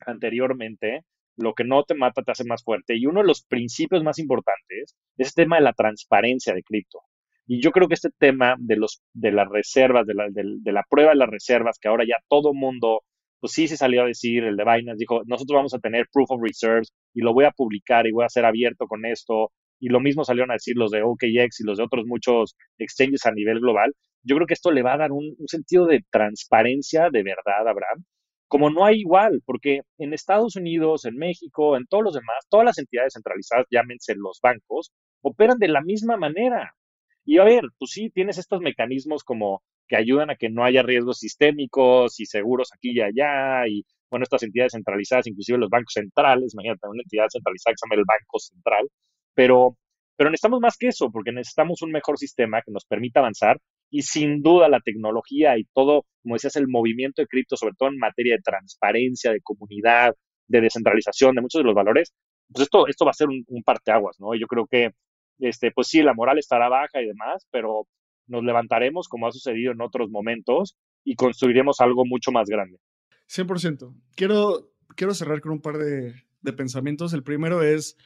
anteriormente, 0.00 1.02
lo 1.36 1.52
que 1.52 1.64
no 1.64 1.84
te 1.84 1.94
mata 1.94 2.22
te 2.22 2.32
hace 2.32 2.44
más 2.44 2.64
fuerte. 2.64 2.96
Y 2.96 3.04
uno 3.04 3.20
de 3.20 3.26
los 3.26 3.42
principios 3.44 4.02
más 4.02 4.18
importantes 4.18 4.96
es 5.18 5.28
el 5.28 5.34
tema 5.34 5.56
de 5.56 5.62
la 5.64 5.74
transparencia 5.74 6.54
de 6.54 6.62
cripto. 6.62 7.00
Y 7.52 7.60
yo 7.60 7.70
creo 7.70 7.86
que 7.88 7.94
este 7.94 8.08
tema 8.18 8.56
de, 8.58 8.76
los, 8.76 9.02
de 9.12 9.32
las 9.32 9.48
reservas, 9.48 10.06
de 10.06 10.14
la, 10.14 10.28
de, 10.30 10.72
la 10.72 10.82
prueba 10.88 11.10
de 11.10 11.16
las 11.16 11.28
reservas, 11.28 11.78
que 11.78 11.88
ahora 11.88 12.04
ya 12.04 12.16
todo 12.28 12.54
mundo, 12.54 13.02
pues 13.40 13.52
sí 13.52 13.68
se 13.68 13.76
salió 13.76 14.02
a 14.02 14.06
decir, 14.06 14.44
el 14.44 14.56
de 14.56 14.64
Binance 14.64 14.96
dijo, 14.98 15.22
nosotros 15.26 15.56
vamos 15.56 15.74
a 15.74 15.78
tener 15.78 16.06
proof 16.12 16.30
of 16.30 16.40
reserves 16.42 16.92
y 17.12 17.20
lo 17.20 17.34
voy 17.34 17.44
a 17.44 17.50
publicar 17.50 18.06
y 18.06 18.12
voy 18.12 18.24
a 18.24 18.30
ser 18.30 18.46
abierto 18.46 18.86
con 18.86 19.04
esto. 19.04 19.50
Y 19.80 19.88
lo 19.88 20.00
mismo 20.00 20.24
salieron 20.24 20.50
a 20.50 20.54
decir 20.54 20.76
los 20.76 20.90
de 20.92 21.02
OKX 21.02 21.60
y 21.60 21.64
los 21.64 21.76
de 21.76 21.84
otros 21.84 22.06
muchos 22.06 22.54
exchanges 22.78 23.26
a 23.26 23.32
nivel 23.32 23.60
global 23.60 23.92
yo 24.24 24.36
creo 24.36 24.46
que 24.46 24.54
esto 24.54 24.70
le 24.70 24.82
va 24.82 24.94
a 24.94 24.98
dar 24.98 25.12
un, 25.12 25.36
sentido 25.46 25.86
de 25.86 26.04
transparencia 26.10 27.10
de 27.10 27.22
verdad, 27.22 27.68
Abraham, 27.68 28.04
como 28.48 28.70
no 28.70 28.84
hay 28.84 29.00
igual, 29.00 29.42
porque 29.44 29.80
en 29.98 30.12
Estados 30.12 30.56
Unidos, 30.56 31.04
en 31.06 31.16
México, 31.16 31.76
en 31.76 31.86
todos 31.86 32.04
los 32.04 32.14
demás, 32.14 32.46
todas 32.48 32.66
las 32.66 32.78
entidades 32.78 33.14
centralizadas, 33.14 33.66
llámense 33.70 34.14
los 34.14 34.40
bancos, 34.42 34.92
operan 35.22 35.58
de 35.58 35.68
la 35.68 35.80
misma 35.80 36.16
manera. 36.16 36.74
Y 37.24 37.38
a 37.38 37.44
ver, 37.44 37.64
pues 37.78 37.92
sí, 37.92 38.10
tienes 38.10 38.38
estos 38.38 38.60
mecanismos 38.60 39.24
como 39.24 39.62
que 39.88 39.96
ayudan 39.96 40.30
a 40.30 40.36
que 40.36 40.50
no 40.50 40.64
haya 40.64 40.82
riesgos 40.82 41.18
sistémicos 41.18 42.18
y 42.20 42.26
seguros 42.26 42.70
aquí 42.74 42.92
y 42.92 43.00
allá, 43.00 43.66
y 43.68 43.84
bueno, 44.10 44.24
estas 44.24 44.42
entidades 44.42 44.72
centralizadas, 44.72 45.26
inclusive 45.26 45.58
los 45.58 45.70
bancos 45.70 45.94
centrales, 45.94 46.54
imagínate 46.54 46.88
una 46.88 47.02
entidad 47.02 47.26
centralizada 47.30 47.72
que 47.74 47.78
se 47.78 47.86
llama 47.86 48.00
el 48.00 48.04
Banco 48.06 48.38
Central, 48.38 48.88
pero, 49.34 49.76
pero 50.16 50.30
necesitamos 50.30 50.60
más 50.60 50.76
que 50.76 50.88
eso, 50.88 51.10
porque 51.10 51.32
necesitamos 51.32 51.82
un 51.82 51.92
mejor 51.92 52.18
sistema 52.18 52.62
que 52.62 52.72
nos 52.72 52.84
permita 52.84 53.20
avanzar 53.20 53.58
y 53.90 54.02
sin 54.02 54.42
duda 54.42 54.68
la 54.68 54.80
tecnología 54.80 55.58
y 55.58 55.64
todo, 55.74 56.06
como 56.22 56.34
decías, 56.34 56.56
el 56.56 56.68
movimiento 56.68 57.22
de 57.22 57.28
cripto, 57.28 57.56
sobre 57.56 57.74
todo 57.78 57.90
en 57.90 57.98
materia 57.98 58.36
de 58.36 58.42
transparencia, 58.42 59.32
de 59.32 59.40
comunidad, 59.42 60.14
de 60.48 60.60
descentralización, 60.60 61.34
de 61.34 61.42
muchos 61.42 61.60
de 61.60 61.64
los 61.64 61.74
valores, 61.74 62.12
pues 62.52 62.64
esto, 62.64 62.86
esto 62.86 63.04
va 63.04 63.12
a 63.12 63.14
ser 63.14 63.28
un, 63.28 63.62
parteaguas, 63.64 64.18
¿no? 64.20 64.34
Yo 64.34 64.46
creo 64.46 64.66
que, 64.66 64.90
este, 65.38 65.70
pues 65.70 65.88
sí, 65.88 66.02
la 66.02 66.14
moral 66.14 66.38
estará 66.38 66.68
baja 66.68 67.00
y 67.02 67.06
demás, 67.06 67.46
pero 67.50 67.86
nos 68.26 68.44
levantaremos 68.44 69.08
como 69.08 69.26
ha 69.26 69.32
sucedido 69.32 69.72
en 69.72 69.80
otros 69.80 70.10
momentos 70.10 70.76
y 71.04 71.16
construiremos 71.16 71.80
algo 71.80 72.04
mucho 72.04 72.30
más 72.32 72.48
grande. 72.48 72.78
100%. 73.28 73.94
Quiero, 74.14 74.72
quiero 74.96 75.14
cerrar 75.14 75.40
con 75.40 75.52
un 75.52 75.60
par 75.60 75.78
de, 75.78 76.14
de 76.42 76.52
pensamientos. 76.52 77.12
El 77.12 77.22
primero 77.22 77.62
es, 77.62 77.96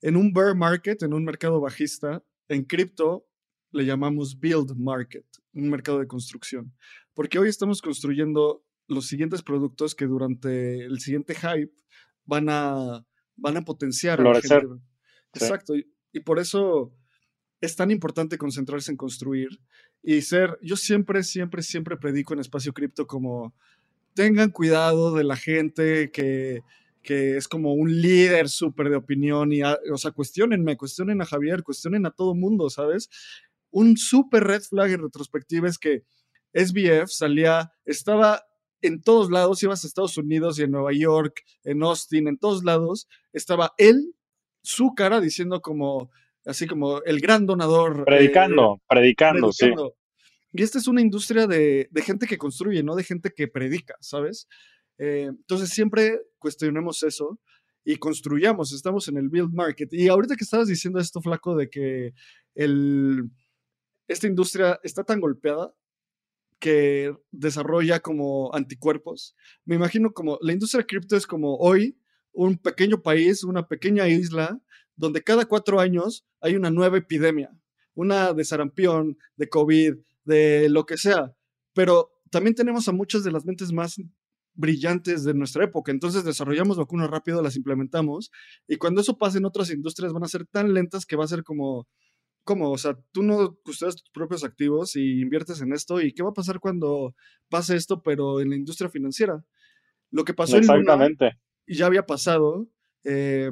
en 0.00 0.16
un 0.16 0.32
bear 0.32 0.54
market, 0.54 1.02
en 1.02 1.12
un 1.12 1.24
mercado 1.24 1.60
bajista, 1.60 2.22
en 2.48 2.64
cripto, 2.64 3.26
le 3.72 3.84
llamamos 3.84 4.38
build 4.38 4.76
market, 4.76 5.26
un 5.52 5.70
mercado 5.70 5.98
de 5.98 6.06
construcción. 6.06 6.74
Porque 7.14 7.38
hoy 7.38 7.48
estamos 7.48 7.82
construyendo 7.82 8.64
los 8.86 9.06
siguientes 9.06 9.42
productos 9.42 9.94
que 9.94 10.06
durante 10.06 10.84
el 10.84 10.98
siguiente 11.00 11.34
hype 11.34 11.72
van 12.24 12.48
a, 12.48 13.04
van 13.36 13.56
a 13.56 13.62
potenciar. 13.62 14.20
A 14.20 14.24
Exacto. 15.32 15.74
Y, 16.12 16.20
por 16.20 16.38
eso 16.38 16.92
es 17.60 17.76
tan 17.76 17.90
importante 17.90 18.38
concentrarse 18.38 18.90
en 18.90 18.96
construir 18.96 19.60
y 20.02 20.22
ser, 20.22 20.58
yo 20.62 20.76
siempre, 20.76 21.22
siempre, 21.22 21.62
siempre 21.62 21.96
predico 21.96 22.32
en 22.32 22.40
espacio 22.40 22.72
cripto 22.72 23.06
como 23.06 23.54
tengan 24.14 24.50
cuidado 24.50 25.14
de 25.14 25.24
la 25.24 25.36
gente 25.36 26.10
que, 26.10 26.62
que 27.02 27.36
es 27.36 27.48
como 27.48 27.74
un 27.74 28.00
líder 28.00 28.48
súper 28.48 28.88
de 28.88 28.96
opinión 28.96 29.52
y, 29.52 29.62
o 29.62 29.96
sea, 29.96 30.10
cuestionenme, 30.10 30.76
cuestionen 30.76 31.20
a 31.20 31.26
Javier, 31.26 31.62
cuestionen 31.62 32.06
a 32.06 32.10
todo 32.10 32.34
mundo, 32.34 32.70
¿sabes? 32.70 33.10
un 33.70 33.96
super 33.96 34.44
red 34.44 34.62
flag 34.62 34.90
en 34.92 35.02
retrospectiva 35.02 35.68
es 35.68 35.78
que 35.78 36.04
SBF 36.52 37.10
salía, 37.10 37.72
estaba 37.84 38.44
en 38.82 39.02
todos 39.02 39.30
lados, 39.30 39.62
ibas 39.62 39.84
a 39.84 39.86
Estados 39.86 40.16
Unidos 40.16 40.58
y 40.58 40.62
en 40.62 40.70
Nueva 40.70 40.92
York, 40.92 41.42
en 41.64 41.82
Austin, 41.82 42.28
en 42.28 42.38
todos 42.38 42.64
lados, 42.64 43.08
estaba 43.32 43.72
él, 43.76 44.14
su 44.62 44.94
cara 44.94 45.20
diciendo 45.20 45.60
como, 45.60 46.10
así 46.44 46.66
como 46.66 47.02
el 47.02 47.20
gran 47.20 47.46
donador. 47.46 48.04
Predicando, 48.04 48.76
eh, 48.76 48.84
predicando, 48.88 49.52
sí. 49.52 49.70
Y 50.52 50.62
esta 50.62 50.78
es 50.78 50.88
una 50.88 51.00
industria 51.00 51.46
de, 51.46 51.88
gente 52.04 52.26
que 52.26 52.38
construye, 52.38 52.82
no 52.82 52.96
de 52.96 53.04
gente 53.04 53.30
que 53.34 53.48
predica, 53.48 53.94
¿sabes? 54.00 54.48
Eh, 54.98 55.26
entonces 55.28 55.70
siempre 55.70 56.20
cuestionemos 56.38 57.02
eso 57.02 57.38
y 57.84 57.96
construyamos, 57.96 58.72
estamos 58.72 59.08
en 59.08 59.16
el 59.16 59.28
build 59.28 59.54
market. 59.54 59.92
Y 59.92 60.08
ahorita 60.08 60.36
que 60.36 60.44
estabas 60.44 60.68
diciendo 60.68 60.98
esto, 60.98 61.20
flaco, 61.20 61.54
de 61.56 61.70
que 61.70 62.14
el, 62.54 63.30
esta 64.08 64.26
industria 64.26 64.80
está 64.82 65.04
tan 65.04 65.20
golpeada 65.20 65.72
que 66.58 67.14
desarrolla 67.30 68.00
como 68.00 68.54
anticuerpos. 68.54 69.34
Me 69.64 69.76
imagino 69.76 70.12
como 70.12 70.38
la 70.42 70.52
industria 70.52 70.84
cripto 70.84 71.16
es 71.16 71.26
como 71.26 71.56
hoy 71.56 71.96
un 72.32 72.58
pequeño 72.58 73.02
país, 73.02 73.44
una 73.44 73.66
pequeña 73.66 74.08
isla, 74.08 74.60
donde 74.96 75.22
cada 75.22 75.46
cuatro 75.46 75.80
años 75.80 76.26
hay 76.40 76.56
una 76.56 76.70
nueva 76.70 76.98
epidemia, 76.98 77.50
una 77.94 78.32
de 78.32 78.44
sarampión, 78.44 79.16
de 79.36 79.48
COVID, 79.48 79.94
de 80.24 80.68
lo 80.68 80.86
que 80.86 80.96
sea. 80.96 81.34
Pero 81.72 82.10
también 82.30 82.54
tenemos 82.54 82.88
a 82.88 82.92
muchas 82.92 83.24
de 83.24 83.32
las 83.32 83.44
mentes 83.44 83.72
más 83.72 84.00
brillantes 84.54 85.24
de 85.24 85.34
nuestra 85.34 85.64
época. 85.64 85.90
Entonces 85.90 86.24
desarrollamos 86.24 86.76
vacunas 86.76 87.10
rápido, 87.10 87.42
las 87.42 87.56
implementamos 87.56 88.30
y 88.68 88.76
cuando 88.76 89.00
eso 89.00 89.16
pase 89.16 89.38
en 89.38 89.46
otras 89.46 89.70
industrias 89.70 90.12
van 90.12 90.24
a 90.24 90.28
ser 90.28 90.46
tan 90.46 90.74
lentas 90.74 91.06
que 91.06 91.16
va 91.16 91.24
a 91.24 91.28
ser 91.28 91.42
como 91.44 91.88
¿cómo? 92.44 92.70
O 92.70 92.78
sea, 92.78 92.98
tú 93.12 93.22
no 93.22 93.56
custodias 93.62 93.96
tus 93.96 94.10
propios 94.10 94.44
activos 94.44 94.96
y 94.96 95.20
inviertes 95.20 95.60
en 95.60 95.72
esto. 95.72 96.00
¿Y 96.00 96.12
qué 96.12 96.22
va 96.22 96.30
a 96.30 96.34
pasar 96.34 96.60
cuando 96.60 97.14
pase 97.48 97.76
esto, 97.76 98.02
pero 98.02 98.40
en 98.40 98.50
la 98.50 98.56
industria 98.56 98.90
financiera? 98.90 99.44
Lo 100.10 100.24
que 100.24 100.34
pasó 100.34 100.56
Exactamente. 100.56 101.26
en 101.26 101.32
y 101.70 101.76
ya 101.76 101.86
había 101.86 102.04
pasado. 102.04 102.66
Eh, 103.04 103.48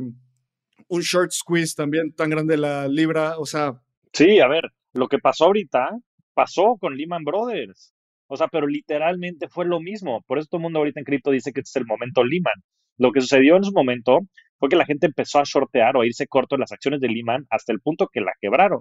un 0.89 1.01
short 1.01 1.31
squeeze 1.31 1.75
también 1.77 2.13
tan 2.13 2.31
grande 2.31 2.57
la 2.57 2.89
libra, 2.89 3.39
o 3.39 3.47
sea. 3.47 3.81
Sí, 4.13 4.41
a 4.41 4.49
ver, 4.49 4.73
lo 4.93 5.07
que 5.07 5.21
pasó 5.21 5.45
ahorita 5.45 5.91
pasó 6.35 6.77
con 6.81 6.97
Lehman 6.97 7.23
Brothers. 7.23 7.95
O 8.27 8.37
sea, 8.37 8.49
pero 8.49 8.67
literalmente 8.67 9.47
fue 9.49 9.67
lo 9.67 9.79
mismo. 9.79 10.25
Por 10.27 10.39
eso 10.39 10.49
todo 10.51 10.59
el 10.59 10.65
mundo 10.65 10.81
ahorita 10.81 10.99
en 10.99 11.05
cripto 11.05 11.31
dice 11.31 11.53
que 11.53 11.61
este 11.61 11.79
es 11.79 11.83
el 11.83 11.87
momento 11.87 12.25
Lehman. 12.25 12.61
Lo 12.97 13.13
que 13.13 13.21
sucedió 13.21 13.57
en 13.57 13.63
su 13.63 13.73
momento 13.73 14.19
fue 14.59 14.69
que 14.69 14.75
la 14.75 14.85
gente 14.85 15.07
empezó 15.07 15.39
a 15.39 15.45
shortear 15.45 15.97
o 15.97 16.01
a 16.01 16.07
irse 16.07 16.27
corto 16.27 16.57
en 16.57 16.63
las 16.63 16.73
acciones 16.73 17.01
de 17.01 17.09
Lehman 17.09 17.47
hasta 17.51 17.73
el 17.73 17.81
punto 17.81 18.09
que 18.13 18.21
la 18.21 18.33
quebraron. 18.41 18.81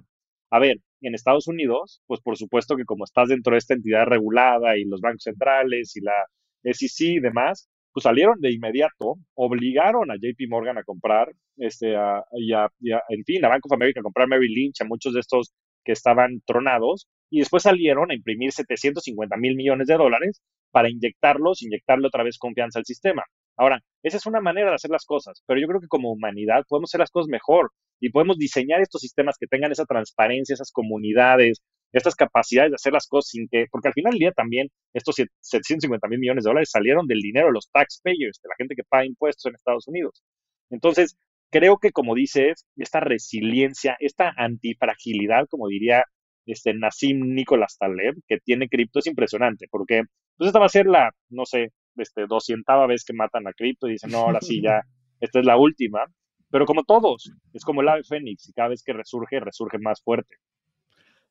A 0.49 0.57
ver, 0.57 0.77
en 1.01 1.14
Estados 1.14 1.47
Unidos, 1.47 2.01
pues 2.07 2.22
por 2.22 2.38
supuesto 2.38 2.76
que 2.76 2.85
como 2.85 3.03
estás 3.03 3.30
dentro 3.30 3.51
de 3.51 3.59
esta 3.59 3.76
entidad 3.76 4.05
regulada 4.07 4.80
y 4.80 4.85
los 4.85 4.99
bancos 4.99 5.23
centrales 5.23 5.95
y 5.95 6.01
la 6.01 6.26
SEC 6.64 7.18
y 7.18 7.19
demás, 7.19 7.69
pues 7.98 8.03
salieron 8.03 8.40
de 8.40 8.52
inmediato, 8.52 9.15
obligaron 9.34 10.11
a 10.11 10.18
JP 10.18 10.48
Morgan 10.49 10.78
a 10.78 10.84
comprar, 10.84 11.32
este, 11.57 11.95
a, 11.95 12.24
y, 12.34 12.53
a, 12.53 12.69
en 13.10 13.24
fin, 13.26 13.44
a 13.44 13.48
Bank 13.48 13.65
of 13.65 13.74
America 13.74 14.02
a 14.02 14.03
comprar 14.03 14.28
Mary 14.28 14.53
Lynch, 14.53 14.82
a 14.82 14.86
muchos 14.86 15.15
de 15.15 15.19
estos 15.19 15.52
que 15.84 15.94
estaban 15.94 16.44
tronados, 16.45 17.07
y 17.32 17.40
después 17.40 17.64
salieron 17.64 18.11
a 18.11 18.14
imprimir 18.14 18.52
750 18.52 19.36
mil 19.38 19.56
millones 19.56 19.88
de 19.88 19.95
dólares 19.95 20.44
para 20.69 20.91
inyectarlos, 20.91 21.64
inyectarle 21.64 22.06
otra 22.06 22.24
vez 22.24 22.38
confianza 22.38 22.78
al 22.78 22.86
sistema. 22.86 23.24
Ahora, 23.57 23.82
esa 24.03 24.18
es 24.18 24.28
una 24.28 24.41
manera 24.41 24.69
de 24.69 24.76
hacer 24.76 24.91
las 24.91 25.03
cosas, 25.03 25.41
pero 25.48 25.60
yo 25.60 25.65
creo 25.65 25.82
que 25.82 25.88
como 25.88 26.11
humanidad 26.11 26.65
podemos 26.69 26.91
hacer 26.91 26.99
las 26.99 27.10
cosas 27.10 27.30
mejor 27.30 27.72
y 27.99 28.11
podemos 28.11 28.38
diseñar 28.38 28.80
estos 28.80 29.02
sistemas 29.02 29.38
que 29.40 29.48
tengan 29.48 29.72
esa 29.72 29.86
transparencia, 29.86 30.53
esas 30.53 30.72
comunidades, 30.72 31.64
estas 31.91 32.15
capacidades 32.15 32.72
de 32.72 32.76
hacer 32.76 32.93
las 32.93 33.07
cosas 33.07 33.30
sin 33.31 33.47
que, 33.47 33.65
porque 33.72 33.88
al 33.88 33.93
final 33.93 34.11
del 34.11 34.19
día 34.19 34.31
también 34.31 34.68
estos 34.93 35.15
750 35.15 36.07
mil 36.07 36.19
millones 36.19 36.43
de 36.43 36.49
dólares 36.49 36.69
salieron 36.72 37.07
del 37.07 37.22
dinero 37.22 37.47
de 37.47 37.53
los 37.53 37.69
taxpayers, 37.72 38.39
de 38.41 38.49
la 38.49 38.55
gente 38.57 38.76
que 38.76 38.84
paga 38.84 39.05
impuestos 39.05 39.45
en 39.45 39.55
Estados 39.55 39.88
Unidos. 39.88 40.23
Entonces, 40.69 41.18
creo 41.49 41.77
que 41.77 41.91
como 41.91 42.15
dices, 42.15 42.65
esta 42.76 42.99
resiliencia, 42.99 43.95
esta 43.99 44.34
antifragilidad, 44.35 45.47
como 45.49 45.68
diría 45.68 46.03
este 46.45 46.73
Nassim 46.73 47.34
Nicolás 47.34 47.77
Taleb, 47.77 48.15
que 48.27 48.39
tiene 48.39 48.69
cripto, 48.69 48.99
es 48.99 49.07
impresionante, 49.07 49.68
porque 49.69 50.03
pues 50.38 50.47
esta 50.47 50.59
va 50.59 50.68
a 50.68 50.69
ser 50.69 50.85
la, 50.88 51.11
no 51.30 51.45
sé, 51.45 51.72
este, 51.97 52.26
doscientava 52.27 52.88
vez 52.88 53.03
que 53.03 53.14
matan 53.14 53.47
a 53.47 53.53
cripto 53.53 53.88
y 53.88 53.93
dicen, 53.93 54.11
no, 54.11 54.19
ahora 54.19 54.39
sí 54.41 54.61
ya, 54.61 54.81
esta 55.19 55.39
es 55.39 55.45
la 55.45 55.57
última. 55.57 56.05
Pero 56.49 56.65
como 56.65 56.84
todos, 56.84 57.30
es 57.53 57.65
como 57.65 57.81
el 57.81 57.89
ave 57.89 58.03
fénix 58.03 58.47
y 58.47 58.53
cada 58.53 58.69
vez 58.69 58.81
que 58.84 58.93
resurge, 58.93 59.39
resurge 59.41 59.80
más 59.80 60.01
fuerte. 60.01 60.35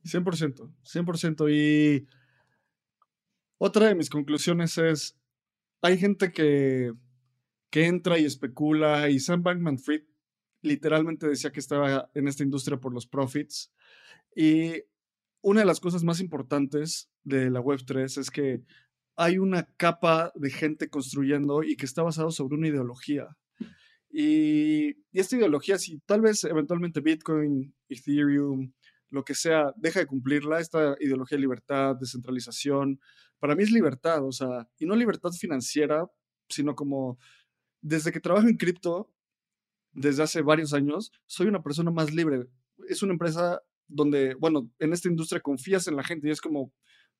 100%, 0.06 0.72
100%. 0.84 1.50
Y 1.50 2.06
otra 3.58 3.88
de 3.88 3.94
mis 3.94 4.10
conclusiones 4.10 4.78
es, 4.78 5.18
hay 5.82 5.98
gente 5.98 6.32
que, 6.32 6.92
que 7.70 7.86
entra 7.86 8.18
y 8.18 8.24
especula 8.24 9.08
y 9.10 9.20
Sam 9.20 9.42
Bankman 9.42 9.78
Fried 9.78 10.04
literalmente 10.62 11.28
decía 11.28 11.52
que 11.52 11.60
estaba 11.60 12.10
en 12.14 12.28
esta 12.28 12.42
industria 12.42 12.78
por 12.78 12.92
los 12.92 13.06
profits. 13.06 13.72
Y 14.34 14.82
una 15.42 15.60
de 15.60 15.66
las 15.66 15.80
cosas 15.80 16.02
más 16.02 16.20
importantes 16.20 17.08
de 17.24 17.50
la 17.50 17.60
Web3 17.60 18.18
es 18.18 18.30
que 18.30 18.62
hay 19.16 19.38
una 19.38 19.64
capa 19.76 20.32
de 20.34 20.50
gente 20.50 20.90
construyendo 20.90 21.62
y 21.62 21.76
que 21.76 21.86
está 21.86 22.02
basado 22.02 22.30
sobre 22.30 22.56
una 22.56 22.68
ideología. 22.68 23.36
Y, 24.10 24.96
esta 25.12 25.36
ideología, 25.36 25.78
si 25.78 25.98
tal 26.00 26.20
vez 26.20 26.44
eventualmente 26.44 27.00
Bitcoin, 27.00 27.74
Ethereum, 27.88 28.72
lo 29.10 29.24
que 29.24 29.34
sea, 29.34 29.72
deja 29.76 30.00
de 30.00 30.06
cumplirla, 30.06 30.60
esta 30.60 30.96
ideología 31.00 31.36
de 31.36 31.42
libertad, 31.42 31.96
descentralización, 31.96 33.00
para 33.38 33.54
mí 33.54 33.62
es 33.62 33.70
libertad, 33.70 34.24
o 34.24 34.32
sea, 34.32 34.68
y 34.78 34.86
no 34.86 34.96
libertad 34.96 35.30
financiera, 35.30 36.06
sino 36.48 36.74
como 36.74 37.18
desde 37.80 38.12
que 38.12 38.20
trabajo 38.20 38.48
en 38.48 38.56
cripto, 38.56 39.12
desde 39.92 40.22
hace 40.22 40.42
varios 40.42 40.74
años, 40.74 41.12
soy 41.26 41.46
una 41.46 41.62
persona 41.62 41.90
más 41.90 42.12
libre. 42.12 42.46
Es 42.88 43.02
una 43.02 43.12
empresa 43.12 43.62
donde, 43.88 44.34
bueno, 44.34 44.70
en 44.78 44.92
esta 44.92 45.08
industria 45.08 45.40
confías 45.40 45.86
en 45.86 45.96
la 45.96 46.04
gente 46.04 46.28
y 46.28 46.30
es 46.30 46.40
como, 46.40 46.72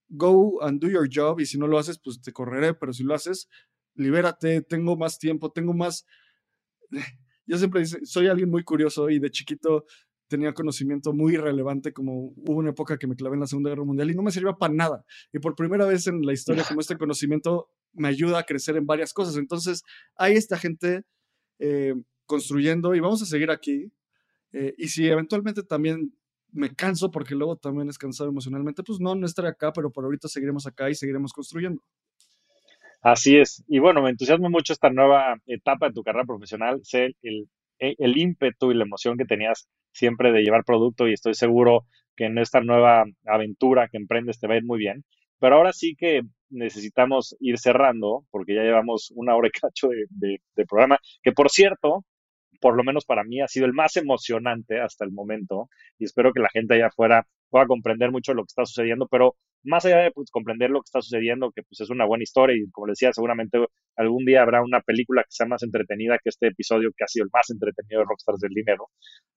go 0.09 0.63
and 0.63 0.81
do 0.81 0.89
your 0.89 1.09
job 1.13 1.41
y 1.41 1.47
si 1.47 1.59
no 1.59 1.67
lo 1.67 1.79
haces, 1.79 1.99
pues 1.99 2.21
te 2.21 2.33
correré, 2.33 2.75
pero 2.75 2.93
si 2.93 3.03
lo 3.03 3.15
haces, 3.15 3.49
libérate, 3.95 4.63
tengo 4.63 4.97
más 4.97 5.19
tiempo, 5.19 5.53
tengo 5.53 5.75
más... 5.75 6.07
Yo 7.49 7.57
siempre 7.59 7.87
soy 7.87 8.27
alguien 8.27 8.51
muy 8.51 8.65
curioso 8.65 9.09
y 9.09 9.21
de 9.21 9.31
chiquito 9.31 9.85
tenía 10.29 10.53
conocimiento 10.53 11.13
muy 11.13 11.37
relevante, 11.37 11.93
como 11.93 12.33
hubo 12.37 12.59
una 12.59 12.71
época 12.71 12.99
que 12.99 13.07
me 13.07 13.17
clavé 13.17 13.35
en 13.35 13.41
la 13.41 13.47
Segunda 13.47 13.71
Guerra 13.71 13.85
Mundial 13.85 14.11
y 14.11 14.15
no 14.15 14.23
me 14.23 14.31
servía 14.31 14.53
para 14.55 14.73
nada. 14.73 15.05
Y 15.33 15.39
por 15.39 15.55
primera 15.55 15.87
vez 15.87 16.07
en 16.07 16.23
la 16.23 16.33
historia, 16.33 16.65
como 16.67 16.81
este 16.81 16.97
conocimiento 16.97 17.71
me 17.93 18.09
ayuda 18.09 18.41
a 18.41 18.43
crecer 18.43 18.77
en 18.77 18.87
varias 18.87 19.13
cosas. 19.13 19.37
Entonces, 19.37 19.83
hay 20.17 20.35
esta 20.35 20.59
gente 20.59 21.03
eh, 21.59 21.95
construyendo 22.27 22.95
y 22.95 23.01
vamos 23.01 23.23
a 23.23 23.27
seguir 23.27 23.51
aquí. 23.51 23.93
Eh, 24.53 24.75
y 24.79 24.89
si 24.89 25.09
eventualmente 25.09 25.63
también 25.63 26.13
me 26.53 26.75
canso 26.75 27.11
porque 27.11 27.35
luego 27.35 27.57
también 27.57 27.89
es 27.89 27.99
cansado 27.99 28.31
emocionalmente, 28.31 28.83
pues 28.83 29.01
no, 29.01 29.15
no 29.15 29.27
estaré 29.27 29.49
acá, 29.49 29.73
pero 29.73 29.91
por 29.91 30.05
ahorita 30.05 30.29
seguiremos 30.29 30.67
acá 30.67 30.91
y 30.91 30.95
seguiremos 30.95 31.33
construyendo. 31.33 31.83
Así 33.03 33.37
es. 33.37 33.63
Y 33.69 33.79
bueno, 33.79 34.03
me 34.03 34.11
entusiasma 34.11 34.49
mucho 34.49 34.73
esta 34.73 34.91
nueva 34.91 35.37
etapa 35.47 35.89
de 35.89 35.93
tu 35.93 36.03
carrera 36.03 36.25
profesional, 36.25 36.81
sé 36.83 37.15
el, 37.23 37.49
el 37.79 38.17
ímpetu 38.19 38.71
y 38.71 38.75
la 38.75 38.85
emoción 38.85 39.17
que 39.17 39.25
tenías 39.25 39.69
siempre 39.93 40.33
de 40.33 40.43
llevar 40.43 40.65
producto 40.65 41.09
y 41.09 41.13
estoy 41.13 41.35
seguro 41.35 41.87
que 42.17 42.27
en 42.27 42.39
esta 42.39 42.61
nueva 42.61 43.05
aventura 43.27 43.89
que 43.89 43.99
emprendes 43.99 44.39
te 44.39 44.47
va 44.47 44.55
a 44.55 44.57
ir 44.59 44.65
muy 44.65 44.79
bien. 44.79 45.05
Pero 45.39 45.57
ahora 45.57 45.73
sí 45.73 45.95
que 45.97 46.23
necesitamos 46.49 47.37
ir 47.41 47.59
cerrando 47.59 48.25
porque 48.31 48.55
ya 48.55 48.63
llevamos 48.63 49.13
una 49.15 49.37
hora 49.37 49.49
y 49.49 49.51
cacho 49.51 49.89
de, 49.89 50.39
de 50.55 50.67
programa, 50.67 50.99
que 51.23 51.33
por 51.33 51.51
cierto, 51.51 52.05
por 52.61 52.77
lo 52.77 52.85
menos 52.85 53.05
para 53.05 53.25
mí, 53.25 53.41
ha 53.41 53.49
sido 53.49 53.67
el 53.67 53.73
más 53.73 53.97
emocionante 53.97 54.81
hasta 54.81 55.05
el 55.05 55.13
momento 55.13 55.69
y 55.99 56.05
espero 56.05 56.33
que 56.33 56.41
la 56.41 56.49
gente 56.49 56.75
allá 56.75 56.87
afuera 56.87 57.27
pueda 57.51 57.67
comprender 57.67 58.11
mucho 58.11 58.35
lo 58.35 58.43
que 58.43 58.49
está 58.49 58.65
sucediendo, 58.65 59.07
pero 59.09 59.37
más 59.67 59.85
allá 59.85 59.99
de 59.99 60.11
pues, 60.11 60.31
comprender 60.31 60.71
lo 60.71 60.81
que 60.81 60.87
está 60.87 61.01
sucediendo, 61.01 61.51
que 61.53 61.63
pues 61.63 61.81
es 61.81 61.91
una 61.91 62.05
buena 62.05 62.25
historia 62.25 62.57
y 62.57 62.71
como 62.71 62.87
decía, 62.87 63.13
seguramente 63.13 63.59
algún 63.97 64.25
día 64.25 64.43
habrá 64.43 64.63
una 64.63 64.81
película 64.81 65.23
que 65.23 65.31
sea 65.31 65.47
más 65.47 65.63
entretenida 65.63 66.19
que 66.23 66.31
este 66.31 66.49
episodio 66.49 66.91
que 66.97 67.05
ha 67.05 67.09
sido 67.09 67.25
el 67.25 67.31
más 67.33 67.51
entretenido 67.51 68.01
de 68.01 68.07
Rockstars 68.09 68.41
del 68.41 68.53
Dinero, 68.55 68.89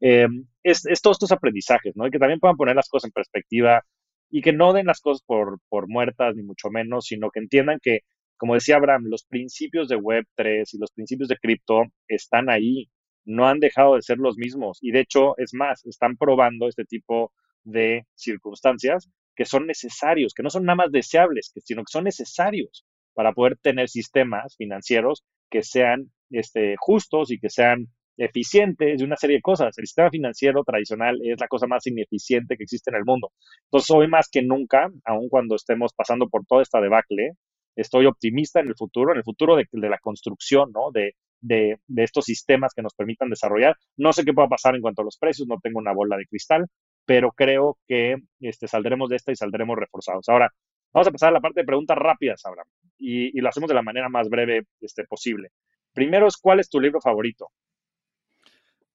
eh, 0.02 0.28
es, 0.64 0.84
todos 1.02 1.16
estos 1.16 1.32
aprendizajes, 1.32 1.96
¿no? 1.96 2.08
Y 2.08 2.12
que 2.12 2.20
también 2.20 2.40
puedan 2.40 2.58
poner 2.58 2.76
las 2.76 2.90
cosas 2.90 3.10
en 3.10 3.14
perspectiva 3.14 3.84
y 4.30 4.42
que 4.42 4.54
no 4.54 4.74
den 4.74 4.86
las 4.88 5.02
cosas 5.02 5.24
por, 5.26 5.60
por 5.70 5.88
muertas, 5.88 6.36
ni 6.36 6.44
mucho 6.44 6.70
menos, 6.70 7.06
sino 7.06 7.32
que 7.32 7.40
entiendan 7.40 7.80
que, 7.82 8.02
como 8.38 8.54
decía 8.54 8.76
Abraham, 8.78 9.06
los 9.06 9.24
principios 9.26 9.90
de 9.90 9.98
Web3 9.98 10.66
y 10.74 10.78
los 10.78 10.92
principios 10.92 11.30
de 11.30 11.38
cripto 11.38 11.84
están 12.08 12.50
ahí 12.50 12.90
no 13.26 13.48
han 13.48 13.60
dejado 13.60 13.96
de 13.96 14.02
ser 14.02 14.18
los 14.18 14.38
mismos 14.38 14.80
y 14.82 14.92
de 14.92 15.02
hecho 15.02 15.38
es 15.38 15.54
más, 15.54 15.86
están 15.86 16.18
probando 16.18 16.68
este 16.68 16.86
tipo 16.86 17.32
de 17.64 18.06
circunstancias 18.16 19.10
que 19.40 19.46
son 19.46 19.68
necesarios, 19.68 20.34
que 20.34 20.44
no 20.44 20.50
son 20.50 20.66
nada 20.66 20.76
más 20.76 20.92
deseables, 20.92 21.54
sino 21.64 21.84
que 21.84 21.92
son 21.94 22.04
necesarios 22.04 22.86
para 23.14 23.32
poder 23.32 23.56
tener 23.56 23.88
sistemas 23.88 24.58
financieros 24.58 25.24
que 25.50 25.64
sean 25.64 26.12
este, 26.30 26.76
justos 26.78 27.32
y 27.32 27.40
que 27.40 27.50
sean 27.50 27.88
eficientes 28.18 29.00
de 29.00 29.06
una 29.06 29.16
serie 29.16 29.38
de 29.38 29.42
cosas. 29.42 29.78
El 29.78 29.86
sistema 29.86 30.10
financiero 30.10 30.62
tradicional 30.66 31.18
es 31.24 31.40
la 31.40 31.48
cosa 31.48 31.68
más 31.68 31.88
ineficiente 31.88 32.58
que 32.58 32.66
existe 32.66 32.92
en 32.92 32.98
el 32.98 33.06
mundo. 33.06 33.32
Entonces, 33.68 33.90
hoy 33.92 34.10
más 34.10 34.28
que 34.30 34.42
nunca, 34.42 34.90
aun 35.06 35.30
cuando 35.30 35.56
estemos 35.56 35.94
pasando 35.94 36.28
por 36.28 36.46
toda 36.46 36.62
esta 36.62 36.82
debacle, 36.82 37.32
estoy 37.78 38.08
optimista 38.08 38.60
en 38.60 38.68
el 38.68 38.76
futuro, 38.76 39.14
en 39.14 39.20
el 39.20 39.24
futuro 39.24 39.56
de, 39.56 39.70
de 39.72 39.90
la 39.90 40.00
construcción, 40.00 40.74
¿no? 40.74 40.92
De, 40.92 41.14
de, 41.42 41.80
estos 41.98 42.26
sistemas 42.26 42.74
que 42.74 42.82
nos 42.82 42.94
permitan 42.94 43.30
desarrollar. 43.30 43.76
No 43.98 44.14
sé 44.14 44.24
qué 44.26 44.32
va 44.32 44.46
a 44.46 44.50
pasar 44.50 44.76
en 44.76 44.82
cuanto 44.82 45.02
a 45.02 45.06
los 45.06 45.18
precios, 45.18 45.48
no 45.48 45.60
tengo 45.62 45.80
una 45.80 45.94
bola 45.94 46.18
de 46.18 46.26
cristal, 46.26 46.66
pero 47.10 47.32
creo 47.32 47.80
que 47.88 48.18
este, 48.40 48.68
saldremos 48.68 49.10
de 49.10 49.16
esta 49.16 49.32
y 49.32 49.36
saldremos 49.36 49.76
reforzados. 49.76 50.30
Ahora, 50.30 50.54
vamos 50.94 51.08
a 51.08 51.12
pasar 51.12 51.30
a 51.30 51.32
la 51.32 51.42
parte 51.42 51.62
de 51.62 51.66
preguntas 51.66 51.98
rápidas, 51.98 52.46
Abraham, 52.46 52.68
y, 53.00 53.42
lo 53.42 53.50
hacemos 53.50 53.68
de 53.68 53.74
la 53.74 53.82
manera 53.82 54.10
más 54.10 54.30
breve 54.30 54.68
este, 54.80 55.06
posible. 55.06 55.50
Primero 55.92 56.28
¿cuál 56.40 56.60
es 56.60 56.70
tu 56.70 56.80
libro 56.80 57.02
favorito? 57.02 57.48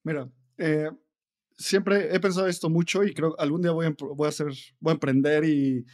Mira, 0.04 0.28
eh, 0.58 0.90
siempre 1.56 2.14
he 2.14 2.20
pensado 2.20 2.46
esto 2.46 2.70
mucho 2.70 3.02
y 3.02 3.12
creo 3.12 3.34
que 3.34 3.42
algún 3.42 3.62
día 3.62 3.72
voy 3.72 3.86
a, 3.86 4.28
hacer, 4.28 4.52
voy 4.78 4.92
a 4.92 4.94
emprender 4.94 5.44
y 5.44 5.84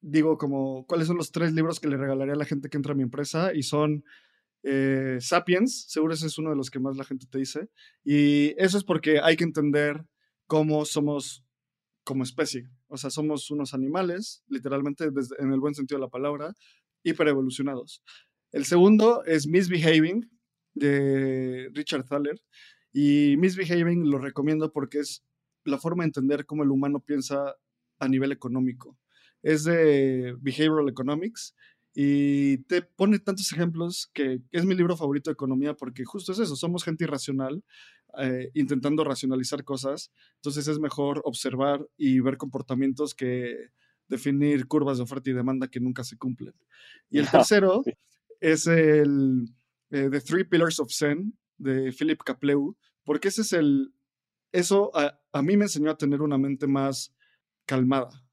digo 0.00 0.38
como, 0.38 0.86
¿cuáles 0.86 1.06
son 1.06 1.18
los 1.18 1.30
tres 1.30 1.52
libros 1.52 1.80
que 1.80 1.88
le 1.88 1.98
regalaría 1.98 2.32
a 2.32 2.38
la 2.38 2.46
gente 2.46 2.70
que 2.70 2.78
entra 2.78 2.94
a 2.94 2.96
mi 2.96 3.02
empresa? 3.02 3.52
Y 3.52 3.62
son 3.62 4.04
eh, 4.62 5.18
Sapiens, 5.20 5.84
seguro 5.90 6.14
ese 6.14 6.28
es 6.28 6.38
uno 6.38 6.48
de 6.48 6.56
los 6.56 6.70
que 6.70 6.80
más 6.80 6.96
la 6.96 7.04
gente 7.04 7.26
te 7.30 7.36
dice. 7.36 7.68
Y 8.04 8.54
eso 8.56 8.78
es 8.78 8.84
porque 8.84 9.20
hay 9.22 9.36
que 9.36 9.44
entender 9.44 10.06
cómo 10.46 10.86
somos 10.86 11.44
como 12.08 12.22
especie. 12.22 12.66
O 12.86 12.96
sea, 12.96 13.10
somos 13.10 13.50
unos 13.50 13.74
animales, 13.74 14.42
literalmente 14.48 15.04
en 15.04 15.52
el 15.52 15.60
buen 15.60 15.74
sentido 15.74 15.98
de 15.98 16.06
la 16.06 16.10
palabra, 16.10 16.54
hiperevolucionados. 17.02 18.02
El 18.50 18.64
segundo 18.64 19.22
es 19.26 19.46
Misbehaving 19.46 20.26
de 20.72 21.68
Richard 21.74 22.06
Thaler. 22.06 22.40
Y 22.94 23.36
Misbehaving 23.36 24.10
lo 24.10 24.16
recomiendo 24.16 24.72
porque 24.72 25.00
es 25.00 25.22
la 25.66 25.76
forma 25.76 26.02
de 26.02 26.06
entender 26.06 26.46
cómo 26.46 26.62
el 26.62 26.70
humano 26.70 27.00
piensa 27.00 27.54
a 27.98 28.08
nivel 28.08 28.32
económico. 28.32 28.98
Es 29.42 29.64
de 29.64 30.34
Behavioral 30.40 30.88
Economics 30.88 31.54
y 31.92 32.64
te 32.68 32.80
pone 32.80 33.18
tantos 33.18 33.52
ejemplos 33.52 34.10
que 34.14 34.40
es 34.50 34.64
mi 34.64 34.74
libro 34.74 34.96
favorito 34.96 35.28
de 35.28 35.34
economía 35.34 35.74
porque 35.74 36.06
justo 36.06 36.32
es 36.32 36.38
eso, 36.38 36.56
somos 36.56 36.84
gente 36.84 37.04
irracional 37.04 37.62
eh, 38.18 38.50
intentando 38.54 39.04
racionalizar 39.04 39.64
cosas, 39.64 40.10
entonces 40.36 40.66
es 40.68 40.78
mejor 40.78 41.20
observar 41.24 41.86
y 41.96 42.20
ver 42.20 42.36
comportamientos 42.36 43.14
que 43.14 43.70
definir 44.08 44.66
curvas 44.66 44.96
de 44.96 45.04
oferta 45.04 45.30
y 45.30 45.34
demanda 45.34 45.68
que 45.68 45.80
nunca 45.80 46.02
se 46.04 46.16
cumplen. 46.16 46.54
Y 47.10 47.18
el 47.18 47.28
tercero 47.30 47.82
es 48.40 48.66
el 48.66 49.54
eh, 49.90 50.08
The 50.10 50.20
Three 50.20 50.44
Pillars 50.44 50.80
of 50.80 50.92
Zen 50.92 51.36
de 51.58 51.92
Philip 51.92 52.22
Kapleu, 52.22 52.76
porque 53.04 53.28
ese 53.28 53.42
es 53.42 53.52
el, 53.52 53.92
eso 54.52 54.90
a, 54.96 55.20
a 55.32 55.42
mí 55.42 55.56
me 55.56 55.64
enseñó 55.64 55.90
a 55.90 55.98
tener 55.98 56.22
una 56.22 56.38
mente 56.38 56.66
más 56.66 57.14
calmada. 57.66 58.24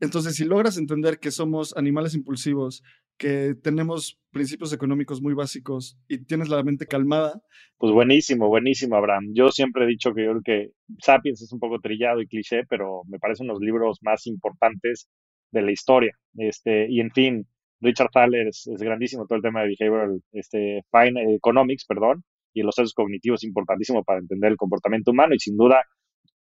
Entonces, 0.00 0.34
si 0.34 0.44
logras 0.44 0.76
entender 0.76 1.20
que 1.20 1.30
somos 1.30 1.76
animales 1.76 2.14
impulsivos, 2.14 2.82
que 3.16 3.54
tenemos 3.62 4.18
principios 4.30 4.72
económicos 4.72 5.22
muy 5.22 5.34
básicos 5.34 5.96
y 6.08 6.24
tienes 6.24 6.48
la 6.48 6.62
mente 6.62 6.86
calmada. 6.86 7.40
Pues 7.78 7.92
buenísimo, 7.92 8.48
buenísimo, 8.48 8.96
Abraham. 8.96 9.32
Yo 9.32 9.50
siempre 9.50 9.84
he 9.84 9.88
dicho 9.88 10.12
que 10.12 10.24
yo 10.24 10.30
creo 10.30 10.42
que 10.42 10.70
Sapiens 10.98 11.40
es 11.42 11.52
un 11.52 11.60
poco 11.60 11.80
trillado 11.80 12.20
y 12.20 12.26
cliché, 12.26 12.64
pero 12.68 13.02
me 13.06 13.18
parecen 13.18 13.46
los 13.46 13.60
libros 13.60 13.98
más 14.02 14.26
importantes 14.26 15.08
de 15.52 15.62
la 15.62 15.72
historia. 15.72 16.12
Este, 16.36 16.86
y 16.90 17.00
en 17.00 17.10
fin, 17.12 17.46
Richard 17.80 18.10
Thaler 18.12 18.48
es, 18.48 18.68
grandísimo 18.78 19.26
todo 19.26 19.36
el 19.36 19.42
tema 19.42 19.62
de 19.62 19.74
behavioral 19.78 20.20
este, 20.32 20.82
fine, 20.90 21.34
economics, 21.34 21.84
perdón, 21.86 22.24
y 22.52 22.62
los 22.62 22.74
procesos 22.74 22.94
cognitivos 22.94 23.40
es 23.40 23.48
importantísimo 23.48 24.02
para 24.04 24.20
entender 24.20 24.52
el 24.52 24.56
comportamiento 24.56 25.10
humano 25.10 25.34
y 25.34 25.38
sin 25.38 25.56
duda 25.56 25.82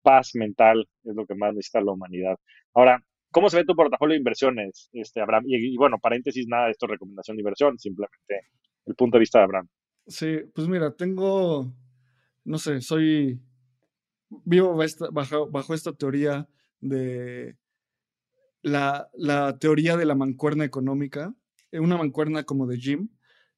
paz 0.02 0.30
mental 0.34 0.86
es 1.04 1.14
lo 1.14 1.26
que 1.26 1.34
más 1.34 1.54
necesita 1.54 1.80
la 1.80 1.92
humanidad. 1.92 2.36
Ahora, 2.74 3.02
¿cómo 3.30 3.48
se 3.48 3.58
ve 3.58 3.64
tu 3.64 3.74
portafolio 3.74 4.14
de 4.14 4.18
inversiones, 4.18 4.88
este, 4.92 5.20
Abraham? 5.20 5.44
Y, 5.46 5.76
bueno, 5.76 5.98
paréntesis, 5.98 6.46
nada 6.48 6.66
de 6.66 6.72
esto 6.72 6.86
es 6.86 6.92
recomendación 6.92 7.36
de 7.36 7.42
inversión, 7.42 7.78
simplemente 7.78 8.48
el 8.86 8.94
punto 8.94 9.16
de 9.16 9.20
vista 9.20 9.38
de 9.38 9.44
Abraham. 9.44 9.68
Sí, 10.06 10.38
pues 10.54 10.68
mira, 10.68 10.94
tengo, 10.94 11.72
no 12.44 12.58
sé, 12.58 12.80
soy, 12.80 13.40
vivo 14.44 14.76
bajo, 15.12 15.74
esta 15.74 15.92
teoría 15.92 16.48
de 16.80 17.56
la, 18.62 19.08
la, 19.14 19.58
teoría 19.58 19.96
de 19.96 20.04
la 20.04 20.14
mancuerna 20.14 20.64
económica, 20.64 21.34
una 21.72 21.96
mancuerna 21.96 22.44
como 22.44 22.66
de 22.66 22.78
Jim. 22.78 23.08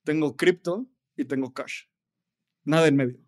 Tengo 0.05 0.37
cripto 0.37 0.87
y 1.17 1.25
tengo 1.25 1.53
cash. 1.53 1.85
Nada 2.65 2.89
en 2.89 2.97
medio. 2.97 3.19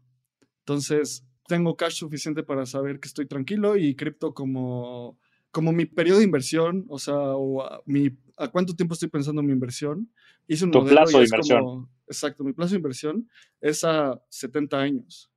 Entonces, 0.61 1.27
tengo 1.47 1.77
cash 1.77 1.95
suficiente 1.95 2.43
para 2.43 2.67
saber 2.67 3.01
que 3.01 3.09
estoy 3.09 3.27
tranquilo 3.27 3.77
y 3.77 3.95
cripto 3.95 4.35
como, 4.35 5.19
como 5.55 5.73
mi 5.73 5.87
periodo 5.87 6.19
de 6.19 6.25
inversión, 6.25 6.85
o 6.89 6.99
sea, 6.99 7.15
o 7.15 7.63
a, 7.63 7.81
mi, 7.87 8.11
a 8.37 8.49
cuánto 8.49 8.75
tiempo 8.75 8.95
estoy 8.95 9.09
pensando 9.09 9.41
en 9.41 9.47
mi 9.47 9.53
inversión. 9.53 10.13
Hice 10.49 10.65
un 10.65 10.73
tu 10.73 10.85
plazo 10.85 11.19
de 11.19 11.25
inversión. 11.25 11.89
exacto, 12.09 12.43
mi 12.43 12.53
plazo 12.53 12.73
de 12.73 12.79
inversión 12.79 13.31
es 13.61 13.85
a 13.85 14.21
70 14.29 14.79
años. 14.79 15.31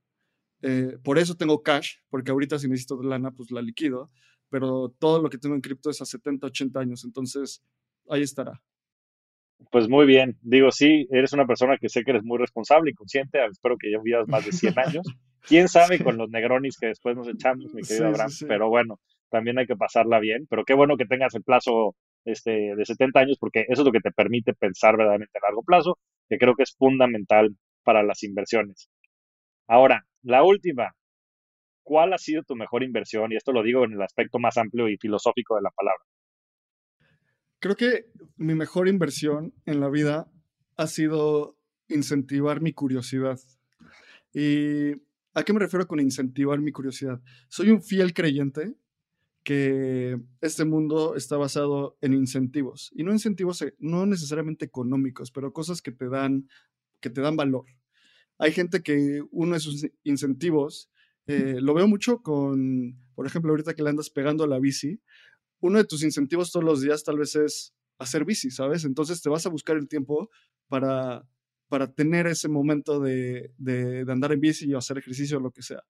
Eh, 0.64 0.98
por 1.04 1.20
eso 1.20 1.38
tengo 1.38 1.62
cash, 1.62 1.98
porque 2.10 2.32
ahorita 2.32 2.58
si 2.58 2.68
necesito 2.68 3.02
lana, 3.02 3.30
pues 3.30 3.52
la 3.52 3.62
liquido, 3.62 4.10
pero 4.50 4.90
todo 4.98 5.22
lo 5.22 5.30
que 5.30 5.38
tengo 5.38 5.54
en 5.54 5.62
cripto 5.62 5.92
es 5.92 6.02
a 6.02 6.06
70, 6.06 6.48
80 6.48 6.80
años, 6.80 7.06
entonces 7.06 7.64
ahí 8.10 8.24
estará. 8.24 8.60
Pues 9.72 9.88
muy 9.88 10.08
bien, 10.08 10.40
digo, 10.42 10.72
sí, 10.72 11.08
eres 11.12 11.32
una 11.34 11.46
persona 11.46 11.78
que 11.78 11.90
sé 11.90 12.04
que 12.04 12.10
eres 12.12 12.24
muy 12.24 12.40
responsable 12.40 12.90
y 12.90 12.96
consciente, 12.96 13.38
espero 13.46 13.78
que 13.78 13.92
ya 13.92 14.00
vivas 14.02 14.28
más 14.28 14.44
de 14.44 14.52
100 14.52 14.80
años. 14.80 15.06
¿Quién 15.48 15.68
sabe 15.68 16.04
con 16.04 16.18
los 16.18 16.30
negronis 16.30 16.78
que 16.78 16.88
después 16.88 17.16
nos 17.16 17.28
echamos, 17.28 17.72
mi 17.74 17.84
querido 17.84 18.08
Abraham? 18.08 18.32
pero 18.48 18.68
bueno, 18.68 19.00
también 19.30 19.60
hay 19.60 19.68
que 19.68 19.76
pasarla 19.76 20.20
bien, 20.20 20.48
pero 20.50 20.66
qué 20.66 20.74
bueno 20.74 20.98
que 20.98 21.06
tengas 21.06 21.34
el 21.36 21.44
plazo 21.44 21.96
este, 22.26 22.76
de 22.76 22.86
70 22.86 23.20
años 23.20 23.38
porque 23.40 23.62
eso 23.70 23.82
es 23.82 23.86
lo 23.86 23.92
que 23.92 24.00
te 24.00 24.12
permite 24.12 24.54
pensar 24.54 24.98
verdaderamente 24.98 25.38
a 25.38 25.48
largo 25.48 25.64
plazo, 25.64 25.98
que 26.30 26.38
creo 26.38 26.56
que 26.56 26.64
es 26.64 26.76
fundamental 26.78 27.56
para 27.84 28.04
las 28.04 28.24
inversiones. 28.24 28.90
Ahora, 29.68 30.06
la 30.24 30.44
última, 30.44 30.94
¿cuál 31.84 32.14
ha 32.14 32.18
sido 32.18 32.44
tu 32.44 32.56
mejor 32.56 32.84
inversión? 32.84 33.32
Y 33.32 33.36
esto 33.36 33.52
lo 33.52 33.64
digo 33.64 33.86
en 33.86 33.94
el 33.94 34.02
aspecto 34.02 34.40
más 34.40 34.58
amplio 34.58 34.90
y 34.90 34.98
filosófico 34.98 35.56
de 35.56 35.62
la 35.62 35.72
palabra. 35.72 36.04
Creo 37.60 37.76
que 37.76 38.06
mi 38.36 38.56
mejor 38.56 38.88
inversión 38.88 39.54
en 39.66 39.80
la 39.80 39.90
vida 39.90 40.30
ha 40.76 40.88
sido 40.88 41.58
incentivar 41.88 42.62
mi 42.62 42.74
curiosidad. 42.74 43.40
¿Y 44.34 44.92
a 45.34 45.44
qué 45.44 45.54
me 45.54 45.60
refiero 45.60 45.88
con 45.88 46.00
incentivar 46.00 46.60
mi 46.60 46.72
curiosidad? 46.72 47.22
Soy 47.48 47.70
un 47.72 47.82
fiel 47.82 48.14
creyente 48.14 48.76
que 49.48 50.20
este 50.42 50.66
mundo 50.66 51.16
está 51.16 51.38
basado 51.38 51.98
en 52.02 52.14
incentivos 52.14 52.92
y 52.94 53.06
no 53.06 53.14
incentivos 53.14 53.62
eh, 53.62 53.74
no 53.80 54.06
necesariamente 54.06 54.66
económicos, 54.66 55.32
pero 55.32 55.54
cosas 55.54 55.82
que 55.82 55.94
te 55.94 56.10
dan 56.10 56.50
que 57.00 57.10
te 57.10 57.22
dan 57.22 57.38
valor. 57.38 57.64
Hay 58.40 58.52
gente 58.52 58.84
que 58.84 59.24
uno 59.32 59.54
de 59.54 59.62
sus 59.62 59.88
incentivos 60.04 60.90
eh, 61.28 61.60
lo 61.62 61.74
veo 61.74 61.88
mucho 61.88 62.22
con, 62.22 63.00
por 63.16 63.26
ejemplo, 63.26 63.52
ahorita 63.52 63.74
que 63.74 63.84
le 63.84 63.90
andas 63.90 64.10
pegando 64.10 64.44
a 64.44 64.48
la 64.48 64.60
bici, 64.60 65.00
uno 65.62 65.78
de 65.78 65.86
tus 65.86 66.04
incentivos 66.04 66.52
todos 66.52 66.66
los 66.66 66.82
días 66.82 67.06
tal 67.06 67.18
vez 67.18 67.34
es 67.38 67.74
hacer 68.00 68.26
bici, 68.26 68.52
¿sabes? 68.52 68.84
Entonces 68.84 69.22
te 69.22 69.30
vas 69.30 69.46
a 69.46 69.50
buscar 69.50 69.78
el 69.78 69.88
tiempo 69.88 70.30
para, 70.68 71.26
para 71.70 71.90
tener 71.94 72.28
ese 72.28 72.50
momento 72.50 73.00
de, 73.00 73.54
de, 73.58 74.04
andar 74.10 74.34
en 74.34 74.42
bici 74.42 74.74
o 74.74 74.78
hacer 74.78 74.98
ejercicio 74.98 75.38
o 75.38 75.40
lo 75.40 75.52
que 75.52 75.62
sea. 75.62 75.86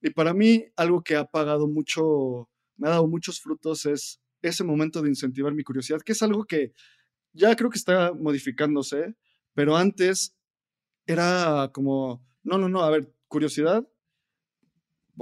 Y 0.00 0.08
para 0.08 0.32
mí, 0.32 0.64
algo 0.76 1.02
que 1.02 1.16
ha 1.16 1.26
pagado 1.26 1.68
mucho, 1.68 2.48
me 2.76 2.88
ha 2.88 2.92
dado 2.92 3.06
muchos 3.08 3.40
frutos 3.40 3.86
es 3.86 4.20
ese 4.42 4.64
momento 4.64 5.02
de 5.02 5.08
incentivar 5.08 5.54
mi 5.54 5.64
curiosidad, 5.64 6.00
que 6.02 6.12
es 6.12 6.22
algo 6.22 6.44
que 6.44 6.72
ya 7.32 7.54
creo 7.56 7.70
que 7.70 7.78
está 7.78 8.12
modificándose, 8.12 9.14
pero 9.54 9.76
antes 9.76 10.34
era 11.06 11.70
como, 11.72 12.24
no, 12.42 12.58
no, 12.58 12.68
no, 12.68 12.82
a 12.82 12.90
ver, 12.90 13.12
curiosidad. 13.28 13.86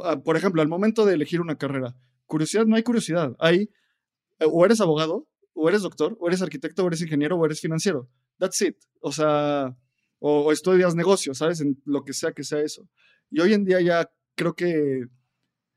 Ah, 0.03 0.21
por 0.23 0.37
ejemplo, 0.37 0.63
al 0.63 0.69
momento 0.69 1.05
de 1.07 1.15
elegir 1.15 1.41
una 1.41 1.57
carrera, 1.57 1.97
curiosidad, 2.27 2.67
no 2.67 2.77
hay 2.77 2.83
curiosidad. 2.83 3.37
Hay, 3.39 3.71
eh, 4.41 4.47
o 4.51 4.65
eres 4.65 4.81
abogado, 4.81 5.29
o 5.53 5.69
eres 5.69 5.83
doctor, 5.83 6.17
o 6.21 6.29
eres 6.29 6.43
arquitecto, 6.43 6.85
o 6.85 6.89
eres 6.89 7.03
ingeniero, 7.03 7.37
o 7.37 7.45
eres 7.45 7.61
financiero. 7.61 8.09
That's 8.39 8.61
it. 8.63 8.77
O 9.01 9.13
sea, 9.13 9.77
o, 10.19 10.53
estudias 10.53 10.95
negocios, 10.95 11.39
¿sabes? 11.39 11.61
En 11.61 11.81
lo 11.85 12.05
que 12.05 12.13
sea 12.13 12.33
que 12.33 12.45
sea 12.45 12.61
eso. 12.61 12.89
Y 13.31 13.41
hoy 13.41 13.53
en 13.53 13.65
día 13.65 13.81
ya 13.81 14.11
creo 14.35 14.55
que 14.55 15.05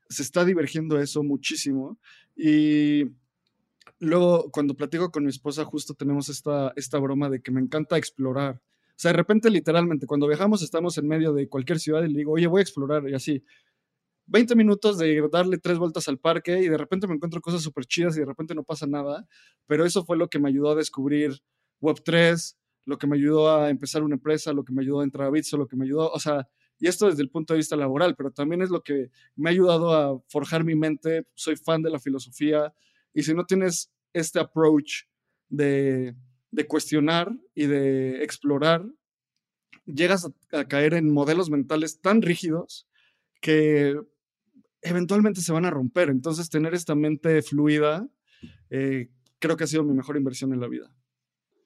se 0.08 0.22
está 0.22 0.44
divergiendo 0.44 1.00
eso 1.00 1.22
muchísimo. 1.22 1.98
Y 2.36 3.04
luego, 3.98 4.50
cuando 4.50 4.74
platico 4.74 5.10
con 5.10 5.24
mi 5.24 5.30
esposa, 5.30 5.64
justo 5.64 5.94
tenemos 5.94 6.28
esta, 6.28 6.72
esta 6.76 6.98
broma 6.98 7.28
de 7.28 7.40
que 7.40 7.50
me 7.50 7.60
encanta 7.60 7.98
explorar. 7.98 8.60
O 8.98 9.00
sea, 9.00 9.12
de 9.12 9.16
repente, 9.16 9.50
literalmente, 9.50 10.06
cuando 10.06 10.26
viajamos, 10.26 10.62
estamos 10.62 10.98
en 10.98 11.06
medio 11.06 11.32
de 11.32 11.48
cualquier 11.48 11.78
ciudad 11.78 12.02
y 12.02 12.08
le 12.08 12.18
digo, 12.18 12.32
oye, 12.32 12.46
voy 12.46 12.60
a 12.60 12.62
explorar, 12.62 13.08
y 13.08 13.14
así. 13.14 13.44
20 14.26 14.56
minutos 14.56 14.98
de 14.98 15.26
darle 15.32 15.56
tres 15.56 15.78
vueltas 15.78 16.06
al 16.08 16.18
parque 16.18 16.60
y 16.60 16.68
de 16.68 16.76
repente 16.76 17.06
me 17.06 17.14
encuentro 17.14 17.40
cosas 17.40 17.62
súper 17.62 17.86
chidas 17.86 18.14
y 18.16 18.20
de 18.20 18.26
repente 18.26 18.54
no 18.54 18.62
pasa 18.62 18.86
nada, 18.86 19.26
pero 19.66 19.86
eso 19.86 20.04
fue 20.04 20.18
lo 20.18 20.28
que 20.28 20.38
me 20.38 20.50
ayudó 20.50 20.72
a 20.72 20.74
descubrir 20.74 21.40
Web3, 21.80 22.56
lo 22.84 22.98
que 22.98 23.06
me 23.06 23.16
ayudó 23.16 23.56
a 23.56 23.70
empezar 23.70 24.02
una 24.02 24.16
empresa, 24.16 24.52
lo 24.52 24.64
que 24.64 24.72
me 24.74 24.82
ayudó 24.82 25.00
a 25.00 25.04
entrar 25.04 25.28
a 25.28 25.30
Bitso, 25.30 25.56
lo 25.56 25.66
que 25.66 25.76
me 25.76 25.86
ayudó, 25.86 26.10
o 26.10 26.20
sea, 26.20 26.46
y 26.78 26.88
esto 26.88 27.06
desde 27.06 27.22
el 27.22 27.30
punto 27.30 27.52
de 27.52 27.58
vista 27.58 27.76
laboral, 27.76 28.14
pero 28.16 28.30
también 28.30 28.62
es 28.62 28.70
lo 28.70 28.82
que 28.82 29.10
me 29.36 29.50
ha 29.50 29.52
ayudado 29.52 29.94
a 29.94 30.20
forjar 30.28 30.64
mi 30.64 30.74
mente, 30.74 31.26
soy 31.34 31.56
fan 31.56 31.82
de 31.82 31.90
la 31.90 31.98
filosofía, 31.98 32.72
y 33.12 33.22
si 33.22 33.34
no 33.34 33.44
tienes 33.46 33.90
este 34.12 34.38
approach 34.38 35.04
de, 35.48 36.14
cuestionar 36.68 37.32
y 37.54 37.66
de 37.66 38.22
explorar, 38.22 38.84
llegas 39.86 40.26
a, 40.26 40.58
a 40.58 40.68
caer 40.68 40.94
en 40.94 41.12
modelos 41.12 41.50
mentales 41.50 42.00
tan 42.00 42.22
rígidos 42.22 42.86
que 43.40 43.96
eventualmente 44.82 45.40
se 45.40 45.52
van 45.52 45.64
a 45.64 45.70
romper. 45.70 46.10
Entonces, 46.10 46.50
tener 46.50 46.74
esta 46.74 46.94
mente 46.94 47.42
fluida, 47.42 48.08
eh, 48.70 49.10
creo 49.38 49.56
que 49.56 49.64
ha 49.64 49.68
sido 49.68 49.84
mi 49.84 49.94
mejor 49.94 50.16
inversión 50.16 50.52
en 50.52 50.60
la 50.60 50.68
vida. 50.68 50.92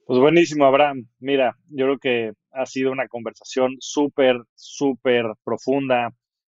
Pues 0.07 0.19
buenísimo, 0.20 0.65
Abraham. 0.66 1.07
Mira, 1.20 1.57
yo 1.69 1.87
creo 1.87 1.99
que 1.99 2.33
ha 2.53 2.66
sido 2.66 2.91
una 2.93 3.09
conversación 3.09 3.77
súper, 3.81 4.37
súper 4.55 5.27
profunda 5.45 6.11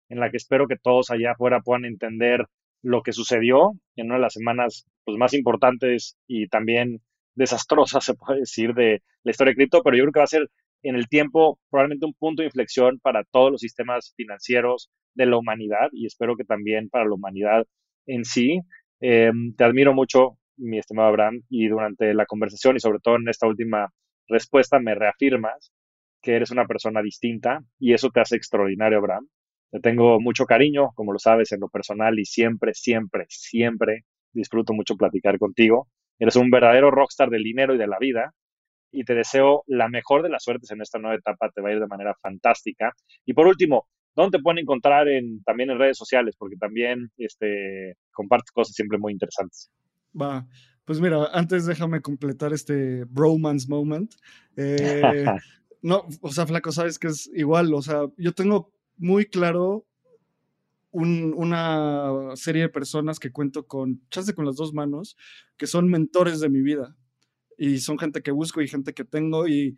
en 0.10 0.19
la 0.19 0.30
que 0.32 0.38
espero 0.38 0.68
que 0.68 0.78
todos 0.78 1.11
allá 1.11 1.32
afuera 1.32 1.61
puedan 1.61 1.86
entender 1.86 2.45
lo 2.82 3.02
que 3.03 3.14
sucedió 3.14 3.73
en 3.95 4.07
una 4.07 4.15
de 4.15 4.22
las 4.22 4.34
semanas 4.34 4.86
pues, 5.06 5.18
más 5.18 5.34
importantes 5.34 6.18
y 6.28 6.48
también 6.48 7.02
desastrosas, 7.36 8.03
se 8.06 8.14
puede 8.15 8.40
decir, 8.41 8.73
de 8.73 9.02
la 9.23 9.32
historia 9.32 9.52
de 9.52 9.56
cripto, 9.57 9.84
pero 9.84 9.98
yo 9.98 10.03
creo 10.03 10.14
que 10.14 10.19
va 10.19 10.23
a 10.26 10.28
ser 10.28 10.49
en 10.84 10.95
el 10.95 11.07
tiempo 11.07 11.60
probablemente 11.69 12.06
un 12.06 12.14
punto 12.14 12.41
de 12.41 12.48
inflexión 12.48 12.99
para 12.99 13.23
todos 13.26 13.52
los 13.52 13.61
sistemas 13.61 14.14
financieros 14.18 14.90
de 15.14 15.26
la 15.28 15.38
humanidad 15.38 15.90
y 15.91 16.06
espero 16.07 16.36
que 16.36 16.44
también 16.45 16.90
para 16.90 17.06
la 17.06 17.14
humanidad 17.14 17.65
en 18.07 18.26
sí. 18.26 18.61
Em, 18.99 19.53
te 19.56 19.64
admiro 19.64 19.94
mucho, 19.94 20.38
mi 20.57 20.78
estimado 20.80 21.10
Abraham, 21.10 21.41
y 21.49 21.68
durante 21.68 22.14
la 22.14 22.26
conversación 22.26 22.76
y 22.76 22.80
sobre 22.80 22.99
todo 22.99 23.15
en 23.15 23.28
esta 23.30 23.48
última 23.48 23.90
respuesta 24.28 24.80
me 24.80 24.95
reafirmas 24.95 25.72
que 26.22 26.36
eres 26.36 26.52
una 26.52 26.65
persona 26.65 27.02
distinta 27.02 27.61
y 27.80 27.94
eso 27.94 28.10
te 28.10 28.22
hace 28.22 28.36
extraordinario, 28.36 28.99
Abraham. 28.99 29.28
Le 29.72 29.80
tengo 29.80 30.19
mucho 30.19 30.45
cariño, 30.45 30.91
como 30.95 31.14
lo 31.14 31.19
sabes, 31.19 31.52
en 31.52 31.61
lo 31.61 31.69
personal 31.69 32.19
y 32.19 32.26
siempre, 32.26 32.73
siempre, 32.73 33.26
siempre 33.30 34.03
disfruto 34.34 34.73
mucho 34.73 34.95
platicar 34.95 35.38
contigo. 35.40 35.88
Eres 36.19 36.36
un 36.36 36.52
verdadero 36.52 36.91
rockstar 36.91 37.30
del 37.30 37.44
dinero 37.44 37.73
y 37.73 37.78
de 37.78 37.88
la 37.88 37.98
vida 37.98 38.34
y 38.91 39.06
te 39.06 39.15
deseo 39.15 39.64
la 39.68 39.88
mejor 39.88 40.23
de 40.23 40.30
las 40.30 40.44
suertes 40.44 40.72
en 40.72 40.82
esta 40.82 40.99
nueva 40.99 41.15
etapa. 41.15 41.49
Te 41.49 41.61
va 41.61 41.69
a 41.69 41.73
ir 41.73 41.80
de 41.80 41.88
manera 41.88 42.14
fantástica. 42.22 42.91
Y 43.26 43.34
por 43.34 43.48
último, 43.48 43.88
¿dónde 44.15 44.38
te 44.38 44.44
pueden 44.44 44.60
encontrar 44.60 45.07
en, 45.07 45.41
también 45.44 45.72
en 45.72 45.80
redes 45.80 45.98
sociales? 45.98 46.36
Porque 46.38 46.57
también 46.57 47.10
este, 47.18 47.95
compartes 48.11 48.52
cosas 48.52 48.76
siempre 48.76 48.98
muy 48.98 49.14
interesantes. 49.14 49.72
Va, 50.19 50.47
pues 50.85 50.99
mira, 50.99 51.29
antes 51.33 51.65
déjame 51.65 52.01
completar 52.01 52.53
este 52.53 53.05
bromance 53.05 53.67
moment. 53.67 54.13
Eh, 54.55 55.25
no, 55.81 56.07
o 56.21 56.31
sea, 56.31 56.45
flaco, 56.45 56.71
sabes 56.71 56.99
que 56.99 57.07
es 57.07 57.29
igual, 57.33 57.73
o 57.73 57.81
sea, 57.81 58.01
yo 58.17 58.33
tengo 58.33 58.73
muy 58.97 59.25
claro 59.25 59.85
una 60.93 62.35
serie 62.35 62.63
de 62.63 62.69
personas 62.69 63.19
que 63.19 63.31
cuento 63.31 63.65
con, 63.65 64.01
chance 64.09 64.33
con 64.33 64.45
las 64.45 64.57
dos 64.57 64.73
manos, 64.73 65.15
que 65.57 65.67
son 65.67 65.89
mentores 65.89 66.39
de 66.41 66.49
mi 66.49 66.61
vida. 66.61 66.95
Y 67.57 67.79
son 67.79 67.97
gente 67.97 68.21
que 68.21 68.31
busco 68.31 68.61
y 68.61 68.67
gente 68.67 68.93
que 68.93 69.05
tengo. 69.05 69.47
Y 69.47 69.77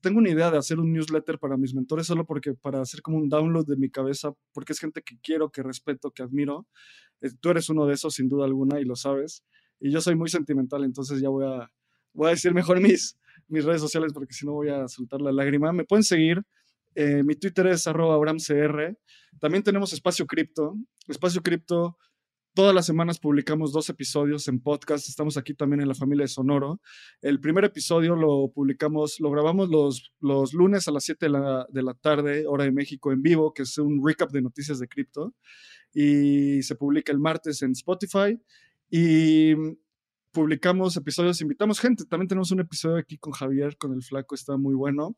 tengo 0.00 0.18
una 0.18 0.30
idea 0.30 0.50
de 0.50 0.58
hacer 0.58 0.80
un 0.80 0.92
newsletter 0.92 1.38
para 1.38 1.56
mis 1.56 1.74
mentores 1.74 2.06
solo 2.06 2.26
porque 2.26 2.54
para 2.54 2.80
hacer 2.80 3.02
como 3.02 3.18
un 3.18 3.28
download 3.28 3.66
de 3.66 3.76
mi 3.76 3.90
cabeza, 3.90 4.32
porque 4.52 4.72
es 4.72 4.80
gente 4.80 5.02
que 5.02 5.18
quiero, 5.20 5.50
que 5.50 5.62
respeto, 5.62 6.10
que 6.10 6.22
admiro. 6.22 6.66
Eh, 7.20 7.30
tú 7.40 7.50
eres 7.50 7.68
uno 7.68 7.86
de 7.86 7.94
esos, 7.94 8.14
sin 8.14 8.28
duda 8.28 8.46
alguna, 8.46 8.80
y 8.80 8.84
lo 8.84 8.96
sabes. 8.96 9.44
Y 9.80 9.90
yo 9.90 10.00
soy 10.00 10.14
muy 10.14 10.28
sentimental, 10.28 10.84
entonces 10.84 11.20
ya 11.20 11.28
voy 11.28 11.46
a, 11.46 11.70
voy 12.12 12.28
a 12.28 12.30
decir 12.30 12.52
mejor 12.54 12.80
mis, 12.80 13.18
mis 13.48 13.64
redes 13.64 13.80
sociales 13.80 14.12
porque 14.12 14.34
si 14.34 14.46
no 14.46 14.52
voy 14.52 14.68
a 14.68 14.86
soltar 14.88 15.20
la 15.20 15.32
lágrima. 15.32 15.72
Me 15.72 15.84
pueden 15.84 16.04
seguir 16.04 16.44
eh, 16.94 17.22
mi 17.22 17.34
Twitter 17.36 17.66
es 17.68 17.86
abramcr. 17.86 18.98
También 19.40 19.62
tenemos 19.62 19.92
Espacio 19.92 20.26
Cripto. 20.26 20.76
Espacio 21.06 21.42
Cripto, 21.42 21.96
todas 22.54 22.74
las 22.74 22.86
semanas 22.86 23.18
publicamos 23.18 23.72
dos 23.72 23.88
episodios 23.88 24.48
en 24.48 24.60
podcast. 24.60 25.08
Estamos 25.08 25.36
aquí 25.36 25.54
también 25.54 25.80
en 25.80 25.88
la 25.88 25.94
familia 25.94 26.24
de 26.24 26.28
Sonoro. 26.28 26.80
El 27.20 27.40
primer 27.40 27.64
episodio 27.64 28.16
lo 28.16 28.50
publicamos, 28.52 29.20
lo 29.20 29.30
grabamos 29.30 29.68
los, 29.68 30.12
los 30.20 30.52
lunes 30.52 30.88
a 30.88 30.92
las 30.92 31.04
7 31.04 31.26
de 31.26 31.30
la, 31.30 31.66
de 31.70 31.82
la 31.82 31.94
tarde, 31.94 32.44
hora 32.46 32.64
de 32.64 32.72
México, 32.72 33.12
en 33.12 33.22
vivo, 33.22 33.52
que 33.54 33.62
es 33.62 33.78
un 33.78 34.04
recap 34.04 34.30
de 34.30 34.42
noticias 34.42 34.78
de 34.78 34.88
cripto. 34.88 35.34
Y 35.92 36.62
se 36.62 36.76
publica 36.76 37.12
el 37.12 37.18
martes 37.18 37.62
en 37.62 37.72
Spotify. 37.72 38.38
Y 38.90 39.54
publicamos 40.32 40.96
episodios, 40.96 41.40
invitamos 41.40 41.80
gente. 41.80 42.04
También 42.04 42.28
tenemos 42.28 42.50
un 42.50 42.60
episodio 42.60 42.96
aquí 42.96 43.18
con 43.18 43.32
Javier, 43.32 43.76
con 43.76 43.92
el 43.94 44.02
flaco, 44.02 44.34
está 44.34 44.56
muy 44.56 44.74
bueno 44.74 45.16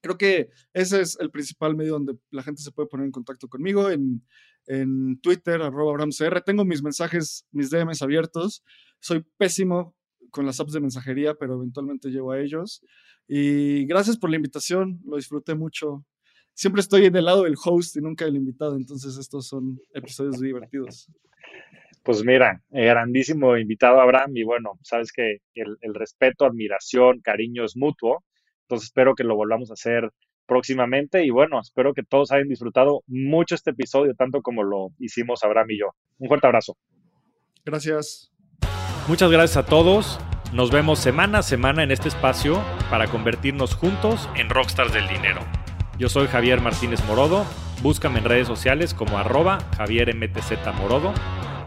creo 0.00 0.18
que 0.18 0.50
ese 0.72 1.00
es 1.00 1.18
el 1.20 1.30
principal 1.30 1.74
medio 1.74 1.94
donde 1.94 2.16
la 2.30 2.42
gente 2.42 2.62
se 2.62 2.72
puede 2.72 2.88
poner 2.88 3.06
en 3.06 3.12
contacto 3.12 3.48
conmigo, 3.48 3.90
en, 3.90 4.22
en 4.66 5.18
Twitter, 5.20 5.62
arroba 5.62 5.92
AbramCR. 5.92 6.42
Tengo 6.42 6.64
mis 6.64 6.82
mensajes, 6.82 7.46
mis 7.52 7.70
DMs 7.70 8.02
abiertos. 8.02 8.62
Soy 9.00 9.24
pésimo 9.38 9.94
con 10.30 10.46
las 10.46 10.60
apps 10.60 10.72
de 10.72 10.80
mensajería, 10.80 11.34
pero 11.34 11.54
eventualmente 11.54 12.10
llego 12.10 12.32
a 12.32 12.40
ellos. 12.40 12.82
Y 13.26 13.86
gracias 13.86 14.18
por 14.18 14.30
la 14.30 14.36
invitación, 14.36 15.00
lo 15.06 15.16
disfruté 15.16 15.54
mucho. 15.54 16.04
Siempre 16.52 16.80
estoy 16.80 17.08
del 17.10 17.24
lado 17.24 17.44
del 17.44 17.56
host 17.62 17.96
y 17.96 18.00
nunca 18.00 18.24
del 18.26 18.36
invitado, 18.36 18.76
entonces 18.76 19.16
estos 19.16 19.48
son 19.48 19.80
episodios 19.94 20.38
divertidos. 20.40 21.08
Pues 22.04 22.22
mira, 22.24 22.60
grandísimo 22.70 23.56
invitado 23.56 24.00
Abraham 24.00 24.36
y 24.36 24.44
bueno, 24.44 24.78
sabes 24.82 25.10
que 25.10 25.38
el, 25.54 25.76
el 25.80 25.94
respeto, 25.94 26.44
admiración, 26.44 27.20
cariño 27.20 27.64
es 27.64 27.76
mutuo 27.76 28.22
entonces 28.64 28.86
espero 28.86 29.14
que 29.14 29.24
lo 29.24 29.36
volvamos 29.36 29.70
a 29.70 29.74
hacer 29.74 30.10
próximamente 30.46 31.24
y 31.24 31.30
bueno, 31.30 31.60
espero 31.60 31.94
que 31.94 32.02
todos 32.02 32.32
hayan 32.32 32.48
disfrutado 32.48 33.02
mucho 33.06 33.54
este 33.54 33.70
episodio, 33.70 34.14
tanto 34.14 34.42
como 34.42 34.62
lo 34.62 34.88
hicimos 34.98 35.42
Abraham 35.44 35.70
y 35.70 35.78
yo. 35.78 35.86
Un 36.18 36.28
fuerte 36.28 36.46
abrazo. 36.46 36.76
Gracias. 37.64 38.30
Muchas 39.08 39.30
gracias 39.30 39.56
a 39.64 39.66
todos. 39.66 40.18
Nos 40.52 40.70
vemos 40.70 40.98
semana 40.98 41.38
a 41.38 41.42
semana 41.42 41.82
en 41.82 41.90
este 41.90 42.08
espacio 42.08 42.62
para 42.90 43.06
convertirnos 43.06 43.74
juntos 43.74 44.28
en 44.36 44.48
rockstars 44.48 44.92
del 44.92 45.08
dinero. 45.08 45.40
Yo 45.98 46.08
soy 46.08 46.26
Javier 46.26 46.60
Martínez 46.60 47.04
Morodo. 47.06 47.44
Búscame 47.82 48.18
en 48.18 48.24
redes 48.24 48.46
sociales 48.46 48.94
como 48.94 49.18
arroba 49.18 49.58
Javier 49.76 50.14
MTZ 50.14 50.52
Morodo. 50.78 51.12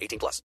18 0.00 0.18
plus. 0.18 0.42